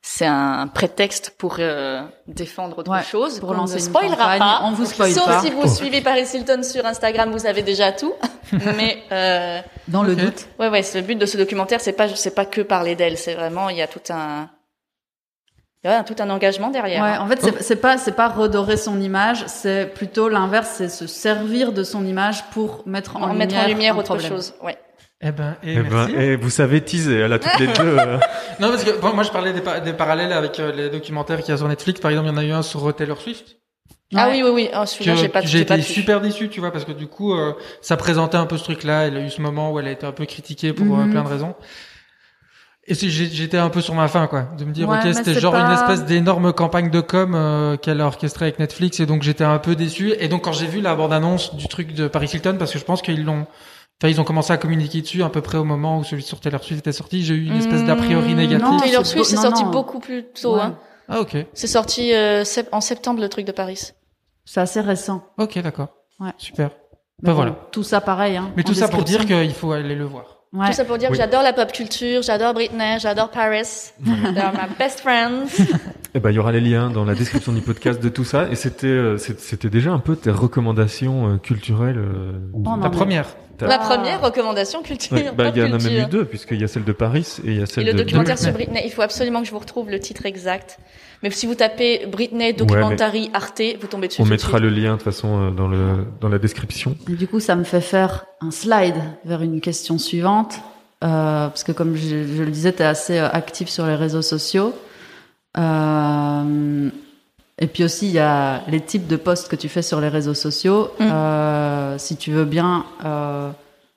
c'est 0.04 0.26
un 0.26 0.66
prétexte 0.68 1.34
pour 1.38 1.56
euh, 1.60 2.02
défendre 2.26 2.78
autre 2.78 2.90
Ouais, 2.90 3.02
chose. 3.02 3.38
pour 3.40 3.48
qu'on 3.50 3.54
lancer 3.56 3.74
ne 3.74 3.78
une 3.80 3.84
spoilera 3.86 4.16
campagne. 4.16 4.38
pas. 4.38 4.60
On 4.64 4.72
vous 4.72 4.84
spoil 4.84 5.10
Sauf 5.12 5.26
pas. 5.26 5.40
si 5.40 5.50
vous 5.50 5.66
suivez 5.72 6.00
Paris 6.00 6.26
Hilton 6.34 6.62
sur 6.62 6.84
Instagram, 6.86 7.30
vous 7.30 7.46
avez 7.46 7.62
déjà 7.62 7.92
tout. 7.92 8.12
Mais 8.76 9.02
euh, 9.12 9.60
Dans 9.88 10.02
le 10.02 10.12
Ok. 10.12 10.18
doute. 10.18 10.46
ouais, 10.58 10.68
ouais. 10.68 10.82
c'est 10.82 11.00
Le 11.00 11.06
but 11.06 11.16
de 11.16 11.26
ce 11.26 11.36
documentaire, 11.36 11.80
c'est 11.80 11.92
pas 11.94 12.08
c'est 12.08 12.34
pas 12.34 12.44
que 12.44 12.60
parler 12.60 12.94
d'elle. 12.96 13.16
C'est 13.16 13.34
vraiment 13.34 13.68
il 13.70 13.76
y 13.78 13.82
a 13.82 13.86
tout 13.88 14.00
un 14.10 14.48
il 15.84 15.90
y 15.90 15.92
a 15.92 16.04
tout 16.04 16.14
un 16.20 16.30
engagement 16.30 16.70
derrière. 16.70 17.02
Ouais, 17.02 17.16
en 17.16 17.26
fait, 17.26 17.40
c'est 17.42 17.62
c'est 17.62 17.76
pas 17.76 17.98
c'est 17.98 18.12
pas 18.12 18.28
redorer 18.28 18.76
son 18.76 19.00
image, 19.00 19.44
c'est 19.48 19.86
plutôt 19.86 20.28
l'inverse, 20.28 20.70
c'est 20.74 20.88
se 20.88 21.08
servir 21.08 21.72
de 21.72 21.82
son 21.82 22.04
image 22.06 22.44
pour 22.52 22.82
mettre 22.86 23.16
en, 23.16 23.22
en 23.22 23.26
lumière, 23.32 23.38
mettre 23.48 23.56
en 23.56 23.66
lumière 23.68 23.96
autre 23.98 24.04
problème. 24.14 24.30
chose. 24.30 24.54
Ouais. 24.62 24.76
Eh 25.24 25.30
ben, 25.30 25.56
et 25.62 25.74
Eh 25.74 25.82
ben, 25.82 25.88
merci. 25.90 26.14
eh, 26.18 26.36
vous 26.36 26.50
savez 26.50 26.80
teaser, 26.80 27.16
elle 27.20 27.32
a 27.32 27.38
toutes 27.38 27.58
les 27.60 27.68
deux. 27.68 27.96
euh. 27.98 28.18
Non, 28.60 28.68
parce 28.70 28.82
que 28.84 28.98
bon, 29.00 29.14
moi 29.14 29.22
je 29.24 29.30
parlais 29.30 29.52
des, 29.52 29.60
pa- 29.60 29.80
des 29.80 29.92
parallèles 29.92 30.32
avec 30.32 30.58
euh, 30.58 30.72
les 30.72 30.90
documentaires 30.90 31.38
qu'il 31.40 31.50
y 31.50 31.52
a 31.52 31.56
sur 31.56 31.68
Netflix. 31.68 32.00
Par 32.00 32.10
exemple, 32.10 32.28
il 32.28 32.32
y 32.32 32.34
en 32.34 32.38
a 32.38 32.44
eu 32.44 32.50
un 32.52 32.62
sur 32.62 32.88
euh, 32.88 32.92
Taylor 32.92 33.20
Swift. 33.20 33.56
Ah 34.14 34.28
Ouais. 34.28 34.34
oui, 34.34 34.42
oui, 34.44 34.50
oui. 34.52 34.70
Oh, 34.76 34.84
celui-là, 34.84 35.14
j'ai 35.14 35.28
pas, 35.28 35.40
j'ai 35.40 35.58
j'ai 35.58 35.64
pas 35.64 35.76
été 35.76 35.84
super 35.84 36.20
déçu, 36.20 36.48
tu 36.48 36.60
vois, 36.60 36.70
parce 36.72 36.84
que 36.84 36.92
du 36.92 37.06
coup, 37.06 37.34
euh, 37.34 37.52
ça 37.80 37.96
présentait 37.96 38.36
un 38.36 38.46
peu 38.46 38.58
ce 38.58 38.64
truc-là. 38.64 39.06
Elle 39.06 39.16
a 39.16 39.20
eu 39.20 39.30
ce 39.30 39.40
moment 39.40 39.72
où 39.72 39.78
elle 39.78 39.86
a 39.86 39.90
été 39.92 40.04
un 40.04 40.12
peu 40.12 40.26
critiquée 40.26 40.72
pour 40.72 40.98
euh, 40.98 41.04
Mhm. 41.04 41.10
plein 41.12 41.22
de 41.22 41.28
raisons. 41.28 41.54
Et 42.88 42.94
j'étais 42.94 43.58
un 43.58 43.70
peu 43.70 43.80
sur 43.80 43.94
ma 43.94 44.08
faim, 44.08 44.26
quoi, 44.26 44.48
de 44.58 44.64
me 44.64 44.72
dire, 44.72 44.88
Ouais, 44.88 44.98
ok, 44.98 45.14
c'était 45.14 45.38
genre 45.38 45.52
pas- 45.52 45.60
une 45.60 45.70
espèce 45.70 46.04
d'énorme 46.04 46.52
campagne 46.52 46.90
de 46.90 47.00
com 47.00 47.32
euh, 47.36 47.76
qu'elle 47.76 48.00
a 48.00 48.06
orchestrée 48.06 48.46
avec 48.46 48.58
Netflix, 48.58 48.98
et 48.98 49.06
donc 49.06 49.22
j'étais 49.22 49.44
un 49.44 49.58
peu 49.58 49.76
déçu. 49.76 50.12
Et 50.18 50.26
donc 50.26 50.42
quand 50.42 50.52
j'ai 50.52 50.66
vu 50.66 50.80
la 50.80 50.96
bande-annonce 50.96 51.54
du 51.54 51.68
truc 51.68 51.94
de 51.94 52.08
Paris 52.08 52.28
Hilton, 52.34 52.56
parce 52.58 52.72
que 52.72 52.80
je 52.80 52.84
pense 52.84 53.00
qu'ils 53.00 53.24
l'ont, 53.24 53.46
enfin 54.02 54.08
ils 54.08 54.20
ont 54.20 54.24
commencé 54.24 54.52
à 54.52 54.56
communiquer 54.56 55.00
dessus 55.00 55.22
à 55.22 55.28
peu 55.28 55.40
près 55.40 55.58
au 55.58 55.64
moment 55.64 55.98
où 55.98 56.04
celui 56.04 56.22
sur 56.24 56.40
Taylor 56.40 56.62
Swift 56.64 56.80
était 56.80 56.90
sorti, 56.92 57.22
j'ai 57.24 57.34
eu 57.34 57.46
une 57.46 57.56
espèce 57.56 57.84
d'a 57.84 57.94
priori 57.94 58.34
Mmh, 58.34 58.36
négatif. 58.36 58.66
Non, 58.68 58.76
Taylor 58.78 59.06
Swift, 59.06 59.26
c'est 59.26 59.36
sorti 59.36 59.62
non, 59.62 59.68
non. 59.68 59.72
beaucoup 59.72 60.00
plus 60.00 60.24
tôt. 60.24 60.56
Ouais. 60.56 60.62
Hein. 60.62 60.74
Ah 61.08 61.20
ok, 61.20 61.36
C'est 61.54 61.66
sorti 61.68 62.12
euh, 62.14 62.42
en 62.72 62.80
septembre 62.80 63.20
le 63.20 63.28
truc 63.28 63.46
de 63.46 63.52
Paris. 63.52 63.92
C'est 64.44 64.60
assez 64.60 64.80
récent. 64.80 65.24
ok, 65.38 65.58
d'accord, 65.60 65.88
Ouais. 66.20 66.30
super. 66.36 66.70
Mais 67.22 67.26
Ben 67.28 67.32
bon, 67.32 67.36
voilà. 67.36 67.56
Tout 67.70 67.84
ça 67.84 68.00
pareil. 68.00 68.36
Hein, 68.36 68.50
Mais 68.56 68.64
tout 68.64 68.74
ça 68.74 68.88
pour 68.88 69.04
dire 69.04 69.24
qu'il 69.26 69.52
faut 69.52 69.70
aller 69.70 69.94
le 69.94 70.04
voir. 70.04 70.38
Ouais. 70.52 70.66
Tout 70.66 70.72
ça 70.72 70.84
pour 70.84 70.98
dire 70.98 71.10
Oui. 71.10 71.16
que 71.16 71.22
j'adore 71.22 71.42
la 71.42 71.52
pop 71.52 71.70
culture, 71.72 72.22
j'adore 72.22 72.52
Britney, 72.54 72.98
j'adore 72.98 73.30
Paris. 73.30 73.90
They're 74.04 74.52
my 74.52 74.68
best 74.78 75.00
friends. 75.00 75.46
Eh 76.14 76.20
ben, 76.20 76.30
il 76.30 76.34
y 76.34 76.38
aura 76.38 76.52
les 76.52 76.60
liens 76.60 76.90
dans 76.90 77.04
la 77.06 77.14
description 77.14 77.52
du 77.52 77.60
podcast 77.62 78.02
de 78.02 78.08
tout 78.10 78.24
ça. 78.24 78.48
Et 78.50 78.54
c'était, 78.54 78.86
euh, 78.86 79.16
c'était 79.16 79.70
déjà 79.70 79.92
un 79.92 79.98
peu 79.98 80.14
tes 80.14 80.30
recommandations 80.30 81.34
euh, 81.34 81.36
culturelles. 81.38 81.98
Oh, 82.52 82.58
non, 82.58 82.76
mais- 82.76 82.90
première. 82.90 83.28
T'as- 83.68 83.74
Ah. 83.74 83.78
première 83.78 84.20
recommandation 84.20 84.82
culture. 84.82 85.12
Ouais, 85.16 85.30
bah, 85.34 85.44
pop 85.46 85.52
il 85.56 85.58
y 85.62 85.62
en 85.64 85.72
a 85.74 85.78
même 85.78 86.04
eu 86.04 86.06
deux, 86.10 86.24
puisqu'il 86.24 86.60
y 86.60 86.64
a 86.64 86.68
celle 86.68 86.84
de 86.84 86.92
Paris 86.92 87.26
et 87.44 87.48
il 87.52 87.58
y 87.58 87.62
a 87.62 87.66
celle 87.66 87.84
Et 87.84 87.86
le 87.86 87.92
de 87.94 88.02
documentaire 88.02 88.38
sur 88.38 88.52
Britney. 88.52 88.72
Britney, 88.74 88.88
il 88.88 88.92
faut 88.92 89.02
absolument 89.02 89.40
que 89.40 89.46
je 89.46 89.52
vous 89.52 89.58
retrouve 89.58 89.90
le 89.90 89.98
titre 90.00 90.26
exact. 90.26 90.78
Mais 91.22 91.30
si 91.30 91.46
vous 91.46 91.54
tapez 91.54 92.06
Britney 92.06 92.52
documentary 92.52 93.30
Arte, 93.32 93.62
vous 93.80 93.86
tombez 93.86 94.08
dessus. 94.08 94.20
On 94.20 94.24
tout 94.24 94.28
de 94.28 94.34
mettra 94.34 94.58
suite. 94.58 94.62
le 94.62 94.68
lien 94.70 94.92
de 94.92 94.96
toute 94.96 95.04
façon 95.04 95.40
euh, 95.40 95.50
dans 95.50 95.68
le 95.68 96.04
dans 96.20 96.28
la 96.28 96.38
description. 96.38 96.96
Et 97.08 97.12
du 97.14 97.28
coup, 97.28 97.38
ça 97.40 97.54
me 97.54 97.64
fait 97.64 97.80
faire 97.80 98.24
un 98.40 98.50
slide 98.50 98.96
vers 99.24 99.40
une 99.42 99.60
question 99.60 99.98
suivante. 99.98 100.54
Euh, 101.04 101.48
parce 101.48 101.64
que 101.64 101.72
comme 101.72 101.96
je, 101.96 102.08
je 102.36 102.42
le 102.42 102.50
disais, 102.50 102.72
tu 102.72 102.82
es 102.82 102.86
assez 102.86 103.18
euh, 103.18 103.28
actif 103.28 103.68
sur 103.68 103.86
les 103.86 103.94
réseaux 103.96 104.22
sociaux. 104.22 104.72
Euh, 105.58 106.88
et 107.62 107.68
puis 107.68 107.84
aussi, 107.84 108.06
il 108.08 108.12
y 108.12 108.18
a 108.18 108.62
les 108.68 108.80
types 108.80 109.06
de 109.06 109.14
posts 109.16 109.48
que 109.48 109.54
tu 109.56 109.68
fais 109.68 109.82
sur 109.82 110.00
les 110.00 110.08
réseaux 110.08 110.34
sociaux. 110.34 110.90
Mm. 110.98 111.02
Euh, 111.04 111.96
si 111.98 112.16
tu 112.16 112.32
veux 112.32 112.44
bien 112.44 112.84
euh, 113.04 113.50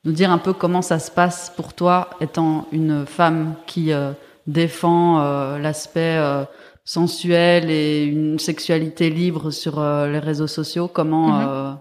nous 0.03 0.11
dire 0.11 0.29
un 0.31 0.37
peu 0.37 0.53
comment 0.53 0.83
ça 0.83 0.99
se 0.99 1.09
passe 1.09 1.51
pour 1.55 1.73
toi, 1.73 2.11
étant 2.21 2.67
une 2.71 3.07
femme 3.07 3.55
qui 3.65 3.91
euh, 3.91 4.11
défend 4.45 5.19
euh, 5.19 5.57
l'aspect 5.57 6.15
euh, 6.17 6.43
sensuel 6.83 7.71
et 7.71 8.03
une 8.03 8.37
sexualité 8.37 9.09
libre 9.09 9.49
sur 9.49 9.79
euh, 9.79 10.11
les 10.11 10.19
réseaux 10.19 10.47
sociaux, 10.47 10.87
comment... 10.87 11.27
Mhm. 11.29 11.47
euh, 11.49 11.73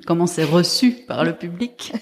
comment 0.06 0.26
c'est 0.26 0.44
reçu 0.44 0.92
par 1.06 1.24
le 1.24 1.34
public? 1.34 1.92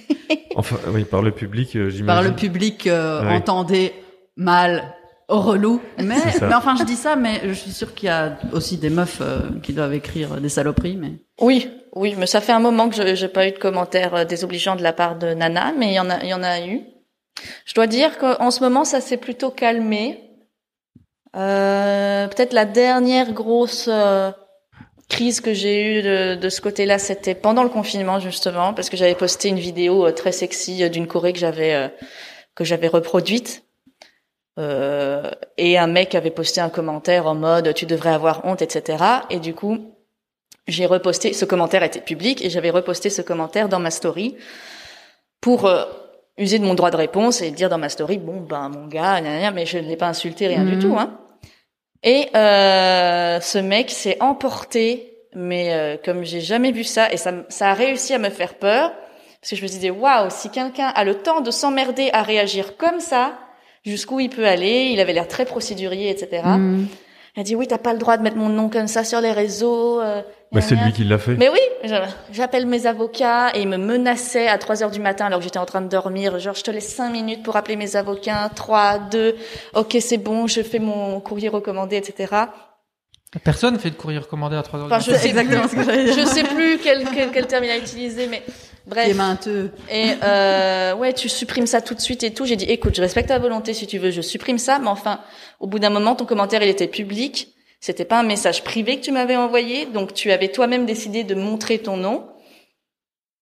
Enfin, 0.57 0.77
oui, 0.95 1.05
par 1.05 1.21
le 1.23 1.31
public, 1.31 1.69
j'imagine. 1.73 2.07
Par 2.07 2.23
le 2.23 2.33
public, 2.33 2.87
euh, 2.87 3.23
Ouais. 3.23 3.37
entendez 3.37 3.93
mal, 4.37 4.95
relou. 5.29 5.81
Mais, 5.99 6.17
mais 6.41 6.55
enfin, 6.55 6.77
je 6.77 6.85
dis 6.85 6.97
ça, 6.97 7.17
mais 7.17 7.41
je 7.45 7.53
suis 7.53 7.71
sûre 7.73 7.95
qu'il 7.95 8.09
y 8.09 8.13
a 8.13 8.37
aussi 8.53 8.77
des 8.77 8.91
meufs 8.91 9.21
euh, 9.21 9.41
qui 9.63 9.73
doivent 9.73 9.95
écrire 9.95 10.41
des 10.41 10.49
saloperies. 10.49 10.97
Mais 10.97 11.13
Oui, 11.41 11.71
oui, 11.95 12.15
mais 12.17 12.27
ça 12.27 12.41
fait 12.41 12.53
un 12.53 12.61
moment 12.61 12.89
que 12.89 12.97
je 12.97 13.15
j'ai 13.15 13.29
pas 13.29 13.49
eu 13.49 13.53
de 13.53 13.59
commentaires 13.59 14.15
euh, 14.15 14.25
désobligeants 14.25 14.77
de 14.77 14.83
la 14.83 14.93
part 14.93 15.17
de 15.17 15.35
Nana, 15.35 15.73
mais 15.79 15.89
il 15.89 15.95
y 15.95 16.01
en 16.01 16.11
a, 16.11 16.23
il 16.23 16.29
y 16.29 16.35
en 16.35 16.43
a 16.43 16.61
eu. 16.67 16.83
Je 17.65 17.75
dois 17.75 17.87
dire 17.87 18.19
qu'en 18.19 18.51
ce 18.51 18.61
moment, 18.61 18.85
ça 18.85 19.01
s'est 19.01 19.17
plutôt 19.17 19.51
calmé. 19.51 20.21
Euh, 21.37 22.29
Peut-être 22.29 22.53
la 22.53 22.65
dernière 22.65 23.33
grosse 23.33 23.89
euh, 23.91 24.31
crise 25.09 25.41
que 25.41 25.53
j'ai 25.53 25.99
eue 25.99 26.03
de, 26.03 26.35
de 26.37 26.49
ce 26.49 26.61
côté-là, 26.61 26.99
c'était 26.99 27.35
pendant 27.35 27.63
le 27.63 27.69
confinement 27.69 28.21
justement, 28.21 28.73
parce 28.73 28.89
que 28.89 28.97
j'avais 28.97 29.15
posté 29.15 29.49
une 29.49 29.59
vidéo 29.59 30.07
euh, 30.07 30.13
très 30.13 30.33
sexy 30.33 30.89
d'une 30.91 31.07
Corée 31.07 31.33
que 31.33 31.39
j'avais 31.39 31.75
euh, 31.75 31.89
que 32.55 32.65
j'avais 32.65 32.89
reproduite. 32.89 33.64
Euh, 34.59 35.31
et 35.59 35.79
un 35.79 35.89
mec 35.89 36.15
avait 36.15 36.31
posté 36.31 36.61
un 36.61 36.69
commentaire 36.69 37.27
en 37.27 37.35
mode 37.35 37.75
tu 37.75 37.87
devrais 37.87 38.13
avoir 38.13 38.45
honte, 38.45 38.63
etc. 38.63 39.03
Et 39.31 39.41
du 39.41 39.53
coup, 39.55 39.79
j'ai 40.69 40.87
reposté, 40.87 41.33
ce 41.33 41.45
commentaire 41.45 41.83
était 41.83 42.01
public 42.01 42.45
et 42.45 42.51
j'avais 42.51 42.71
reposté 42.71 43.11
ce 43.11 43.21
commentaire 43.21 43.69
dans 43.69 43.81
ma 43.81 43.91
story 43.91 44.37
pour 45.41 45.67
euh, 45.67 45.85
user 46.39 46.59
de 46.59 46.65
mon 46.65 46.75
droit 46.75 46.91
de 46.91 46.97
réponse 46.97 47.43
et 47.43 47.51
dire 47.51 47.69
dans 47.69 47.79
ma 47.79 47.89
story, 47.89 48.19
bon, 48.19 48.41
ben, 48.41 48.69
mon 48.69 48.87
gars, 48.87 49.21
gna, 49.21 49.51
mais 49.51 49.67
je 49.67 49.79
ne 49.79 49.89
l'ai 49.89 49.97
pas 49.97 50.09
insulté, 50.09 50.47
rien 50.47 50.65
du 50.65 50.77
Mhm. 50.77 50.79
tout, 50.83 50.97
hein. 50.99 51.19
Et 52.03 52.29
euh, 52.37 53.41
ce 53.41 53.59
mec 53.59 53.91
s'est 53.91 54.19
emporté, 54.21 55.17
mais 55.35 55.73
euh, 55.73 55.97
comme 56.03 56.23
j'ai 56.23 56.41
jamais 56.41 56.71
vu 56.71 56.85
ça, 56.85 57.11
et 57.13 57.17
ça, 57.17 57.33
ça 57.49 57.71
a 57.71 57.75
réussi 57.75 58.15
à 58.15 58.19
me 58.19 58.31
faire 58.31 58.55
peur, 58.55 58.93
parce 59.41 59.51
que 59.51 59.57
je 59.57 59.63
me 59.63 59.69
disais, 59.69 59.91
waouh, 59.91 60.29
si 60.31 60.51
quelqu'un 60.51 60.89
a 60.95 61.05
le 61.05 61.15
temps 61.17 61.41
de 61.41 61.51
s'emmerder 61.51 62.11
à 62.13 62.23
réagir 62.23 62.77
comme 62.77 63.01
ça, 63.01 63.35
jusqu'où 63.85 64.21
il 64.21 64.31
peut 64.31 64.47
aller, 64.47 64.91
il 64.93 65.01
avait 65.01 65.13
l'air 65.13 65.29
très 65.29 65.45
procédurier, 65.45 66.11
etc. 66.11 66.43
Mm. 66.45 66.87
Il 67.37 67.41
a 67.41 67.43
dit, 67.43 67.57
oui, 67.57 67.67
t'as 67.67 67.79
pas 67.79 67.93
le 67.93 67.99
droit 67.99 68.17
de 68.17 68.23
mettre 68.23 68.37
mon 68.37 68.49
nom 68.49 68.69
comme 68.69 68.87
ça 68.87 69.03
sur 69.03 69.21
les 69.21 69.33
réseaux. 69.33 70.01
euh, 70.01 70.23
gna, 70.53 70.61
c'est 70.61 70.77
lui 70.77 70.93
qui 70.93 71.03
l'a 71.03 71.19
fait. 71.19 71.35
Mais 71.35 71.49
oui, 71.49 71.59
je- 71.83 71.95
j'appelle 72.33 72.65
mes 72.65 72.87
avocats 72.87 73.51
et 73.57 73.63
ils 73.63 73.69
me 73.69 73.77
menaçaient 73.77 74.47
à 74.47 74.57
3 74.57 74.85
heures 74.85 74.93
du 74.93 75.01
matin 75.01 75.27
alors 75.27 75.41
que 75.41 75.45
j'étais 75.45 75.59
en 75.59 75.67
train 75.67 75.81
de 75.81 75.89
dormir. 75.89 76.39
Genre, 76.39 76.55
je 76.55 76.63
te 76.63 76.71
laisse 76.71 76.95
5 76.95 77.11
minutes 77.11 77.43
pour 77.43 77.57
appeler 77.57 77.75
mes 77.75 77.97
avocats. 77.97 78.49
3, 78.55 78.99
2, 79.11 79.35
ok, 79.75 79.97
c'est 80.01 80.19
bon, 80.19 80.47
je 80.47 80.63
fais 80.63 80.79
mon 80.79 81.19
courrier 81.21 81.49
recommandé, 81.49 81.97
etc. 81.97 82.33
Personne 83.43 83.81
fait 83.81 83.91
de 83.91 83.97
courrier 83.97 84.21
recommandé 84.21 84.55
à 84.55 84.63
3 84.63 84.79
heures 84.79 84.87
Enfin, 84.87 84.99
du 84.99 85.05
je 85.07 85.11
matin. 85.11 85.23
sais 85.23 85.29
exactement 85.31 85.63
plus, 85.67 85.71
ce 85.71 85.75
que 85.77 85.83
j'allais 85.85 86.05
dire. 86.05 86.15
je 86.17 86.25
sais 86.25 86.45
plus 86.45 86.79
quel, 86.79 87.05
quel, 87.13 87.33
quel 87.33 87.47
terme 87.49 87.65
il 87.65 87.71
a 87.71 87.77
utilisé, 87.79 88.29
mais 88.29 88.45
Bref. 88.87 89.17
Et 89.91 90.11
euh, 90.23 90.95
ouais, 90.95 91.15
tu 91.15 91.29
supprimes 91.29 91.67
ça 91.67 91.81
tout 91.81 91.95
de 91.95 92.01
suite 92.01 92.23
et 92.23 92.35
tout. 92.35 92.45
J'ai 92.45 92.57
dit, 92.57 92.67
écoute, 92.67 92.95
je 92.95 93.01
respecte 93.01 93.29
ta 93.29 93.39
volonté 93.39 93.73
si 93.73 93.87
tu 93.87 93.99
veux, 93.99 94.11
je 94.11 94.21
supprime 94.21 94.59
ça, 94.59 94.79
mais 94.79 94.89
enfin, 94.89 95.21
au 95.59 95.67
bout 95.67 95.79
d'un 95.79 95.91
moment, 95.91 96.15
ton 96.15 96.27
commentaire, 96.27 96.63
il 96.63 96.69
était 96.69 96.89
public. 96.89 97.55
C'était 97.81 98.05
pas 98.05 98.19
un 98.19 98.25
message 98.25 98.65
privé 98.65 98.99
que 98.99 99.05
tu 99.05 99.13
m'avais 99.13 99.37
envoyé, 99.37 99.87
donc 99.87 100.15
tu 100.15 100.33
avais 100.33 100.49
toi-même 100.49 100.87
décidé 100.87 101.25
de 101.25 101.35
montrer 101.35 101.79
ton 101.79 101.97
nom. 101.97 102.29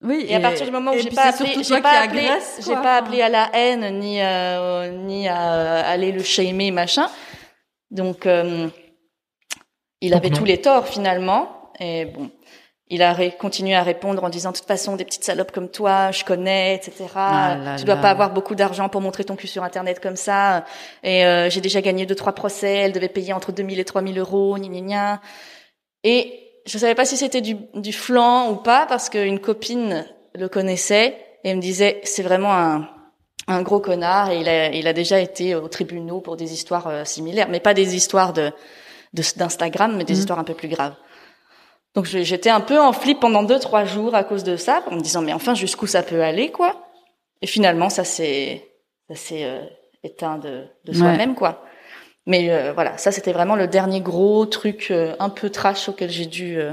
Oui. 0.02 0.26
Et, 0.28 0.34
à 0.34 0.40
partir 0.40 0.66
du 0.66 0.72
moment 0.72 0.92
où 0.92 0.98
j'ai 0.98 1.10
pas 1.10 1.28
appelé, 1.28 1.62
j'ai 1.62 1.80
pas 1.80 2.00
appelé, 2.00 2.28
j'ai 2.58 2.74
pas 2.74 2.96
appelé 2.96 3.22
à 3.22 3.28
la 3.28 3.50
haine 3.54 4.00
ni 4.00 4.20
à, 4.20 4.88
ni 4.88 5.28
à 5.28 5.80
aller 5.86 6.10
le 6.10 6.22
shamer 6.22 6.72
machin. 6.72 7.08
Donc 7.92 8.26
euh, 8.26 8.68
il 10.00 10.12
avait 10.14 10.30
non. 10.30 10.38
tous 10.38 10.44
les 10.44 10.60
torts 10.60 10.88
finalement. 10.88 11.72
Et 11.78 12.06
bon, 12.06 12.30
il 12.94 13.02
a 13.02 13.14
continué 13.30 13.74
à 13.74 13.82
répondre 13.82 14.22
en 14.22 14.28
disant 14.28 14.52
de 14.52 14.56
toute 14.58 14.66
façon 14.68 14.96
des 14.96 15.04
petites 15.04 15.24
salopes 15.24 15.50
comme 15.50 15.68
toi, 15.70 16.10
je 16.12 16.24
connais, 16.24 16.74
etc. 16.74 17.06
Ah 17.16 17.56
là 17.56 17.76
tu 17.78 17.84
dois 17.84 17.94
là. 17.96 18.02
pas 18.02 18.10
avoir 18.10 18.30
beaucoup 18.32 18.54
d'argent 18.54 18.88
pour 18.88 19.00
montrer 19.00 19.24
ton 19.24 19.34
cul 19.34 19.46
sur 19.48 19.62
internet 19.64 19.98
comme 20.00 20.16
ça. 20.16 20.64
Et 21.02 21.24
euh, 21.24 21.48
j'ai 21.50 21.60
déjà 21.60 21.80
gagné 21.80 22.04
deux 22.06 22.14
trois 22.14 22.34
procès. 22.34 22.72
Elle 22.84 22.92
devait 22.92 23.08
payer 23.08 23.32
entre 23.32 23.50
2000 23.50 23.80
et 23.80 23.84
3000 23.84 24.18
euros, 24.18 24.56
gna 24.58 24.80
gna. 24.80 25.20
Et 26.04 26.38
je 26.66 26.78
savais 26.78 26.94
pas 26.94 27.04
si 27.04 27.16
c'était 27.16 27.40
du, 27.40 27.56
du 27.74 27.92
flanc 27.92 28.50
ou 28.50 28.56
pas 28.56 28.86
parce 28.86 29.08
qu'une 29.08 29.40
copine 29.40 30.04
le 30.34 30.48
connaissait 30.48 31.16
et 31.44 31.54
me 31.54 31.60
disait 31.60 32.00
c'est 32.04 32.22
vraiment 32.22 32.52
un, 32.52 32.88
un 33.48 33.62
gros 33.62 33.80
connard 33.80 34.30
et 34.30 34.38
il 34.40 34.48
a, 34.48 34.68
il 34.68 34.86
a 34.86 34.92
déjà 34.92 35.18
été 35.18 35.54
aux 35.54 35.68
tribunaux 35.68 36.20
pour 36.20 36.36
des 36.36 36.52
histoires 36.52 36.86
euh, 36.88 37.04
similaires, 37.04 37.48
mais 37.48 37.60
pas 37.60 37.74
des 37.74 37.96
histoires 37.96 38.32
de 38.32 38.52
de- 39.14 39.22
d'Instagram, 39.36 39.94
mais 39.96 40.04
des 40.04 40.14
Mhm. 40.14 40.18
histoires 40.20 40.38
un 40.38 40.44
peu 40.44 40.54
plus 40.54 40.68
graves. 40.68 40.94
Donc 41.94 42.06
j'étais 42.06 42.50
un 42.50 42.60
peu 42.60 42.80
en 42.80 42.92
flip 42.92 43.20
pendant 43.20 43.42
deux 43.42 43.58
trois 43.58 43.84
jours 43.84 44.14
à 44.14 44.24
cause 44.24 44.44
de 44.44 44.56
ça, 44.56 44.82
en 44.90 44.94
me 44.96 45.00
disant 45.00 45.20
mais 45.22 45.32
enfin 45.34 45.54
jusqu'où 45.54 45.86
ça 45.86 46.02
peut 46.02 46.22
aller 46.22 46.50
quoi? 46.50 46.86
Et 47.42 47.46
finalement 47.46 47.90
ça 47.90 48.04
s'est 48.04 48.66
ça 49.08 49.14
s'est 49.14 49.44
euh, 49.44 49.62
éteint 50.02 50.38
de, 50.38 50.64
de 50.84 50.92
Ouais. 50.92 50.94
soi-même 50.98 51.34
quoi. 51.34 51.62
Mais 52.26 52.50
euh, 52.50 52.72
voilà, 52.72 52.96
ça 52.98 53.10
c'était 53.12 53.32
vraiment 53.32 53.56
le 53.56 53.66
dernier 53.66 54.00
gros 54.00 54.46
truc 54.46 54.88
euh, 54.90 55.14
un 55.18 55.28
peu 55.28 55.50
trash 55.50 55.88
auquel 55.88 56.08
j'ai 56.08 56.26
dû 56.26 56.58
euh, 56.58 56.72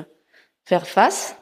faire 0.66 0.88
face. 0.88 1.36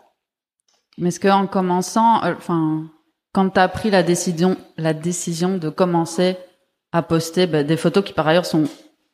Mais 0.97 1.09
est-ce 1.09 1.19
qu'en 1.19 1.45
commençant, 1.45 2.23
euh, 2.23 2.33
enfin, 2.37 2.85
quand 3.33 3.49
tu 3.51 3.59
as 3.59 3.67
pris 3.67 3.91
la 3.91 4.01
décision, 4.01 4.57
la 4.77 4.93
décision 4.93 5.57
de 5.57 5.69
commencer 5.69 6.35
à 6.93 7.03
poster 7.03 7.45
bah, 7.45 7.63
des 7.63 7.77
photos 7.77 8.03
qui 8.03 8.13
par 8.13 8.27
ailleurs 8.27 8.45
sont 8.47 8.63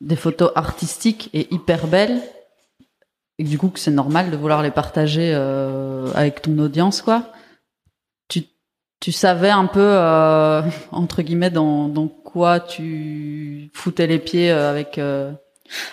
des 0.00 0.16
photos 0.16 0.52
artistiques 0.54 1.28
et 1.34 1.52
hyper 1.52 1.86
belles, 1.88 2.22
et 3.38 3.44
du 3.44 3.58
coup 3.58 3.68
que 3.68 3.78
c'est 3.80 3.90
normal 3.90 4.30
de 4.30 4.36
vouloir 4.36 4.62
les 4.62 4.70
partager 4.70 5.32
euh, 5.34 6.06
avec 6.14 6.42
ton 6.42 6.58
audience, 6.58 7.02
quoi. 7.02 7.32
Tu, 8.28 8.44
tu 9.00 9.12
savais 9.12 9.50
un 9.50 9.66
peu 9.66 9.80
euh, 9.80 10.62
entre 10.92 11.22
guillemets 11.22 11.50
dans, 11.50 11.88
dans 11.88 12.08
quoi 12.08 12.60
tu 12.60 13.70
foutais 13.74 14.06
les 14.06 14.18
pieds 14.18 14.50
euh, 14.50 14.70
avec. 14.70 14.98
euh, 14.98 15.32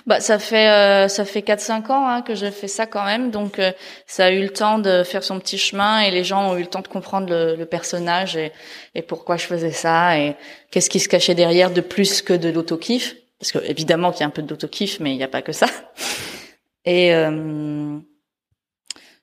Bah 0.05 0.19
ça 0.19 0.37
fait 0.39 0.69
euh, 0.69 1.07
ça 1.07 1.25
fait 1.25 1.41
4 1.41 1.59
5 1.61 1.89
ans 1.89 2.07
hein, 2.07 2.21
que 2.21 2.35
je 2.35 2.51
fais 2.51 2.67
ça 2.67 2.85
quand 2.85 3.05
même 3.05 3.31
donc 3.31 3.57
euh, 3.59 3.71
ça 4.07 4.25
a 4.25 4.31
eu 4.31 4.41
le 4.41 4.49
temps 4.51 4.79
de 4.79 5.03
faire 5.03 5.23
son 5.23 5.39
petit 5.39 5.57
chemin 5.57 6.01
et 6.01 6.11
les 6.11 6.23
gens 6.23 6.51
ont 6.51 6.57
eu 6.57 6.61
le 6.61 6.67
temps 6.67 6.81
de 6.81 6.87
comprendre 6.89 7.29
le, 7.29 7.55
le 7.55 7.65
personnage 7.65 8.35
et, 8.37 8.51
et 8.95 9.01
pourquoi 9.01 9.37
je 9.37 9.45
faisais 9.45 9.71
ça 9.71 10.17
et 10.17 10.35
qu'est-ce 10.71 10.89
qui 10.89 10.99
se 10.99 11.09
cachait 11.09 11.35
derrière 11.35 11.71
de 11.71 11.81
plus 11.81 12.21
que 12.21 12.33
de 12.33 12.49
l'auto-kiff 12.49 13.15
parce 13.39 13.51
que 13.53 13.59
évidemment 13.65 14.11
qu'il 14.11 14.21
y 14.21 14.23
a 14.23 14.27
un 14.27 14.31
peu 14.31 14.41
d'auto-kiff 14.41 14.99
mais 14.99 15.11
il 15.11 15.17
n'y 15.17 15.23
a 15.23 15.27
pas 15.29 15.41
que 15.41 15.51
ça. 15.53 15.67
Et 16.85 17.13
euh, 17.13 17.99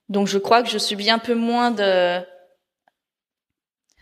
donc 0.09 0.27
je 0.27 0.39
crois 0.39 0.63
que 0.63 0.69
je 0.69 0.79
subis 0.79 1.11
un 1.11 1.19
peu 1.19 1.35
moins 1.35 1.71
de 1.71 2.21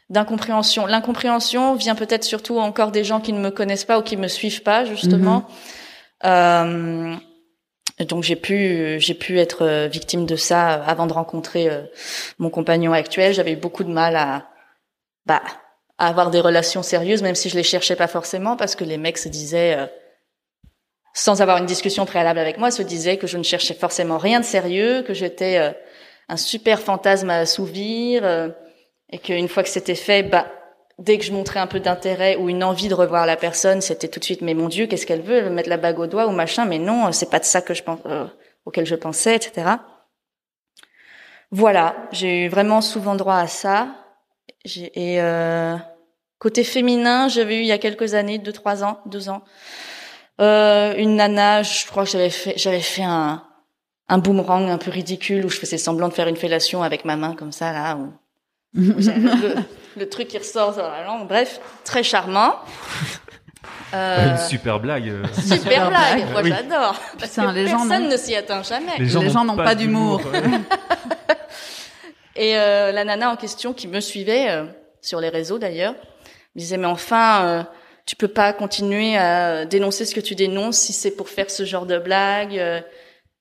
d'incompréhension. 0.09 0.87
L'incompréhension 0.87 1.75
vient 1.75 1.97
peut-être 1.97 2.25
surtout 2.25 2.59
encore 2.59 2.93
des 2.93 3.03
gens 3.03 3.21
qui 3.21 3.33
ne 3.33 3.41
me 3.41 3.51
connaissent 3.51 3.85
pas 3.85 3.99
ou 3.99 4.03
qui 4.03 4.17
me 4.17 4.29
suivent 4.29 4.63
pas 4.63 4.85
justement. 4.85 5.47
Euh, 6.25 7.17
donc 8.05 8.23
j'ai 8.23 8.37
pu 8.37 9.01
j'ai 9.01 9.15
pu 9.15 9.39
être 9.39 9.65
euh, 9.65 9.89
victime 9.89 10.27
de 10.27 10.37
ça 10.37 10.75
avant 10.85 11.07
de 11.07 11.13
rencontrer 11.13 11.71
euh, 11.71 11.83
mon 12.39 12.51
compagnon 12.51 12.93
actuel. 12.93 13.33
J'avais 13.35 13.53
eu 13.53 13.57
beaucoup 13.57 13.85
de 13.85 13.91
mal 13.91 14.17
à 14.17 14.49
bah 15.25 15.43
à 15.99 16.09
avoir 16.09 16.31
des 16.31 16.41
relations 16.41 16.83
sérieuses, 16.83 17.23
même 17.23 17.35
si 17.35 17.49
je 17.49 17.57
les 17.57 17.63
cherchais 17.63 17.97
pas 17.97 18.07
forcément, 18.07 18.57
parce 18.57 18.77
que 18.77 18.85
les 18.85 18.99
mecs 18.99 19.19
se 19.19 19.29
disaient 19.31 19.77
euh, 19.79 19.87
sans 21.17 21.41
avoir 21.41 21.57
une 21.57 21.65
discussion 21.65 22.05
préalable 22.05 22.39
avec 22.39 22.59
moi, 22.59 22.71
se 22.71 22.83
disaient 22.83 23.17
que 23.17 23.27
je 23.27 23.39
ne 23.39 23.43
cherchais 23.43 23.73
forcément 23.73 24.19
rien 24.19 24.39
de 24.39 24.45
sérieux, 24.45 25.03
que 25.03 25.15
j'étais 25.15 25.57
euh, 25.57 25.71
un 26.29 26.37
super 26.37 26.79
fantasme 26.79 27.31
à 27.31 27.39
assouvir, 27.39 28.23
euh, 28.23 28.51
et 29.09 29.19
qu'une 29.19 29.49
fois 29.49 29.63
que 29.63 29.71
c'était 29.71 29.95
fait, 29.95 30.25
bah 30.25 30.47
dès 30.99 31.17
que 31.17 31.25
je 31.25 31.33
montrais 31.33 31.59
un 31.59 31.67
peu 31.67 31.81
d'intérêt 31.81 32.37
ou 32.37 32.51
une 32.51 32.63
envie 32.63 32.89
de 32.89 32.95
revoir 32.95 33.25
la 33.25 33.37
personne, 33.37 33.81
c'était 33.81 34.09
tout 34.09 34.21
de 34.21 34.25
suite 34.25 34.43
mais 34.43 34.53
mon 34.53 34.69
Dieu, 34.69 34.87
qu'est-ce 34.87 35.07
qu'elle 35.07 35.23
veut, 35.23 35.49
mettre 35.49 35.71
la 35.71 35.79
bague 35.79 35.99
au 35.99 36.07
doigt 36.07 36.27
ou 36.27 36.33
machin, 36.33 36.67
mais 36.67 36.79
non, 36.79 37.11
c'est 37.13 37.31
pas 37.31 37.39
de 37.39 37.47
ça 37.47 37.63
que 37.63 37.73
je 37.73 37.83
pense 37.83 38.01
euh, 38.05 38.27
auquel 38.67 38.85
je 38.85 38.95
pensais, 38.95 39.37
etc. 39.37 39.69
Voilà, 41.51 41.97
j'ai 42.13 42.45
eu 42.45 42.49
vraiment 42.49 42.83
souvent 42.83 43.15
droit 43.15 43.37
à 43.37 43.47
ça. 43.47 43.89
Et 44.75 45.23
euh, 45.23 45.77
côté 46.39 46.63
féminin, 46.63 47.29
j'avais 47.29 47.57
eu 47.57 47.61
il 47.61 47.67
y 47.67 47.73
a 47.73 47.79
quelques 47.79 48.13
années, 48.13 48.37
deux 48.37 48.53
trois 48.53 48.85
ans, 48.85 49.01
deux 49.07 49.31
ans, 49.31 49.45
euh, 50.41 50.95
une 50.97 51.17
nana, 51.17 51.63
je 51.63 51.87
crois 51.87 52.05
que 52.05 52.11
j'avais 52.11 52.31
fait, 52.31 52.55
j'avais 52.57 52.81
fait 52.81 53.05
un 53.05 53.43
un 54.09 54.19
boomerang 54.19 54.71
un 54.71 54.79
peu 54.79 54.91
ridicule 54.93 55.45
où 55.45 55.49
je 55.49 55.59
faisais 55.59 55.79
semblant 55.79 56.09
de 56.09 56.15
faire 56.15 56.29
une 56.29 56.37
fellation 56.37 56.83
avec 56.85 57.05
ma 57.05 57.17
main 57.17 57.35
comme 57.35 57.51
ça 57.53 57.73
là. 57.73 57.97
Où, 57.97 58.13
le, 58.75 59.57
le 59.97 60.09
truc 60.09 60.29
qui 60.29 60.39
ressort 60.39 60.75
sur 60.75 60.85
la 60.85 61.03
langue. 61.05 61.27
Bref, 61.27 61.61
très 61.85 62.03
charmant. 62.05 62.55
Euh, 63.95 64.31
Une 64.31 64.39
super 64.39 64.79
blague. 64.79 65.09
euh. 65.09 65.25
super, 65.35 65.57
Super 65.59 65.89
blague, 65.89 66.17
blague. 66.19 66.31
moi 66.33 66.43
Oui. 66.43 66.51
j'adore. 66.51 66.95
Parce 67.19 67.31
Putain, 67.33 67.47
que 67.49 67.55
les 67.55 67.67
gens 67.67 67.89
personne 67.89 68.09
ne 68.09 68.17
s'y 68.17 68.37
atteint 68.37 68.63
jamais. 68.63 68.93
Les 68.99 69.09
gens 69.09 69.45
n'ont 69.45 69.57
pas 69.57 69.75
d'humour. 69.75 70.21
Et 72.37 72.57
euh, 72.59 72.93
la 72.93 73.05
nana 73.05 73.31
en 73.31 73.37
question 73.37 73.73
qui 73.73 73.89
me 73.89 74.01
suivait 74.01 74.51
euh, 74.51 74.65
sur 75.01 75.21
les 75.21 75.31
réseaux 75.31 75.59
d'ailleurs 75.59 75.95
me 76.55 76.61
disait 76.61 76.77
mais 76.77 76.87
enfin 76.87 77.45
euh, 77.47 77.63
tu 78.07 78.17
peux 78.17 78.29
pas 78.29 78.53
continuer 78.53 79.17
à 79.17 79.65
dénoncer 79.67 80.05
ce 80.05 80.15
que 80.15 80.21
tu 80.21 80.35
dénonces 80.35 80.79
si 80.79 80.93
c'est 80.93 81.11
pour 81.17 81.29
faire 81.29 81.51
ce 81.51 81.65
genre 81.65 81.87
de 81.87 81.99
blague. 81.99 82.57
euh, 82.59 82.81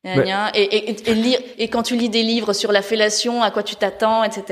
gna, 0.03 0.15
Mais- 0.15 0.23
gna. 0.23 0.51
Et, 0.55 0.63
et, 0.63 0.89
et, 0.91 1.09
et 1.11 1.13
lire 1.13 1.39
et 1.57 1.67
quand 1.69 1.83
tu 1.83 1.95
lis 1.95 2.09
des 2.09 2.23
livres 2.23 2.53
sur 2.53 2.71
la 2.71 2.81
fellation, 2.81 3.43
à 3.43 3.51
quoi 3.51 3.63
tu 3.63 3.75
t'attends, 3.75 4.23
etc. 4.23 4.43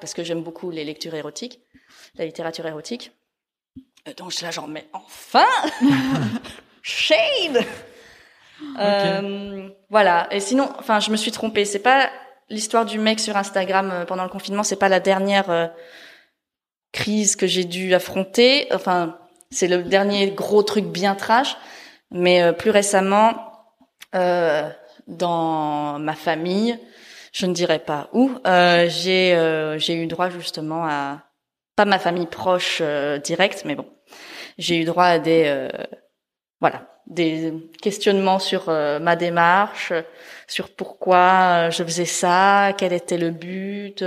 Parce 0.00 0.14
que 0.14 0.22
j'aime 0.22 0.42
beaucoup 0.42 0.70
les 0.70 0.84
lectures 0.84 1.14
érotiques, 1.14 1.60
la 2.16 2.24
littérature 2.26 2.66
érotique. 2.66 3.12
Euh, 4.06 4.12
Donc 4.16 4.40
là 4.42 4.50
genre 4.50 4.68
mais 4.68 4.86
enfin 4.92 5.46
shade. 6.82 7.64
Euh, 8.78 9.68
voilà. 9.90 10.26
Et 10.30 10.40
sinon, 10.40 10.68
enfin, 10.78 11.00
je 11.00 11.10
me 11.10 11.16
suis 11.16 11.30
trompée. 11.30 11.64
C'est 11.64 11.78
pas 11.78 12.10
l'histoire 12.48 12.84
du 12.84 12.98
mec 12.98 13.20
sur 13.20 13.36
Instagram 13.36 13.90
euh, 13.92 14.04
pendant 14.04 14.24
le 14.24 14.28
confinement. 14.30 14.62
C'est 14.62 14.76
pas 14.78 14.88
la 14.88 15.00
dernière 15.00 15.50
euh, 15.50 15.66
crise 16.92 17.36
que 17.36 17.46
j'ai 17.46 17.64
dû 17.64 17.94
affronter. 17.94 18.66
Enfin, 18.72 19.18
c'est 19.50 19.68
le 19.68 19.82
dernier 19.82 20.30
gros 20.30 20.62
truc 20.62 20.86
bien 20.86 21.14
trash. 21.14 21.56
Mais 22.10 22.42
euh, 22.42 22.52
plus 22.52 22.70
récemment, 22.70 23.34
euh, 24.14 24.68
dans 25.06 25.98
ma 25.98 26.14
famille, 26.14 26.78
je 27.32 27.46
ne 27.46 27.52
dirais 27.52 27.78
pas 27.80 28.08
où, 28.12 28.30
euh, 28.46 28.86
j'ai 28.88 29.34
euh, 29.34 29.78
j'ai 29.78 29.94
eu 29.94 30.06
droit 30.06 30.30
justement 30.30 30.86
à 30.86 31.22
pas 31.76 31.84
ma 31.84 31.98
famille 31.98 32.26
proche 32.26 32.78
euh, 32.82 33.18
directe, 33.18 33.62
mais 33.66 33.74
bon, 33.74 33.86
j'ai 34.58 34.78
eu 34.80 34.84
droit 34.84 35.04
à 35.04 35.18
des 35.18 35.44
euh, 35.46 35.68
voilà 36.60 36.86
des 37.06 37.54
questionnements 37.82 38.38
sur 38.38 38.66
ma 38.68 39.16
démarche, 39.16 39.94
sur 40.46 40.68
pourquoi 40.70 41.70
je 41.70 41.82
faisais 41.82 42.04
ça, 42.04 42.72
quel 42.76 42.92
était 42.92 43.16
le 43.16 43.30
but. 43.30 44.04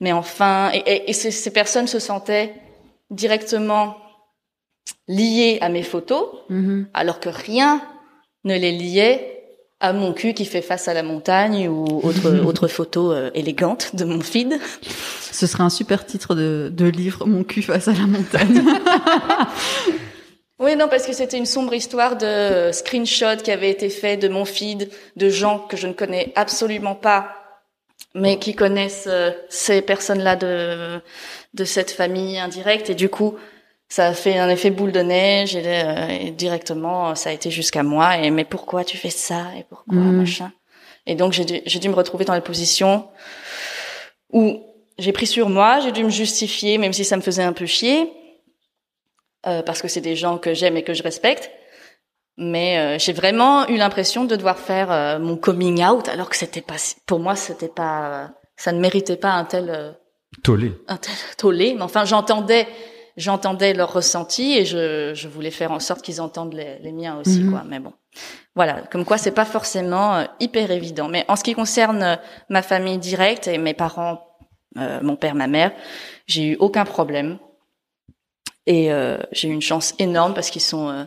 mais 0.00 0.12
enfin, 0.12 0.70
et, 0.72 1.10
et- 1.10 1.12
ces 1.12 1.52
personnes 1.52 1.86
se 1.86 1.98
sentaient 1.98 2.54
directement 3.10 3.96
liées 5.08 5.58
à 5.60 5.68
mes 5.68 5.82
photos, 5.82 6.26
Mhm. 6.48 6.86
alors 6.94 7.20
que 7.20 7.28
rien 7.28 7.82
ne 8.44 8.54
les 8.56 8.72
liait 8.72 9.30
à 9.80 9.92
mon 9.92 10.12
cul 10.14 10.32
qui 10.34 10.44
fait 10.46 10.62
face 10.62 10.88
à 10.88 10.94
la 10.94 11.02
montagne 11.02 11.68
ou 11.68 11.84
autre 12.02 12.30
autre 12.46 12.68
photo 12.68 13.12
euh, 13.12 13.30
élégante 13.34 13.94
de 13.96 14.04
mon 14.04 14.20
feed. 14.20 14.58
Ce 15.30 15.46
serait 15.46 15.62
un 15.64 15.70
super 15.70 16.06
titre 16.06 16.34
de, 16.34 16.70
de 16.72 16.86
livre, 16.86 17.26
Mon 17.26 17.44
cul 17.44 17.62
face 17.62 17.88
à 17.88 17.92
la 17.92 18.06
montagne. 18.06 18.62
Oui, 20.60 20.76
non, 20.76 20.86
parce 20.88 21.04
que 21.04 21.12
c'était 21.12 21.36
une 21.36 21.46
sombre 21.46 21.74
histoire 21.74 22.16
de 22.16 22.70
screenshot 22.72 23.36
qui 23.42 23.50
avait 23.50 23.70
été 23.70 23.90
fait 23.90 24.16
de 24.16 24.28
mon 24.28 24.44
feed 24.44 24.88
de 25.16 25.28
gens 25.28 25.58
que 25.58 25.76
je 25.76 25.88
ne 25.88 25.92
connais 25.92 26.32
absolument 26.36 26.94
pas, 26.94 27.34
mais 28.14 28.38
qui 28.38 28.54
connaissent 28.54 29.08
euh, 29.08 29.32
ces 29.48 29.82
personnes-là 29.82 30.36
de 30.36 31.00
de 31.54 31.64
cette 31.64 31.90
famille 31.90 32.38
indirecte. 32.38 32.88
Et 32.88 32.94
du 32.94 33.08
coup, 33.08 33.34
ça 33.94 34.06
a 34.08 34.14
fait 34.14 34.36
un 34.38 34.48
effet 34.48 34.70
boule 34.70 34.92
de 34.92 35.00
neige 35.00 35.54
et, 35.56 35.62
euh, 35.66 36.08
et 36.24 36.30
directement, 36.32 37.14
ça 37.14 37.30
a 37.30 37.32
été 37.32 37.50
jusqu'à 37.50 37.82
moi. 37.82 38.18
Et 38.18 38.30
mais 38.36 38.44
pourquoi 38.54 38.82
tu 38.90 38.96
fais 38.96 39.10
ça 39.28 39.42
et 39.58 39.64
pourquoi 39.70 39.96
Mhm. 39.98 40.16
machin 40.22 40.50
Et 41.06 41.14
donc 41.20 41.32
j'ai 41.32 41.44
dû 41.44 41.60
j'ai 41.70 41.78
dû 41.78 41.88
me 41.88 41.94
retrouver 42.02 42.24
dans 42.24 42.34
la 42.34 42.40
position 42.52 42.90
où 44.32 44.42
j'ai 44.98 45.12
pris 45.12 45.26
sur 45.36 45.48
moi, 45.48 45.80
j'ai 45.80 45.92
dû 45.92 46.02
me 46.04 46.10
justifier, 46.10 46.78
même 46.78 46.92
si 46.92 47.04
ça 47.04 47.16
me 47.16 47.22
faisait 47.22 47.42
un 47.44 47.52
peu 47.52 47.66
chier, 47.66 47.98
euh, 49.46 49.62
parce 49.62 49.80
que 49.82 49.88
c'est 49.88 50.00
des 50.10 50.16
gens 50.16 50.38
que 50.38 50.54
j'aime 50.54 50.76
et 50.76 50.82
que 50.82 50.94
je 50.94 51.02
respecte. 51.02 51.50
Mais 52.36 52.78
euh, 52.78 52.98
j'ai 52.98 53.12
vraiment 53.12 53.66
eu 53.68 53.76
l'impression 53.76 54.24
de 54.24 54.34
devoir 54.34 54.58
faire 54.58 54.90
euh, 54.90 55.18
mon 55.20 55.36
coming 55.36 55.84
out, 55.84 56.08
alors 56.08 56.28
que 56.30 56.36
c'était 56.36 56.62
pas, 56.70 56.78
pour 57.06 57.20
moi, 57.20 57.36
c'était 57.36 57.68
pas, 57.82 58.30
ça 58.56 58.72
ne 58.72 58.80
méritait 58.80 59.16
pas 59.16 59.32
un 59.40 59.44
tel, 59.44 59.96
Tollé. 60.42 60.72
un 60.88 60.96
tel 60.96 61.14
tollé. 61.38 61.74
Mais 61.74 61.82
enfin, 61.82 62.04
j'entendais, 62.04 62.66
j'entendais 63.16 63.74
leurs 63.74 63.92
ressentis 63.92 64.54
et 64.58 64.64
je, 64.64 65.12
je 65.14 65.28
voulais 65.28 65.50
faire 65.50 65.70
en 65.72 65.80
sorte 65.80 66.02
qu'ils 66.02 66.20
entendent 66.20 66.54
les, 66.54 66.78
les 66.80 66.92
miens 66.92 67.18
aussi, 67.20 67.40
Mhm. 67.42 67.50
quoi. 67.50 67.62
Mais 67.66 67.78
bon, 67.78 67.92
voilà, 68.54 68.82
comme 68.90 69.04
quoi 69.04 69.18
c'est 69.18 69.30
pas 69.30 69.44
forcément 69.44 70.16
euh, 70.16 70.24
hyper 70.40 70.70
évident. 70.70 71.08
Mais 71.08 71.24
en 71.28 71.36
ce 71.36 71.44
qui 71.44 71.54
concerne 71.54 72.02
euh, 72.02 72.16
ma 72.48 72.62
famille 72.62 72.98
directe 72.98 73.46
et 73.48 73.58
mes 73.58 73.74
parents, 73.74 74.20
euh, 74.78 75.00
mon 75.02 75.16
père, 75.16 75.34
ma 75.34 75.46
mère, 75.46 75.72
j'ai 76.26 76.44
eu 76.52 76.56
aucun 76.58 76.84
problème 76.84 77.38
et 78.66 78.92
euh, 78.92 79.18
j'ai 79.32 79.48
eu 79.48 79.52
une 79.52 79.62
chance 79.62 79.94
énorme 79.98 80.34
parce 80.34 80.50
qu'ils 80.50 80.62
sont 80.62 80.88
euh, 80.88 81.04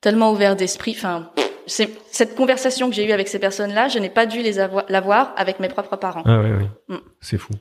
tellement 0.00 0.30
ouverts 0.32 0.56
d'esprit. 0.56 0.94
Enfin, 0.96 1.30
c'est 1.66 1.90
cette 2.18 2.34
conversation 2.34 2.88
que 2.88 2.94
j'ai 2.96 3.06
eue 3.08 3.12
avec 3.12 3.28
ces 3.28 3.38
personnes-là, 3.38 3.86
je 3.88 3.98
n'ai 4.00 4.10
pas 4.10 4.26
dû 4.26 4.38
les 4.42 4.58
avoir 4.58 4.84
l'avoir 4.88 5.32
avec 5.36 5.60
mes 5.60 5.68
propres 5.68 5.96
parents. 5.96 6.22
Ah 6.26 6.40
ouais, 6.40 6.52
oui. 6.58 6.66
Mm. 6.94 6.98
C'est 7.20 7.38
fou. 7.38 7.52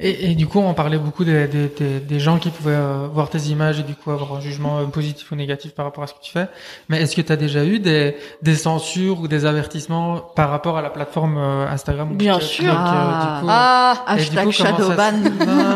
Et, 0.00 0.30
et 0.30 0.34
du 0.34 0.46
coup, 0.46 0.58
on 0.58 0.74
parlait 0.74 0.98
beaucoup 0.98 1.24
des, 1.24 1.46
des, 1.48 1.68
des, 1.68 1.98
des 2.00 2.20
gens 2.20 2.38
qui 2.38 2.50
pouvaient 2.50 2.74
euh, 2.74 3.08
voir 3.10 3.30
tes 3.30 3.38
images 3.54 3.80
et 3.80 3.82
du 3.82 3.94
coup 3.94 4.10
avoir 4.10 4.34
un 4.34 4.40
jugement 4.40 4.80
euh, 4.80 4.84
positif 4.84 5.32
ou 5.32 5.34
négatif 5.34 5.74
par 5.74 5.86
rapport 5.86 6.04
à 6.04 6.06
ce 6.06 6.12
que 6.14 6.20
tu 6.22 6.30
fais. 6.30 6.46
Mais 6.90 7.00
est-ce 7.00 7.16
que 7.16 7.22
tu 7.22 7.32
as 7.32 7.36
déjà 7.36 7.64
eu 7.64 7.78
des, 7.78 8.14
des 8.42 8.54
censures 8.54 9.20
ou 9.20 9.28
des 9.28 9.46
avertissements 9.46 10.18
par 10.36 10.50
rapport 10.50 10.76
à 10.76 10.82
la 10.82 10.90
plateforme 10.90 11.38
euh, 11.38 11.66
Instagram 11.68 12.12
ou 12.12 12.14
Bien 12.16 12.38
sûr. 12.40 12.68
euh, 12.70 12.76
Ah. 12.76 13.34
du 13.38 13.40
coup, 13.40 13.46
Ah, 13.50 14.04
du 14.08 14.20
Hashtag 14.20 14.44
coup, 14.44 14.52
se- 14.52 14.62
Shadowban. 14.62 15.14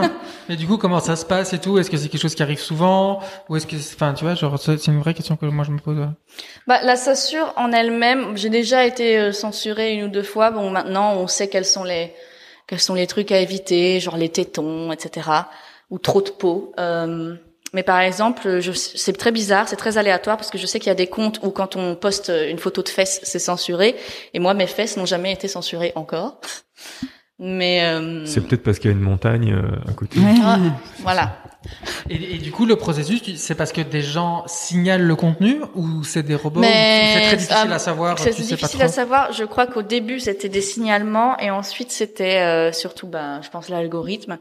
Et 0.48 0.54
du 0.54 0.66
coup, 0.68 0.76
comment 0.76 1.00
ça 1.00 1.16
se 1.16 1.24
passe 1.24 1.52
et 1.54 1.58
tout? 1.58 1.76
Est-ce 1.76 1.90
que 1.90 1.96
c'est 1.96 2.08
quelque 2.08 2.20
chose 2.22 2.36
qui 2.36 2.42
arrive 2.42 2.60
souvent? 2.60 3.18
Ou 3.48 3.56
est-ce 3.56 3.66
que, 3.66 3.76
c'est- 3.78 3.96
enfin, 3.96 4.12
tu 4.14 4.24
vois, 4.24 4.34
genre, 4.36 4.56
c'est 4.60 4.78
c'est 4.78 4.92
une 4.92 5.00
vraie 5.00 5.12
question 5.14 5.34
que 5.34 5.44
moi 5.46 5.64
je 5.64 5.72
me 5.72 5.78
pose. 5.80 5.98
ouais. 5.98 6.06
Bah, 6.68 6.78
la 6.84 6.94
censure 6.94 7.52
en 7.56 7.72
elle-même, 7.72 8.25
j'ai 8.34 8.50
déjà 8.50 8.84
été 8.86 9.18
euh, 9.18 9.32
censurée 9.32 9.94
une 9.94 10.04
ou 10.04 10.08
deux 10.08 10.22
fois. 10.22 10.50
Bon, 10.50 10.70
maintenant, 10.70 11.14
on 11.14 11.26
sait 11.26 11.48
quels 11.48 11.64
sont 11.64 11.84
les 11.84 12.12
quels 12.66 12.80
sont 12.80 12.94
les 12.94 13.06
trucs 13.06 13.30
à 13.30 13.38
éviter, 13.38 14.00
genre 14.00 14.16
les 14.16 14.28
tétons, 14.28 14.90
etc. 14.90 15.30
ou 15.90 15.98
trop 15.98 16.20
de 16.20 16.30
peau. 16.30 16.72
Euh, 16.80 17.36
mais 17.72 17.84
par 17.84 18.00
exemple, 18.00 18.60
c'est 18.74 19.16
très 19.16 19.30
bizarre, 19.30 19.68
c'est 19.68 19.76
très 19.76 19.98
aléatoire 19.98 20.36
parce 20.36 20.50
que 20.50 20.58
je 20.58 20.66
sais 20.66 20.80
qu'il 20.80 20.88
y 20.88 20.90
a 20.90 20.96
des 20.96 21.06
comptes 21.06 21.40
où 21.42 21.50
quand 21.50 21.76
on 21.76 21.94
poste 21.94 22.32
une 22.48 22.58
photo 22.58 22.82
de 22.82 22.88
fesses, 22.88 23.20
c'est 23.22 23.38
censuré. 23.38 23.94
Et 24.34 24.38
moi, 24.38 24.54
mes 24.54 24.66
fesses 24.66 24.96
n'ont 24.96 25.06
jamais 25.06 25.32
été 25.32 25.46
censurées 25.46 25.92
encore. 25.94 26.40
Mais 27.38 27.82
euh, 27.84 28.24
C'est 28.24 28.40
peut-être 28.40 28.62
parce 28.62 28.78
qu'il 28.78 28.90
y 28.90 28.94
a 28.94 28.96
une 28.96 29.02
montagne 29.02 29.52
euh, 29.52 29.90
à 29.90 29.92
côté. 29.92 30.18
Ouais. 30.20 30.34
ah, 30.42 30.58
voilà. 31.00 31.36
Et, 32.08 32.36
et 32.36 32.38
du 32.38 32.50
coup, 32.50 32.64
le 32.64 32.76
processus, 32.76 33.20
c'est 33.36 33.54
parce 33.54 33.72
que 33.72 33.82
des 33.82 34.00
gens 34.00 34.44
signalent 34.46 35.02
le 35.02 35.16
contenu 35.16 35.56
ou 35.74 36.02
c'est 36.04 36.22
des 36.22 36.34
robots 36.34 36.62
C'est 36.62 37.22
très 37.26 37.36
difficile 37.36 37.72
à 37.72 37.78
savoir. 37.78 38.18
C'est 38.18 38.30
tu 38.30 38.42
sais 38.42 38.50
pas 38.56 38.56
difficile 38.56 38.78
trop? 38.78 38.88
à 38.88 38.92
savoir. 38.92 39.32
Je 39.32 39.44
crois 39.44 39.66
qu'au 39.66 39.82
début, 39.82 40.18
c'était 40.20 40.48
des 40.48 40.60
signalements 40.62 41.36
et 41.38 41.50
ensuite, 41.50 41.90
c'était 41.92 42.38
euh, 42.38 42.72
surtout, 42.72 43.06
ben, 43.08 43.40
je 43.42 43.50
pense, 43.50 43.68
l'algorithme. 43.68 44.38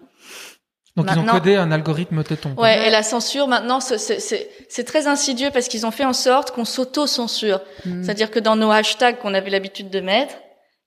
Donc 0.96 1.08
ils 1.12 1.20
ont 1.20 1.26
codé 1.26 1.56
un 1.58 1.74
algorithme 1.74 2.24
téton. 2.24 2.52
quoi. 2.56 2.64
Ouais, 2.64 2.88
et 2.88 2.90
la 2.90 3.04
censure, 3.04 3.50
maintenant, 3.50 3.82
c'est- 3.82 3.98
c'est 3.98 4.22
c'est- 4.22 4.50
c'est 4.70 4.86
très 4.86 5.08
insidieux 5.08 5.50
parce 5.54 5.68
qu'ils 5.68 5.86
ont 5.86 5.92
fait 5.92 6.06
en 6.06 6.14
sorte 6.14 6.52
qu'on 6.52 6.64
s'auto-censure. 6.64 7.60
Mm. 7.86 8.04
C'est-à-dire 8.04 8.32
que 8.32 8.40
dans 8.40 8.56
nos 8.56 8.72
hashtags 8.72 9.18
qu'on 9.18 9.34
avait 9.34 9.50
l'habitude 9.50 9.90
de 9.90 10.00
mettre, 10.00 10.36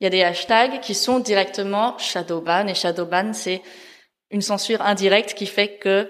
il 0.00 0.04
y 0.04 0.06
a 0.06 0.10
des 0.10 0.22
hashtags 0.22 0.80
qui 0.80 0.94
sont 0.94 1.18
directement 1.18 1.98
shadowban. 1.98 2.66
Et 2.68 2.74
shadowban, 2.74 3.32
c'est 3.32 3.62
une 4.30 4.42
censure 4.42 4.82
indirecte 4.82 5.34
qui 5.34 5.46
fait 5.46 5.78
que 5.78 6.08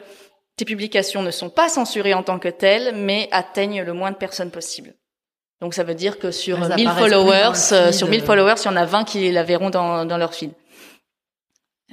tes 0.56 0.64
publications 0.64 1.22
ne 1.22 1.30
sont 1.30 1.50
pas 1.50 1.68
censurées 1.68 2.14
en 2.14 2.22
tant 2.22 2.38
que 2.38 2.48
telles, 2.48 2.94
mais 2.94 3.28
atteignent 3.30 3.82
le 3.82 3.92
moins 3.92 4.10
de 4.10 4.16
personnes 4.16 4.50
possible. 4.50 4.94
Donc 5.60 5.74
ça 5.74 5.84
veut 5.84 5.94
dire 5.94 6.18
que 6.18 6.30
sur 6.30 6.58
Elles 6.58 6.76
1000 6.76 6.88
apparaissent 6.88 7.04
plus 7.04 7.10
dans 7.10 7.24
followers, 7.24 7.72
euh, 7.72 7.86
feed, 7.86 7.92
sur 7.94 8.08
1000 8.08 8.20
euh. 8.20 8.24
followers, 8.24 8.54
il 8.60 8.64
y 8.66 8.68
en 8.68 8.76
a 8.76 8.84
20 8.84 9.04
qui 9.04 9.30
la 9.32 9.42
verront 9.42 9.70
dans, 9.70 10.04
dans 10.04 10.18
leur 10.18 10.34
feed. 10.34 10.52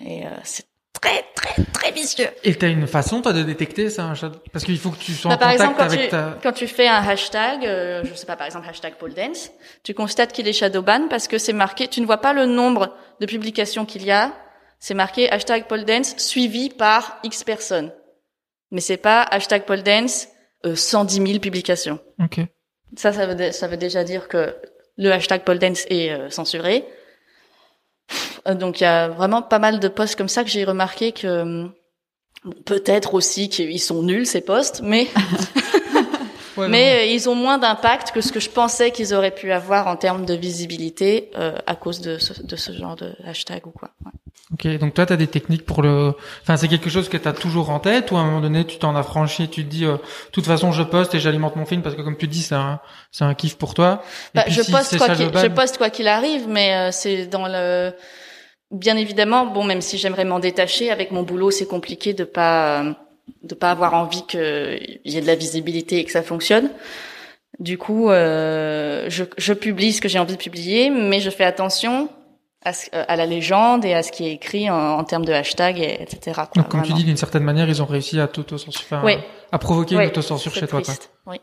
Et 0.03 0.25
euh, 0.25 0.29
c'est 0.43 0.65
très, 1.05 1.23
très, 1.53 1.63
très 1.73 1.91
vicieux. 1.91 2.27
Et 2.43 2.55
t'as 2.55 2.67
une 2.69 2.87
façon 2.87 3.21
toi 3.21 3.33
de 3.33 3.43
détecter 3.43 3.89
ça 3.89 4.03
un 4.05 4.13
shadow- 4.15 4.39
Parce 4.51 4.65
qu'il 4.65 4.77
faut 4.77 4.89
que 4.91 4.97
tu 4.97 5.11
sois 5.13 5.29
Bah, 5.29 5.35
en 5.35 5.39
par 5.39 5.51
contact 5.51 5.61
exemple, 5.61 5.77
quand 5.79 5.85
avec 5.85 6.01
tu, 6.05 6.09
ta. 6.09 6.39
quand 6.43 6.51
tu 6.53 6.67
fais 6.67 6.87
un 6.87 7.07
hashtag, 7.07 7.65
euh, 7.65 8.03
je 8.03 8.13
sais 8.13 8.25
pas, 8.25 8.35
par 8.35 8.47
exemple 8.47 8.67
hashtag 8.69 8.95
pole 8.95 9.13
dance, 9.13 9.51
tu 9.83 9.93
constates 9.93 10.31
qu'il 10.33 10.47
est 10.47 10.53
shadowban 10.53 11.07
parce 11.09 11.27
que 11.27 11.37
c'est 11.37 11.53
marqué, 11.53 11.87
tu 11.87 12.01
ne 12.01 12.05
vois 12.05 12.17
pas 12.21 12.33
le 12.33 12.45
nombre 12.45 12.95
de 13.21 13.25
publications 13.25 13.85
qu'il 13.85 14.03
y 14.05 14.11
a, 14.11 14.33
c'est 14.79 14.93
marqué 14.93 15.29
hashtag 15.31 15.65
pole 15.67 15.85
dance 15.85 16.15
suivi 16.17 16.69
par 16.69 17.19
X 17.23 17.43
personnes. 17.43 17.91
Mais 18.71 18.81
c'est 18.81 18.97
pas 18.97 19.21
hashtag 19.23 19.63
pole 19.63 19.83
dance 19.83 20.27
euh, 20.65 20.75
110 20.75 21.15
000 21.27 21.39
publications. 21.39 21.99
Ok. 22.23 22.39
Ça, 22.97 23.13
ça 23.13 23.25
veut, 23.27 23.51
ça 23.51 23.67
veut 23.67 23.77
déjà 23.77 24.03
dire 24.03 24.27
que 24.27 24.55
le 24.97 25.11
hashtag 25.11 25.43
pole 25.43 25.59
dance 25.59 25.85
est 25.89 26.11
euh, 26.11 26.29
censuré. 26.29 26.85
Euh, 28.47 28.53
Donc 28.55 28.81
il 28.81 28.83
y 28.83 28.87
a 28.87 29.07
vraiment 29.07 29.41
pas 29.41 29.59
mal 29.59 29.79
de 29.79 29.87
posts 29.87 30.15
comme 30.15 30.29
ça 30.29 30.43
que 30.43 30.49
j'ai 30.49 30.63
remarqué 30.65 31.11
que 31.11 31.63
bon, 32.43 32.53
peut-être 32.65 33.13
aussi 33.13 33.49
qu'ils 33.49 33.81
sont 33.81 34.03
nuls 34.03 34.25
ces 34.25 34.41
posts, 34.41 34.81
mais 34.83 35.07
Ouais, 36.57 36.67
mais 36.67 37.01
euh, 37.01 37.05
ils 37.05 37.29
ont 37.29 37.35
moins 37.35 37.57
d'impact 37.57 38.11
que 38.11 38.21
ce 38.21 38.31
que 38.31 38.39
je 38.39 38.49
pensais 38.49 38.91
qu'ils 38.91 39.13
auraient 39.13 39.33
pu 39.35 39.51
avoir 39.51 39.87
en 39.87 39.95
termes 39.95 40.25
de 40.25 40.33
visibilité 40.33 41.29
euh, 41.37 41.57
à 41.65 41.75
cause 41.75 42.01
de 42.01 42.17
ce, 42.17 42.41
de 42.41 42.55
ce 42.55 42.71
genre 42.71 42.95
de 42.95 43.13
hashtag 43.25 43.67
ou 43.67 43.71
quoi. 43.71 43.89
Ouais. 44.05 44.11
Ok, 44.53 44.67
donc 44.77 44.93
toi, 44.93 45.07
tu 45.07 45.13
as 45.13 45.17
des 45.17 45.27
techniques 45.27 45.65
pour 45.65 45.81
le... 45.81 46.13
Enfin, 46.43 46.55
c'est 46.55 46.67
quelque 46.67 46.89
chose 46.89 47.09
que 47.09 47.17
tu 47.17 47.27
as 47.27 47.33
toujours 47.33 47.71
en 47.71 47.79
tête 47.79 48.11
ou 48.11 48.17
à 48.17 48.19
un 48.19 48.25
moment 48.25 48.41
donné, 48.41 48.63
tu 48.63 48.77
t'en 48.77 48.95
as 48.95 49.01
franchi, 49.01 49.49
tu 49.49 49.65
te 49.65 49.69
dis, 49.69 49.85
euh, 49.85 49.93
de 49.93 50.31
toute 50.31 50.45
façon, 50.45 50.71
je 50.71 50.83
poste 50.83 51.15
et 51.15 51.19
j'alimente 51.19 51.55
mon 51.55 51.65
film 51.65 51.81
parce 51.81 51.95
que 51.95 52.01
comme 52.01 52.15
tu 52.15 52.27
dis, 52.27 52.43
c'est 52.43 52.55
un, 52.55 52.79
c'est 53.11 53.23
un 53.23 53.33
kiff 53.33 53.57
pour 53.57 53.73
toi. 53.73 54.03
Et 54.03 54.37
Bah, 54.37 54.43
puis 54.45 54.53
je, 54.53 54.61
si 54.61 54.71
poste 54.71 54.97
quoi 54.97 55.09
qu'il, 55.15 55.31
je 55.35 55.47
poste 55.47 55.77
quoi 55.77 55.89
qu'il 55.89 56.07
arrive, 56.07 56.47
mais 56.47 56.75
euh, 56.75 56.91
c'est 56.91 57.25
dans 57.25 57.47
le... 57.47 57.91
Bien 58.71 58.97
évidemment, 58.97 59.47
bon, 59.47 59.63
même 59.63 59.81
si 59.81 59.97
j'aimerais 59.97 60.25
m'en 60.25 60.39
détacher, 60.39 60.91
avec 60.91 61.11
mon 61.11 61.23
boulot, 61.23 61.49
c'est 61.49 61.67
compliqué 61.67 62.13
de 62.13 62.23
pas 62.23 62.81
euh, 62.83 62.93
de 63.43 63.55
pas 63.55 63.71
avoir 63.71 63.93
envie 63.93 64.25
qu'il 64.27 64.99
y 65.05 65.17
ait 65.17 65.21
de 65.21 65.27
la 65.27 65.35
visibilité 65.35 65.99
et 65.99 66.05
que 66.05 66.11
ça 66.11 66.23
fonctionne. 66.23 66.69
Du 67.59 67.77
coup, 67.77 68.09
euh, 68.09 69.05
je, 69.09 69.23
je 69.37 69.53
publie 69.53 69.93
ce 69.93 70.01
que 70.01 70.09
j'ai 70.09 70.19
envie 70.19 70.33
de 70.33 70.41
publier, 70.41 70.89
mais 70.89 71.19
je 71.21 71.29
fais 71.29 71.45
attention 71.45 72.09
à, 72.63 72.73
ce- 72.73 72.89
à 72.91 73.15
la 73.15 73.25
légende 73.25 73.85
et 73.85 73.93
à 73.93 74.03
ce 74.03 74.11
qui 74.11 74.25
est 74.27 74.33
écrit 74.33 74.69
en, 74.69 74.75
en 74.97 75.03
termes 75.03 75.23
de 75.25 75.31
hashtag, 75.31 75.79
et, 75.79 76.01
etc. 76.01 76.19
quoi, 76.51 76.61
Donc, 76.63 76.67
comme 76.69 76.81
tu 76.83 76.93
dis, 76.93 77.03
d'une 77.05 77.15
certaine 77.17 77.43
manière, 77.43 77.69
ils 77.69 77.81
ont 77.81 77.85
réussi 77.85 78.19
à 78.19 78.27
t'auto-censurer, 78.27 79.01
Oui. 79.03 79.13
à 79.51 79.57
provoquer 79.59 79.95
Oui, 79.95 80.03
une 80.03 80.09
autocensure 80.09 80.53
chez 80.53 80.67
toi. 80.67 80.81
Quoi. 80.81 80.93
Oui. 81.27 81.37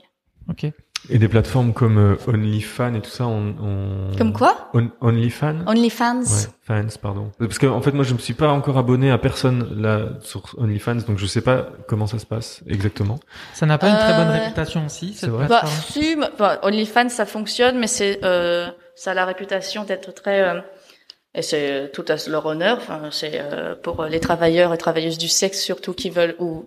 Ok. 0.50 0.66
Et 1.10 1.18
des 1.18 1.26
plateformes 1.28 1.72
comme 1.72 1.98
euh, 1.98 2.16
OnlyFans 2.28 2.94
et 2.94 3.00
tout 3.00 3.10
ça, 3.10 3.26
on, 3.26 3.54
on... 3.60 4.16
Comme 4.16 4.32
quoi 4.32 4.70
On- 4.72 4.88
OnlyFans 5.00 5.64
OnlyFans. 5.66 6.20
Ouais, 6.20 6.46
fans, 6.62 6.86
pardon. 7.00 7.32
Parce 7.40 7.58
que 7.58 7.66
en 7.66 7.80
fait, 7.82 7.90
moi, 7.92 8.04
je 8.04 8.14
me 8.14 8.18
suis 8.18 8.34
pas 8.34 8.48
encore 8.50 8.78
abonné 8.78 9.10
à 9.10 9.18
personne 9.18 9.80
là 9.82 10.10
sur 10.20 10.42
OnlyFans, 10.58 10.94
donc 11.06 11.18
je 11.18 11.26
sais 11.26 11.40
pas 11.40 11.66
comment 11.88 12.06
ça 12.06 12.18
se 12.20 12.26
passe 12.26 12.62
exactement. 12.68 13.18
Ça 13.52 13.66
n'a 13.66 13.78
pas 13.78 13.88
une 13.88 13.96
très 13.96 14.14
bonne 14.14 14.28
Euh, 14.28 14.42
réputation 14.44 14.86
aussi, 14.86 15.08
cette 15.14 15.18
c'est 15.20 15.26
vrai. 15.26 15.48
Bah, 15.48 15.60
plateforme. 15.62 15.84
si, 15.90 16.16
bah, 16.38 16.60
OnlyFans, 16.62 17.08
ça 17.08 17.26
fonctionne, 17.26 17.78
mais 17.78 17.88
c'est, 17.88 18.20
euh, 18.22 18.68
ça 18.94 19.10
a 19.10 19.14
la 19.14 19.24
réputation 19.24 19.82
d'être 19.82 20.12
très, 20.14 20.40
euh, 20.48 20.60
et 21.34 21.42
c'est 21.42 21.90
tout 21.92 22.04
à 22.08 22.14
leur 22.30 22.46
honneur. 22.46 22.76
Enfin, 22.78 23.08
c'est 23.10 23.40
euh, 23.40 23.74
pour 23.74 24.04
les 24.04 24.20
travailleurs 24.20 24.72
et 24.72 24.78
travailleuses 24.78 25.18
du 25.18 25.28
sexe 25.28 25.60
surtout 25.60 25.94
qui 25.94 26.10
veulent 26.10 26.36
ou 26.38 26.66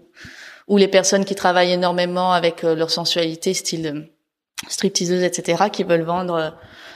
ou 0.68 0.78
les 0.78 0.88
personnes 0.88 1.26
qui 1.26 1.36
travaillent 1.36 1.74
énormément 1.74 2.34
avec 2.34 2.64
euh, 2.64 2.74
leur 2.74 2.90
sensualité, 2.90 3.54
style 3.54 4.10
euh, 4.64 4.68
stripteaseuse, 4.70 5.24
etc., 5.24 5.66
qui 5.72 5.84
veulent 5.84 6.01
vendre 6.03 6.34
euh, 6.36 6.49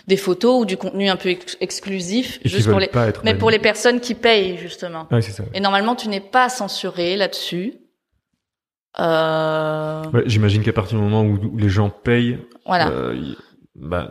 des 0.07 0.17
photos 0.17 0.61
ou 0.61 0.65
du 0.65 0.77
contenu 0.77 1.09
un 1.09 1.15
peu 1.15 1.29
ex- 1.29 1.57
exclusif, 1.61 2.37
Et 2.37 2.43
qui 2.43 2.49
juste 2.49 2.65
veulent 2.65 2.73
pour 2.73 2.79
les, 2.79 2.87
pas 2.87 3.07
être 3.07 3.21
mais 3.23 3.35
pour 3.35 3.49
les 3.51 3.59
personnes 3.59 3.99
qui 3.99 4.15
payent 4.15 4.57
justement. 4.57 5.07
Ouais, 5.11 5.21
c'est 5.21 5.31
ça. 5.31 5.43
Et 5.53 5.59
normalement, 5.59 5.95
tu 5.95 6.07
n'es 6.09 6.21
pas 6.21 6.49
censuré 6.49 7.15
là-dessus. 7.15 7.73
Euh, 8.99 10.03
Ouais, 10.13 10.23
J'imagine 10.25 10.63
qu'à 10.63 10.73
partir 10.73 10.97
du 10.97 11.03
moment 11.03 11.23
où, 11.23 11.57
les 11.57 11.69
gens 11.69 11.89
payent, 11.89 12.39
voilà. 12.65 12.89
euh, 12.89 13.13
ils- 13.15 13.37
bah, 13.75 14.09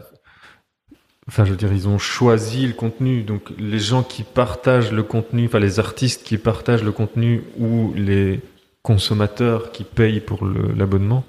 enfin, 1.29 1.45
je 1.45 1.51
veux 1.51 1.57
dire, 1.57 1.73
ils 1.73 1.89
ont 1.89 1.99
choisi 1.99 2.67
le 2.67 2.75
contenu. 2.75 3.23
Donc, 3.23 3.51
les 3.59 3.79
gens 3.81 4.03
qui 4.03 4.23
partagent 4.23 4.93
le 4.93 5.03
contenu, 5.03 5.47
enfin, 5.47 5.59
les 5.59 5.81
artistes 5.81 6.23
qui 6.25 6.39
partagent 6.39 6.85
le 6.85 6.93
contenu 6.93 7.43
ou 7.59 7.93
les 7.97 8.41
consommateurs 8.83 9.73
qui 9.73 9.83
payent 9.85 10.21
pour 10.21 10.47
l'abonnement, 10.47 11.25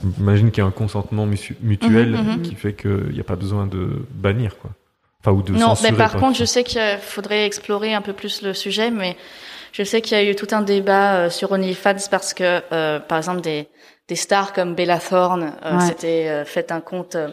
je 0.00 0.06
m'imagine 0.06 0.50
qu'il 0.50 0.62
y 0.62 0.64
a 0.64 0.68
un 0.68 0.72
consentement 0.72 1.26
mutu- 1.26 1.56
mutuel 1.60 2.10
Mhm, 2.12 2.26
mhm. 2.36 2.42
qui 2.42 2.54
fait 2.54 2.72
qu'il 2.74 3.10
n'y 3.12 3.20
a 3.20 3.24
pas 3.24 3.36
besoin 3.36 3.66
de 3.66 4.06
bannir, 4.10 4.56
quoi. 4.58 4.70
Enfin, 5.20 5.32
ou 5.32 5.42
de 5.42 5.52
Non, 5.52 5.70
censurer. 5.76 5.92
mais 5.92 5.98
par 5.98 6.12
quoi. 6.12 6.20
contre, 6.20 6.38
je 6.38 6.44
sais 6.44 6.64
qu'il 6.64 6.80
faudrait 7.00 7.44
explorer 7.46 7.94
un 7.94 8.00
peu 8.02 8.12
plus 8.12 8.42
le 8.42 8.54
sujet, 8.54 8.90
mais 8.90 9.16
je 9.72 9.82
sais 9.84 10.00
qu'il 10.00 10.16
y 10.16 10.20
a 10.20 10.24
eu 10.24 10.34
tout 10.34 10.48
un 10.52 10.62
débat 10.62 11.14
euh, 11.16 11.30
sur 11.30 11.52
OnlyFans 11.52 12.08
parce 12.10 12.34
que, 12.34 12.60
euh, 12.72 12.98
par 12.98 13.18
exemple, 13.18 13.40
des, 13.40 13.68
des 14.08 14.16
stars 14.16 14.52
comme 14.52 14.74
Bella 14.74 14.98
Thorne 14.98 15.54
euh, 15.64 15.78
Ouais. 15.78 15.86
s'étaient 15.86 16.28
euh, 16.28 16.44
fait 16.44 16.72
un 16.72 16.80
compte 16.80 17.14
euh, 17.14 17.28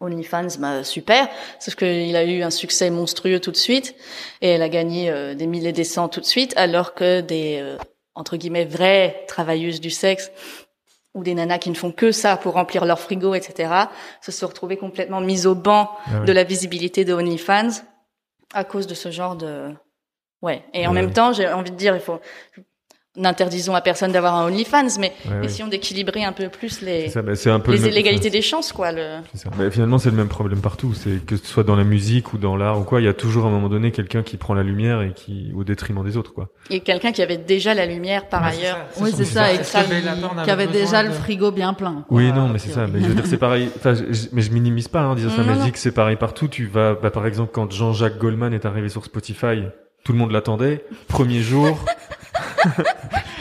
OnlyFans, 0.00 0.48
bah 0.58 0.82
super, 0.84 1.28
sauf 1.60 1.76
qu'il 1.76 2.16
a 2.16 2.24
eu 2.24 2.42
un 2.42 2.50
succès 2.50 2.90
monstrueux 2.90 3.38
tout 3.40 3.52
de 3.52 3.56
suite 3.56 3.94
et 4.42 4.48
elle 4.48 4.62
a 4.62 4.68
gagné 4.68 5.08
euh, 5.10 5.34
des 5.34 5.46
milliers 5.46 5.72
des 5.72 5.84
cents 5.84 6.08
tout 6.08 6.20
de 6.20 6.26
suite, 6.26 6.52
alors 6.56 6.94
que 6.94 7.20
des 7.20 7.58
euh, 7.62 7.76
entre 8.16 8.36
guillemets 8.36 8.64
vraies 8.64 9.24
travailleuses 9.28 9.80
du 9.80 9.90
sexe 9.90 10.30
ou 11.14 11.22
des 11.22 11.34
nanas 11.34 11.58
qui 11.58 11.70
ne 11.70 11.74
font 11.76 11.92
que 11.92 12.10
ça 12.12 12.36
pour 12.36 12.54
remplir 12.54 12.84
leur 12.84 12.98
frigo, 12.98 13.34
etc., 13.34 13.72
se 14.20 14.32
sont 14.32 14.48
retrouvées 14.48 14.76
complètement 14.76 15.20
mises 15.20 15.46
au 15.46 15.54
banc 15.54 15.90
Ah 16.06 16.20
ouais. 16.20 16.26
de 16.26 16.32
la 16.32 16.44
visibilité 16.44 17.04
de 17.04 17.12
OnlyFans 17.14 17.70
à 18.52 18.64
cause 18.64 18.86
de 18.86 18.94
ce 18.94 19.10
genre 19.10 19.36
de 19.36 19.70
ouais. 20.42 20.64
Et 20.74 20.86
en 20.86 20.90
Ouais. 20.90 21.02
même 21.02 21.12
temps, 21.12 21.32
j'ai 21.32 21.48
envie 21.48 21.70
de 21.70 21.76
dire, 21.76 21.94
il 21.94 22.00
faut 22.00 22.20
n'interdisons 23.16 23.74
à 23.74 23.80
personne 23.80 24.10
d'avoir 24.12 24.34
un 24.34 24.46
OnlyFans, 24.46 24.98
mais 24.98 25.12
Ouais, 25.26 25.44
essayons 25.46 25.68
d'équilibrer 25.68 26.24
un 26.24 26.32
peu 26.32 26.48
plus 26.48 26.80
les 26.82 27.08
ça, 27.10 27.22
bah, 27.22 27.36
c'est 27.36 27.50
un 27.50 27.60
peu 27.60 27.70
le 27.70 27.76
les 27.76 27.82
même- 27.84 27.92
inégalités 27.92 28.30
des 28.30 28.42
chances, 28.42 28.72
quoi. 28.72 28.90
Le... 28.92 29.18
C'est 29.32 29.44
ça. 29.44 29.50
Mais 29.58 29.70
finalement, 29.70 29.98
c'est 29.98 30.10
le 30.10 30.16
même 30.16 30.28
problème 30.28 30.60
partout. 30.60 30.94
C'est 30.94 31.24
que 31.24 31.36
ce 31.36 31.46
soit 31.46 31.62
dans 31.62 31.76
la 31.76 31.84
musique 31.84 32.32
ou 32.32 32.38
dans 32.38 32.56
l'art 32.56 32.80
ou 32.80 32.82
quoi, 32.84 33.00
il 33.00 33.04
y 33.04 33.08
a 33.08 33.14
toujours 33.14 33.44
à 33.44 33.48
un 33.48 33.50
moment 33.52 33.68
donné 33.68 33.92
quelqu'un 33.92 34.22
qui 34.22 34.36
prend 34.36 34.54
la 34.54 34.62
lumière 34.64 35.02
et 35.02 35.12
qui, 35.14 35.52
au 35.56 35.62
détriment 35.64 36.04
des 36.04 36.16
autres, 36.16 36.32
quoi. 36.32 36.48
Et 36.70 36.80
quelqu'un 36.80 37.12
qui 37.12 37.22
avait 37.22 37.36
déjà 37.36 37.72
la 37.74 37.86
lumière 37.86 38.28
par 38.28 38.42
Ouais, 38.42 38.48
ailleurs. 38.48 38.78
ça, 38.92 39.04
Oui, 39.04 39.12
c'est 39.14 39.24
ça, 39.24 39.52
et 39.52 39.58
Bellator 39.58 40.34
n'avait 40.34 40.44
qui 40.44 40.50
avait 40.50 40.66
déjà 40.66 41.02
de- 41.02 41.08
le 41.08 41.14
frigo 41.14 41.50
bien 41.52 41.72
plein. 41.74 42.04
Oui, 42.10 42.32
non, 42.32 42.48
mais 42.48 42.58
c'est 42.58 42.70
ça. 42.72 42.86
Mais 42.86 43.00
je 43.00 43.06
veux 43.06 43.14
dire, 43.14 43.26
c'est 43.26 43.36
pareil. 43.38 43.70
Enfin, 43.76 43.94
je, 43.94 44.12
je- 44.12 44.28
mais 44.32 44.42
je 44.42 44.50
minimise 44.52 44.88
pas, 44.88 45.00
hein, 45.02 45.08
en 45.10 45.14
disant 45.14 45.30
ça. 45.30 45.42
Mais 45.46 45.54
je 45.54 45.60
dis 45.64 45.72
que 45.72 45.78
c'est 45.78 45.92
pareil 45.92 46.16
partout. 46.16 46.48
Tu 46.48 46.66
vas, 46.66 46.94
bah, 46.94 47.10
par 47.10 47.26
exemple, 47.26 47.50
quand 47.54 47.70
Jean-Jacques 47.70 48.18
Goldman 48.18 48.52
est 48.54 48.64
arrivé 48.66 48.88
sur 48.88 49.04
Spotify, 49.04 49.62
tout 50.04 50.12
le 50.12 50.18
monde 50.18 50.32
l'attendait. 50.32 50.84
Premier 51.08 51.40
jour. 51.40 51.78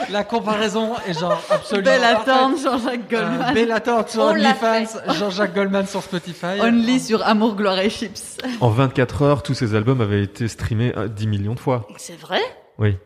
La 0.10 0.24
comparaison 0.24 0.92
est 1.08 1.18
genre 1.18 1.42
absolument 1.50 1.90
parfaite. 2.26 2.62
Jean-Jacques 2.64 3.14
Euh, 3.14 3.28
Goldman. 3.30 3.54
Bellator 3.54 4.10
sur 4.10 4.22
On 4.22 4.34
l'a 4.34 4.50
OnlyFans, 4.52 5.14
Jean-Jacques 5.20 5.56
Goldman 5.56 5.88
sur 5.88 6.02
Spotify. 6.04 6.60
Only 6.62 7.00
sur 7.00 7.26
Amour, 7.26 7.56
Gloire 7.56 7.80
et 7.80 7.90
Chips. 7.90 8.38
En 8.62 8.70
24 8.70 9.22
heures, 9.24 9.44
tous 9.44 9.54
ces 9.54 9.76
albums 9.76 10.02
avaient 10.02 10.24
été 10.24 10.48
streamés 10.48 10.94
à 10.96 11.08
10 11.08 11.28
millions 11.28 11.54
de 11.56 11.60
fois. 11.60 11.88
C'est 11.98 12.20
vrai? 12.20 12.40
Oui. 12.78 12.98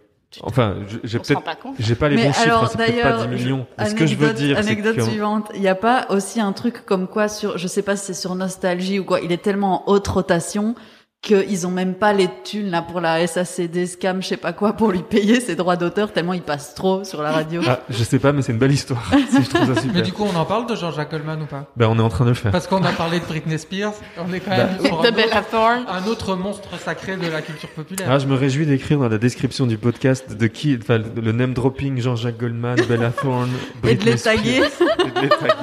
Enfin, 0.43 0.75
je- 0.89 0.97
j'ai 1.05 1.19
peut-être, 1.19 1.41
pas 1.41 1.55
compte. 1.55 1.75
j'ai 1.79 1.95
pas 1.95 2.09
les 2.09 2.17
Mais 2.17 2.25
bons 2.27 2.33
chiffres, 2.33 2.45
alors, 2.47 2.63
hein, 2.65 2.67
c'est 2.69 2.77
peut-être 2.77 3.01
pas 3.01 3.09
d'ailleurs, 3.11 3.27
10 3.27 3.35
millions. 3.43 3.65
ce 3.79 3.93
que 3.95 4.05
je 4.05 4.15
veux 4.15 4.25
anecdote- 4.27 4.35
dire, 4.35 4.57
c'est 4.57 4.67
Anecdote 4.71 4.95
que 4.97 5.01
suivante. 5.03 5.49
Il 5.55 5.61
n'y 5.61 5.69
a 5.69 5.73
pas 5.75 6.05
aussi 6.09 6.41
un 6.41 6.51
truc 6.51 6.85
comme 6.85 7.07
quoi 7.07 7.29
sur, 7.29 7.57
je 7.57 7.67
sais 7.67 7.81
pas 7.81 7.95
si 7.95 8.07
c'est 8.07 8.13
sur 8.13 8.35
Nostalgie 8.35 8.99
ou 8.99 9.05
quoi, 9.05 9.21
il 9.21 9.31
est 9.31 9.41
tellement 9.41 9.89
en 9.89 9.91
haute 9.91 10.07
rotation 10.09 10.75
qu'ils 11.21 11.65
ont 11.67 11.71
même 11.71 11.95
pas 11.95 12.13
les 12.13 12.29
thunes 12.43 12.69
là 12.69 12.81
pour 12.81 13.01
la 13.01 13.25
SACD 13.25 13.85
scam, 13.87 14.21
je 14.21 14.27
sais 14.27 14.37
pas 14.37 14.53
quoi, 14.53 14.73
pour 14.73 14.91
lui 14.91 15.01
payer 15.01 15.41
ses 15.41 15.55
droits 15.55 15.75
d'auteur 15.75 16.13
tellement 16.13 16.33
il 16.33 16.41
passe 16.43 16.73
trop 16.75 17.03
sur 17.03 17.21
la 17.23 17.31
radio. 17.31 17.61
ah, 17.67 17.79
je 17.89 18.03
sais 18.03 18.19
pas, 18.19 18.31
mais 18.31 18.41
c'est 18.43 18.51
une 18.53 18.59
belle 18.59 18.71
histoire. 18.71 19.03
Si, 19.29 19.43
je 19.43 19.49
trouve 19.49 19.73
ça 19.73 19.81
super. 19.81 19.95
Mais 19.95 20.01
du 20.03 20.13
coup, 20.13 20.23
on 20.23 20.35
en 20.37 20.45
parle 20.45 20.67
de 20.67 20.75
Jean-Jacques 20.75 21.11
Goldman 21.11 21.41
ou 21.41 21.45
pas? 21.47 21.65
Ben, 21.75 21.87
on 21.89 21.97
est 21.97 22.01
en 22.01 22.07
train 22.09 22.23
de 22.23 22.29
le 22.29 22.35
faire. 22.35 22.51
Parce 22.51 22.67
qu'on 22.67 22.83
a 22.83 22.91
parlé 22.91 23.19
de 23.19 23.25
Britney 23.25 23.57
Spears, 23.59 23.93
on 24.17 24.31
est 24.31 24.39
quand 24.39 24.51
Bah, 24.51 24.65
même 24.65 24.79
sur 24.85 25.01
De 25.01 25.07
un, 25.07 25.11
Bella 25.11 25.39
autre, 25.39 25.49
Thorne. 25.49 25.85
un 25.89 26.05
autre 26.07 26.35
monstre 26.35 26.79
sacré 26.79 27.17
de 27.17 27.27
la 27.27 27.41
culture 27.41 27.69
populaire. 27.69 28.07
Ah, 28.09 28.19
je 28.19 28.27
me 28.27 28.35
réjouis 28.35 28.65
d'écrire 28.65 28.99
dans 28.99 29.09
la 29.09 29.17
description 29.17 29.65
du 29.67 29.77
podcast 29.77 30.33
de 30.37 30.47
qui, 30.47 30.77
enfin, 30.81 30.97
le 30.99 31.31
name 31.31 31.53
dropping 31.53 31.99
Jean-Jacques 31.99 32.37
Goldman, 32.37 32.77
Bella 32.87 33.09
Thorne, 33.11 33.49
Et 33.83 33.95
de 33.95 34.03
Britney 34.03 34.11
les 34.13 34.17
taguer. 34.19 34.57
Et 34.57 35.11
de 35.11 35.19
les 35.21 35.29
taguer. 35.29 35.53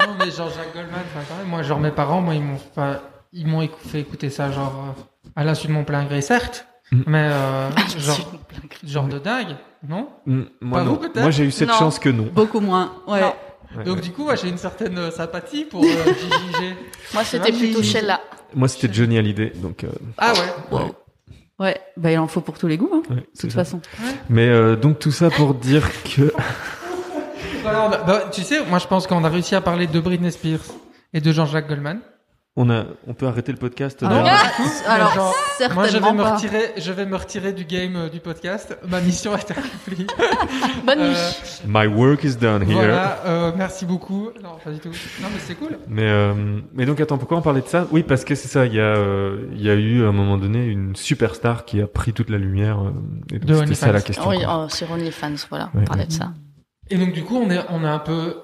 Non, 0.00 0.14
mais 0.18 0.26
Jean-Jacques 0.26 0.74
Goldman, 0.74 1.00
enfin, 1.14 1.24
quand 1.28 1.36
même, 1.38 1.48
moi, 1.48 1.62
genre, 1.62 1.80
mes 1.80 1.90
parents, 1.90 2.20
moi, 2.20 2.34
ils 2.34 2.42
m'ont, 2.42 2.58
enfin, 2.76 2.98
ils 3.32 3.46
m'ont 3.46 3.66
fait 3.88 4.00
écouter 4.00 4.30
ça, 4.30 4.50
genre, 4.50 4.94
euh, 4.98 5.30
à 5.36 5.44
l'insu 5.44 5.66
de 5.68 5.72
mon 5.72 5.84
plein 5.84 6.04
gré, 6.04 6.20
certes, 6.20 6.66
Mm. 6.90 7.02
mais, 7.06 7.28
euh, 7.32 7.70
genre, 7.98 8.32
genre 8.84 9.08
de 9.08 9.18
dingue, 9.18 9.56
non? 9.88 10.08
Mm, 10.26 10.42
Moi, 10.60 10.78
Pas 10.78 10.84
non. 10.84 10.90
vous, 10.92 10.96
peut-être 10.98 11.20
Moi, 11.22 11.30
j'ai 11.30 11.44
eu 11.44 11.50
cette 11.50 11.68
Non. 11.70 11.74
chance 11.74 11.98
que 11.98 12.10
non. 12.10 12.24
Beaucoup 12.32 12.60
moins. 12.60 12.92
Ouais. 13.06 13.20
Non. 13.22 13.32
Ouais, 13.78 13.84
Donc, 13.84 13.96
ouais. 13.96 14.02
du 14.02 14.10
coup, 14.12 14.28
j'ai 14.40 14.48
une 14.50 14.58
certaine 14.58 14.98
euh, 14.98 15.10
sympathie 15.10 15.64
pour 15.64 15.82
euh, 15.82 15.86
JJG. 15.88 16.74
Moi, 17.14 17.24
c'était 17.24 17.52
plutôt 17.52 17.82
Sheila. 17.82 18.20
Moi, 18.54 18.68
c'était 18.68 18.92
Johnny 18.92 19.16
Hallyday, 19.16 19.52
donc, 19.56 19.84
euh, 19.84 19.88
Ah 20.18 20.32
ouais. 20.34 20.76
ouais, 20.78 20.92
Ouais. 21.58 21.80
Bah, 21.96 22.10
il 22.12 22.18
en 22.18 22.26
faut 22.28 22.40
pour 22.42 22.58
tous 22.58 22.66
les 22.66 22.76
goûts, 22.76 22.90
hein, 22.92 23.02
ouais, 23.08 23.16
de 23.16 23.22
toute 23.40 23.50
ça. 23.50 23.64
façon. 23.64 23.80
Mais 24.28 24.48
euh, 24.48 24.74
donc 24.76 24.98
tout 24.98 25.12
ça 25.12 25.30
pour 25.30 25.54
dire 25.54 25.88
que 26.02 26.32
Voilà, 27.62 28.02
bah, 28.06 28.24
tu 28.32 28.42
sais, 28.42 28.64
moi, 28.66 28.78
je 28.78 28.86
pense 28.86 29.06
qu'on 29.06 29.22
a 29.24 29.28
réussi 29.28 29.54
à 29.54 29.60
parler 29.60 29.86
de 29.86 30.00
Britney 30.00 30.32
Spears 30.32 30.60
et 31.14 31.20
de 31.20 31.32
Jean-Jacques 31.32 31.68
Goldman. 31.68 32.00
On 32.54 32.68
a, 32.68 32.84
on 33.06 33.14
peut 33.14 33.26
arrêter 33.26 33.50
le 33.50 33.56
podcast. 33.58 33.98
Ah, 34.02 34.08
non, 34.08 34.22
pas 34.24 34.38
tout, 34.56 34.62
Alors, 34.86 35.12
genre, 35.14 35.34
moi, 35.74 35.86
je 35.86 35.92
vais 35.92 36.00
certainement 36.00 36.12
me 36.12 36.30
retirer, 36.34 36.72
je 36.76 36.92
vais 36.92 37.06
me 37.06 37.16
retirer 37.16 37.52
du 37.54 37.64
game 37.64 37.96
euh, 37.96 38.08
du 38.10 38.20
podcast. 38.20 38.76
Ma 38.86 39.00
mission 39.00 39.34
est 39.34 39.50
accomplie. 39.50 40.06
Bonne 40.86 40.98
Euh, 41.00 41.08
nuit. 41.12 41.62
My 41.66 41.86
work 41.86 42.24
is 42.24 42.36
done 42.36 42.62
here. 42.62 42.74
Voilà, 42.74 43.22
euh, 43.24 43.52
merci 43.56 43.86
beaucoup. 43.86 44.30
Non, 44.42 44.50
pas 44.62 44.70
du 44.70 44.80
tout. 44.80 44.90
Non, 45.22 45.28
mais 45.32 45.38
c'est 45.40 45.54
cool. 45.54 45.78
Mais 45.88 46.02
euh, 46.10 46.34
mais 46.74 46.84
donc 46.84 47.00
attends, 47.00 47.16
pourquoi 47.16 47.38
on 47.38 47.42
parlait 47.42 47.62
de 47.62 47.68
ça? 47.68 47.86
Oui, 47.90 48.02
parce 48.02 48.24
que 48.24 48.34
c'est 48.34 48.48
ça. 48.48 48.66
Il 48.66 48.74
y 48.74 48.80
a 48.80 48.96
euh, 48.96 49.46
il 49.52 49.62
y 49.62 49.70
a 49.70 49.74
eu 49.74 50.04
à 50.04 50.08
un 50.08 50.12
moment 50.12 50.36
donné 50.36 50.64
une 50.66 50.94
superstar 50.94 51.64
qui 51.64 51.80
a 51.80 51.86
pris 51.86 52.12
toute 52.12 52.28
la 52.28 52.36
lumière. 52.38 52.80
euh, 52.80 52.90
et 53.34 53.38
donc 53.38 53.60
c'était 53.60 53.74
ça 53.74 53.86
OnlyFans. 53.86 53.92
la 53.92 54.00
question. 54.02 54.28
Oui, 54.28 54.36
oh, 54.46 54.66
sur 54.68 54.90
OnlyFans, 54.90 55.34
voilà, 55.48 55.70
Ouais. 55.74 55.80
on 55.82 55.84
parlait 55.84 56.06
de 56.06 56.12
ça. 56.12 56.32
Et 56.90 56.98
donc, 56.98 57.12
du 57.14 57.22
coup, 57.24 57.38
on 57.38 57.48
est, 57.50 57.60
on 57.70 57.82
est 57.84 57.88
un 57.88 57.98
peu, 58.00 58.36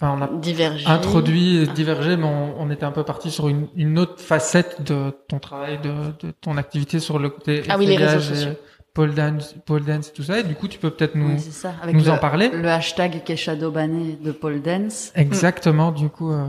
enfin, 0.00 0.16
on 0.18 0.22
a 0.22 0.28
Divergé. 0.40 0.86
introduit, 0.86 1.58
et 1.58 1.66
divergé, 1.66 2.16
mais 2.16 2.24
on, 2.26 2.54
on 2.60 2.70
était 2.70 2.84
un 2.84 2.92
peu 2.92 3.04
parti 3.04 3.30
sur 3.30 3.48
une, 3.48 3.68
une 3.76 3.98
autre 3.98 4.20
facette 4.20 4.82
de 4.82 5.10
ton 5.28 5.38
travail, 5.38 5.78
de, 5.80 6.26
de 6.26 6.32
ton 6.40 6.56
activité 6.56 7.00
sur 7.00 7.18
le 7.18 7.30
côté 7.30 7.62
Ah 7.68 7.76
oui, 7.78 7.86
les 7.86 7.96
réseaux 7.96 8.20
sociaux. 8.20 8.52
Pole 8.94 9.14
dance, 9.14 9.54
pole 9.64 9.84
dance 9.84 10.08
et 10.08 10.12
tout 10.12 10.22
ça. 10.24 10.40
Et 10.40 10.42
du 10.42 10.54
coup, 10.56 10.66
tu 10.66 10.78
peux 10.78 10.90
peut-être 10.90 11.14
nous, 11.14 11.34
Oui, 11.34 11.38
c'est 11.40 11.52
ça. 11.52 11.74
Avec 11.82 11.94
nous 11.94 12.04
le, 12.04 12.10
en 12.10 12.18
parler. 12.18 12.48
le 12.48 12.68
hashtag 12.68 13.22
qui 13.22 13.32
est 13.32 13.36
shadowbanné 13.36 14.18
de 14.20 14.32
Paul 14.32 14.60
Dance. 14.60 15.12
Exactement, 15.14 15.92
du 15.92 16.08
coup, 16.08 16.32
euh, 16.32 16.46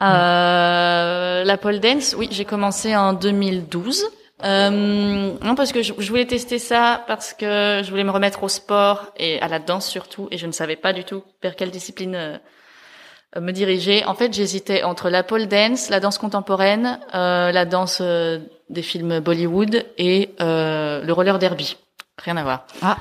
Euh, 0.00 1.44
la 1.44 1.56
pole 1.56 1.80
dance, 1.80 2.14
oui, 2.18 2.28
j'ai 2.30 2.44
commencé 2.44 2.96
en 2.96 3.12
2012. 3.12 4.04
Euh, 4.44 5.32
non, 5.42 5.54
parce 5.56 5.72
que 5.72 5.82
je, 5.82 5.92
je 5.98 6.08
voulais 6.08 6.26
tester 6.26 6.58
ça, 6.58 7.02
parce 7.08 7.32
que 7.34 7.82
je 7.84 7.90
voulais 7.90 8.04
me 8.04 8.10
remettre 8.12 8.42
au 8.44 8.48
sport 8.48 9.06
et 9.16 9.40
à 9.40 9.48
la 9.48 9.58
danse 9.58 9.86
surtout, 9.88 10.28
et 10.30 10.38
je 10.38 10.46
ne 10.46 10.52
savais 10.52 10.76
pas 10.76 10.92
du 10.92 11.02
tout 11.04 11.22
vers 11.42 11.56
quelle 11.56 11.70
discipline 11.72 12.14
euh, 12.14 12.38
me 13.36 13.52
diriger. 13.52 14.04
En 14.04 14.14
fait, 14.14 14.32
j'hésitais 14.32 14.82
entre 14.82 15.10
la 15.10 15.22
pole 15.22 15.46
dance, 15.46 15.90
la 15.90 16.00
danse 16.00 16.18
contemporaine, 16.18 16.98
euh, 17.14 17.52
la 17.52 17.64
danse 17.64 17.98
euh, 18.00 18.38
des 18.70 18.82
films 18.82 19.20
Bollywood 19.20 19.84
et 19.98 20.30
euh, 20.40 21.02
le 21.04 21.12
roller 21.12 21.38
derby. 21.38 21.76
Rien 22.24 22.36
à 22.36 22.42
voir. 22.42 22.66
Ah. 22.82 22.96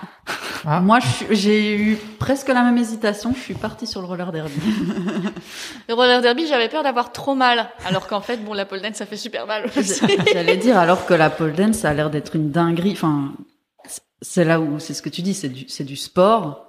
Ah. 0.67 0.79
Moi, 0.79 0.99
je 0.99 1.07
suis- 1.07 1.25
j'ai 1.35 1.75
eu 1.75 1.95
presque 2.19 2.49
la 2.49 2.61
même 2.61 2.77
hésitation. 2.77 3.33
Je 3.35 3.39
suis 3.41 3.55
partie 3.55 3.87
sur 3.87 3.99
le 4.01 4.05
roller 4.07 4.31
derby. 4.31 4.59
Le 5.87 5.93
roller 5.95 6.21
derby, 6.21 6.45
j'avais 6.45 6.69
peur 6.69 6.83
d'avoir 6.83 7.11
trop 7.11 7.33
mal, 7.33 7.69
alors 7.87 8.07
qu'en 8.07 8.21
fait, 8.21 8.37
bon, 8.37 8.53
la 8.53 8.65
pole 8.65 8.81
dance, 8.81 8.95
ça 8.97 9.07
fait 9.07 9.17
super 9.17 9.47
mal 9.47 9.65
aussi. 9.77 10.05
J'allais 10.31 10.57
dire, 10.57 10.77
alors 10.77 11.05
que 11.07 11.15
la 11.15 11.29
pole 11.31 11.53
dance, 11.53 11.77
ça 11.77 11.89
a 11.89 11.93
l'air 11.95 12.09
d'être 12.11 12.35
une 12.35 12.51
dinguerie. 12.51 12.91
Enfin, 12.91 13.31
c'est 14.21 14.43
là 14.43 14.59
où, 14.59 14.79
c'est 14.79 14.93
ce 14.93 15.01
que 15.01 15.09
tu 15.09 15.23
dis, 15.23 15.33
c'est 15.33 15.49
du, 15.49 15.67
c'est 15.67 15.83
du 15.83 15.95
sport. 15.95 16.66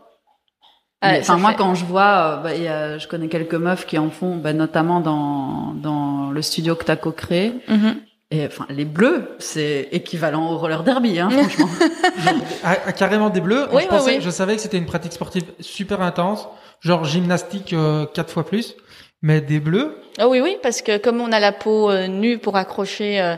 Ça 1.02 1.18
Enfin, 1.20 1.36
moi, 1.36 1.50
fait- 1.52 1.56
quand 1.58 1.74
je 1.74 1.84
vois, 1.84 2.02
euh, 2.40 2.42
bah, 2.42 2.54
il 2.54 2.62
y 2.62 2.68
a- 2.68 2.98
je 2.98 3.06
connais 3.06 3.28
quelques 3.28 3.54
meufs 3.54 3.86
qui 3.86 3.98
en 3.98 4.10
font, 4.10 4.36
bah, 4.36 4.52
notamment 4.52 5.00
dans, 5.00 5.72
dans 5.74 6.30
le 6.30 6.42
studio 6.42 6.74
que 6.74 6.84
t'as 6.84 6.96
co-créé. 6.96 7.54
Mhm. 7.68 7.96
Et 8.30 8.44
enfin, 8.46 8.66
les 8.68 8.84
bleus, 8.84 9.36
c'est 9.38 9.88
équivalent 9.92 10.50
au 10.52 10.58
roller 10.58 10.82
derby, 10.82 11.18
hein, 11.20 11.30
franchement. 11.30 11.68
ah, 12.64 12.76
ah, 12.86 12.92
carrément 12.92 13.30
des 13.30 13.40
bleus. 13.40 13.66
Oui, 13.72 13.74
je 13.74 13.76
oui, 13.78 13.86
pensais, 13.88 14.16
oui. 14.16 14.20
je 14.20 14.28
savais 14.30 14.56
que 14.56 14.60
c'était 14.60 14.76
une 14.76 14.86
pratique 14.86 15.12
sportive 15.12 15.44
super 15.60 16.02
intense, 16.02 16.46
genre 16.80 17.04
gymnastique 17.04 17.72
euh, 17.72 18.04
quatre 18.06 18.30
fois 18.32 18.44
plus. 18.44 18.74
Mais 19.22 19.40
des 19.40 19.58
bleus, 19.60 19.96
Ah 20.18 20.28
oui, 20.28 20.40
oui, 20.40 20.58
parce 20.62 20.80
que 20.82 20.96
comme 20.98 21.20
on 21.20 21.32
a 21.32 21.40
la 21.40 21.52
peau 21.52 21.90
euh, 21.90 22.06
nue 22.06 22.38
pour 22.38 22.56
accrocher 22.56 23.20
euh, 23.20 23.34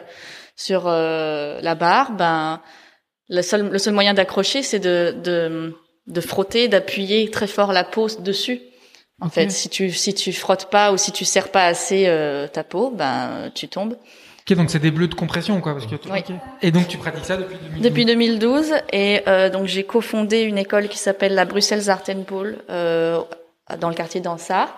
sur 0.57 0.85
euh, 0.87 1.59
la 1.63 1.75
barre, 1.75 2.13
ben 2.13 2.61
le 3.31 3.41
seul 3.43 3.69
le 3.71 3.79
seul 3.79 3.95
moyen 3.95 4.13
d'accrocher, 4.13 4.63
c'est 4.63 4.79
de, 4.81 5.15
de 5.23 5.75
de 6.07 6.21
frotter, 6.21 6.69
d'appuyer 6.69 7.31
très 7.31 7.47
fort 7.47 7.73
la 7.73 7.85
peau 7.85 8.09
dessus. 8.19 8.61
En 9.21 9.29
fait, 9.29 9.51
si 9.51 9.69
tu 9.69 9.91
si 9.93 10.15
tu 10.15 10.33
frottes 10.33 10.71
pas 10.71 10.93
ou 10.93 10.97
si 10.97 11.13
tu 11.13 11.25
serres 11.27 11.51
pas 11.51 11.67
assez 11.67 12.05
euh, 12.07 12.47
ta 12.47 12.65
peau, 12.65 12.91
ben 12.91 13.51
tu 13.55 13.69
tombes. 13.69 13.97
ok, 14.49 14.57
donc 14.57 14.71
c'est 14.71 14.79
des 14.79 14.91
bleus 14.91 15.09
de 15.09 15.15
compression, 15.15 15.61
quoi. 15.61 15.75
Parce 15.75 15.85
que, 15.87 15.97
Oui. 16.11 16.21
ok. 16.27 16.35
Et 16.63 16.71
donc 16.71 16.89
tu 16.89 16.97
pratiques 16.97 17.27
ça 17.27 17.37
depuis 17.37 17.57
2012. 17.59 17.83
Depuis 17.83 18.05
2012 18.07 18.73
et 18.93 19.21
euh, 19.29 19.51
donc 19.51 19.67
j'ai 19.67 19.85
cofondé 19.85 20.41
une 20.41 20.57
école 20.57 20.89
qui 20.89 20.97
s'appelle 20.97 21.35
la 21.35 21.45
Bruxelles 21.45 21.91
Art 21.91 22.03
and 22.09 22.23
Pole 22.23 22.57
euh, 22.71 23.21
dans 23.79 23.91
le 23.91 23.95
quartier 23.95 24.23
d'Ansart 24.23 24.75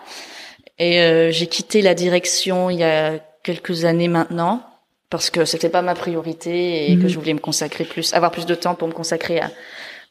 et 0.80 1.01
euh, 1.01 1.30
j'ai 1.30 1.46
quitté 1.46 1.80
la 1.80 1.94
direction 1.94 2.68
il 2.68 2.78
y 2.78 2.84
a 2.84 3.18
quelques 3.44 3.84
années 3.84 4.09
maintenant 4.09 4.62
parce 5.09 5.30
que 5.30 5.44
c'était 5.44 5.68
pas 5.68 5.82
ma 5.82 5.94
priorité 5.94 6.90
et 6.90 6.96
Mhm. 6.96 7.02
que 7.02 7.09
je 7.09 7.16
voulais 7.18 7.34
me 7.34 7.38
consacrer 7.38 7.84
plus, 7.84 8.12
avoir 8.12 8.32
plus 8.32 8.46
de 8.46 8.55
temps 8.56 8.74
pour 8.74 8.88
me 8.88 8.92
consacrer 8.92 9.38
à 9.40 9.51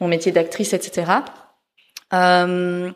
mon 0.01 0.07
métier 0.09 0.31
d'actrice, 0.33 0.73
etc. 0.73 1.11
Euh, 2.13 2.91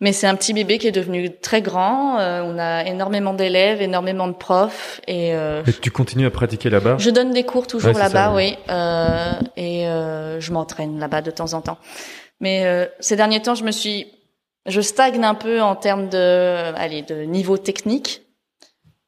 mais 0.00 0.12
c'est 0.12 0.26
un 0.26 0.34
petit 0.36 0.52
bébé 0.52 0.78
qui 0.78 0.86
est 0.86 0.92
devenu 0.92 1.34
très 1.38 1.62
grand. 1.62 2.18
euh, 2.20 2.42
on 2.44 2.58
a 2.58 2.84
énormément 2.84 3.32
d'élèves, 3.32 3.80
énormément 3.80 4.28
de 4.28 4.34
profs 4.34 5.00
et 5.08 5.34
euh, 5.34 5.62
Et 5.66 5.72
tu 5.72 5.90
continues 5.90 6.26
à 6.26 6.30
pratiquer 6.30 6.68
là-bas? 6.70 6.96
Je 6.98 7.10
donne 7.10 7.30
des 7.30 7.44
cours 7.44 7.66
toujours 7.66 7.92
Ouais, 7.94 7.98
là-bas, 7.98 8.32
oui, 8.34 8.56
euh, 8.68 9.32
et 9.56 9.88
euh, 9.88 10.40
je 10.40 10.52
m'entraîne 10.52 10.98
là-bas 11.00 11.22
de 11.22 11.30
temps 11.30 11.54
en 11.54 11.62
temps. 11.62 11.78
Mais 12.40 12.64
euh, 12.66 12.86
ces 13.00 13.16
derniers 13.16 13.40
temps, 13.40 13.54
je 13.54 13.64
me 13.64 13.70
suis, 13.70 14.06
je 14.66 14.80
stagne 14.80 15.24
un 15.24 15.34
peu 15.34 15.62
en 15.62 15.76
termes 15.76 16.08
de, 16.08 16.74
allez, 16.76 17.02
de 17.02 17.22
niveau 17.22 17.56
technique. 17.56 18.22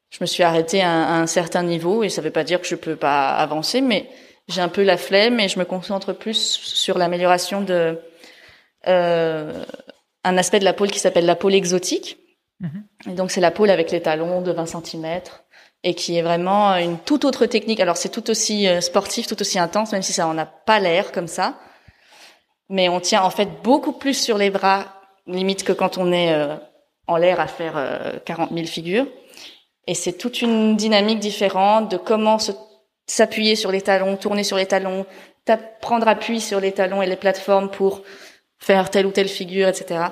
je 0.09 0.17
me 0.21 0.25
suis 0.25 0.43
arrêtée 0.43 0.81
à, 0.81 0.89
un- 0.89 1.03
à 1.03 1.21
un 1.21 1.27
certain 1.27 1.63
niveau 1.63 2.03
et 2.03 2.09
ça 2.09 2.21
veut 2.21 2.31
pas 2.31 2.43
dire 2.45 2.59
que 2.61 2.67
je 2.67 2.75
peux 2.75 2.95
pas 2.95 3.31
avancer, 3.31 3.81
mais 3.81 4.09
j'ai 4.47 4.61
un 4.61 4.69
peu 4.69 4.83
la 4.83 4.97
flemme 4.97 5.39
et 5.39 5.47
je 5.49 5.59
me 5.59 5.65
concentre 5.65 6.13
plus 6.13 6.37
sur 6.37 6.97
l'amélioration 6.97 7.61
de 7.61 7.99
euh, 8.87 9.63
un 10.23 10.37
aspect 10.37 10.59
de 10.59 10.65
la 10.65 10.73
pôle 10.73 10.91
qui 10.91 10.99
s'appelle 10.99 11.25
la 11.25 11.35
pôle 11.35 11.53
exotique. 11.55 12.17
Et 13.07 13.13
donc 13.13 13.29
c'est 13.31 13.41
la 13.41 13.51
pôle 13.51 13.69
avec 13.69 13.91
les 13.91 14.01
talons 14.01 14.41
de 14.41 14.51
20 14.51 14.65
cm 14.65 15.21
et 15.83 15.93
qui 15.93 16.17
est 16.17 16.21
vraiment 16.23 16.75
une 16.75 16.97
toute 16.97 17.23
autre 17.25 17.45
technique. 17.45 17.79
Alors 17.79 17.97
c'est 17.97 18.09
tout 18.09 18.29
aussi 18.29 18.67
euh, 18.67 18.81
sportif, 18.81 19.27
tout 19.27 19.39
aussi 19.41 19.59
intense, 19.59 19.91
même 19.91 20.01
si 20.01 20.13
ça 20.13 20.27
en 20.27 20.37
a 20.37 20.45
pas 20.45 20.79
l'air 20.79 21.11
comme 21.11 21.27
ça. 21.27 21.55
Mais 22.69 22.89
on 22.89 22.99
tient 22.99 23.21
en 23.23 23.29
fait 23.29 23.49
beaucoup 23.63 23.93
plus 23.93 24.13
sur 24.15 24.37
les 24.37 24.49
bras, 24.49 24.85
limite 25.27 25.63
que 25.63 25.71
quand 25.71 25.97
on 25.97 26.11
est 26.11 26.33
euh, 26.33 26.55
en 27.07 27.15
l'air 27.17 27.39
à 27.39 27.47
faire 27.47 27.73
euh, 27.77 28.13
40 28.25 28.51
000 28.53 28.65
figures. 28.65 29.05
Et 29.85 29.93
c'est 29.93 30.13
toute 30.13 30.41
une 30.41 30.75
dynamique 30.75 31.19
différente 31.19 31.89
de 31.91 31.97
comment 31.97 32.39
se- 32.39 32.51
s'appuyer 33.07 33.55
sur 33.55 33.71
les 33.71 33.81
talons, 33.81 34.17
tourner 34.17 34.43
sur 34.43 34.57
les 34.57 34.65
talons, 34.65 35.05
prendre 35.81 36.07
appui 36.07 36.41
sur 36.41 36.59
les 36.59 36.73
talons 36.73 37.01
et 37.01 37.07
les 37.07 37.15
plateformes 37.15 37.71
pour 37.71 38.03
faire 38.59 38.89
telle 38.89 39.05
ou 39.05 39.11
telle 39.11 39.29
figure, 39.29 39.67
etc. 39.67 40.05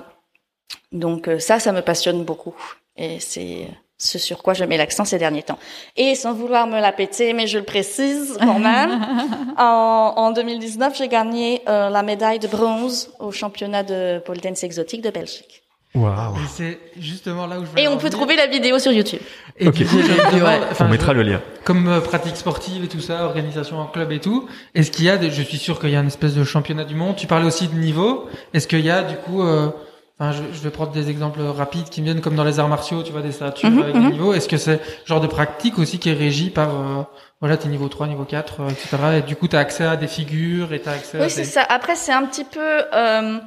Donc 0.91 1.27
euh, 1.27 1.39
ça, 1.39 1.59
ça 1.59 1.71
me 1.71 1.81
passionne 1.81 2.23
beaucoup. 2.23 2.55
Et 2.95 3.19
c'est 3.19 3.67
ce 3.97 4.19
sur 4.19 4.43
quoi 4.43 4.53
je 4.53 4.63
mets 4.65 4.77
l'accent 4.77 5.05
ces 5.05 5.17
derniers 5.17 5.43
temps. 5.43 5.57
Et 5.95 6.15
sans 6.15 6.33
vouloir 6.33 6.67
me 6.67 6.79
la 6.79 6.91
péter, 6.91 7.33
mais 7.33 7.47
je 7.47 7.57
le 7.59 7.63
précise 7.63 8.37
quand 8.39 8.59
même, 8.59 9.01
en, 9.57 10.13
en 10.15 10.31
2019, 10.31 10.97
j'ai 10.97 11.07
gagné 11.07 11.61
euh, 11.67 11.89
la 11.89 12.03
médaille 12.03 12.39
de 12.39 12.47
bronze 12.47 13.13
au 13.19 13.31
championnat 13.31 13.83
de 13.83 14.21
pole 14.25 14.39
dance 14.39 14.63
exotique 14.63 15.01
de 15.01 15.09
Belgique. 15.09 15.64
Waouh. 15.95 16.35
Et 16.35 16.47
c'est 16.49 16.79
justement 16.99 17.47
là 17.47 17.57
où 17.59 17.65
je 17.65 17.69
voulais 17.69 17.83
Et 17.83 17.87
on 17.87 17.97
peut 17.97 18.09
trouver 18.09 18.35
la 18.35 18.47
vidéo 18.47 18.77
sur 18.79 18.91
YouTube. 18.91 19.21
Et 19.57 19.67
Ok. 19.67 19.77
On 20.79 20.87
mettra 20.87 21.13
je- 21.13 21.17
le 21.17 21.23
lien. 21.23 21.41
Comme 21.63 21.87
euh, 21.87 22.01
pratique 22.01 22.35
sportive 22.35 22.83
et 22.83 22.87
tout 22.87 22.99
ça, 22.99 23.23
organisation 23.25 23.79
en 23.79 23.85
club 23.85 24.11
et 24.11 24.19
tout, 24.19 24.47
est-ce 24.75 24.91
qu'il 24.91 25.05
y 25.05 25.09
a, 25.09 25.17
des, 25.17 25.31
je 25.31 25.41
suis 25.41 25.57
sûr 25.57 25.79
qu'il 25.79 25.89
y 25.91 25.95
a 25.95 25.99
une 26.01 26.07
espèce 26.07 26.35
de 26.35 26.43
championnat 26.43 26.83
du 26.83 26.95
monde. 26.95 27.15
Tu 27.15 27.27
parlais 27.27 27.45
aussi 27.45 27.67
de 27.67 27.75
niveau. 27.75 28.27
Est-ce 28.53 28.67
qu'il 28.67 28.81
y 28.85 28.89
a 28.91 29.03
du 29.03 29.15
coup, 29.15 29.41
euh, 29.41 29.69
enfin, 30.19 30.31
je, 30.33 30.43
je 30.55 30.61
vais 30.61 30.69
prendre 30.69 30.91
des 30.91 31.09
exemples 31.09 31.41
rapides 31.41 31.89
qui 31.89 32.01
me 32.01 32.05
viennent 32.05 32.21
comme 32.21 32.35
dans 32.35 32.43
les 32.43 32.59
arts 32.59 32.67
martiaux, 32.67 33.01
tu 33.03 33.11
vois, 33.11 33.21
des 33.21 33.31
statues 33.31 33.67
Mhm, 33.67 33.81
avec 33.81 33.95
mhm. 33.95 34.05
des 34.07 34.11
niveaux. 34.13 34.33
Est-ce 34.33 34.47
que 34.49 34.57
c'est 34.57 34.79
genre 35.05 35.21
de 35.21 35.27
pratique 35.27 35.79
aussi 35.79 35.97
qui 35.99 36.09
est 36.09 36.13
régi 36.13 36.49
par, 36.49 36.69
euh, 36.69 37.03
voilà, 37.39 37.57
t'es 37.57 37.67
niveau 37.69 37.87
3, 37.87 38.07
niveau 38.07 38.25
4, 38.25 38.61
euh, 38.61 38.69
etc. 38.69 38.97
Et 39.17 39.21
du 39.21 39.35
coup, 39.35 39.47
t'as 39.47 39.59
accès 39.59 39.85
à 39.85 39.95
des 39.95 40.07
figures 40.07 40.73
et 40.73 40.79
t'as 40.81 40.91
accès 40.91 41.17
à 41.17 41.21
Oui, 41.21 41.27
des... 41.27 41.31
c'est 41.33 41.43
ça. 41.45 41.61
Après, 41.67 41.95
c'est 41.95 42.13
un 42.13 42.23
petit 42.25 42.43
peu 42.45 42.59
euh, 42.93 43.39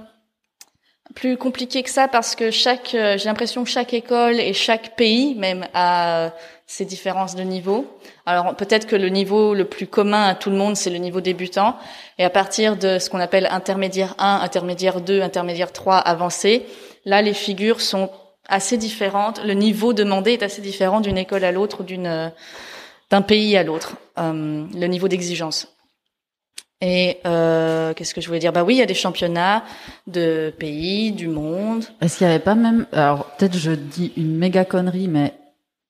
plus 1.18 1.36
compliqué 1.36 1.82
que 1.82 1.90
ça 1.90 2.06
parce 2.06 2.36
que 2.36 2.52
chaque, 2.52 2.94
euh, 2.94 3.18
j'ai 3.18 3.24
l'impression 3.24 3.64
que 3.64 3.70
chaque 3.70 3.92
école 3.92 4.38
et 4.38 4.52
chaque 4.52 4.94
pays 4.94 5.34
même 5.34 5.66
a 5.74 6.26
euh, 6.26 6.30
ses 6.68 6.84
différences 6.84 7.34
de 7.34 7.42
niveau. 7.42 7.86
Alors 8.24 8.54
peut-être 8.54 8.86
que 8.86 8.94
le 8.94 9.08
niveau 9.08 9.52
le 9.52 9.64
plus 9.64 9.88
commun 9.88 10.28
à 10.28 10.36
tout 10.36 10.48
le 10.48 10.56
monde, 10.56 10.76
c'est 10.76 10.90
le 10.90 10.98
niveau 10.98 11.20
débutant. 11.20 11.74
Et 12.18 12.24
à 12.24 12.30
partir 12.30 12.76
de 12.76 13.00
ce 13.00 13.10
qu'on 13.10 13.18
appelle 13.18 13.48
intermédiaire 13.50 14.14
1, 14.18 14.42
intermédiaire 14.42 15.00
2, 15.00 15.20
intermédiaire 15.20 15.72
3, 15.72 15.96
avancé, 15.96 16.66
là, 17.04 17.20
les 17.20 17.34
figures 17.34 17.80
sont 17.80 18.10
assez 18.48 18.76
différentes. 18.76 19.44
Le 19.44 19.54
niveau 19.54 19.92
demandé 19.94 20.34
est 20.34 20.44
assez 20.44 20.62
différent 20.62 21.00
d'une 21.00 21.18
école 21.18 21.42
à 21.42 21.50
l'autre, 21.50 21.82
d'une 21.82 22.06
euh, 22.06 22.28
d'un 23.10 23.22
pays 23.22 23.56
à 23.56 23.64
l'autre. 23.64 23.96
Le 24.16 24.86
niveau 24.86 25.08
d'exigence. 25.08 25.77
Et 26.80 27.18
euh, 27.26 27.92
qu'est-ce 27.94 28.14
que 28.14 28.20
je 28.20 28.28
voulais 28.28 28.38
dire? 28.38 28.52
Bah 28.52 28.62
oui, 28.62 28.74
il 28.74 28.78
y 28.78 28.82
a 28.82 28.86
des 28.86 28.94
championnats 28.94 29.64
de 30.06 30.54
pays, 30.58 31.10
du 31.10 31.26
monde. 31.26 31.84
Est-ce 32.00 32.18
qu'il 32.18 32.26
n'y 32.26 32.32
avait 32.32 32.42
pas 32.42 32.54
même, 32.54 32.86
alors 32.92 33.24
peut-être 33.36 33.56
je 33.56 33.72
dis 33.72 34.12
une 34.16 34.36
méga 34.36 34.64
connerie, 34.64 35.08
mais 35.08 35.34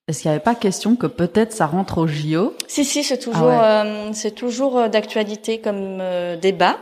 est-ce 0.08 0.22
qu'il 0.22 0.30
n'y 0.30 0.36
avait 0.36 0.42
pas 0.42 0.54
question 0.54 0.96
que 0.96 1.06
peut-être 1.06 1.52
ça 1.52 1.66
rentre 1.66 1.98
au 1.98 2.06
JO 2.06 2.54
Si 2.66 2.86
si, 2.86 3.04
c'est 3.04 3.18
toujours 3.18 3.50
Ah 3.50 3.84
euh, 3.84 4.10
c'est 4.14 4.34
toujours 4.34 4.78
euh, 4.78 4.88
d'actualité 4.88 5.60
comme 5.60 5.98
euh, 6.00 6.36
débat. 6.36 6.78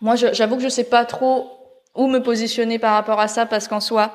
Moi, 0.00 0.16
j'avoue 0.16 0.56
que 0.56 0.62
je 0.62 0.68
sais 0.68 0.84
pas 0.84 1.04
trop 1.04 1.52
où 1.94 2.08
me 2.08 2.18
positionner 2.20 2.80
par 2.80 2.94
rapport 2.94 3.20
à 3.20 3.28
ça 3.28 3.46
parce 3.46 3.68
qu'en 3.68 3.80
soi, 3.80 4.12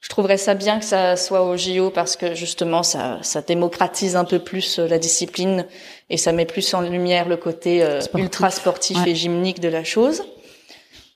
je 0.00 0.08
trouverais 0.08 0.38
ça 0.38 0.54
bien 0.54 0.78
que 0.78 0.84
ça 0.84 1.16
soit 1.16 1.42
au 1.42 1.56
JO 1.56 1.90
parce 1.90 2.16
que 2.16 2.34
justement, 2.34 2.82
ça 2.82 3.18
ça 3.22 3.42
démocratise 3.42 4.16
un 4.16 4.24
peu 4.24 4.38
plus 4.38 4.78
euh, 4.78 4.88
la 4.88 4.98
discipline 4.98 5.66
et 6.08 6.16
ça 6.16 6.32
met 6.32 6.46
plus 6.46 6.72
en 6.74 6.80
lumière 6.80 7.28
le 7.28 7.36
côté 7.36 7.82
euh, 7.82 8.00
Sportif. 8.00 8.24
ultra 8.24 8.50
sportif 8.50 8.96
Ouais. 9.04 9.10
et 9.10 9.14
gymnique 9.14 9.60
de 9.60 9.68
la 9.68 9.84
chose. 9.84 10.22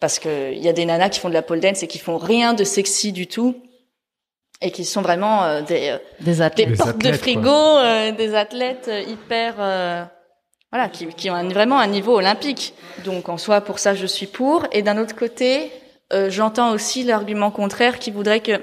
Parce 0.01 0.19
que 0.19 0.53
il 0.53 0.63
y 0.63 0.69
a 0.69 0.73
des 0.75 0.85
nanas 0.85 1.09
qui 1.09 1.21
font 1.21 1.29
de 1.31 1.35
la 1.35 1.43
pole 1.43 1.61
dance 1.61 1.83
et 1.83 1.87
qui 1.87 1.99
font 1.99 2.19
rien 2.19 2.53
de 2.53 2.63
sexy 2.65 3.13
du 3.13 3.27
tout 3.27 3.57
et 4.61 4.71
qui 4.71 4.85
sont 4.85 5.01
vraiment 5.03 5.45
euh, 5.45 5.63
des 5.63 5.89
euh, 5.91 5.99
des 6.21 6.43
athlètes 6.43 6.69
Des 6.69 6.77
portes 6.77 6.91
de 6.99 7.09
athlètes, 7.09 7.21
frigo, 7.21 7.51
euh, 7.51 8.13
des 8.13 8.35
athlètes 8.35 8.89
euh, 8.89 9.01
hyper, 9.01 9.55
euh, 9.59 10.05
voilà, 10.71 10.89
qui, 10.91 11.07
qui 11.07 11.31
ont 11.31 11.35
un- 11.35 11.49
vraiment 11.49 11.79
un 11.79 11.87
niveau 11.87 12.17
olympique. 12.17 12.75
Donc 13.05 13.29
en 13.31 13.39
soi, 13.39 13.63
pour 13.63 13.79
ça, 13.79 13.95
je 13.95 14.07
suis 14.07 14.27
pour. 14.27 14.67
Et 14.73 14.83
d'un 14.83 14.99
autre 14.99 15.17
côté, 15.17 15.71
euh, 16.13 16.29
j'entends 16.31 16.73
aussi 16.73 17.03
l'argument 17.03 17.51
contraire 17.51 17.99
qui 17.99 18.11
voudrait 18.11 18.41
que 18.41 18.61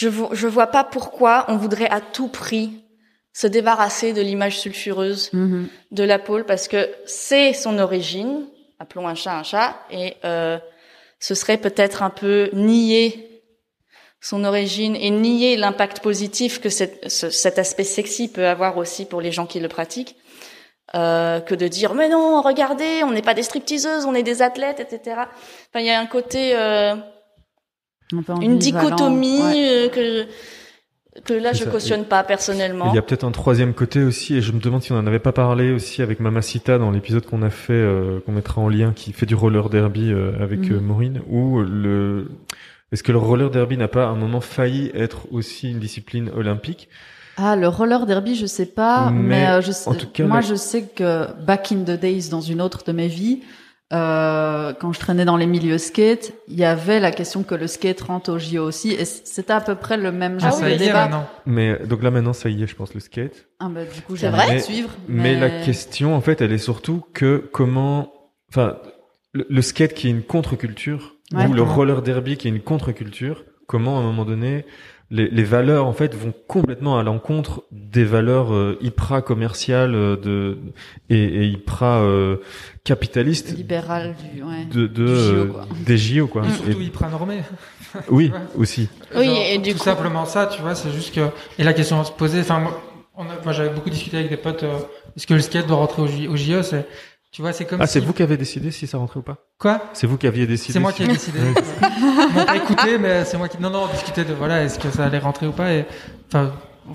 je 0.00 0.08
je 0.42 0.46
vois 0.56 0.68
pas 0.68 0.84
pourquoi 0.84 1.44
on 1.48 1.56
voudrait 1.56 1.90
à 1.90 2.00
tout 2.00 2.28
prix 2.28 2.66
se 3.32 3.46
débarrasser 3.46 4.12
de 4.12 4.22
l'image 4.28 4.56
sulfureuse 4.58 5.30
Mhm. 5.32 5.68
de 5.90 6.04
la 6.04 6.18
pôle 6.18 6.44
parce 6.44 6.66
que 6.68 6.88
c'est 7.06 7.52
son 7.52 7.78
origine, 7.78 8.46
appelons 8.78 9.08
un 9.08 9.14
chat 9.22 9.34
un 9.38 9.42
chat, 9.52 9.70
et 9.90 10.08
euh, 10.24 10.58
ce 11.20 11.34
serait 11.34 11.58
peut-être 11.58 12.02
un 12.02 12.10
peu 12.10 12.50
nier 12.52 13.42
son 14.20 14.44
origine 14.44 14.94
et 14.96 15.10
nier 15.10 15.56
l'impact 15.56 16.00
positif 16.00 16.60
que 16.60 16.68
cette- 16.78 17.08
ce- 17.08 17.30
cet 17.30 17.58
aspect 17.58 17.84
sexy 17.84 18.24
peut 18.36 18.46
avoir 18.46 18.76
aussi 18.76 19.04
pour 19.04 19.20
les 19.20 19.32
gens 19.32 19.46
qui 19.46 19.60
le 19.60 19.68
pratiquent, 19.68 20.16
euh, 20.94 21.40
que 21.40 21.54
de 21.54 21.68
dire 21.68 21.94
mais 21.94 22.08
non, 22.08 22.40
regardez, 22.42 23.02
on 23.04 23.10
n'est 23.12 23.22
pas 23.30 23.34
des 23.34 23.44
stripteaseuses, 23.44 24.04
on 24.06 24.14
est 24.14 24.22
des 24.32 24.42
athlètes, 24.42 24.80
etc. 24.80 25.00
Enfin, 25.68 25.80
il 25.80 25.86
y 25.86 25.90
a 25.90 26.00
un 26.00 26.06
côté, 26.06 26.52
euh, 26.56 26.94
Un 28.12 28.22
peu 28.22 28.32
une 28.40 28.58
dichotomie 28.58 29.40
ouais. 29.42 29.86
euh, 29.86 29.88
que 29.88 30.26
que 31.24 31.34
là 31.34 31.52
je 31.52 31.64
cautionne 31.64 32.04
pas 32.04 32.22
Il 32.22 32.26
personnellement. 32.28 32.94
y 32.94 32.98
a 32.98 33.02
peut-être 33.02 33.24
un 33.24 33.32
troisième 33.32 33.74
côté 33.74 34.04
aussi, 34.04 34.36
et 34.36 34.40
je 34.40 34.52
me 34.52 34.60
demande 34.60 34.82
si 34.82 34.92
on 34.92 34.96
en 34.98 35.06
avait 35.06 35.18
pas 35.18 35.32
parlé 35.32 35.72
aussi 35.72 36.00
avec 36.00 36.20
Mamacita 36.20 36.78
dans 36.78 36.92
l'épisode 36.92 37.26
qu'on 37.26 37.42
a 37.42 37.50
fait, 37.50 37.72
euh, 37.72 38.20
qu'on 38.20 38.30
mettra 38.32 38.60
en 38.60 38.68
lien, 38.68 38.92
qui 38.94 39.12
fait 39.12 39.26
du 39.26 39.34
roller 39.34 39.68
derby 39.68 40.12
euh, 40.12 40.32
avec 40.40 40.60
Mhm. 40.60 40.76
euh, 40.76 40.80
Maureen, 40.80 41.20
où 41.28 41.58
le 41.60 42.30
est-ce 42.92 43.02
que 43.02 43.10
le 43.12 43.18
roller 43.18 43.50
derby 43.50 43.76
n'a 43.76 43.88
pas 43.88 44.04
à 44.04 44.08
un 44.10 44.14
moment 44.16 44.40
failli 44.40 44.90
être 44.94 45.26
aussi 45.32 45.70
une 45.72 45.80
discipline 45.80 46.30
olympique? 46.36 46.88
Ah, 47.36 47.56
le 47.56 47.68
roller 47.68 48.06
derby, 48.06 48.34
je 48.36 48.46
sais 48.46 48.66
pas, 48.66 49.10
mais, 49.10 49.40
Mais, 49.40 49.46
euh, 49.48 49.60
je 49.60 49.72
sais, 49.72 49.88
en 49.90 49.94
tout 49.94 50.06
cas, 50.06 50.24
moi 50.24 50.40
je 50.40 50.54
sais 50.54 50.82
que 50.84 51.26
back 51.44 51.72
in 51.72 51.82
the 51.82 51.98
days, 52.00 52.28
dans 52.30 52.40
une 52.40 52.60
autre 52.62 52.84
de 52.86 52.92
mes 52.92 53.08
vies, 53.08 53.42
euh, 53.92 54.74
quand 54.74 54.92
je 54.92 55.00
traînais 55.00 55.24
dans 55.24 55.36
les 55.38 55.46
milieux 55.46 55.78
skate, 55.78 56.32
il 56.46 56.56
y 56.56 56.64
avait 56.64 57.00
la 57.00 57.10
question 57.10 57.42
que 57.42 57.54
le 57.54 57.66
skate 57.66 58.00
rentre 58.02 58.30
au 58.32 58.38
JO 58.38 58.62
aussi, 58.64 58.90
et 58.92 59.04
c'était 59.04 59.52
à 59.52 59.60
peu 59.62 59.74
près 59.76 59.96
le 59.96 60.12
même 60.12 60.36
Ah, 60.42 60.50
genre 60.50 60.58
ça 60.58 60.66
de 60.66 60.70
y 60.70 60.74
est 60.74 60.78
débat. 60.78 61.04
maintenant. 61.04 61.26
Mais 61.46 61.78
donc 61.86 62.02
là 62.02 62.10
maintenant 62.10 62.32
ça 62.34 62.48
y 62.50 62.62
est, 62.62 62.66
je 62.66 62.76
pense 62.76 62.92
le 62.92 63.00
skate. 63.00 63.46
Ah 63.60 63.68
bah 63.70 63.84
du 63.84 64.02
coup, 64.02 64.14
j'aimerais 64.16 64.58
suivre. 64.60 64.90
Mais, 65.08 65.38
la 65.38 65.48
question 65.64 66.14
en 66.14 66.20
fait, 66.20 66.40
elle 66.42 66.52
est 66.52 66.58
surtout 66.58 67.02
que 67.14 67.48
comment, 67.52 68.12
enfin, 68.50 68.76
le, 69.32 69.46
le 69.48 69.62
skate 69.62 69.94
qui 69.94 70.08
est 70.08 70.10
une 70.10 70.22
contre-culture 70.22 71.14
Ouais. 71.34 71.46
ou 71.46 71.52
le 71.52 71.60
roller 71.60 72.00
derby 72.00 72.38
qui 72.38 72.48
est 72.48 72.50
une 72.50 72.60
contre-culture, 72.62 73.44
comment 73.66 73.98
à 73.98 74.00
un 74.00 74.04
moment 74.04 74.24
donné 74.24 74.64
les, 75.10 75.28
les 75.30 75.44
valeurs 75.44 75.86
en 75.86 75.92
fait 75.94 76.14
vont 76.14 76.34
complètement 76.46 76.98
à 76.98 77.02
l'encontre 77.02 77.62
des 77.72 78.04
valeurs 78.04 78.52
euh, 78.52 78.76
hyper 78.82 79.24
commerciales 79.24 79.94
euh, 79.94 80.16
de 80.16 80.58
et, 81.08 81.22
et 81.22 81.46
hyper 81.46 81.86
euh, 82.02 82.36
capitalistes 82.84 83.56
libéral 83.56 84.14
du, 84.34 84.42
ouais. 84.42 84.64
de, 84.66 84.86
de 84.86 85.06
Du 85.06 85.14
JO, 85.14 85.34
euh, 85.34 85.46
quoi. 85.46 85.66
des 85.86 85.98
JO 85.98 86.26
quoi. 86.26 86.42
Et 86.44 86.48
Et- 86.48 86.50
surtout 86.52 86.80
hyper 86.80 87.10
oui, 88.10 88.30
aussi. 88.56 88.88
Oui, 89.16 89.24
Genre, 89.26 89.36
et 89.50 89.58
du 89.58 89.72
tout 89.72 89.78
coup- 89.78 89.84
simplement 89.84 90.26
ça, 90.26 90.46
tu 90.46 90.60
vois, 90.60 90.74
c'est 90.74 90.90
juste 90.92 91.14
que 91.14 91.28
et 91.58 91.64
la 91.64 91.72
question 91.72 91.98
à 92.00 92.04
se 92.04 92.12
poser, 92.12 92.40
enfin 92.40 92.60
moi, 92.60 92.82
on 93.16 93.22
a- 93.22 93.42
moi 93.42 93.52
j'avais 93.52 93.70
beaucoup 93.70 93.90
discuté 93.90 94.18
avec 94.18 94.28
des 94.30 94.36
potes, 94.36 94.62
euh, 94.62 94.78
est-ce 95.16 95.26
que 95.26 95.34
le 95.34 95.40
skate 95.40 95.66
doit 95.66 95.78
rentrer 95.78 96.02
au, 96.02 96.32
au 96.32 96.36
JO, 96.36 96.62
c'est 96.62 96.86
tu 97.30 97.42
vois, 97.42 97.52
c'est 97.52 97.64
comme 97.66 97.80
Ah, 97.80 97.86
c'est 97.86 98.00
vous 98.00 98.12
qui 98.12 98.22
avez 98.22 98.36
décidé 98.36 98.70
si 98.70 98.86
ça 98.86 98.98
rentrait 98.98 99.20
ou 99.20 99.22
pas? 99.22 99.36
Quoi? 99.58 99.80
C'est 99.92 100.06
vous 100.06 100.16
qui 100.16 100.26
aviez 100.26 100.46
décidé. 100.46 100.72
C'est 100.72 100.80
moi 100.80 100.92
si- 100.92 100.98
qui 100.98 101.02
ai 101.04 101.08
décidé. 101.08 101.38
Ils 102.00 102.34
m'ont 102.34 102.44
pas 102.44 102.56
écouté, 102.56 102.98
mais 102.98 103.24
c'est 103.24 103.36
moi 103.36 103.48
qui 103.48 103.60
non 103.60 103.70
non, 103.70 103.84
on 103.88 103.92
discutait 103.92 104.24
de 104.24 104.32
voilà, 104.34 104.62
est-ce 104.64 104.78
que 104.78 104.90
ça 104.90 105.04
allait 105.04 105.18
rentrer 105.18 105.46
ou 105.46 105.52
pas 105.52 105.72
et 105.72 105.84
enfin 106.28 106.52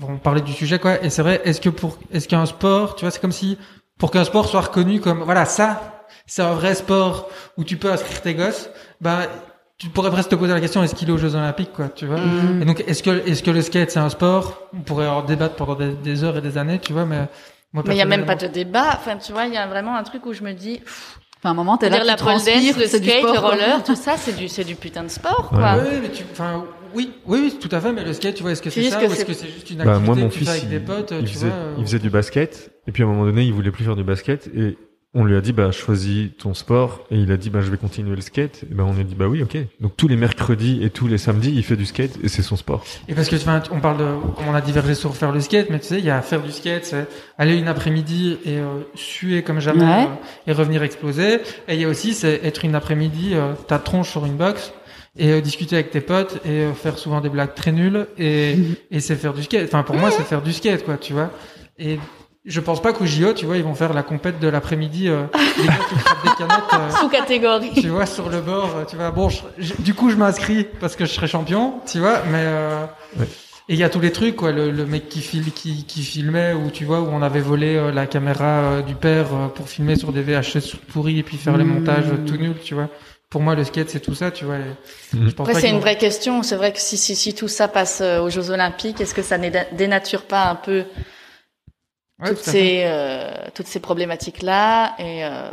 on 0.08 0.16
parlait 0.16 0.40
du 0.40 0.52
sujet 0.52 0.78
quoi 0.80 1.02
et 1.04 1.08
c'est 1.10 1.22
vrai, 1.22 1.40
est-ce 1.44 1.60
que 1.60 1.68
pour 1.68 1.98
est-ce 2.12 2.26
qu'un 2.26 2.46
sport, 2.46 2.96
tu 2.96 3.04
vois, 3.04 3.10
c'est 3.12 3.20
comme 3.20 3.32
si 3.32 3.58
pour 3.98 4.10
qu'un 4.10 4.24
sport 4.24 4.48
soit 4.48 4.62
reconnu 4.62 5.00
comme 5.00 5.22
voilà, 5.22 5.44
ça 5.44 6.04
c'est 6.26 6.42
un 6.42 6.54
vrai 6.54 6.74
sport 6.74 7.28
où 7.56 7.64
tu 7.64 7.76
peux 7.76 7.92
inscrire 7.92 8.20
tes 8.22 8.34
gosses, 8.34 8.70
bah 9.00 9.20
tu 9.78 9.88
pourrais 9.88 10.10
presque 10.10 10.30
te 10.30 10.34
poser 10.36 10.52
la 10.52 10.60
question 10.60 10.82
est-ce 10.82 10.94
qu'il 10.94 11.08
est 11.08 11.12
aux 11.12 11.18
Jeux 11.18 11.34
Olympiques 11.34 11.72
quoi, 11.72 11.88
tu 11.88 12.06
vois? 12.06 12.16
Mhm. 12.18 12.62
Et 12.62 12.64
donc, 12.64 12.82
est-ce 12.86 13.02
que, 13.02 13.10
est-ce 13.28 13.42
que 13.42 13.50
le 13.50 13.60
skate, 13.60 13.90
c'est 13.90 13.98
un 13.98 14.08
sport? 14.08 14.68
On 14.72 14.80
pourrait 14.80 15.08
en 15.08 15.22
débattre 15.22 15.56
pendant 15.56 15.74
des, 15.74 15.90
des 15.94 16.22
heures 16.22 16.36
et 16.36 16.40
des 16.40 16.56
années, 16.58 16.78
tu 16.78 16.92
vois, 16.92 17.04
mais 17.04 17.26
moi, 17.74 17.82
Mais 17.86 17.94
il 17.94 17.98
y 17.98 18.02
a 18.02 18.06
même 18.06 18.24
pas 18.24 18.36
de 18.36 18.46
débat. 18.46 18.92
Enfin, 18.94 19.18
tu 19.18 19.32
vois, 19.32 19.44
il 19.46 19.52
y 19.52 19.58
a 19.58 19.66
vraiment 19.66 19.94
un 19.96 20.02
truc 20.04 20.24
où 20.24 20.32
je 20.32 20.42
me 20.42 20.52
dis, 20.52 20.78
pff, 20.78 21.18
Enfin, 21.40 21.50
à 21.50 21.52
un 21.52 21.54
moment, 21.56 21.76
t'es 21.76 21.90
là, 21.90 21.96
dire 21.96 22.04
tu 22.04 22.06
la 22.06 22.16
pole 22.16 22.26
transpires, 22.26 22.54
dance, 22.54 22.76
le 22.78 22.98
du 23.00 23.06
skate, 23.06 23.18
sport, 23.18 23.34
le 23.34 23.38
roller, 23.38 23.84
tout 23.84 23.94
ça, 23.94 24.16
c'est 24.16 24.34
du, 24.34 24.48
c'est 24.48 24.64
du 24.64 24.76
putain 24.76 25.02
de 25.02 25.08
sport, 25.08 25.50
Ouais. 25.52 25.58
quoi. 25.58 25.74
Oui, 25.76 25.98
mais 26.00 26.08
tu, 26.08 26.24
enfin, 26.32 26.64
oui, 26.94 27.12
oui, 27.26 27.38
oui, 27.42 27.58
tout 27.60 27.68
à 27.70 27.80
fait. 27.82 27.92
Mais 27.92 28.02
le 28.02 28.14
skate, 28.14 28.36
tu 28.36 28.42
vois, 28.42 28.52
est-ce 28.52 28.62
que 28.62 28.70
C'est 28.70 28.82
ça 28.88 28.98
que 28.98 29.06
ou 29.06 29.12
est-ce 29.12 29.26
que 29.26 29.34
c'est 29.34 29.48
juste 29.50 29.68
une 29.68 29.76
Bah, 29.76 29.96
activité 29.96 30.06
moi, 30.06 30.14
mon 30.16 30.28
que 30.28 30.32
tu 30.32 30.38
fais 30.38 30.44
fils, 30.46 30.48
avec 30.50 30.62
il, 30.62 30.68
des 30.70 30.80
potes, 30.80 31.12
il 31.20 31.26
tu 31.26 31.34
faisait, 31.34 31.48
vois 31.48 31.56
euh, 31.56 31.74
il 31.76 31.84
faisait 31.84 31.98
du 31.98 32.08
basket. 32.08 32.70
Et 32.86 32.92
puis 32.92 33.02
à 33.02 33.06
un 33.06 33.10
moment 33.10 33.26
donné, 33.26 33.42
il 33.42 33.52
voulait 33.52 33.70
plus 33.72 33.84
faire 33.84 33.94
du 33.96 34.04
basket. 34.04 34.46
Et 34.56 34.78
on 35.16 35.24
lui 35.24 35.36
a 35.36 35.40
dit, 35.40 35.52
bah, 35.52 35.70
choisis 35.70 36.30
ton 36.38 36.54
sport. 36.54 37.04
Et 37.10 37.16
il 37.16 37.30
a 37.30 37.36
dit, 37.36 37.48
bah, 37.50 37.60
je 37.60 37.70
vais 37.70 37.76
continuer 37.76 38.16
le 38.16 38.20
skate. 38.20 38.64
Et 38.70 38.74
ben, 38.74 38.84
on 38.84 38.92
lui 38.92 39.00
a 39.02 39.04
dit, 39.04 39.14
bah 39.14 39.26
oui, 39.28 39.42
ok. 39.42 39.56
Donc 39.80 39.96
tous 39.96 40.08
les 40.08 40.16
mercredis 40.16 40.80
et 40.82 40.90
tous 40.90 41.06
les 41.06 41.18
samedis, 41.18 41.52
il 41.54 41.62
fait 41.62 41.76
du 41.76 41.86
skate 41.86 42.18
et 42.22 42.28
c'est 42.28 42.42
son 42.42 42.56
sport. 42.56 42.84
Et 43.08 43.14
parce 43.14 43.28
que 43.28 43.36
tu 43.36 43.44
on 43.70 43.80
parle 43.80 43.98
de, 43.98 44.04
comme 44.36 44.48
on 44.48 44.54
a 44.54 44.60
divergé 44.60 44.94
sur 44.94 45.14
faire 45.16 45.30
le 45.32 45.40
skate, 45.40 45.70
mais 45.70 45.78
tu 45.78 45.86
sais, 45.86 45.98
il 45.98 46.04
y 46.04 46.10
a 46.10 46.20
faire 46.22 46.42
du 46.42 46.50
skate, 46.50 46.84
c'est 46.84 47.06
aller 47.38 47.56
une 47.56 47.68
après-midi 47.68 48.38
et 48.44 48.58
euh, 48.58 48.80
suer 48.94 49.42
comme 49.42 49.60
jamais 49.60 49.84
Ouais. 49.84 50.04
euh, 50.08 50.50
et 50.50 50.52
revenir 50.52 50.82
exploser. 50.82 51.34
Et 51.68 51.74
il 51.74 51.80
y 51.80 51.84
a 51.84 51.88
aussi, 51.88 52.14
c'est 52.14 52.40
être 52.44 52.64
une 52.64 52.74
après-midi, 52.74 53.30
euh, 53.34 53.52
ta 53.68 53.78
tronche 53.78 54.10
sur 54.10 54.24
une 54.26 54.36
box 54.36 54.72
et 55.16 55.30
euh, 55.30 55.40
discuter 55.40 55.76
avec 55.76 55.90
tes 55.92 56.00
potes 56.00 56.40
et 56.44 56.48
euh, 56.64 56.72
faire 56.72 56.98
souvent 56.98 57.20
des 57.20 57.28
blagues 57.28 57.54
très 57.54 57.70
nulles 57.70 58.06
et, 58.18 58.56
et 58.90 58.98
c'est 59.00 59.14
faire 59.14 59.32
du 59.34 59.42
skate. 59.44 59.64
Enfin, 59.68 59.84
pour 59.84 59.94
moi, 59.96 60.10
c'est 60.10 60.24
faire 60.24 60.42
du 60.42 60.52
skate, 60.52 60.84
quoi, 60.84 60.96
tu 60.96 61.12
vois. 61.12 61.30
Et 61.78 61.98
je 62.44 62.60
pense 62.60 62.82
pas 62.82 62.92
qu'au 62.92 63.06
JO, 63.06 63.32
tu 63.32 63.46
vois, 63.46 63.56
ils 63.56 63.64
vont 63.64 63.74
faire 63.74 63.94
la 63.94 64.02
compète 64.02 64.38
de 64.38 64.48
l'après-midi, 64.48 65.08
euh, 65.08 65.24
les 65.58 65.66
gars 65.66 65.72
qui 65.88 65.94
frappent 65.98 66.22
des 66.24 66.30
canettes. 66.36 66.74
euh, 66.74 66.90
Sous-catégorie. 67.00 67.72
tu 67.74 67.88
vois, 67.88 68.04
sur 68.06 68.28
le 68.28 68.40
bord, 68.40 68.70
euh, 68.76 68.84
tu 68.84 68.96
vois. 68.96 69.10
Bon, 69.10 69.28
je- 69.30 69.40
je- 69.58 69.74
du 69.78 69.94
coup, 69.94 70.10
je 70.10 70.16
m'inscris 70.16 70.66
parce 70.80 70.94
que 70.96 71.06
je 71.06 71.12
serai 71.12 71.26
champion, 71.26 71.74
tu 71.90 72.00
vois, 72.00 72.18
mais 72.30 72.42
euh, 72.42 72.84
Ouais. 73.18 73.24
et 73.68 73.74
il 73.74 73.76
y 73.78 73.82
a 73.84 73.88
tous 73.88 74.00
les 74.00 74.12
trucs, 74.12 74.36
quoi. 74.36 74.52
Le, 74.52 74.70
le 74.70 74.84
mec 74.84 75.08
qui 75.08 75.20
file, 75.22 75.52
qui, 75.52 75.84
qui 75.84 76.02
filmait, 76.02 76.52
ou 76.52 76.70
tu 76.70 76.84
vois, 76.84 77.00
où 77.00 77.08
on 77.10 77.22
avait 77.22 77.40
volé 77.40 77.76
euh, 77.76 77.90
la 77.92 78.06
caméra 78.06 78.44
euh, 78.44 78.82
du 78.82 78.94
père 78.94 79.26
euh, 79.32 79.48
pour 79.48 79.68
filmer 79.70 79.96
sur 79.96 80.12
des 80.12 80.20
VHS 80.22 80.76
pourris 80.92 81.18
et 81.20 81.22
puis 81.22 81.38
faire 81.38 81.56
les 81.56 81.64
Mm. 81.64 81.78
montages 81.78 82.04
tout 82.26 82.36
nuls, 82.36 82.56
tu 82.62 82.74
vois. 82.74 82.88
Pour 83.30 83.40
moi, 83.40 83.54
le 83.54 83.64
skate, 83.64 83.88
c'est 83.88 84.00
tout 84.00 84.14
ça, 84.14 84.30
tu 84.30 84.44
vois. 84.44 84.56
je 85.14 85.30
pense 85.30 85.48
Après, 85.48 85.60
c'est 85.60 85.70
une 85.70 85.80
vraie 85.80 85.96
question. 85.96 86.42
C'est 86.42 86.56
vrai 86.56 86.72
que 86.72 86.78
si, 86.78 86.96
si, 86.98 87.16
si 87.16 87.34
tout 87.34 87.48
ça 87.48 87.68
passe 87.68 88.00
aux 88.02 88.28
Jeux 88.28 88.50
Olympiques, 88.50 89.00
est-ce 89.00 89.14
que 89.14 89.22
ça 89.22 89.38
n'éda- 89.38 89.64
dénature 89.72 90.22
pas 90.22 90.44
un 90.50 90.54
peu 90.54 90.84
Ouais, 92.24 92.30
toutes 92.30 92.44
tout 92.44 92.50
ces, 92.50 92.82
euh, 92.86 93.30
toutes 93.54 93.66
ces 93.66 93.80
problématiques-là 93.80 94.94
et 94.98 95.24
euh, 95.24 95.50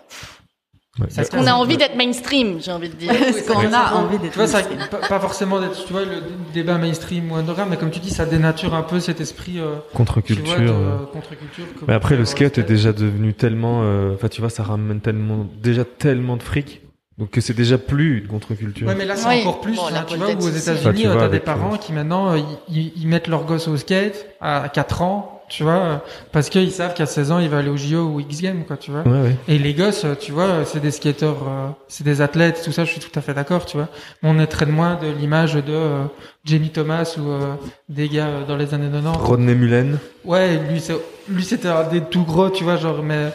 Ouais. 1.00 1.08
Est-ce 1.18 1.32
qu'on 1.32 1.48
a 1.48 1.54
envie 1.54 1.78
d'être 1.78 1.96
mainstream, 1.96 2.60
j'ai 2.62 2.70
envie 2.72 2.90
de 2.90 2.96
dire. 2.96 3.12
Est-ce 3.14 3.48
qu'on 3.50 3.74
a 3.74 3.94
envie 3.94 4.18
d'être 4.20 4.34
Tu 4.34 4.38
vois, 4.38 4.48
ça, 4.48 4.60
pas, 5.08 5.22
forcément 5.22 5.62
d'être, 5.62 5.86
tu 5.86 5.94
vois, 5.94 6.04
le 6.04 6.22
débat 6.54 6.78
mainstream 6.78 7.32
ou 7.32 7.36
underground, 7.36 7.72
mais 7.72 7.78
comme 7.78 7.92
tu 7.92 8.00
dis, 8.02 8.10
ça 8.10 8.26
dénature 8.26 8.74
un 8.76 8.82
peu 8.82 9.00
cet 9.00 9.22
esprit, 9.22 9.58
euh, 9.58 9.76
Contre-culture. 9.94 10.58
de 10.60 10.68
euh. 10.68 10.98
contre-culture. 11.14 11.64
que 11.80 11.86
Mais 11.88 11.94
après, 11.94 12.18
le 12.18 12.26
skate 12.26 12.58
est 12.58 12.64
déjà 12.64 12.92
devenu 12.92 13.34
tellement, 13.34 13.80
euh, 13.84 14.16
enfin, 14.16 14.28
tu 14.28 14.42
vois, 14.42 14.50
ça 14.50 14.64
ramène 14.64 15.00
tellement, 15.00 15.48
déjà 15.64 15.86
tellement 15.86 16.36
de 16.36 16.44
fric. 16.44 16.82
Donc 17.18 17.30
que 17.32 17.40
c'est 17.40 17.54
déjà 17.54 17.78
plus 17.78 18.20
une 18.20 18.28
contre-culture. 18.28 18.86
Ouais, 18.86 18.96
mais 18.96 19.06
là, 19.06 19.16
c'est 19.16 19.30
Oui. 19.30 19.42
encore 19.42 19.62
plus. 19.62 19.76
Bon, 19.78 19.88
hein, 19.88 20.04
tu 20.06 20.18
vois, 20.18 20.28
où 20.32 20.38
aux. 20.44 20.50
États-Unis, 20.50 20.80
Enfin, 20.82 20.94
tu 20.94 21.08
euh, 21.08 21.14
vois, 21.14 21.22
t'as 21.22 21.30
des 21.30 21.40
parents 21.40 21.74
euh, 21.76 21.78
qui 21.78 21.94
maintenant, 21.94 22.32
euh, 22.34 22.38
ils, 22.68 22.78
ils- 22.78 22.94
ils 22.98 23.08
mettent 23.08 23.28
leur 23.28 23.46
gosse 23.46 23.70
au 23.70 23.78
skate 23.78 24.26
à 24.42 24.68
4 24.68 25.02
ans, 25.04 25.41
tu 25.52 25.64
vois, 25.64 26.02
parce 26.32 26.50
qu'ils 26.50 26.72
savent 26.72 26.94
qu'à 26.94 27.06
16 27.06 27.32
ans, 27.34 27.40
il 27.40 27.50
va 27.50 27.58
aller 27.58 27.70
au 27.70 27.76
JO 27.76 28.06
ou 28.06 28.20
X 28.22 28.42
Games, 28.42 28.64
quoi, 28.66 28.78
tu 28.78 28.90
vois. 28.90 29.02
Ouais, 29.02 29.22
ouais. 29.22 29.36
Et 29.50 29.58
les 29.58 29.74
gosses, 29.74 30.06
euh, 30.06 30.16
tu 30.16 30.32
vois, 30.32 30.46
euh, 30.46 30.64
c'est 30.66 30.80
des 30.80 30.92
skateurs, 30.92 31.44
euh, 31.46 31.68
c'est 31.90 32.06
des 32.06 32.22
athlètes, 32.22 32.62
tout 32.64 32.72
ça, 32.72 32.86
je 32.86 32.92
suis 32.92 33.02
tout 33.02 33.12
à 33.20 33.22
fait 33.22 33.34
d'accord, 33.34 33.66
tu 33.66 33.76
vois. 33.76 33.90
Mais 34.24 34.30
on 34.30 34.40
est 34.40 34.48
très 34.48 34.66
loin 34.66 34.98
de 35.02 35.08
l'image 35.08 35.56
de 35.56 35.64
euh, 35.68 36.04
Jamie 36.46 36.70
Thomas 36.70 37.18
ou 37.20 37.30
euh, 37.30 37.56
des 37.90 38.08
gars 38.08 38.46
dans 38.48 38.56
les 38.56 38.74
années 38.74 38.90
90. 38.90 39.18
Rodney 39.28 39.54
Mullen. 39.54 40.00
Ouais, 40.24 40.58
lui, 40.70 40.80
c'est, 40.80 40.96
lui, 41.28 41.44
c'était 41.44 41.68
un 41.68 41.84
des 41.84 42.00
tout 42.00 42.24
gros, 42.24 42.50
tu 42.50 42.64
vois, 42.64 42.78
genre, 42.78 43.04
mais 43.04 43.34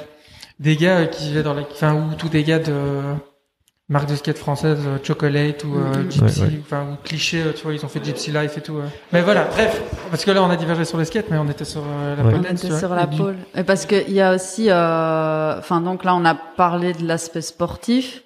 des 0.58 0.76
gars 0.76 1.04
qui 1.04 1.28
vivaient 1.28 1.42
dans 1.42 1.52
la, 1.52 1.62
enfin, 1.70 1.94
ou 1.94 2.14
tous 2.16 2.30
des 2.30 2.44
gars 2.44 2.60
de 2.60 2.72
marque 3.88 4.08
de 4.08 4.16
skate 4.16 4.38
française, 4.38 4.80
euh, 4.86 4.98
Chocolate 5.02 5.62
ou 5.64 5.76
euh, 5.76 6.02
Mhm. 6.02 6.10
Gypsy, 6.10 6.40
Ouais, 6.40 6.46
ouais. 6.48 6.60
enfin, 6.62 6.86
ou 6.92 6.96
cliché, 7.04 7.42
euh, 7.42 7.52
tu 7.52 7.62
vois, 7.62 7.72
ils 7.72 7.84
ont 7.84 7.88
fait 7.88 8.04
Gypsy 8.04 8.32
Life 8.32 8.58
et 8.58 8.60
tout. 8.60 8.72
ouais. 8.74 8.88
Mais 9.12 9.22
voilà, 9.22 9.44
bref, 9.44 9.80
parce 10.10 10.24
que 10.24 10.30
là, 10.32 10.42
on 10.42 10.50
a 10.50 10.56
divergé 10.56 10.84
sur 10.84 10.98
le 10.98 11.04
skate, 11.04 11.26
mais 11.30 11.38
on 11.38 11.48
était 11.48 11.64
sur 11.64 11.82
euh, 11.86 12.16
la 12.16 12.24
Ouais. 12.24 12.30
pole 12.32 12.40
On 12.40 12.42
dance, 12.42 12.58
était 12.64 12.68
vois. 12.68 12.78
sur 12.80 12.94
la 12.94 13.06
pole. 13.06 13.36
Et 13.54 13.62
parce 13.62 13.86
qu'il 13.86 14.10
y 14.12 14.20
a 14.20 14.34
aussi, 14.34 14.70
euh, 14.70 15.58
enfin 15.58 15.80
donc 15.80 16.02
là 16.04 16.14
on 16.16 16.24
a 16.24 16.34
parlé 16.34 16.92
de 16.94 17.06
l'aspect 17.06 17.42
sportif, 17.42 18.22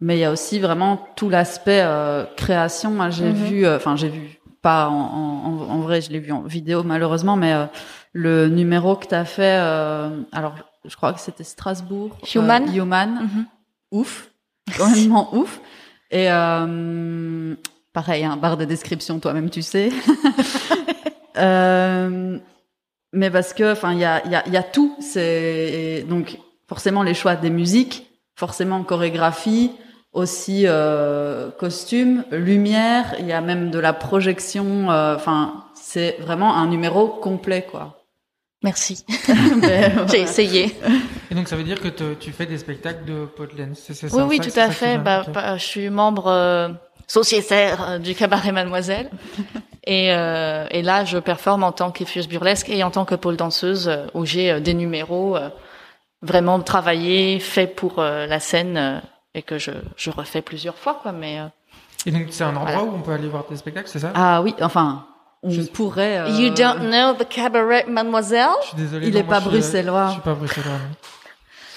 mais 0.00 0.16
il 0.16 0.20
y 0.20 0.24
a 0.24 0.30
aussi 0.30 0.60
vraiment 0.60 1.08
tout 1.16 1.28
l'aspect 1.28 1.80
euh, 1.82 2.24
création. 2.36 2.90
Moi 2.92 3.10
j'ai 3.10 3.30
Mhm. 3.30 3.32
vu, 3.32 3.66
euh, 3.66 3.76
enfin 3.76 3.96
j'ai 3.96 4.08
vu 4.08 4.38
pas 4.62 4.88
en, 4.88 4.92
en, 4.94 5.70
en 5.70 5.78
vrai, 5.80 6.00
je 6.00 6.10
l'ai 6.12 6.20
vu 6.20 6.30
en 6.30 6.42
vidéo 6.42 6.84
malheureusement, 6.84 7.34
mais 7.36 7.52
euh, 7.52 7.66
le 8.12 8.46
numéro 8.48 8.94
que 8.94 9.06
t'as 9.06 9.24
fait, 9.24 9.58
euh, 9.60 10.20
alors 10.30 10.54
je 10.84 10.94
crois 10.94 11.12
que 11.12 11.18
c'était 11.20 11.42
Strasbourg, 11.44 12.16
Human. 12.36 12.68
euh, 12.68 12.72
Human, 12.72 13.10
Mhm. 13.22 13.46
ouf, 13.90 14.28
complètement 14.78 15.34
ouf. 15.34 15.60
Et 16.10 16.30
euh, 16.30 17.54
pareil, 17.92 18.24
un 18.24 18.36
barre 18.36 18.56
de 18.56 18.64
description, 18.64 19.18
toi-même 19.18 19.50
tu 19.50 19.62
sais. 19.62 19.90
Euh, 21.38 22.38
mais 23.14 23.30
parce 23.30 23.54
que, 23.54 23.72
enfin, 23.72 23.94
il 23.94 24.00
y 24.00 24.04
a, 24.04 24.22
il 24.26 24.30
y, 24.30 24.34
a, 24.34 24.42
il 24.46 24.52
y 24.52 24.56
a 24.58 24.62
tout. 24.62 24.94
C'est 25.00 26.04
donc 26.06 26.38
forcément 26.68 27.02
les 27.02 27.14
choix 27.14 27.36
des 27.36 27.48
musiques, 27.48 28.06
forcément 28.36 28.82
chorégraphie, 28.84 29.72
aussi 30.12 30.64
euh, 30.66 31.50
costume, 31.50 32.24
lumière. 32.30 33.14
Il 33.18 33.26
y 33.26 33.32
a 33.32 33.40
même 33.40 33.70
de 33.70 33.78
la 33.78 33.94
projection. 33.94 34.90
euh, 34.90 35.16
Enfin, 35.16 35.64
c'est 35.74 36.18
vraiment 36.20 36.54
un 36.54 36.66
numéro 36.66 37.08
complet, 37.08 37.66
quoi. 37.70 38.01
Merci. 38.62 39.04
Mais, 39.60 39.92
J'ai 40.10 40.20
essayé. 40.22 40.76
Et 41.30 41.34
donc, 41.34 41.48
ça 41.48 41.56
veut 41.56 41.64
dire 41.64 41.80
que 41.80 41.88
te- 41.88 42.14
tu 42.14 42.30
fais 42.32 42.46
des 42.46 42.58
spectacles 42.58 43.04
de 43.04 43.24
pole 43.26 43.50
dance, 43.56 43.78
c'est 43.82 43.94
ça 43.94 44.06
Oui, 44.16 44.22
oui, 44.28 44.40
tout 44.40 44.58
à 44.58 44.70
fait. 44.70 44.98
Bah, 44.98 45.24
bah, 45.32 45.56
je 45.56 45.64
suis 45.64 45.90
membre 45.90 46.28
euh, 46.28 46.68
sociétaire 47.06 47.90
euh, 47.90 47.98
du 47.98 48.14
cabaret 48.14 48.52
Mademoiselle. 48.52 49.10
et, 49.84 50.12
euh, 50.12 50.66
et 50.70 50.82
là, 50.82 51.04
je 51.04 51.18
performe 51.18 51.64
en 51.64 51.72
tant 51.72 51.90
qu'effieuse 51.90 52.28
burlesque 52.28 52.68
et 52.68 52.82
en 52.84 52.90
tant 52.90 53.04
que 53.04 53.14
pole 53.16 53.36
danseuse 53.36 53.88
euh, 53.88 54.06
où 54.14 54.24
j'ai 54.24 54.50
euh, 54.52 54.60
des 54.60 54.74
numéros 54.74 55.36
euh, 55.36 55.48
vraiment 56.22 56.60
travaillés, 56.60 57.40
faits 57.40 57.74
pour 57.74 57.98
euh, 57.98 58.26
la 58.26 58.38
scène 58.40 58.76
euh, 58.76 58.98
et 59.34 59.42
que 59.42 59.58
je, 59.58 59.72
je 59.96 60.10
refais 60.10 60.42
plusieurs 60.42 60.76
fois. 60.76 61.00
quoi. 61.02 61.10
Mais 61.12 61.40
euh, 61.40 61.46
Et 62.06 62.10
donc, 62.12 62.26
c'est 62.30 62.44
un 62.44 62.54
endroit 62.54 62.70
Voilà. 62.72 62.82
où 62.84 62.94
on 62.94 63.00
peut 63.00 63.12
aller 63.12 63.28
voir 63.28 63.44
tes 63.46 63.56
spectacles, 63.56 63.88
c'est 63.88 63.98
ça? 63.98 64.12
Ah 64.14 64.40
oui, 64.42 64.54
enfin, 64.60 65.06
on 65.42 65.50
Je- 65.50 65.62
pourrait. 65.62 66.18
euh, 66.18 66.28
You 66.28 66.50
don't 66.50 66.78
know 66.90 67.12
the 67.14 67.28
cabaret 67.28 67.84
Mademoiselle? 67.88 68.48
Je 68.62 68.66
suis 68.68 68.76
désolé. 68.76 69.06
Il 69.08 69.14
non, 69.14 69.20
est 69.20 69.22
moi, 69.24 69.34
pas 69.36 69.40
suis- 69.40 69.50
bruxellois. 69.50 70.06
Je 70.08 70.12
suis 70.12 70.20
pas 70.22 70.34
bruxellois. 70.34 70.72
non. 70.72 70.96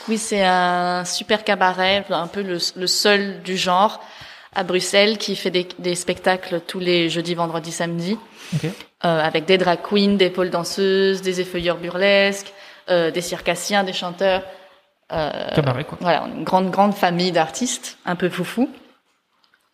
Oui, 0.07 0.17
c'est 0.19 0.43
un 0.45 1.03
super 1.05 1.43
cabaret, 1.43 2.05
un 2.09 2.27
peu 2.27 2.41
le, 2.43 2.57
le 2.75 2.87
seul 2.87 3.41
du 3.41 3.57
genre 3.57 3.99
à 4.53 4.63
Bruxelles 4.63 5.17
qui 5.17 5.35
fait 5.35 5.49
des, 5.49 5.67
des 5.79 5.95
spectacles 5.95 6.61
tous 6.65 6.79
les 6.79 7.09
jeudis, 7.09 7.33
vendredis, 7.33 7.71
samedis, 7.71 8.17
Ok. 8.53 8.65
euh, 8.65 8.69
avec 9.01 9.45
des 9.45 9.57
drag 9.57 9.79
queens, 9.81 10.15
des 10.15 10.29
pôles 10.29 10.51
danseuses, 10.51 11.21
des 11.23 11.41
effeuilleurs 11.41 11.77
burlesques, 11.77 12.53
euh, 12.89 13.09
des 13.09 13.21
circassiens, 13.21 13.83
des 13.83 13.93
chanteurs. 13.93 14.43
Euh, 15.11 15.31
Cabaret, 15.55 15.83
quoi. 15.83 15.97
voilà, 16.01 16.23
une 16.35 16.43
grande, 16.43 16.69
grande 16.71 16.93
famille 16.93 17.31
d'artistes, 17.31 17.97
un 18.05 18.15
peu 18.15 18.29
foufou. 18.29 18.69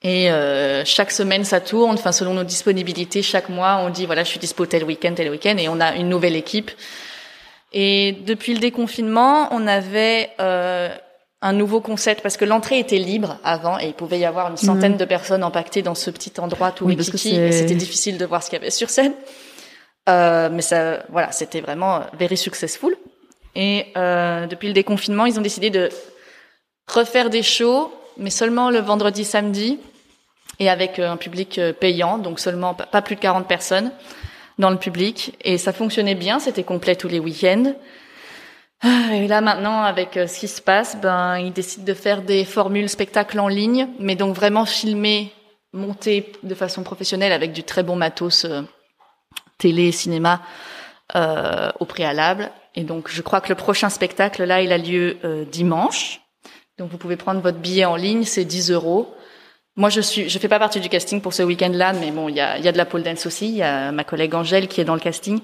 Et 0.03 0.31
euh, 0.31 0.83
chaque 0.83 1.11
semaine, 1.11 1.43
ça 1.43 1.59
tourne. 1.61 1.93
Enfin, 1.93 2.11
selon 2.11 2.33
nos 2.33 2.43
disponibilités, 2.43 3.21
chaque 3.21 3.49
mois, 3.49 3.77
on 3.83 3.89
dit 3.89 4.05
voilà, 4.05 4.23
je 4.23 4.29
suis 4.29 4.39
dispo 4.39 4.65
tel 4.65 4.83
week-end, 4.83 5.13
tel 5.15 5.29
week-end, 5.29 5.55
et 5.57 5.69
on 5.69 5.79
a 5.79 5.95
une 5.95 6.09
nouvelle 6.09 6.35
équipe. 6.35 6.71
Et 7.73 8.13
depuis 8.25 8.53
le 8.53 8.59
déconfinement, 8.59 9.47
on 9.51 9.67
avait 9.67 10.31
euh, 10.39 10.89
un 11.41 11.53
nouveau 11.53 11.81
concept 11.81 12.21
parce 12.21 12.35
que 12.35 12.45
l'entrée 12.45 12.79
était 12.79 12.97
libre 12.97 13.37
avant 13.43 13.79
et 13.79 13.85
il 13.87 13.93
pouvait 13.93 14.19
y 14.19 14.25
avoir 14.25 14.49
une 14.49 14.57
centaine 14.57 14.93
Mhm. 14.93 14.97
de 14.97 15.05
personnes 15.05 15.43
empaquetées 15.43 15.81
dans 15.81 15.95
ce 15.95 16.09
petit 16.09 16.33
endroit 16.39 16.71
tout 16.71 16.85
Oui, 16.85 16.97
et 16.99 17.51
c'était 17.51 17.75
difficile 17.75 18.17
de 18.17 18.25
voir 18.25 18.43
ce 18.43 18.49
qu'il 18.49 18.59
y 18.59 18.61
avait 18.61 18.71
sur 18.71 18.89
scène. 18.89 19.13
Euh, 20.09 20.49
mais 20.51 20.61
ça, 20.63 21.03
voilà, 21.09 21.31
c'était 21.31 21.61
vraiment 21.61 22.01
very 22.19 22.35
successful. 22.37 22.95
Et 23.55 23.85
euh, 23.97 24.47
depuis 24.47 24.67
le 24.67 24.73
déconfinement, 24.73 25.25
ils 25.25 25.37
ont 25.37 25.41
décidé 25.43 25.69
de 25.69 25.89
refaire 26.87 27.29
des 27.29 27.43
shows, 27.43 27.91
mais 28.17 28.29
seulement 28.31 28.69
le 28.69 28.79
vendredi, 28.79 29.23
samedi, 29.23 29.79
et 30.61 30.69
avec 30.69 30.99
euh, 30.99 31.11
un 31.11 31.17
public 31.17 31.57
euh, 31.57 31.73
payant, 31.73 32.19
donc 32.19 32.39
seulement 32.39 32.75
pas 32.75 33.01
plus 33.01 33.15
de 33.15 33.19
40 33.19 33.47
personnes 33.47 33.91
dans 34.59 34.69
le 34.69 34.77
public. 34.77 35.35
Et 35.43 35.57
ça 35.57 35.73
fonctionnait 35.73 36.13
bien, 36.13 36.39
c'était 36.39 36.63
complet 36.63 36.95
tous 36.95 37.07
les 37.07 37.19
week-ends. 37.19 37.73
Ah, 38.83 39.15
Et 39.15 39.27
là 39.27 39.41
maintenant, 39.41 39.81
avec 39.81 40.17
euh, 40.17 40.27
ce 40.27 40.39
qui 40.39 40.47
se 40.47 40.61
passe, 40.61 40.97
ben 41.01 41.39
ils 41.39 41.51
décident 41.51 41.83
de 41.83 41.93
faire 41.95 42.21
des 42.21 42.45
formules 42.45 42.89
spectacles 42.89 43.39
en 43.39 43.47
ligne, 43.47 43.87
mais 43.97 44.15
donc 44.15 44.35
vraiment 44.35 44.65
filmer, 44.65 45.33
monter 45.73 46.31
de 46.43 46.53
façon 46.53 46.83
professionnelle 46.83 47.31
avec 47.31 47.53
du 47.53 47.63
très 47.63 47.81
bon 47.81 47.95
matos 47.95 48.45
télé, 49.57 49.91
cinéma 49.91 50.41
au 51.79 51.85
préalable. 51.85 52.51
Et 52.75 52.83
donc 52.83 53.09
je 53.09 53.21
crois 53.21 53.41
que 53.41 53.49
le 53.49 53.55
prochain 53.55 53.89
spectacle 53.89 54.43
là, 54.43 54.61
il 54.61 54.71
a 54.71 54.77
lieu 54.77 55.17
dimanche. 55.51 56.21
Donc 56.77 56.89
vous 56.89 56.97
pouvez 56.97 57.15
prendre 57.15 57.41
votre 57.41 57.59
billet 57.59 57.85
en 57.85 57.95
ligne, 57.95 58.23
c'est 58.23 58.45
10 58.45 58.71
euros. 58.71 59.13
Moi, 59.77 59.89
je 59.89 60.01
suis, 60.01 60.29
je 60.29 60.37
fais 60.37 60.49
pas 60.49 60.59
partie 60.59 60.79
du 60.81 60.89
casting 60.89 61.21
pour 61.21 61.33
ce 61.33 61.43
week-end-là, 61.43 61.93
mais 61.93 62.11
bon, 62.11 62.27
il 62.27 62.35
y 62.35 62.41
a, 62.41 62.57
il 62.57 62.63
y 62.63 62.67
a 62.67 62.71
de 62.71 62.77
la 62.77 62.85
pole 62.85 63.03
dance 63.03 63.25
aussi. 63.25 63.47
Il 63.47 63.55
y 63.55 63.63
a 63.63 63.91
ma 63.91 64.03
collègue 64.03 64.35
Angèle 64.35 64.67
qui 64.67 64.81
est 64.81 64.85
dans 64.85 64.95
le 64.95 64.99
casting. 64.99 65.39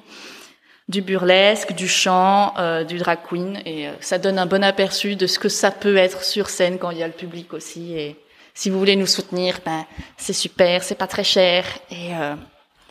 du 0.90 1.02
burlesque, 1.02 1.74
du 1.74 1.88
chant, 1.88 2.54
euh, 2.58 2.84
du 2.86 2.98
drag 2.98 3.20
queen, 3.30 3.60
et 3.66 3.88
euh, 3.88 3.92
ça 4.00 4.18
donne 4.20 4.40
un 4.40 4.46
bon 4.46 4.64
aperçu 4.64 5.16
de 5.18 5.28
ce 5.28 5.38
que 5.40 5.50
ça 5.50 5.70
peut 5.72 5.98
être 5.98 6.24
sur 6.24 6.50
scène 6.50 6.78
quand 6.78 6.92
il 6.92 6.98
y 6.98 7.04
a 7.04 7.08
le 7.08 7.14
public 7.14 7.54
aussi. 7.54 7.94
Et 7.98 8.16
si 8.54 8.70
vous 8.70 8.80
voulez 8.80 8.96
nous 8.96 9.06
soutenir, 9.06 9.60
ben 9.66 9.86
c'est 10.18 10.32
super, 10.34 10.84
c'est 10.84 10.96
pas 10.96 11.08
très 11.08 11.26
cher, 11.26 11.66
et 11.92 12.16
euh, 12.16 12.36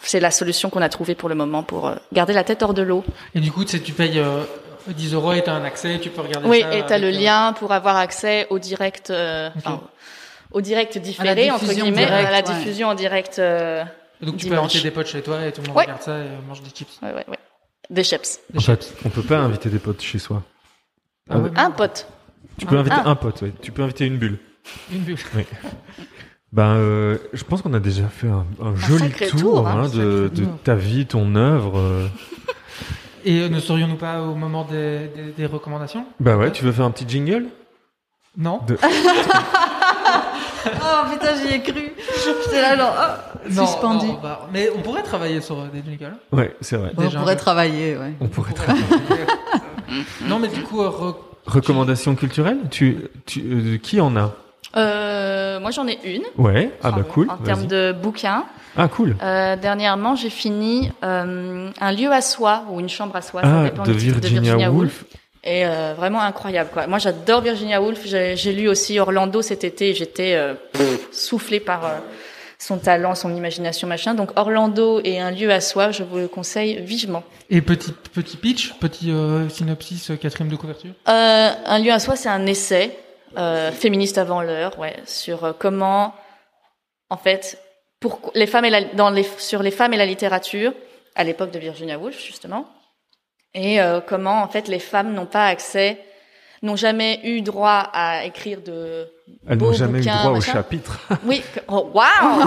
c'est 0.03 0.21
la 0.21 0.31
solution 0.31 0.69
qu'on 0.69 0.83
a 0.83 0.91
trouvée 0.91 1.15
pour 1.15 1.29
le 1.31 1.35
moment 1.35 1.63
pour 1.63 1.87
euh, 1.89 1.97
garder 2.13 2.35
la 2.35 2.45
tête 2.45 2.63
hors 2.63 2.75
de 2.75 2.83
l'eau. 2.83 3.03
Et 3.35 3.41
du 3.41 3.51
coup, 3.51 3.65
tu 3.65 3.71
sais, 3.73 3.81
tu 3.83 3.93
payes 3.93 4.19
euh, 4.19 4.43
10 4.89 5.15
euros 5.15 5.33
et 5.33 5.43
t'as 5.43 5.53
un 5.55 5.65
accès, 5.65 5.99
tu 5.99 6.11
peux 6.11 6.21
regarder 6.21 6.49
Oui, 6.49 6.61
ça. 6.61 6.75
et 6.77 6.85
t'as 6.87 6.99
le 6.99 7.09
lien 7.11 7.55
pour 7.55 7.73
avoir 7.73 7.97
accès 7.97 8.47
au 8.51 8.59
direct, 8.59 9.09
euh, 9.11 9.49
Ok. 9.49 9.55
enfin, 9.65 9.81
au 10.53 10.61
direct 10.61 10.99
différé 10.99 11.51
entre 11.51 11.73
guillemets, 11.73 12.05
à 12.05 12.31
la 12.31 12.37
ouais. 12.39 12.43
diffusion 12.43 12.89
en 12.89 12.95
direct. 12.95 13.39
euh, 13.39 13.85
Donc 14.23 14.37
tu 14.37 14.47
peux 14.49 14.57
inviter 14.59 14.81
des 14.83 14.91
potes 14.91 15.07
chez 15.09 15.23
toi 15.23 15.45
et 15.45 15.53
tout 15.53 15.61
le 15.63 15.69
monde 15.69 15.77
Ouais. 15.77 15.85
regarde 15.85 16.03
ça 16.03 16.19
et 16.19 16.29
mange 16.49 16.63
des 16.63 16.71
chips. 16.71 16.99
ouais, 17.03 17.13
ouais, 17.13 17.25
ouais. 17.29 17.39
Des 17.91 18.03
chips. 18.05 18.41
Des 18.51 18.59
En 18.59 18.61
chips. 18.61 18.85
fait, 18.87 18.95
on 19.05 19.11
peut 19.11 19.23
pas 19.23 19.39
inviter 19.39 19.69
des 19.69 19.79
potes 19.79 20.03
chez 20.03 20.19
soi. 20.19 20.43
Ah 21.31 21.39
ouais, 21.39 21.51
Un 21.57 21.71
pote. 21.71 22.07
Tu 22.59 22.67
peux 22.67 22.77
inviter 22.79 22.97
Ah. 22.99 23.09
un 23.11 23.15
pote, 23.17 23.43
ouais. 23.43 23.53
Tu 23.63 23.71
peux 23.73 23.83
inviter 23.83 24.07
une 24.07 24.17
bulle. 24.19 24.39
Une 24.93 25.01
bulle. 25.03 25.19
Ben, 26.53 26.77
euh, 26.77 27.19
je 27.33 27.45
pense 27.45 27.61
qu'on 27.63 27.75
a 27.75 27.81
déjà 27.81 28.09
fait 28.09 28.29
un, 28.29 28.47
un 28.63 28.75
joli 28.77 29.11
tour, 29.11 29.41
tour, 29.41 29.69
hein. 29.69 29.83
hein, 29.85 29.89
de, 29.89 30.31
ta 30.65 30.75
vie, 30.75 31.05
ton 31.07 31.35
œuvre. 31.35 31.79
euh. 31.79 32.07
Et 33.25 33.49
ne 33.49 33.61
serions-nous 33.61 33.97
pas 33.97 34.23
au 34.23 34.35
moment 34.37 34.65
des, 34.65 35.09
des, 35.09 35.33
des 35.37 35.47
recommandations? 35.47 36.07
Bah 36.21 36.37
ouais, 36.37 36.53
tu 36.53 36.65
veux 36.65 36.73
faire 36.73 36.85
un 36.87 36.91
petit 36.93 37.07
jingle? 37.09 37.47
Non 38.39 38.61
de... 38.67 38.79
Oh 40.67 41.11
putain, 41.13 41.35
j'y 41.37 41.55
ai 41.55 41.63
cru. 41.63 41.93
J'étais 42.25 42.61
là 42.63 42.77
genre 42.77 42.95
oh, 42.99 43.39
Non, 43.51 43.67
suspendu. 43.67 44.07
non, 44.07 44.19
bah, 44.23 44.49
mais 44.53 44.71
on 44.77 44.81
pourrait 44.83 45.03
travailler 45.03 45.41
sur 45.41 45.59
euh, 45.61 45.67
des 45.73 45.83
jingles. 45.89 46.17
Ouais, 46.33 46.55
c'est 46.61 46.77
vrai. 46.77 46.93
Déjà 46.97 47.19
on 47.19 47.21
pourrait 47.23 47.37
travailler, 47.37 47.97
ouais. 47.97 48.13
On 48.21 48.29
pourrait 48.29 48.53
travailler. 48.53 48.85
non, 50.29 50.39
mais 50.39 50.49
du 50.49 50.63
coup, 50.63 50.83
euh, 50.83 50.89
re- 50.89 51.17
Recommandations 51.47 52.15
culturelles? 52.17 52.59
Tu, 52.71 52.99
tu, 53.25 53.41
euh, 53.41 53.79
Qui 53.79 54.01
en 54.01 54.17
a? 54.17 54.33
Euh, 54.77 55.61
moi, 55.61 55.71
j'en 55.71 55.87
ai 55.87 55.99
une. 56.05 56.23
Ouais, 56.37 56.71
ah 56.83 56.91
bah 56.91 56.99
Bravo. 56.99 57.13
cool. 57.13 57.31
En 57.31 57.37
termes 57.39 57.67
de 57.67 57.93
bouquins, 57.93 58.45
Ah 58.77 58.89
cool. 58.89 59.17
euh, 59.23 59.57
dernièrement, 59.57 60.17
j'ai 60.17 60.29
fini 60.29 60.91
euh, 61.05 61.71
un 61.81 61.93
lieu 61.93 62.11
à 62.13 62.21
soi 62.21 62.65
ou 62.71 62.81
une 62.81 62.89
chambre 62.89 63.15
à 63.17 63.23
soi, 63.23 63.43
ça 63.43 63.61
Ah, 63.61 63.65
dépend 63.65 63.85
de 63.85 63.93
du 63.93 63.99
titre, 64.13 64.19
Virginia, 64.19 64.71
Woolf. 64.71 65.05
Et 65.47 65.65
euh, 65.65 65.95
vraiment 65.97 66.21
incroyable 66.21 66.71
quoi. 66.73 66.89
Moi 66.89 66.99
j'adore 66.99 67.41
Virginia 67.41 67.81
Woolf. 67.81 68.05
J'ai 68.05 68.53
lu 68.53 68.69
aussi 68.69 68.99
Orlando 68.99 69.43
cet 69.43 69.63
été. 69.63 69.95
J'étais 69.95 70.35
euh, 70.35 70.55
soufflée 71.13 71.61
par 71.61 71.85
euh, 71.85 71.99
son 72.59 72.79
talent, 72.79 73.15
son 73.15 73.33
imagination 73.35 73.87
machin. 73.87 74.15
Donc 74.15 74.31
Orlando 74.35 75.01
et 75.05 75.21
un 75.21 75.31
lieu 75.31 75.53
à 75.53 75.61
soi, 75.61 75.93
je 75.93 76.03
vous 76.03 76.19
le 76.19 76.27
conseille 76.27 76.81
vivement. 76.81 77.23
et 77.49 77.63
petit 77.63 77.93
petit 78.13 78.37
pitch, 78.37 78.75
petit 78.81 79.13
synopsis, 79.49 80.11
quatrième 80.21 80.51
de 80.51 80.57
couverture? 80.57 80.91
Un 81.07 81.79
lieu 81.79 81.93
à 81.93 82.01
soi, 82.01 82.17
c'est 82.17 82.29
un 82.29 82.45
essai 82.47 82.99
féministe 83.73 84.19
avant 84.19 84.43
l'heure, 84.43 84.77
ouais, 84.81 84.97
sur 85.05 85.55
comment, 85.59 86.15
en 87.11 87.19
fait, 87.19 87.61
pour 88.01 88.33
les 88.35 88.47
femmes 88.47 88.65
et 88.65 88.71
la, 88.71 88.83
dans 88.83 89.11
les, 89.11 89.27
sur 89.39 89.63
les 89.63 89.71
femmes 89.71 89.93
et 89.93 89.97
la 89.97 90.07
littérature 90.07 90.73
à 91.15 91.23
l'époque 91.23 91.51
de 91.51 91.59
Virginia 91.59 91.99
Woolf 91.99 92.19
justement, 92.21 92.67
et 93.57 93.81
euh, 93.81 94.01
comment 94.01 94.43
en 94.43 94.49
fait 94.49 94.69
les 94.69 94.79
femmes 94.79 95.15
n'ont 95.15 95.27
pas 95.27 95.47
accès, 95.47 95.99
n'ont 96.63 96.77
jamais 96.77 97.21
eu 97.25 97.41
droit 97.41 97.91
à 97.93 98.25
écrire 98.27 98.61
de 98.61 99.09
Elles 99.49 99.57
n'ont 99.59 99.73
jamais 99.73 100.01
eu 100.01 100.03
bouquins, 100.03 100.23
droit 100.23 100.39
au 100.39 100.41
chapitre. 100.43 101.01
oui, 101.25 101.43
oh 101.67 101.91
waouh 101.93 102.47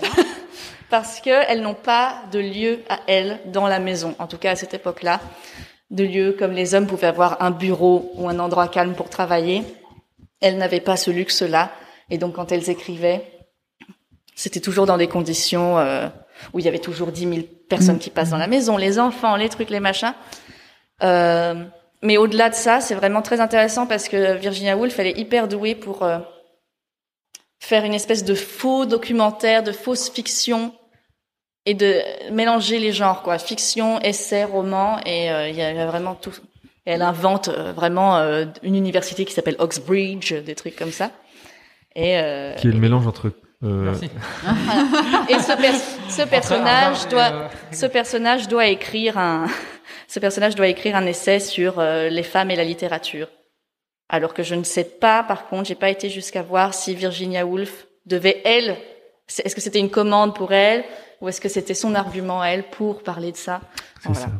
Parce 0.88 1.20
que 1.20 1.30
elles 1.48 1.62
n'ont 1.62 1.74
pas 1.74 2.22
de 2.30 2.38
lieu 2.38 2.78
à 2.88 3.00
elles 3.08 3.40
dans 3.46 3.66
la 3.66 3.80
maison. 3.80 4.14
En 4.20 4.28
tout 4.28 4.38
cas, 4.38 4.52
à 4.52 4.56
cette 4.56 4.72
époque-là, 4.72 5.20
de 5.90 6.04
lieu 6.04 6.36
comme 6.38 6.52
les 6.52 6.76
hommes 6.76 6.86
pouvaient 6.86 7.08
avoir 7.08 7.42
un 7.42 7.50
bureau 7.50 8.12
ou 8.14 8.28
un 8.28 8.38
endroit 8.38 8.68
calme 8.68 8.94
pour 8.94 9.10
travailler. 9.10 9.64
Elles 10.40 10.58
n'avaient 10.58 10.80
pas 10.80 10.96
ce 10.96 11.10
luxe-là. 11.10 11.72
Et 12.08 12.18
donc, 12.18 12.34
quand 12.34 12.52
elles 12.52 12.70
écrivaient, 12.70 13.22
c'était 14.36 14.60
toujours 14.60 14.86
dans 14.86 14.96
des 14.96 15.08
conditions 15.08 15.76
euh, 15.78 16.08
où 16.52 16.58
il 16.58 16.64
y 16.64 16.68
avait 16.68 16.78
toujours 16.78 17.12
10 17.12 17.20
000 17.20 17.40
personnes 17.68 17.98
qui 17.98 18.10
passent 18.10 18.30
dans 18.30 18.38
la 18.38 18.46
maison, 18.46 18.76
les 18.76 18.98
enfants, 18.98 19.36
les 19.36 19.48
trucs, 19.48 19.70
les 19.70 19.80
machins. 19.80 20.14
Euh, 21.02 21.64
mais 22.02 22.16
au-delà 22.16 22.50
de 22.50 22.54
ça, 22.54 22.80
c'est 22.80 22.94
vraiment 22.94 23.22
très 23.22 23.40
intéressant 23.40 23.86
parce 23.86 24.08
que 24.08 24.36
Virginia 24.36 24.76
Woolf, 24.76 24.98
elle 24.98 25.08
est 25.08 25.18
hyper 25.18 25.48
douée 25.48 25.74
pour 25.74 26.02
euh, 26.02 26.18
faire 27.58 27.84
une 27.84 27.94
espèce 27.94 28.24
de 28.24 28.34
faux 28.34 28.86
documentaire, 28.86 29.62
de 29.62 29.72
fausse 29.72 30.10
fiction 30.10 30.72
et 31.64 31.74
de 31.74 32.00
mélanger 32.30 32.78
les 32.78 32.92
genres, 32.92 33.22
quoi. 33.22 33.38
Fiction, 33.38 34.00
essai, 34.00 34.44
roman, 34.44 35.00
et 35.04 35.32
euh, 35.32 35.48
il 35.48 35.56
y, 35.56 35.62
a, 35.62 35.72
il 35.72 35.76
y 35.76 35.80
a 35.80 35.86
vraiment 35.86 36.14
tout. 36.14 36.34
Et 36.86 36.92
elle 36.92 37.02
invente 37.02 37.48
vraiment 37.48 38.16
une 38.62 38.76
université 38.76 39.24
qui 39.24 39.32
s'appelle 39.32 39.56
Oxbridge, 39.58 40.32
des 40.32 40.54
trucs 40.54 40.76
comme 40.76 40.92
ça. 40.92 41.10
Et, 41.96 42.12
Qui 42.58 42.68
est 42.68 42.70
le 42.70 42.78
mélange 42.78 43.08
entre. 43.08 43.32
Euh, 43.64 43.84
Merci. 43.84 44.04
et 45.28 45.38
ce, 45.38 45.56
pers- 45.56 46.10
ce 46.10 46.22
personnage 46.28 47.08
doit, 47.08 47.32
euh, 47.32 47.48
ce 47.72 47.86
personnage 47.86 48.48
doit 48.48 48.66
écrire 48.66 49.18
un, 49.18 49.46
ce 50.08 50.18
personnage 50.20 50.54
doit 50.54 50.68
écrire 50.68 50.96
un 50.96 51.06
essai 51.06 51.40
sur 51.40 51.78
euh, 51.78 52.08
les 52.08 52.22
femmes 52.22 52.50
et 52.50 52.56
la 52.56 52.64
littérature. 52.64 53.28
Alors 54.08 54.34
que 54.34 54.42
je 54.42 54.54
ne 54.54 54.62
sais 54.62 54.84
pas, 54.84 55.22
par 55.24 55.48
contre, 55.48 55.66
j'ai 55.68 55.74
pas 55.74 55.90
été 55.90 56.08
jusqu'à 56.10 56.42
voir 56.42 56.74
si 56.74 56.94
Virginia 56.94 57.44
Woolf 57.44 57.86
devait 58.06 58.40
elle, 58.44 58.76
est-ce 59.44 59.54
que 59.54 59.60
c'était 59.60 59.80
une 59.80 59.90
commande 59.90 60.34
pour 60.36 60.52
elle 60.52 60.84
ou 61.20 61.28
est-ce 61.28 61.40
que 61.40 61.48
c'était 61.48 61.74
son 61.74 61.94
argument 61.96 62.40
à 62.42 62.48
elle 62.50 62.62
pour 62.64 63.02
parler 63.02 63.32
de 63.32 63.36
ça? 63.36 63.60
C'est 64.02 64.10
Voilà. 64.12 64.20
ça. 64.26 64.32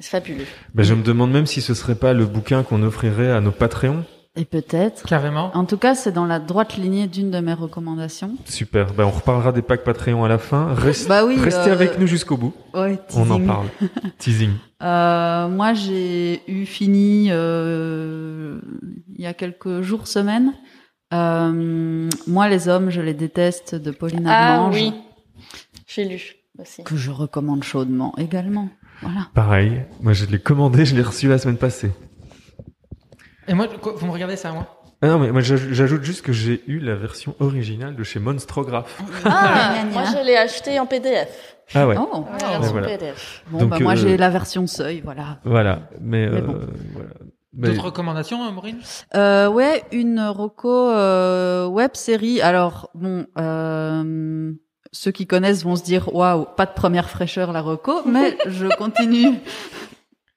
C'est 0.00 0.08
fabuleux. 0.10 0.46
Ben, 0.74 0.82
je 0.82 0.94
me 0.94 1.02
demande 1.02 1.30
même 1.30 1.44
si 1.46 1.60
ce 1.60 1.74
serait 1.74 1.94
pas 1.94 2.14
le 2.14 2.24
bouquin 2.24 2.62
qu'on 2.62 2.82
offrirait 2.82 3.30
à 3.30 3.40
nos 3.40 3.50
Patreons. 3.52 4.04
Et 4.34 4.46
peut-être. 4.46 5.02
Carrément. 5.04 5.50
En 5.54 5.66
tout 5.66 5.76
cas, 5.76 5.94
c'est 5.94 6.10
dans 6.12 6.24
la 6.24 6.38
droite 6.38 6.76
lignée 6.78 7.06
d'une 7.06 7.30
de 7.30 7.38
mes 7.40 7.52
recommandations. 7.52 8.34
Super. 8.46 8.94
Ben, 8.94 9.04
on 9.04 9.10
reparlera 9.10 9.52
des 9.52 9.60
packs 9.60 9.84
Patreon 9.84 10.24
à 10.24 10.28
la 10.28 10.38
fin. 10.38 10.72
Reste- 10.72 11.06
Bah 11.06 11.26
oui. 11.26 11.36
Restez 11.38 11.68
euh, 11.68 11.74
avec 11.74 11.98
nous 11.98 12.06
jusqu'au 12.06 12.38
bout. 12.38 12.54
Ouais, 12.72 12.98
On 13.14 13.22
en 13.30 13.34
teasing. 13.36 13.46
parle. 13.46 13.66
Teasing. 14.18 14.50
Euh, 14.82 15.48
moi, 15.48 15.74
j'ai 15.74 16.40
eu 16.50 16.64
fini 16.64 17.28
euh, 17.30 18.58
il 19.14 19.20
y 19.22 19.26
a 19.26 19.34
quelques 19.34 19.82
jours, 19.82 20.06
semaines. 20.06 20.54
Euh, 21.12 22.08
moi, 22.26 22.48
les 22.48 22.68
hommes, 22.68 22.88
je 22.88 23.02
les 23.02 23.12
déteste 23.14 23.74
de 23.74 23.90
Pauline 23.90 24.26
Ah 24.26 24.54
Armange, 24.54 24.74
oui, 24.76 24.94
j'ai 25.86 26.06
lu 26.06 26.22
aussi. 26.58 26.82
que 26.84 26.96
je 26.96 27.10
recommande 27.10 27.64
chaudement 27.64 28.14
également. 28.16 28.70
Voilà. 29.02 29.28
Pareil. 29.34 29.82
Moi, 30.00 30.14
je 30.14 30.24
l'ai 30.24 30.38
commandé, 30.38 30.86
je 30.86 30.94
l'ai 30.96 31.02
reçu 31.02 31.28
la 31.28 31.36
semaine 31.36 31.58
passée. 31.58 31.90
Et 33.48 33.54
moi, 33.54 33.66
quoi, 33.80 33.94
vous 33.96 34.06
me 34.06 34.12
regardez 34.12 34.36
ça, 34.36 34.52
moi 34.52 34.66
Ah 35.02 35.08
non, 35.08 35.18
mais 35.18 35.32
moi, 35.32 35.40
j'aj- 35.40 35.72
j'ajoute 35.72 36.02
juste 36.04 36.22
que 36.22 36.32
j'ai 36.32 36.62
eu 36.66 36.78
la 36.78 36.94
version 36.94 37.34
originale 37.40 37.96
de 37.96 38.04
chez 38.04 38.20
Monstrographe. 38.20 39.02
Ah, 39.24 39.74
gna. 39.84 39.84
moi 39.92 40.02
je 40.04 40.24
l'ai 40.24 40.36
acheté 40.36 40.78
en 40.78 40.86
PDF. 40.86 41.56
Ah 41.74 41.86
ouais. 41.88 41.96
Oh. 41.98 42.18
Ouais, 42.18 42.24
la 42.40 42.48
version 42.58 42.72
voilà. 42.72 42.86
PDF. 42.88 43.42
Bon, 43.50 43.58
Donc, 43.58 43.70
bah, 43.70 43.78
moi, 43.80 43.92
euh, 43.92 43.96
j'ai 43.96 44.16
la 44.16 44.30
version 44.30 44.66
seuil, 44.66 45.00
voilà. 45.02 45.38
Voilà. 45.44 45.80
Mais, 46.00 46.28
Mais 46.28 46.38
euh, 46.38 46.40
bon. 46.42 46.58
voilà. 46.92 47.08
Mais- 47.54 47.68
D'autres 47.68 47.84
recommandations, 47.84 48.46
euh, 48.46 48.50
Maureen? 48.50 48.78
Euh, 49.14 49.48
ouais, 49.48 49.82
une 49.92 50.20
roco 50.20 50.88
euh, 50.90 51.66
web 51.66 51.90
série. 51.94 52.40
Alors 52.40 52.88
bon, 52.94 53.26
euh, 53.38 54.52
ceux 54.90 55.10
qui 55.10 55.26
connaissent 55.26 55.62
vont 55.64 55.76
se 55.76 55.82
dire 55.84 56.14
waouh, 56.14 56.46
pas 56.56 56.64
de 56.66 56.72
première 56.74 57.10
fraîcheur 57.10 57.52
la 57.52 57.60
roco, 57.60 58.02
mais 58.06 58.38
je 58.46 58.66
continue 58.76 59.34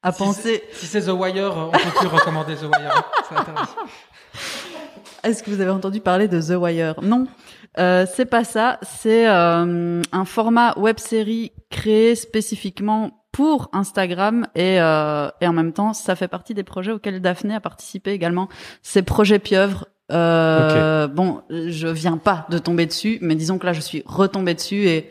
à 0.06 0.12
Si 0.12 0.20
penser. 0.20 0.64
Si 0.72 0.86
c'est 0.86 1.02
The 1.02 1.10
Wire, 1.10 1.54
on 1.58 1.72
peut 1.72 2.00
plus 2.00 2.08
recommander 2.08 2.56
The 2.56 2.64
Wire. 2.64 3.04
Est-ce 5.24 5.42
que 5.42 5.50
vous 5.50 5.60
avez 5.60 5.72
entendu 5.72 6.00
parler 6.00 6.28
de 6.28 6.40
The 6.40 6.56
Wire? 6.62 7.02
Non, 7.02 7.28
euh, 7.80 8.06
c'est 8.14 8.26
pas 8.26 8.44
ça. 8.44 8.80
C'est 8.84 9.28
euh, 9.28 10.02
un 10.12 10.26
format 10.26 10.78
web 10.78 11.00
série 11.00 11.52
créé 11.72 12.16
spécifiquement 12.16 13.26
pour 13.32 13.70
Instagram 13.74 14.48
et, 14.56 14.80
euh, 14.80 15.28
et 15.42 15.48
en 15.48 15.54
même 15.54 15.74
temps, 15.74 15.94
ça 15.94 16.16
fait 16.16 16.28
partie 16.28 16.54
des 16.54 16.64
projets 16.64 16.92
auxquels 16.92 17.20
Daphné 17.20 17.56
a 17.56 17.60
participé 17.60 18.12
également. 18.12 18.48
C'est 18.82 19.02
Projet 19.02 19.40
Pieuvre. 19.40 19.88
Euh, 20.12 21.08
Bon, 21.08 21.42
je 21.50 21.88
viens 21.88 22.18
pas 22.18 22.46
de 22.50 22.60
tomber 22.60 22.86
dessus, 22.86 23.18
mais 23.22 23.34
disons 23.34 23.58
que 23.58 23.66
là, 23.66 23.74
je 23.74 23.82
suis 23.82 24.04
retombée 24.06 24.54
dessus 24.54 24.88
et 24.88 25.10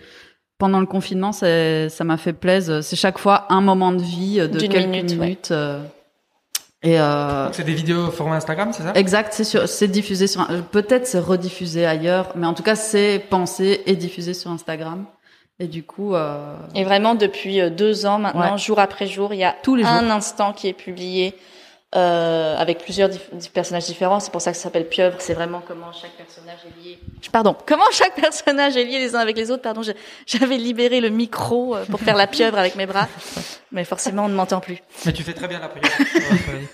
pendant 0.58 0.80
le 0.80 0.86
confinement, 0.86 1.32
ça 1.32 2.04
m'a 2.04 2.16
fait 2.16 2.32
plaisir. 2.32 2.82
C'est 2.82 2.96
chaque 2.96 3.18
fois 3.18 3.46
un 3.50 3.60
moment 3.60 3.92
de 3.92 4.02
vie 4.02 4.36
de 4.38 4.46
D'une 4.46 4.70
quelques 4.70 4.86
minute, 4.88 5.18
minutes. 5.18 5.50
ouais. 5.50 5.56
euh, 5.56 5.82
et 6.82 7.00
euh, 7.00 7.50
c'est 7.52 7.64
des 7.64 7.72
vidéos 7.72 8.10
format 8.10 8.36
Instagram, 8.36 8.70
c'est 8.72 8.82
ça? 8.82 8.92
Exact, 8.94 9.32
c'est 9.32 9.44
sur, 9.44 9.66
c'est 9.68 9.88
diffusé 9.88 10.26
sur, 10.26 10.46
peut-être 10.70 11.06
c'est 11.06 11.18
rediffusé 11.18 11.86
ailleurs, 11.86 12.32
mais 12.36 12.46
en 12.46 12.52
tout 12.54 12.62
cas 12.62 12.76
c'est 12.76 13.18
pensé 13.30 13.82
et 13.86 13.96
diffusé 13.96 14.34
sur 14.34 14.50
Instagram. 14.50 15.06
Et 15.60 15.66
du 15.66 15.82
coup, 15.84 16.14
euh, 16.14 16.56
Et 16.74 16.82
vraiment, 16.84 17.14
depuis 17.14 17.60
euh, 17.60 17.70
deux 17.70 18.06
ans 18.06 18.18
maintenant, 18.18 18.52
Ouais. 18.52 18.58
jour 18.58 18.78
après 18.80 19.06
jour, 19.06 19.32
il 19.32 19.38
y 19.38 19.44
a 19.44 19.54
Tous 19.62 19.76
les 19.76 19.84
un 19.84 20.00
jours. 20.02 20.10
instant 20.12 20.52
qui 20.52 20.66
est 20.68 20.72
publié 20.72 21.34
euh, 21.96 22.56
avec 22.56 22.78
plusieurs 22.78 23.08
dif- 23.08 23.50
personnages 23.52 23.84
différents. 23.86 24.18
C'est 24.20 24.30
pour 24.32 24.40
ça 24.40 24.50
que 24.50 24.56
ça 24.56 24.64
s'appelle 24.64 24.88
pieuvre. 24.88 25.16
C'est 25.20 25.34
vraiment 25.34 25.62
comment 25.66 25.92
chaque 25.92 26.12
personnage 26.12 26.58
est 26.66 26.84
lié. 26.84 26.98
Pardon, 27.32 27.56
comment 27.66 27.84
chaque 27.92 28.14
personnage 28.14 28.76
est 28.76 28.84
lié 28.84 28.98
les 28.98 29.14
uns 29.14 29.20
avec 29.20 29.36
les 29.36 29.50
autres. 29.50 29.62
Pardon, 29.62 29.82
j'avais 30.26 30.56
libéré 30.56 31.00
le 31.00 31.08
micro 31.10 31.76
euh, 31.76 31.84
pour 31.86 32.00
faire 32.00 32.16
la 32.16 32.26
pieuvre 32.26 32.58
avec 32.58 32.74
mes 32.76 32.86
bras, 32.86 33.06
mais 33.72 33.84
forcément 33.84 34.24
on 34.24 34.28
ne 34.28 34.34
m'entend 34.34 34.60
plus. 34.60 34.78
Mais 35.06 35.12
tu 35.12 35.22
fais 35.22 35.34
très 35.34 35.48
bien 35.48 35.60
la 35.60 35.68
prière. 35.68 35.92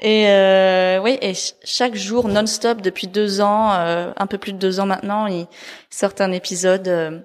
Et 0.00 0.28
euh, 0.28 1.00
oui, 1.02 1.18
et 1.20 1.34
ch- 1.34 1.54
chaque 1.64 1.96
jour 1.96 2.28
non-stop 2.28 2.80
depuis 2.80 3.08
deux 3.08 3.40
ans, 3.40 3.72
euh, 3.72 4.12
un 4.16 4.26
peu 4.28 4.38
plus 4.38 4.52
de 4.52 4.58
deux 4.58 4.78
ans 4.78 4.86
maintenant, 4.86 5.26
ils 5.26 5.48
sortent 5.90 6.20
un 6.20 6.30
épisode 6.30 6.86
euh, 6.86 7.18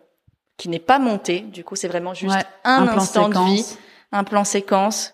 qui 0.58 0.70
n'est 0.70 0.80
pas 0.80 0.98
monté. 0.98 1.42
Du 1.42 1.64
coup, 1.64 1.76
c'est 1.76 1.88
vraiment 1.88 2.16
juste 2.16 2.34
Ouais, 2.36 2.44
un, 2.64 2.88
plan 2.88 2.98
instant 2.98 3.30
de 3.30 3.38
vie, 3.46 3.64
un 4.12 4.24
plan 4.24 4.44
séquence 4.44 5.13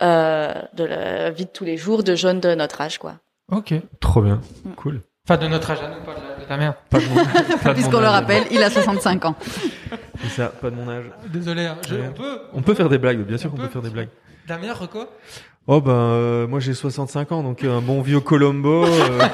de 0.00 0.84
la 0.84 1.30
vie 1.30 1.44
de 1.46 1.50
tous 1.50 1.64
les 1.64 1.76
jours 1.76 2.02
de 2.02 2.14
jeunes 2.14 2.40
de 2.40 2.54
notre 2.54 2.80
âge, 2.80 2.98
quoi. 2.98 3.16
ok. 3.50 3.74
Trop 4.00 4.22
bien. 4.22 4.40
Mm. 4.64 4.72
Cool. 4.72 5.00
Enfin, 5.28 5.38
de 5.38 5.48
notre 5.48 5.72
age 5.72 5.80
à 5.80 5.88
nous, 5.88 6.04
pas 6.04 6.14
de 6.14 6.20
la, 6.20 6.44
de 6.44 6.48
la 6.48 6.56
merde. 6.56 6.74
Pas 6.88 7.00
de 7.00 7.04
mon, 7.06 7.14
pas 7.62 7.68
de 7.70 7.74
Puisqu'on 7.74 7.98
le 7.98 8.06
âge. 8.06 8.12
rappelle, 8.12 8.44
il 8.52 8.62
a 8.62 8.70
65 8.70 9.24
ans. 9.24 9.34
C'est 10.22 10.28
ça, 10.28 10.48
pas 10.48 10.70
de 10.70 10.76
mon 10.76 10.88
âge. 10.88 11.06
Désolé, 11.32 11.66
hein, 11.66 11.76
je, 11.88 11.96
on 11.96 12.12
peut. 12.12 12.40
On 12.52 12.62
peut 12.62 12.74
faire 12.74 12.88
des 12.88 12.98
blagues, 12.98 13.18
bien 13.26 13.36
sûr 13.36 13.50
On 13.52 13.56
qu'on 13.56 13.62
peut 13.62 13.66
peut. 13.66 13.72
faire 13.72 13.82
des 13.82 13.90
blagues. 13.90 14.08
Damien, 14.46 14.72
Reco 14.72 15.06
Oh 15.66 15.80
ben 15.80 15.90
euh, 15.92 16.46
moi 16.46 16.60
j'ai 16.60 16.74
65 16.74 17.32
ans 17.32 17.42
donc 17.42 17.64
un 17.64 17.80
bon 17.80 18.02
vieux 18.02 18.20
Colombo. 18.20 18.84
euh. 18.86 19.18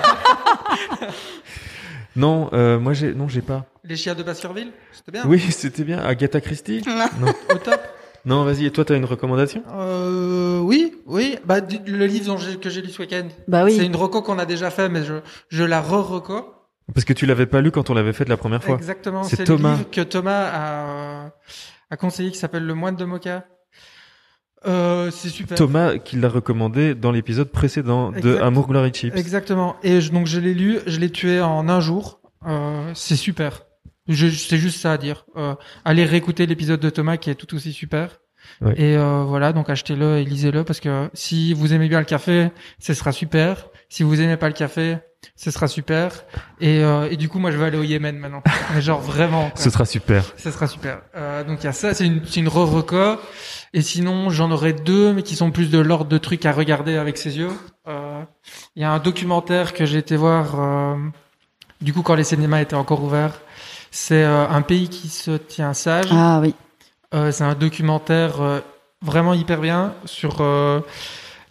non, 2.16 2.48
euh, 2.54 2.78
moi 2.78 2.94
j'ai 2.94 3.12
non 3.14 3.28
j'ai 3.28 3.42
pas. 3.42 3.66
Les 3.84 3.96
chiens 3.96 4.14
de 4.14 4.22
Baskerville 4.22 4.72
C'était 4.92 5.12
bien? 5.12 5.22
Oui, 5.26 5.40
c'était 5.50 5.84
bien. 5.84 5.98
Agatha 5.98 6.40
Christie? 6.40 6.82
non, 7.20 7.32
Au 7.54 7.58
top? 7.58 7.80
Non, 8.24 8.44
vas-y. 8.44 8.66
Et 8.66 8.70
toi, 8.70 8.84
t'as 8.84 8.96
une 8.96 9.04
recommandation? 9.04 9.62
Euh, 9.74 10.58
Oui, 10.60 10.94
oui. 11.06 11.36
Bah, 11.44 11.60
du- 11.60 11.78
le 11.90 12.06
livre 12.06 12.36
que 12.60 12.70
j'ai 12.70 12.82
lu 12.82 12.88
ce 12.90 13.02
week-end. 13.02 13.28
Bah 13.48 13.64
oui. 13.64 13.74
C'est 13.76 13.84
une 13.86 13.96
reco 13.96 14.22
qu'on 14.22 14.38
a 14.38 14.46
déjà 14.46 14.70
fait, 14.70 14.88
mais 14.88 15.02
je, 15.04 15.14
je 15.48 15.64
la 15.64 15.80
re-reco. 15.80 16.54
Parce 16.94 17.04
que 17.04 17.12
tu 17.12 17.26
l'avais 17.26 17.46
pas 17.46 17.60
lu 17.60 17.70
quand 17.70 17.90
on 17.90 17.94
l'avait 17.94 18.12
fait 18.12 18.28
la 18.28 18.36
première 18.36 18.62
fois. 18.62 18.74
Exactement. 18.76 19.22
C'est 19.24 19.36
C'est 19.36 19.44
Thomas. 19.44 19.70
le 19.70 19.76
livre 19.76 19.90
que 19.90 20.00
Thomas 20.02 20.50
a, 20.52 21.30
a 21.90 21.96
conseillé 21.96 22.30
qui 22.30 22.38
s'appelle 22.38 22.64
Le 22.66 22.74
moine 22.74 22.96
de 22.96 23.04
Mocha. 23.04 23.44
Euh, 24.66 25.10
c'est 25.10 25.28
super. 25.28 25.56
Thomas 25.58 25.98
qui 25.98 26.16
l'a 26.16 26.28
recommandé 26.28 26.94
dans 26.94 27.10
l'épisode 27.10 27.50
précédent 27.50 28.12
de 28.12 28.18
Exact. 28.18 28.42
Amour, 28.42 28.68
Gloire 28.68 28.84
et 28.84 28.90
Chips. 28.92 29.16
Exactement. 29.16 29.74
Et 29.82 30.00
je- 30.00 30.12
donc 30.12 30.26
je 30.28 30.38
l'ai 30.38 30.54
lu, 30.54 30.78
je 30.86 31.00
l'ai 31.00 31.10
tué 31.10 31.40
en 31.40 31.68
un 31.68 31.80
jour. 31.80 32.20
Euh, 32.46 32.90
c'est 32.94 33.16
super. 33.16 33.64
Je, 34.08 34.28
c'est 34.28 34.58
juste 34.58 34.80
ça 34.80 34.92
à 34.92 34.98
dire. 34.98 35.24
Euh, 35.36 35.54
allez 35.84 36.04
réécouter 36.04 36.46
l'épisode 36.46 36.80
de 36.80 36.90
Thomas 36.90 37.16
qui 37.16 37.30
est 37.30 37.34
tout 37.34 37.54
aussi 37.54 37.72
super. 37.72 38.18
Ouais. 38.60 38.74
Et 38.76 38.96
euh, 38.96 39.22
voilà, 39.24 39.52
donc 39.52 39.70
achetez-le 39.70 40.18
et 40.18 40.24
lisez-le 40.24 40.64
parce 40.64 40.80
que 40.80 41.08
si 41.14 41.54
vous 41.54 41.72
aimez 41.72 41.88
bien 41.88 42.00
le 42.00 42.04
café, 42.04 42.50
ce 42.80 42.92
sera 42.94 43.12
super. 43.12 43.68
Si 43.88 44.02
vous 44.02 44.20
aimez 44.20 44.36
pas 44.36 44.48
le 44.48 44.54
café, 44.54 44.96
ce 45.36 45.52
sera 45.52 45.68
super. 45.68 46.24
Et, 46.60 46.82
euh, 46.82 47.08
et 47.08 47.16
du 47.16 47.28
coup, 47.28 47.38
moi, 47.38 47.52
je 47.52 47.58
vais 47.58 47.66
aller 47.66 47.78
au 47.78 47.84
Yémen 47.84 48.16
maintenant. 48.18 48.42
Mais 48.74 48.82
genre 48.82 49.00
vraiment. 49.00 49.50
quoi. 49.50 49.60
Ce 49.62 49.70
sera 49.70 49.84
super. 49.84 50.24
Ce 50.36 50.50
sera 50.50 50.66
super. 50.66 51.02
Euh, 51.14 51.44
donc 51.44 51.62
il 51.62 51.66
y 51.66 51.68
a 51.68 51.72
ça, 51.72 51.94
c'est 51.94 52.06
une, 52.06 52.22
une 52.36 52.48
re-reco. 52.48 53.20
Et 53.74 53.82
sinon, 53.82 54.30
j'en 54.30 54.50
aurai 54.50 54.72
deux, 54.72 55.12
mais 55.12 55.22
qui 55.22 55.36
sont 55.36 55.50
plus 55.52 55.70
de 55.70 55.78
l'ordre 55.78 56.10
de 56.10 56.18
trucs 56.18 56.44
à 56.44 56.52
regarder 56.52 56.96
avec 56.96 57.16
ses 57.18 57.38
yeux. 57.38 57.52
Euh, 57.86 58.22
Il 58.74 58.82
y 58.82 58.84
a 58.84 58.90
un 58.90 58.98
documentaire 58.98 59.72
que 59.72 59.86
j'ai 59.86 59.98
été 59.98 60.16
voir, 60.16 60.58
euh, 60.60 60.96
du 61.80 61.92
coup, 61.92 62.02
quand 62.02 62.14
les 62.16 62.24
cinémas 62.24 62.60
étaient 62.60 62.74
encore 62.74 63.02
ouverts. 63.04 63.40
C'est 63.92 64.24
euh, 64.24 64.48
un 64.48 64.62
pays 64.62 64.88
qui 64.88 65.08
se 65.08 65.32
tient 65.32 65.74
sage. 65.74 66.06
Ah 66.10 66.40
oui. 66.40 66.54
Euh, 67.14 67.30
c'est 67.30 67.44
un 67.44 67.54
documentaire 67.54 68.40
euh, 68.40 68.60
vraiment 69.02 69.34
hyper 69.34 69.60
bien 69.60 69.92
sur 70.06 70.38
euh, 70.40 70.80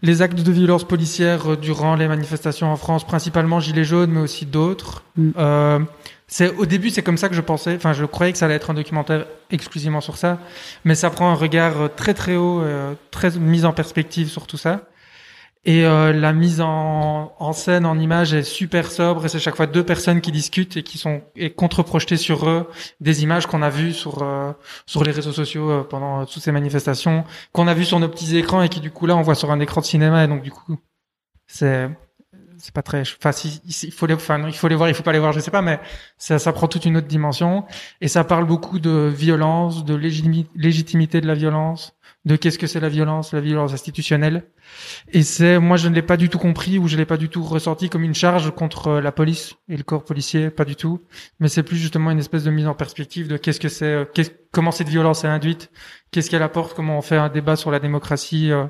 les 0.01 0.23
actes 0.23 0.41
de 0.41 0.51
violence 0.51 0.83
policière 0.83 1.55
durant 1.55 1.95
les 1.95 2.07
manifestations 2.07 2.73
en 2.73 2.77
France, 2.77 3.05
principalement 3.05 3.59
Gilets 3.59 3.83
jaunes, 3.83 4.09
mais 4.09 4.21
aussi 4.21 4.47
d'autres. 4.47 5.03
Mm. 5.15 5.29
Euh, 5.37 5.79
c'est 6.27 6.49
au 6.55 6.65
début, 6.65 6.89
c'est 6.89 7.03
comme 7.03 7.17
ça 7.17 7.29
que 7.29 7.35
je 7.35 7.41
pensais. 7.41 7.75
Enfin, 7.75 7.93
je 7.93 8.05
croyais 8.05 8.31
que 8.31 8.39
ça 8.39 8.45
allait 8.45 8.55
être 8.55 8.71
un 8.71 8.73
documentaire 8.73 9.25
exclusivement 9.51 10.01
sur 10.01 10.17
ça, 10.17 10.39
mais 10.83 10.95
ça 10.95 11.11
prend 11.11 11.29
un 11.29 11.35
regard 11.35 11.93
très 11.95 12.15
très 12.15 12.37
haut, 12.37 12.61
euh, 12.61 12.93
très 13.11 13.37
mis 13.37 13.65
en 13.65 13.73
perspective 13.73 14.29
sur 14.29 14.47
tout 14.47 14.57
ça. 14.57 14.81
Et 15.63 15.85
euh, 15.85 16.11
la 16.11 16.33
mise 16.33 16.59
en, 16.59 17.35
en 17.37 17.53
scène, 17.53 17.85
en 17.85 17.99
image 17.99 18.33
est 18.33 18.41
super 18.41 18.91
sobre. 18.91 19.25
Et 19.25 19.29
c'est 19.29 19.39
chaque 19.39 19.55
fois 19.55 19.67
deux 19.67 19.85
personnes 19.85 20.19
qui 20.19 20.31
discutent 20.31 20.77
et 20.77 20.83
qui 20.83 20.97
sont 20.97 21.21
et 21.35 21.51
contre-projetées 21.51 22.17
sur 22.17 22.49
eux 22.49 22.67
des 22.99 23.21
images 23.21 23.45
qu'on 23.45 23.61
a 23.61 23.69
vues 23.69 23.93
sur 23.93 24.23
euh, 24.23 24.53
sur 24.87 25.03
les 25.03 25.11
réseaux 25.11 25.31
sociaux 25.31 25.69
euh, 25.69 25.83
pendant 25.83 26.21
euh, 26.21 26.25
toutes 26.25 26.41
ces 26.41 26.51
manifestations, 26.51 27.25
qu'on 27.51 27.67
a 27.67 27.75
vues 27.75 27.85
sur 27.85 27.99
nos 27.99 28.09
petits 28.09 28.35
écrans 28.37 28.63
et 28.63 28.69
qui 28.69 28.79
du 28.79 28.89
coup 28.89 29.05
là 29.05 29.15
on 29.15 29.21
voit 29.21 29.35
sur 29.35 29.51
un 29.51 29.59
écran 29.59 29.81
de 29.81 29.85
cinéma. 29.85 30.23
Et 30.23 30.27
donc 30.27 30.41
du 30.41 30.49
coup, 30.49 30.79
c'est 31.45 31.89
c'est 32.57 32.73
pas 32.73 32.83
très. 32.83 33.01
Enfin, 33.01 33.31
si, 33.31 33.61
il 33.83 33.91
faut 33.91 34.05
les, 34.05 34.13
enfin, 34.13 34.47
il 34.47 34.53
faut 34.53 34.67
les 34.67 34.75
voir, 34.75 34.87
il 34.89 34.93
faut 34.93 35.03
pas 35.03 35.13
les 35.13 35.19
voir, 35.19 35.33
je 35.33 35.39
sais 35.39 35.51
pas, 35.51 35.63
mais 35.63 35.79
ça, 36.17 36.37
ça 36.37 36.53
prend 36.53 36.67
toute 36.67 36.85
une 36.85 36.95
autre 36.97 37.07
dimension 37.07 37.65
et 38.01 38.07
ça 38.07 38.23
parle 38.23 38.45
beaucoup 38.45 38.79
de 38.79 39.11
violence, 39.13 39.83
de 39.83 39.95
légitimi- 39.95 40.47
légitimité 40.55 41.21
de 41.21 41.27
la 41.27 41.33
violence, 41.33 41.93
de 42.25 42.35
qu'est-ce 42.35 42.59
que 42.59 42.67
c'est 42.67 42.79
la 42.79 42.89
violence, 42.89 43.33
la 43.33 43.41
violence 43.41 43.73
institutionnelle. 43.73 44.43
Et 45.11 45.23
c'est, 45.23 45.59
moi, 45.59 45.77
je 45.77 45.87
ne 45.87 45.95
l'ai 45.95 46.03
pas 46.03 46.17
du 46.17 46.29
tout 46.29 46.37
compris 46.37 46.77
ou 46.77 46.87
je 46.87 46.95
l'ai 46.95 47.05
pas 47.05 47.17
du 47.17 47.29
tout 47.29 47.43
ressenti 47.43 47.89
comme 47.89 48.03
une 48.03 48.13
charge 48.13 48.51
contre 48.51 48.87
euh, 48.87 49.01
la 49.01 49.11
police 49.11 49.55
et 49.69 49.75
le 49.75 49.83
corps 49.83 50.03
policier, 50.03 50.51
pas 50.51 50.65
du 50.65 50.75
tout. 50.75 51.01
Mais 51.39 51.47
c'est 51.47 51.63
plus 51.63 51.77
justement 51.77 52.11
une 52.11 52.19
espèce 52.19 52.43
de 52.43 52.51
mise 52.51 52.67
en 52.67 52.75
perspective 52.75 53.27
de 53.27 53.37
qu'est-ce 53.37 53.59
que 53.59 53.69
c'est, 53.69 53.85
euh, 53.85 54.05
comment 54.51 54.71
cette 54.71 54.89
violence 54.89 55.23
est 55.23 55.27
induite, 55.27 55.71
qu'est-ce 56.11 56.29
qu'elle 56.29 56.43
apporte, 56.43 56.75
comment 56.75 56.97
on 56.97 57.01
fait 57.01 57.17
un 57.17 57.29
débat 57.29 57.55
sur 57.55 57.71
la 57.71 57.79
démocratie. 57.79 58.51
euh, 58.51 58.65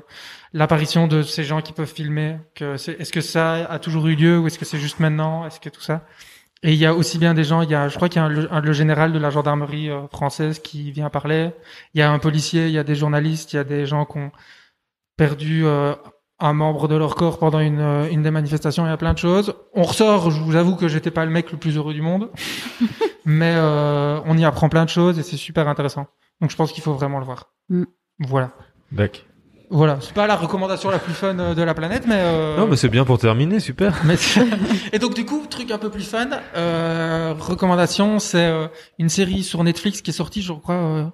l'apparition 0.54 1.06
de 1.06 1.22
ces 1.22 1.44
gens 1.44 1.62
qui 1.62 1.72
peuvent 1.72 1.92
filmer, 1.92 2.36
que 2.54 2.74
est-ce 2.74 3.12
que 3.12 3.20
ça 3.20 3.54
a 3.54 3.78
toujours 3.78 4.06
eu 4.08 4.14
lieu 4.14 4.38
ou 4.38 4.46
est-ce 4.46 4.58
que 4.58 4.64
c'est 4.64 4.78
juste 4.78 5.00
maintenant, 5.00 5.46
est-ce 5.46 5.60
que 5.60 5.68
tout 5.68 5.80
ça. 5.80 6.06
Et 6.64 6.72
il 6.72 6.78
y 6.78 6.86
a 6.86 6.94
aussi 6.94 7.18
bien 7.18 7.34
des 7.34 7.42
gens, 7.44 7.62
il 7.62 7.70
y 7.70 7.74
a, 7.74 7.88
je 7.88 7.96
crois 7.96 8.08
qu'il 8.08 8.20
y 8.20 8.22
a 8.22 8.26
un, 8.26 8.28
le- 8.28 8.52
un- 8.52 8.60
le 8.60 8.72
général 8.72 9.12
de 9.12 9.18
la 9.18 9.30
gendarmerie 9.30 9.90
euh, 9.90 10.06
française 10.08 10.60
qui 10.60 10.92
vient 10.92 11.10
parler. 11.10 11.50
Il 11.94 11.98
y 11.98 12.02
a 12.02 12.10
un 12.12 12.18
policier, 12.20 12.66
il 12.66 12.72
y 12.72 12.78
a 12.78 12.84
des 12.84 12.94
journalistes, 12.94 13.52
il 13.52 13.56
y 13.56 13.58
a 13.58 13.64
des 13.64 13.84
gens 13.86 14.04
qui 14.04 14.18
ont 14.18 14.30
perdu 15.16 15.64
euh, 15.66 15.94
un 16.38 16.52
membre 16.52 16.86
de 16.88 16.94
leur 16.96 17.14
corps 17.16 17.38
pendant 17.38 17.58
une, 17.60 17.80
euh, 17.80 18.08
une 18.10 18.22
des 18.22 18.30
manifestations. 18.30 18.86
Il 18.86 18.90
y 18.90 18.92
a 18.92 18.96
plein 18.96 19.12
de 19.12 19.18
choses. 19.18 19.54
On 19.74 19.82
ressort, 19.82 20.30
je 20.30 20.40
vous 20.40 20.54
avoue 20.56 20.76
que 20.76 20.86
j'étais 20.88 21.10
pas 21.10 21.24
le 21.24 21.30
mec 21.32 21.50
le 21.52 21.58
plus 21.58 21.76
heureux 21.76 21.94
du 21.94 22.02
monde, 22.02 22.30
mais 23.24 23.54
euh, 23.56 24.20
on 24.26 24.36
y 24.38 24.44
apprend 24.44 24.68
plein 24.68 24.84
de 24.84 24.90
choses 24.90 25.18
et 25.18 25.22
c'est 25.22 25.36
super 25.36 25.66
intéressant. 25.68 26.06
Donc 26.40 26.50
je 26.50 26.56
pense 26.56 26.72
qu'il 26.72 26.82
faut 26.82 26.94
vraiment 26.94 27.18
le 27.18 27.24
voir. 27.24 27.50
Mm. 27.70 27.84
Voilà. 28.20 28.50
Bac. 28.92 29.24
Voilà, 29.74 29.98
c'est 30.02 30.12
pas 30.12 30.26
la 30.26 30.36
recommandation 30.36 30.90
la 30.90 30.98
plus 30.98 31.14
fun 31.14 31.38
euh, 31.38 31.54
de 31.54 31.62
la 31.62 31.72
planète, 31.74 32.04
mais. 32.06 32.18
euh, 32.18 32.58
Non, 32.58 32.66
mais 32.66 32.76
c'est 32.76 32.90
bien 32.90 33.04
pour 33.04 33.18
terminer, 33.18 33.58
super. 33.58 34.00
mais 34.04 34.16
c'est- 34.16 34.46
et 34.92 34.98
donc 34.98 35.14
du 35.14 35.24
coup, 35.24 35.44
truc 35.48 35.70
un 35.70 35.78
peu 35.78 35.88
plus 35.90 36.04
fun, 36.08 36.28
euh, 36.56 37.34
recommandation, 37.38 38.18
c'est 38.18 38.44
euh, 38.46 38.66
une 38.98 39.08
série 39.08 39.42
sur 39.42 39.64
Netflix 39.64 40.02
qui 40.02 40.10
est 40.10 40.14
sortie, 40.14 40.42
je 40.42 40.52
crois, 40.52 40.74
euh, 40.74 41.04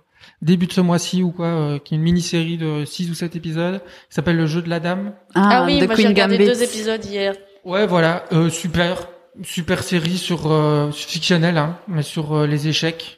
début 0.43 0.66
de 0.66 0.72
ce 0.72 0.80
mois-ci 0.80 1.22
ou 1.22 1.30
quoi, 1.30 1.47
euh, 1.47 1.78
qui 1.78 1.94
est 1.94 1.97
une 1.98 2.02
mini-série 2.02 2.59
de 2.59 2.85
6 2.85 3.09
ou 3.10 3.14
7 3.14 3.36
épisodes, 3.36 3.80
qui 4.09 4.14
s'appelle 4.14 4.36
Le 4.36 4.47
Jeu 4.47 4.60
de 4.60 4.68
la 4.68 4.80
Dame. 4.80 5.12
Ah, 5.36 5.62
oui, 5.64 5.78
The 5.80 5.86
moi 5.86 5.94
j'ai 5.94 6.09
regardé 6.09 6.36
Gambit. 6.39 6.51
deux 6.51 6.62
épisodes 6.62 7.05
hier. 7.05 7.35
Ouais, 7.64 7.86
voilà, 7.86 8.24
euh, 8.32 8.51
super, 8.51 8.97
super 9.43 9.82
série 9.85 10.16
sur 10.18 10.51
euh, 10.51 10.90
fictionnelle, 10.90 11.59
hein, 11.59 11.78
mais 11.86 12.02
sur 12.02 12.35
euh, 12.35 12.47
les 12.47 12.66
échecs 12.68 13.17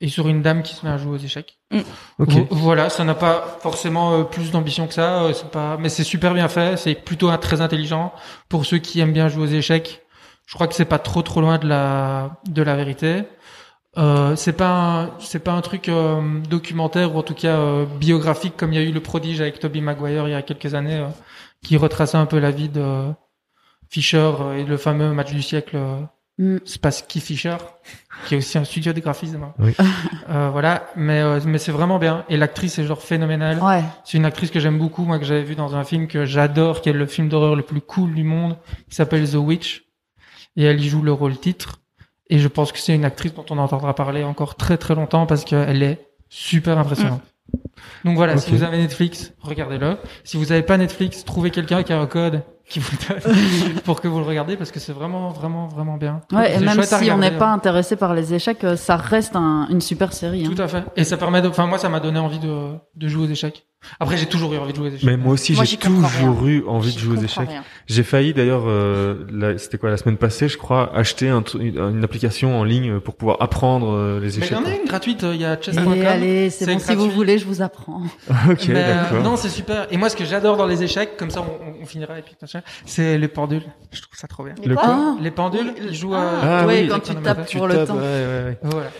et 0.00 0.08
sur 0.08 0.28
une 0.28 0.42
dame 0.42 0.62
qui 0.62 0.74
se 0.74 0.86
met 0.86 0.92
à 0.92 0.96
jouer 0.98 1.12
aux 1.12 1.18
échecs. 1.18 1.58
Ok. 2.18 2.30
Vo- 2.30 2.46
Voilà, 2.50 2.88
ça 2.90 3.04
n'a 3.04 3.14
pas 3.14 3.58
forcément 3.60 4.12
euh, 4.14 4.22
plus 4.24 4.50
d'ambition 4.52 4.86
que 4.86 4.94
ça, 4.94 5.22
euh, 5.24 5.32
c'est 5.32 5.50
pas, 5.50 5.76
mais 5.78 5.88
c'est 5.88 6.04
super 6.04 6.34
bien 6.34 6.48
fait, 6.48 6.76
c'est 6.76 6.94
plutôt 6.94 7.28
un- 7.30 7.38
très 7.38 7.60
intelligent 7.60 8.12
pour 8.48 8.64
ceux 8.64 8.78
qui 8.78 9.00
aiment 9.00 9.12
bien 9.12 9.28
jouer 9.28 9.42
aux 9.44 9.46
échecs. 9.52 10.02
Je 10.46 10.54
crois 10.54 10.66
que 10.68 10.74
c'est 10.74 10.84
pas 10.84 10.98
trop 10.98 11.22
trop 11.22 11.40
loin 11.40 11.58
de 11.58 11.66
la 11.68 12.38
de 12.48 12.62
la 12.62 12.74
vérité. 12.76 13.24
Euh, 13.96 14.36
c'est 14.36 14.52
pas 14.52 14.68
un, 15.02 15.10
c'est 15.18 15.42
pas 15.42 15.52
un 15.52 15.60
truc 15.62 15.88
euh, 15.88 16.20
documentaire 16.48 17.14
ou 17.14 17.18
en 17.18 17.22
tout 17.22 17.34
cas 17.34 17.56
euh, 17.56 17.84
biographique 17.86 18.56
comme 18.56 18.72
il 18.72 18.76
y 18.80 18.82
a 18.82 18.86
eu 18.86 18.92
le 18.92 19.00
prodige 19.00 19.40
avec 19.40 19.58
Toby 19.58 19.80
Maguire 19.80 20.28
il 20.28 20.30
y 20.30 20.34
a 20.34 20.42
quelques 20.42 20.74
années 20.74 20.98
euh, 20.98 21.08
qui 21.64 21.76
retraçait 21.76 22.18
un 22.18 22.26
peu 22.26 22.38
la 22.38 22.50
vie 22.52 22.68
de 22.68 23.10
Fisher 23.90 24.30
euh, 24.40 24.56
et 24.58 24.64
le 24.64 24.76
fameux 24.76 25.12
match 25.12 25.32
du 25.32 25.42
siècle 25.42 25.76
Mm. 26.38 26.58
Spassky 26.64 27.20
Fisher 27.20 27.56
qui 28.26 28.34
est 28.34 28.38
aussi 28.38 28.58
un 28.58 28.64
studio 28.64 28.92
de 28.92 29.00
graphisme. 29.00 29.42
hein. 29.42 29.54
Oui. 29.58 29.74
Euh, 30.30 30.50
voilà, 30.50 30.86
mais 30.94 31.20
euh, 31.22 31.40
mais 31.46 31.56
c'est 31.56 31.72
vraiment 31.72 31.98
bien 31.98 32.26
et 32.28 32.36
l'actrice 32.36 32.78
est 32.78 32.84
genre 32.84 33.00
phénoménale. 33.00 33.62
Ouais. 33.62 33.82
C'est 34.04 34.18
une 34.18 34.26
actrice 34.26 34.50
que 34.50 34.60
j'aime 34.60 34.76
beaucoup, 34.76 35.04
moi 35.04 35.18
que 35.18 35.24
j'avais 35.24 35.42
vu 35.42 35.54
dans 35.54 35.74
un 35.74 35.84
film 35.84 36.06
que 36.06 36.26
j'adore, 36.26 36.82
qui 36.82 36.90
est 36.90 36.92
le 36.92 37.06
film 37.06 37.30
d'horreur 37.30 37.56
le 37.56 37.62
plus 37.62 37.80
cool 37.80 38.12
du 38.14 38.24
monde, 38.24 38.58
qui 38.90 38.94
s'appelle 38.94 39.26
The 39.26 39.36
Witch, 39.36 39.84
et 40.56 40.64
elle 40.64 40.78
y 40.84 40.88
joue 40.90 41.00
le 41.00 41.12
rôle 41.12 41.38
titre. 41.38 41.80
Et 42.28 42.38
je 42.38 42.46
pense 42.48 42.72
que 42.72 42.78
c'est 42.78 42.94
une 42.94 43.06
actrice 43.06 43.32
dont 43.32 43.46
on 43.48 43.56
entendra 43.56 43.94
parler 43.94 44.22
encore 44.22 44.56
très 44.56 44.76
très 44.76 44.94
longtemps 44.94 45.24
parce 45.24 45.44
qu'elle 45.46 45.82
est 45.82 46.06
super 46.28 46.76
impressionnante. 46.76 47.22
Donc 48.04 48.16
voilà, 48.16 48.36
si 48.36 48.50
vous 48.50 48.62
avez 48.62 48.76
Netflix, 48.76 49.32
regardez-le. 49.40 49.96
Si 50.24 50.36
vous 50.36 50.44
n'avez 50.46 50.62
pas 50.62 50.76
Netflix, 50.76 51.24
trouvez 51.24 51.50
quelqu'un 51.50 51.82
qui 51.82 51.94
a 51.94 51.98
un 51.98 52.06
code, 52.06 52.42
qui 52.68 52.80
vous 52.80 52.96
donne 53.08 53.74
pour 53.84 54.00
que 54.00 54.08
vous 54.08 54.18
le 54.18 54.24
regardez 54.24 54.56
parce 54.56 54.70
que 54.70 54.78
c'est 54.80 54.92
vraiment, 54.92 55.30
vraiment, 55.30 55.68
vraiment 55.68 55.96
bien. 55.96 56.20
Ouais, 56.32 56.54
et 56.56 56.58
même 56.60 56.82
si 56.82 57.10
on 57.10 57.18
n'est 57.18 57.30
pas 57.30 57.48
hein. 57.50 57.54
intéressé 57.54 57.96
par 57.96 58.14
les 58.14 58.34
échecs, 58.34 58.62
euh, 58.64 58.76
ça 58.76 58.96
reste 58.96 59.36
un- 59.36 59.66
une 59.70 59.80
super 59.80 60.12
série. 60.12 60.44
hein. 60.46 60.52
Tout 60.54 60.62
à 60.62 60.68
fait. 60.68 60.84
Et 60.96 61.04
ça 61.04 61.16
permet 61.16 61.40
de, 61.42 61.48
enfin, 61.48 61.66
moi, 61.66 61.78
ça 61.78 61.88
m'a 61.88 62.00
donné 62.00 62.18
envie 62.18 62.38
de, 62.38 62.72
de 62.96 63.08
jouer 63.08 63.24
aux 63.26 63.30
échecs. 63.30 63.64
Après, 64.00 64.16
j'ai 64.16 64.26
toujours 64.26 64.52
eu 64.54 64.58
envie 64.58 64.72
de 64.72 64.76
jouer 64.76 64.88
aux 64.88 64.92
échecs. 64.92 65.04
Mais 65.04 65.16
moi 65.16 65.34
aussi, 65.34 65.54
j'ai 65.54 65.76
toujours 65.76 66.08
rien. 66.10 66.50
eu 66.50 66.64
envie 66.66 66.92
de 66.92 66.98
jouer 66.98 67.16
aux 67.16 67.22
échecs. 67.22 67.48
J'ai 67.86 68.02
failli 68.02 68.34
d'ailleurs, 68.34 68.64
euh, 68.66 69.56
c'était 69.56 69.78
quoi 69.78 69.88
la 69.88 69.96
semaine 69.96 70.16
passée, 70.16 70.48
je 70.48 70.58
crois, 70.58 70.92
acheter 70.96 71.28
un 71.28 71.44
une, 71.60 72.02
application 72.02 72.58
en 72.58 72.64
ligne 72.64 72.98
pour 72.98 73.14
pouvoir 73.14 73.36
apprendre 73.40 73.92
euh, 73.92 74.18
les 74.20 74.26
Mais 74.26 74.32
il 74.32 74.40
y 74.40 74.44
échecs. 74.44 74.58
en 74.58 74.64
a 74.64 74.70
une 74.74 74.84
gratuite, 74.86 75.22
euh, 75.22 75.34
il 75.34 75.40
y 75.40 75.44
a 75.44 75.56
chess.com. 75.60 75.92
Allez, 75.92 76.04
allez, 76.06 76.50
c'est 76.50 76.66
bon, 76.66 76.78
si 76.80 76.94
vous 76.96 77.08
voulez, 77.10 77.38
je 77.38 77.46
vous 77.46 77.62
apprends. 77.62 78.02
ok, 78.50 78.68
euh, 78.68 79.02
d'accord. 79.04 79.22
non, 79.22 79.36
c'est 79.36 79.48
super. 79.48 79.86
Et 79.92 79.96
moi, 79.96 80.08
ce 80.10 80.16
que 80.16 80.24
j'adore 80.24 80.56
dans 80.56 80.66
les 80.66 80.82
échecs, 80.82 81.16
comme 81.16 81.30
ça, 81.30 81.40
on, 81.42 81.80
on 81.82 81.86
finira 81.86 82.18
et 82.18 82.22
puis 82.22 82.34
machin, 82.58 82.82
c'est 82.86 83.18
les 83.18 83.28
pendules. 83.28 83.62
Je 83.92 84.02
trouve 84.02 84.18
ça 84.18 84.26
trop 84.28 84.44
bien. 84.44 84.54
Mais 84.60 84.66
Le 84.66 84.74
quoi 84.74 84.84
quoi 84.84 85.16
Les 85.20 85.30
pendules, 85.30 85.72
Oui, 85.76 85.86
ils 85.88 85.94
jouent 85.94 86.14
ah, 86.14 86.20
à... 86.20 86.58
Ah 86.62 86.66
ouais, 86.66 86.82
oui, 86.82 86.88
quand 86.88 87.08
les 87.08 87.14
tu 87.14 87.22
tapes 87.22 87.46
Tu 87.46 87.56
pour 87.56 87.66
le 87.68 87.74
tapes, 87.74 87.88
temps. 87.88 87.96
ouais, 87.96 88.02
ouais, 88.02 88.44
ouais. 88.44 88.58
Voilà. 88.62 88.90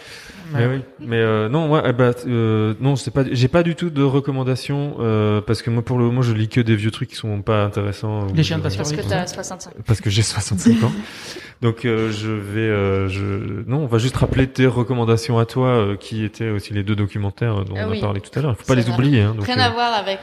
Mais 0.55 0.67
oui, 0.67 0.81
mais 0.99 1.19
euh, 1.19 1.51
non, 1.51 1.71
ouais, 1.71 1.83
eh 1.85 1.93
ben, 1.93 2.15
euh, 2.27 2.73
non, 2.81 2.97
c'est 2.97 3.11
pas, 3.11 3.23
j'ai 3.31 3.49
pas 3.49 3.63
du 3.63 3.75
tout 3.75 3.91
de 3.91 4.03
recommandations 4.03 4.97
euh, 4.99 5.43
parce 5.43 5.61
que 5.61 5.69
moi, 5.69 5.83
pour 5.83 5.99
le 5.99 6.07
moment, 6.07 6.23
je 6.23 6.33
lis 6.33 6.49
que 6.49 6.63
des 6.63 6.75
vieux 6.75 6.91
trucs 6.91 7.11
qui 7.11 7.17
sont 7.17 7.43
pas 7.43 7.65
intéressants. 7.65 8.27
Les 8.35 8.43
chiens 8.43 8.57
de 8.57 8.63
Parce 8.63 8.77
que 8.77 9.03
t'as 9.03 9.27
65. 9.27 9.75
Parce 9.87 10.01
que 10.01 10.09
j'ai 10.09 10.23
65 10.23 10.85
ans. 10.85 10.93
Donc 11.61 11.85
euh, 11.85 12.11
je 12.13 12.31
vais, 12.31 12.61
euh, 12.61 13.09
je, 13.09 13.69
non, 13.69 13.79
on 13.81 13.87
va 13.87 13.99
juste 13.99 14.17
rappeler 14.17 14.47
tes 14.47 14.67
recommandations 14.67 15.39
à 15.39 15.45
toi, 15.45 15.69
euh, 15.69 15.97
qui 15.97 16.25
étaient 16.25 16.49
aussi 16.51 16.73
les 16.73 16.85
deux 16.85 16.97
documentaires 16.97 17.65
dont 17.65 17.75
Ah 17.77 17.87
on 17.87 17.91
oui. 17.91 17.99
a 17.99 18.01
parlé 18.01 18.21
tout 18.21 18.37
à 18.39 18.43
l'heure. 18.43 18.55
Il 18.57 18.61
faut 18.61 18.67
pas 18.73 18.75
les 18.77 18.89
oublier. 18.89 19.23
Hein, 19.23 19.35
donc, 19.37 19.45
Rien 19.45 19.59
euh, 19.59 19.63
à 19.65 19.71
voir 19.71 19.93
avec 19.93 20.21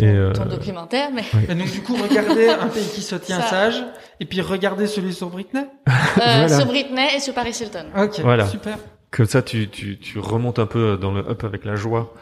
euh, 0.00 0.02
et, 0.02 0.06
euh, 0.16 0.32
ton 0.32 0.46
documentaire, 0.46 1.10
mais 1.12 1.24
Et 1.48 1.54
donc, 1.54 1.70
du 1.70 1.82
coup, 1.82 1.94
regardez 1.96 2.48
un 2.48 2.68
pays 2.68 2.86
qui 2.94 3.02
se 3.02 3.14
tient 3.16 3.40
Ça. 3.40 3.48
sage, 3.48 3.84
et 4.20 4.24
puis 4.24 4.40
regardez 4.40 4.86
celui 4.86 5.12
sur 5.12 5.28
Britney. 5.28 5.60
euh, 5.88 5.92
Voilà. 6.16 6.48
sur 6.48 6.66
Britney 6.66 7.08
et 7.16 7.20
sur 7.20 7.34
Paris 7.34 7.56
Hilton. 7.60 7.86
Ok, 7.96 8.20
Voilà. 8.20 8.46
super. 8.46 8.78
Comme 9.10 9.26
ça, 9.26 9.42
tu, 9.42 9.68
tu, 9.68 9.98
tu 9.98 10.18
remontes 10.18 10.58
un 10.58 10.64
peu 10.64 10.96
dans 10.96 11.12
le 11.12 11.20
up 11.28 11.44
avec 11.44 11.66
la 11.66 11.74
joie. 11.76 12.14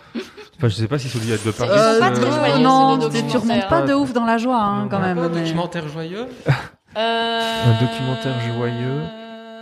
Enfin, 0.57 0.67
je 0.69 0.75
sais 0.75 0.89
pas 0.89 0.99
si 0.99 1.09
celui 1.09 1.29
de 1.29 1.51
Paris. 1.53 1.71
Euh, 1.73 1.95
euh, 1.97 2.01
pas 2.01 2.11
très 2.11 2.33
joyeux, 2.33 2.59
non, 2.59 2.99
tu- 2.99 3.37
remontes 3.37 3.69
pas 3.69 3.83
de 3.83 3.95
ouf 3.95 4.13
dans 4.13 4.25
la 4.27 4.39
joie, 4.39 4.57
hein, 4.61 4.83
Non, 4.83 4.89
quand 4.89 4.99
même. 4.99 5.19
Un 5.19 5.29
mais- 5.29 5.41
documentaire 5.41 5.87
joyeux. 5.89 6.27
Euh... 6.97 7.65
Un 7.67 7.81
documentaire 7.81 8.41
joyeux. 8.57 9.03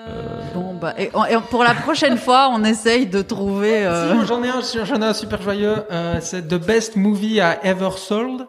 Euh... 0.08 0.40
Bon, 0.54 0.74
bah, 0.74 0.94
et, 0.98 1.04
et 1.04 1.36
pour 1.50 1.62
la 1.64 1.74
prochaine 1.74 2.16
fois, 2.16 2.50
on 2.52 2.64
essaye 2.64 3.06
de 3.06 3.22
trouver. 3.22 3.84
euh, 3.86 4.08
Si, 4.10 4.14
moi, 4.14 4.24
j'en 4.24 4.42
ai 4.42 4.48
un, 4.48 4.60
j'en 4.84 5.00
ai 5.02 5.04
un 5.04 5.14
super 5.14 5.42
joyeux. 5.42 5.76
Euh, 5.90 6.18
c'est 6.20 6.48
The 6.48 6.54
Best 6.54 6.96
Movie 6.96 7.36
I 7.36 7.54
Ever 7.62 7.90
Sold. 7.96 8.46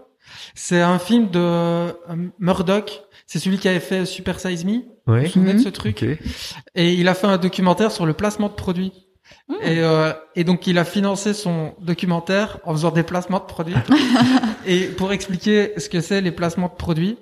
C'est 0.55 0.81
un 0.81 0.99
film 0.99 1.29
de 1.29 1.39
euh, 1.39 1.91
Murdoch. 2.39 3.01
C'est 3.27 3.39
celui 3.39 3.59
qui 3.59 3.67
avait 3.67 3.79
fait 3.79 4.05
Super 4.05 4.39
Size 4.39 4.65
Me. 4.65 4.71
Vous 4.73 4.83
vous 5.07 5.13
Ouais. 5.13 5.27
souvenez 5.27 5.53
de 5.53 5.57
Mhm. 5.59 5.63
ce 5.63 5.69
truc 5.69 6.03
Ok. 6.03 6.17
Et 6.75 6.93
il 6.93 7.07
a 7.07 7.13
fait 7.13 7.27
un 7.27 7.37
documentaire 7.37 7.91
sur 7.91 8.05
le 8.05 8.13
placement 8.13 8.47
de 8.47 8.53
produits. 8.53 8.91
Et, 9.61 9.79
euh, 9.79 10.11
et 10.35 10.43
donc 10.43 10.65
il 10.67 10.77
a 10.79 10.85
financé 10.85 11.33
son 11.33 11.73
documentaire 11.81 12.57
en 12.63 12.71
faisant 12.73 12.91
des 12.91 13.03
placements 13.03 13.39
de 13.39 13.45
produits. 13.45 13.75
et 14.65 14.85
pour 14.85 15.11
expliquer 15.11 15.73
ce 15.77 15.89
que 15.89 16.01
c'est 16.01 16.21
les 16.21 16.31
placements 16.31 16.67
de 16.67 16.75
produits. 16.75 17.17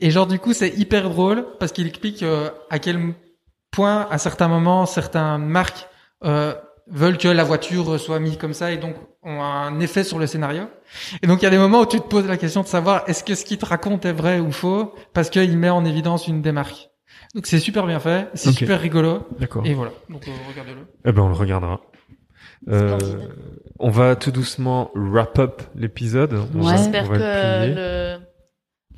Et 0.00 0.10
genre 0.10 0.26
du 0.26 0.38
coup 0.38 0.52
c'est 0.54 0.70
hyper 0.78 1.08
drôle 1.10 1.46
parce 1.58 1.72
qu'il 1.72 1.86
explique 1.86 2.22
euh, 2.22 2.48
à 2.70 2.78
quel 2.78 2.98
point 3.74 4.06
à 4.10 4.18
certains 4.18 4.48
moments 4.48 4.86
certaines 4.86 5.44
marques 5.44 5.88
euh, 6.24 6.54
veulent 6.86 7.18
que 7.18 7.28
la 7.28 7.44
voiture 7.44 7.98
soit 7.98 8.20
mise 8.20 8.36
comme 8.36 8.52
ça 8.52 8.70
et 8.70 8.76
donc 8.76 8.94
ont 9.22 9.42
un 9.42 9.80
effet 9.80 10.04
sur 10.04 10.18
le 10.18 10.26
scénario. 10.26 10.64
Et 11.22 11.26
donc 11.26 11.40
il 11.40 11.44
y 11.44 11.48
a 11.48 11.50
des 11.50 11.58
moments 11.58 11.80
où 11.80 11.86
tu 11.86 12.00
te 12.00 12.06
poses 12.06 12.26
la 12.26 12.36
question 12.36 12.62
de 12.62 12.66
savoir 12.66 13.04
est-ce 13.08 13.24
que 13.24 13.34
ce 13.34 13.44
qu'il 13.44 13.58
te 13.58 13.66
raconte 13.66 14.04
est 14.04 14.12
vrai 14.12 14.38
ou 14.38 14.52
faux 14.52 14.94
parce 15.12 15.30
qu'il 15.30 15.56
met 15.58 15.70
en 15.70 15.84
évidence 15.84 16.28
une 16.28 16.42
des 16.42 16.52
marques. 16.52 16.90
Donc 17.34 17.46
c'est 17.46 17.58
super 17.58 17.86
bien 17.86 17.98
fait, 17.98 18.28
c'est 18.34 18.52
super 18.52 18.80
rigolo. 18.80 19.26
D'accord. 19.40 19.66
Et 19.66 19.74
voilà, 19.74 19.92
donc 20.08 20.28
euh, 20.28 20.30
regardez-le. 20.48 20.86
Eh 21.04 21.12
ben, 21.12 21.22
on 21.22 21.28
le 21.28 21.34
regardera. 21.34 21.80
Euh, 22.68 22.98
on 23.78 23.90
va 23.90 24.16
tout 24.16 24.30
doucement 24.30 24.90
wrap 24.94 25.38
up 25.38 25.62
l'épisode. 25.74 26.34
Ouais. 26.54 26.76
J'espère 26.76 27.08
que 27.08 27.14
le, 27.16 28.18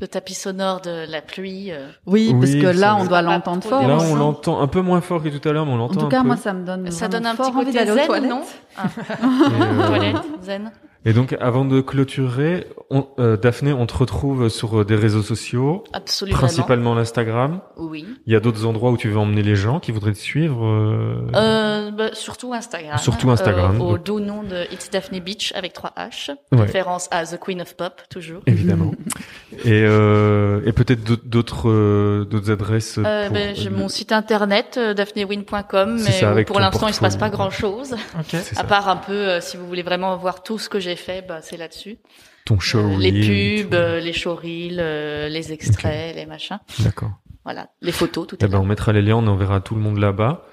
le 0.00 0.08
tapis 0.08 0.34
sonore 0.34 0.80
de 0.82 1.10
la 1.10 1.22
pluie. 1.22 1.72
euh, 1.72 1.88
Oui, 2.06 2.34
parce 2.38 2.52
Oui, 2.52 2.60
que 2.60 2.66
là, 2.66 2.96
on 2.96 3.04
doit 3.06 3.22
l'entendre 3.22 3.62
fort. 3.64 3.86
Là, 3.86 3.96
on 4.00 4.14
l'entend 4.14 4.60
un 4.60 4.66
peu 4.66 4.80
moins 4.82 5.00
fort 5.00 5.22
que 5.22 5.28
tout 5.30 5.48
à 5.48 5.52
l'heure, 5.52 5.64
mais 5.66 5.72
on 5.72 5.76
En 5.76 5.78
l'entend 5.78 6.00
tout 6.00 6.06
un 6.06 6.08
cas, 6.10 6.20
peu. 6.20 6.26
moi, 6.26 6.36
ça 6.36 6.52
me 6.52 6.64
donne. 6.66 6.90
ça 6.90 7.08
donne 7.08 7.24
un 7.26 7.34
fort 7.34 7.46
petit 7.52 7.56
envie 7.56 7.66
côté 7.72 7.86
zen, 7.86 8.28
non? 8.28 8.42
Ah, 8.76 8.82
euh, 9.22 9.86
Toilette, 9.88 10.16
zen. 10.42 10.70
Et 11.08 11.12
donc, 11.12 11.36
avant 11.40 11.64
de 11.64 11.80
clôturer, 11.80 12.66
on, 12.90 13.06
euh, 13.20 13.36
Daphné, 13.36 13.72
on 13.72 13.86
te 13.86 13.96
retrouve 13.96 14.48
sur 14.48 14.80
euh, 14.80 14.84
des 14.84 14.96
réseaux 14.96 15.22
sociaux, 15.22 15.84
Absolument. 15.92 16.36
principalement 16.36 16.94
l'Instagram. 16.96 17.60
Oui. 17.76 18.04
Il 18.26 18.32
y 18.32 18.36
a 18.36 18.40
d'autres 18.40 18.66
endroits 18.66 18.90
où 18.90 18.96
tu 18.96 19.08
veux 19.08 19.16
emmener 19.16 19.42
les 19.44 19.54
gens 19.54 19.78
qui 19.78 19.92
voudraient 19.92 20.12
te 20.12 20.18
suivre. 20.18 20.66
euh, 20.66 21.18
Euh, 21.36 21.90
bah, 21.92 22.08
surtout 22.12 22.52
Instagram. 22.52 22.98
Surtout 22.98 23.30
Instagram, 23.30 23.76
Euh, 23.80 23.84
au 23.84 23.98
doux 23.98 24.18
nom 24.18 24.42
de 24.42 24.64
It's 24.72 24.90
Daphne 24.90 25.20
Beach 25.20 25.52
avec 25.54 25.72
trois 25.74 25.92
H. 25.96 26.32
Ouais. 26.50 26.62
Référence 26.62 27.08
à 27.12 27.24
The 27.24 27.38
Queen 27.38 27.62
of 27.62 27.76
Pop, 27.76 28.02
toujours. 28.10 28.42
Évidemment. 28.46 28.90
et 29.64 29.82
euh, 29.84 30.60
et 30.66 30.72
peut-être 30.72 31.04
d'autres- 31.04 32.50
adresses. 32.50 32.98
Euh, 32.98 33.26
pour- 33.26 33.34
ben, 33.34 33.54
j'ai 33.54 33.70
mon 33.70 33.88
site 33.88 34.10
internet, 34.12 34.78
daphnewin.com, 34.96 35.98
C'est 35.98 36.04
mais 36.04 36.42
ça, 36.42 36.44
pour 36.44 36.60
l'instant, 36.60 36.88
il 36.88 36.94
se 36.94 37.00
passe 37.00 37.16
pas 37.16 37.30
grand 37.30 37.50
chose. 37.50 37.94
À 38.16 38.22
ça. 38.24 38.64
part 38.64 38.88
un 38.88 38.96
peu, 38.96 39.12
euh, 39.12 39.40
si 39.40 39.56
vous 39.56 39.66
voulez 39.66 39.82
vraiment 39.82 40.16
voir 40.16 40.42
tout 40.42 40.58
ce 40.58 40.68
que 40.68 40.78
j'ai 40.80 40.95
fait, 40.96 41.26
bah, 41.26 41.38
c'est 41.42 41.56
là-dessus. 41.56 41.98
Ton 42.44 42.58
show. 42.58 42.78
Euh, 42.78 42.96
les 42.98 43.62
pubs, 43.62 43.74
euh, 43.74 44.00
les 44.00 44.12
showreels, 44.12 44.78
euh, 44.80 45.28
les 45.28 45.52
extraits, 45.52 46.14
les 46.16 46.26
machins. 46.26 46.58
D'accord. 46.80 47.12
Voilà. 47.44 47.68
Les 47.82 47.92
photos, 47.92 48.26
tout 48.26 48.36
Eh 48.40 48.44
est 48.44 48.48
ben, 48.48 48.54
là. 48.58 48.60
on 48.62 48.66
mettra 48.66 48.92
les 48.92 49.02
liens, 49.02 49.16
on 49.16 49.26
enverra 49.26 49.60
tout 49.60 49.74
le 49.74 49.80
monde 49.80 49.98
là-bas. 49.98 50.44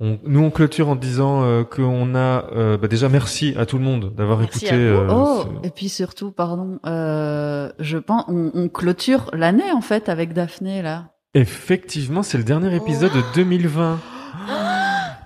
On, 0.00 0.18
nous, 0.24 0.40
on 0.40 0.50
clôture 0.50 0.88
en 0.88 0.96
disant 0.96 1.44
euh, 1.44 1.62
qu'on 1.62 2.16
a 2.16 2.46
euh, 2.56 2.76
bah, 2.76 2.88
déjà 2.88 3.08
merci 3.08 3.54
à 3.56 3.66
tout 3.66 3.78
le 3.78 3.84
monde 3.84 4.12
d'avoir 4.16 4.42
écouté. 4.42 4.68
euh, 4.72 5.06
Oh, 5.10 5.44
et 5.62 5.70
puis 5.70 5.88
surtout, 5.88 6.32
pardon, 6.32 6.80
euh, 6.86 7.70
je 7.78 7.98
pense, 7.98 8.24
on, 8.26 8.50
on 8.54 8.68
clôture 8.68 9.30
l'année 9.32 9.70
en 9.72 9.80
fait 9.80 10.08
avec 10.08 10.32
Daphné 10.32 10.82
là. 10.82 11.10
Effectivement, 11.34 12.22
c'est 12.24 12.38
le 12.38 12.44
dernier 12.44 12.74
épisode 12.74 13.12
de 13.12 13.22
2020. 13.36 14.00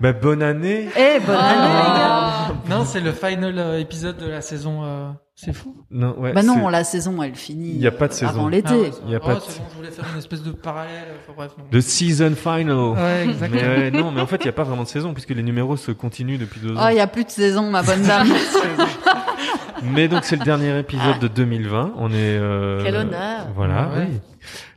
Bah, 0.00 0.12
bonne 0.12 0.42
année. 0.42 0.88
Eh, 0.96 1.20
bonne 1.20 1.36
année 1.36 1.62
les 1.62 1.98
gars. 1.98 2.22
Ah. 2.48 2.52
Non, 2.68 2.84
c'est 2.84 3.00
le 3.00 3.12
final 3.12 3.54
euh, 3.58 3.78
épisode 3.80 4.16
de 4.18 4.28
la 4.28 4.40
saison. 4.40 4.80
euh, 4.84 5.08
C'est 5.34 5.52
fou. 5.52 5.74
Non, 5.90 6.14
ouais, 6.18 6.32
Bah 6.32 6.40
c'est- 6.42 6.46
non, 6.46 6.68
la 6.68 6.82
saison 6.84 7.22
elle 7.22 7.34
finit. 7.34 7.70
Il 7.74 7.80
y 7.80 7.86
a 7.86 7.90
pas 7.92 8.08
de 8.08 8.12
euh, 8.12 8.16
saison. 8.16 8.30
avant 8.30 8.48
l'été. 8.48 8.68
Ah 8.92 8.96
Il 9.06 9.12
y 9.12 9.14
a 9.14 9.18
vrai. 9.18 9.34
pas 9.34 9.40
Oh, 9.42 9.46
de- 9.46 9.52
c'est 9.52 9.58
bon, 9.60 9.66
je 9.70 9.76
voulais 9.76 9.90
faire 9.90 10.04
une 10.12 10.18
espèce 10.18 10.42
de 10.42 10.50
parallèle. 10.52 11.08
Enfin, 11.22 11.32
bref, 11.36 11.52
non. 11.58 11.64
The 11.70 11.80
season 11.82 12.32
final. 12.34 12.70
Ouais, 12.76 13.26
Mais 13.26 13.32
exactement. 13.32 14.04
non, 14.04 14.10
mais 14.12 14.20
en 14.20 14.26
fait, 14.26 14.36
il 14.36 14.44
n'y 14.44 14.48
a 14.50 14.52
pas 14.52 14.64
vraiment 14.64 14.82
de 14.84 14.88
saison 14.88 15.12
puisque 15.12 15.30
les 15.30 15.42
numéros 15.42 15.76
se 15.76 15.92
continuent 15.92 16.38
depuis 16.38 16.60
deux 16.60 16.74
ans. 16.76 16.80
Oh, 16.84 16.88
il 16.90 16.96
y 16.96 17.00
a 17.00 17.06
plus 17.06 17.24
de 17.24 17.30
saison, 17.30 17.70
ma 17.70 17.82
bonne 17.82 18.02
dame. 18.02 18.28
Mais 19.82 20.08
donc 20.08 20.24
c'est 20.24 20.36
le 20.36 20.44
dernier 20.44 20.78
épisode 20.78 21.18
de 21.20 21.28
2020. 21.28 21.92
On 21.96 22.10
est. 22.10 22.14
euh, 22.16 22.80
Quel 22.82 22.96
honneur. 22.96 23.46
Voilà. 23.54 23.88
Ouais. 23.94 24.08
oui. 24.10 24.20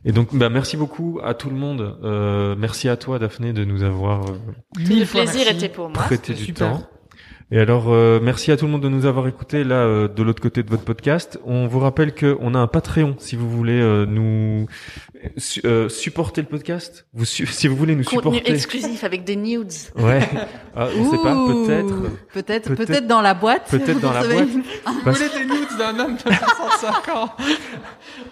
Et 0.04 0.12
donc, 0.12 0.34
bah, 0.34 0.48
merci 0.48 0.76
beaucoup 0.76 1.20
à 1.22 1.34
tout 1.34 1.50
le 1.50 1.56
monde. 1.56 1.98
Euh, 2.02 2.54
merci 2.58 2.88
à 2.88 2.96
toi, 2.96 3.18
Daphné, 3.18 3.52
de 3.52 3.64
nous 3.64 3.82
avoir 3.82 4.24
euh, 4.30 4.34
Mille 4.78 5.00
Le 5.00 5.04
fois 5.04 5.22
plaisir 5.22 5.42
merci. 5.46 5.64
était 5.64 5.68
pour 5.74 5.88
moi. 5.90 5.98
prêté 5.98 6.28
c'était 6.28 6.38
du 6.38 6.44
super. 6.46 6.70
temps. 6.72 6.82
Et 7.52 7.58
alors, 7.58 7.86
euh, 7.92 8.20
merci 8.22 8.52
à 8.52 8.56
tout 8.56 8.66
le 8.66 8.70
monde 8.70 8.82
de 8.82 8.88
nous 8.88 9.06
avoir 9.06 9.26
écoutés 9.26 9.64
là 9.64 9.74
euh, 9.82 10.06
de 10.06 10.22
l'autre 10.22 10.40
côté 10.40 10.62
de 10.62 10.70
votre 10.70 10.84
podcast. 10.84 11.40
On 11.44 11.66
vous 11.66 11.80
rappelle 11.80 12.14
que 12.14 12.38
on 12.40 12.54
a 12.54 12.58
un 12.60 12.68
Patreon 12.68 13.16
si 13.18 13.34
vous 13.34 13.50
voulez 13.50 13.80
euh, 13.80 14.06
nous 14.06 14.66
su- 15.36 15.60
euh, 15.64 15.88
supporter 15.88 16.42
le 16.42 16.46
podcast. 16.46 17.06
Vous 17.12 17.24
su- 17.24 17.46
si 17.50 17.66
vous 17.66 17.74
voulez 17.74 17.96
nous 17.96 18.04
Contenu 18.04 18.36
supporter. 18.36 18.52
exclusif 18.54 19.02
avec 19.02 19.24
des 19.24 19.34
nudes. 19.34 19.72
Ouais. 19.96 20.20
Ah, 20.76 20.86
on 20.96 21.10
sait 21.10 21.18
pas. 21.18 21.34
Ouh. 21.34 21.66
Peut-être. 21.66 21.94
Peut-être, 22.32 22.74
Peut-être- 22.76 23.06
dans 23.08 23.20
la 23.20 23.34
boîte. 23.34 23.68
peut-être 23.68 24.00
dans 24.00 24.12
la 24.12 24.22
boîte. 24.28 24.48
Vous 24.48 24.62
Parce- 25.04 25.18
voulez 25.18 25.30
des 25.44 25.52
nudes 25.52 25.59
d'un 25.80 25.98
homme 25.98 26.14
de 26.16 26.20
65 26.20 27.08
ans 27.14 27.34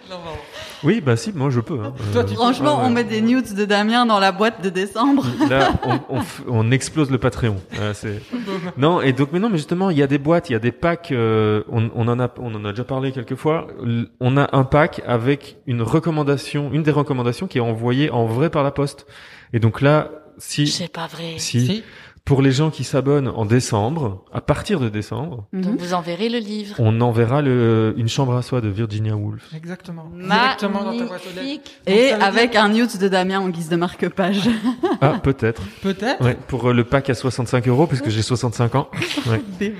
Non, 0.09 0.17
vraiment. 0.17 0.37
Oui, 0.83 1.01
bah 1.01 1.17
si, 1.17 1.33
moi 1.33 1.49
je 1.49 1.59
peux. 1.59 1.79
Hein. 1.83 1.93
Toi, 2.13 2.23
tu- 2.23 2.35
Franchement, 2.35 2.77
ouais. 2.77 2.83
on 2.85 2.89
met 2.89 3.03
des 3.03 3.19
nudes 3.21 3.53
de 3.53 3.65
Damien 3.65 4.05
dans 4.05 4.19
la 4.19 4.31
boîte 4.31 4.61
de 4.63 4.69
décembre. 4.69 5.25
Là, 5.49 5.73
on, 5.83 5.99
on, 6.17 6.21
on 6.47 6.71
explose 6.71 7.11
le 7.11 7.17
Patreon. 7.17 7.57
Non, 8.77 9.01
et 9.01 9.13
donc, 9.13 9.29
mais 9.33 9.39
non, 9.39 9.49
mais 9.49 9.57
justement, 9.57 9.89
il 9.89 9.97
y 9.97 10.03
a 10.03 10.07
des 10.07 10.17
boîtes, 10.17 10.49
il 10.49 10.53
y 10.53 10.55
a 10.55 10.59
des 10.59 10.71
packs. 10.71 11.11
euh, 11.11 11.63
on, 11.69 11.89
on 11.95 12.07
en 12.07 12.19
a, 12.19 12.29
on 12.39 12.53
en 12.55 12.63
a 12.65 12.71
déjà 12.71 12.83
parlé 12.83 13.11
quelques 13.11 13.35
fois. 13.35 13.67
L- 13.83 14.07
On 14.19 14.37
a 14.37 14.49
un 14.55 14.63
pack 14.63 15.01
avec 15.07 15.57
une 15.67 15.81
recommandation, 15.81 16.69
une 16.71 16.83
des 16.83 16.91
recommandations 16.91 17.47
qui 17.47 17.57
est 17.57 17.61
envoyée 17.61 18.09
en 18.11 18.25
vrai 18.25 18.49
par 18.49 18.63
la 18.63 18.71
poste. 18.71 19.05
Et 19.53 19.59
donc 19.59 19.81
là, 19.81 20.09
si, 20.37 20.67
C'est 20.67 20.87
pas 20.91 21.07
vrai. 21.07 21.33
si, 21.37 21.65
Si. 21.65 21.83
Pour 22.29 22.41
les 22.43 22.51
gens 22.51 22.69
qui 22.69 22.83
s'abonnent 22.83 23.27
en 23.27 23.43
décembre, 23.45 24.23
à 24.31 24.39
partir 24.39 24.79
de 24.79 24.87
décembre, 24.87 25.45
Mhm. 25.51 25.61
Donc 25.63 25.79
vous 25.79 25.93
enverrez 25.93 26.29
le 26.29 26.37
livre. 26.37 26.75
on 26.79 27.01
enverra 27.01 27.41
le, 27.41 27.93
une 27.97 28.07
chambre 28.07 28.35
à 28.35 28.41
soie 28.43 28.61
de 28.61 28.69
Virginia 28.69 29.15
Woolf. 29.15 29.43
Exactement. 29.55 30.05
Directement 30.15 30.83
dans 30.83 30.97
ta 30.97 31.05
boîte 31.05 31.21
aux 31.25 31.29
lettres. 31.29 31.35
Magnifique. 31.37 31.81
Donc, 31.87 31.95
Et 31.97 32.09
ça 32.09 32.17
veut 32.17 32.23
avec 32.23 32.51
dire- 32.51 32.61
un 32.63 32.69
nude 32.69 32.97
de 32.99 33.07
Damien 33.07 33.39
en 33.39 33.49
guise 33.49 33.67
de 33.69 33.75
marque-page. 33.75 34.47
Ah, 35.01 35.17
peut-être. 35.23 35.61
Peut-être. 35.81 36.21
Ouais, 36.23 36.37
pour 36.47 36.69
euh, 36.69 36.73
le 36.73 36.83
pack 36.83 37.09
à 37.09 37.13
65 37.15 37.67
euros, 37.69 37.87
puisque 37.87 38.09
j'ai 38.09 38.21
65 38.21 38.75
ans. 38.75 38.89
Ouais. 39.27 39.41
Bim. 39.59 39.71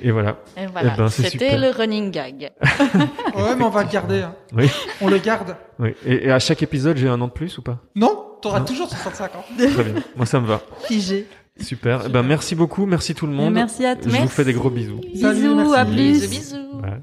Et 0.00 0.10
voilà. 0.10 0.36
Et 0.56 0.66
voilà. 0.66 0.92
Eh 0.94 0.98
ben, 0.98 1.08
c'est 1.08 1.22
C'était 1.24 1.50
super. 1.50 1.60
le 1.60 1.68
running 1.70 2.10
gag. 2.10 2.50
Ouais, 3.34 3.56
mais 3.56 3.64
on 3.64 3.70
va 3.70 3.82
le 3.84 3.88
garder. 3.90 4.22
hein. 4.22 4.34
Oui. 4.56 4.68
On 5.00 5.08
le 5.08 5.18
garde. 5.18 5.56
Oui. 5.78 5.90
Et, 6.06 6.26
et 6.26 6.30
à 6.32 6.38
chaque 6.38 6.62
épisode, 6.62 6.96
j'ai 6.96 7.08
un 7.08 7.20
an 7.20 7.26
de 7.28 7.32
plus 7.32 7.58
ou 7.58 7.62
pas? 7.62 7.78
Non, 7.94 8.16
t'auras 8.40 8.60
Non. 8.60 8.64
toujours 8.64 8.88
65 8.88 9.36
ans. 9.36 9.44
Très 9.56 9.66
bien. 9.84 9.94
Moi, 10.16 10.26
ça 10.26 10.40
me 10.40 10.46
va. 10.46 10.60
Figé. 10.84 11.26
Super. 11.62 12.02
Eh 12.06 12.08
Ben, 12.08 12.22
merci 12.22 12.54
beaucoup. 12.54 12.86
Merci 12.86 13.14
tout 13.14 13.26
le 13.26 13.32
Et 13.32 13.36
monde. 13.36 13.54
merci 13.54 13.84
à 13.84 13.94
Je 13.94 14.00
tous. 14.00 14.10
vous 14.10 14.28
fais 14.28 14.44
des 14.44 14.52
gros 14.52 14.70
bisous. 14.70 15.00
Bisous, 15.12 15.72
à 15.74 15.84
plus. 15.84 15.96
Bisous, 15.96 16.28
bisous. 16.30 16.56
Ouais. 16.82 16.98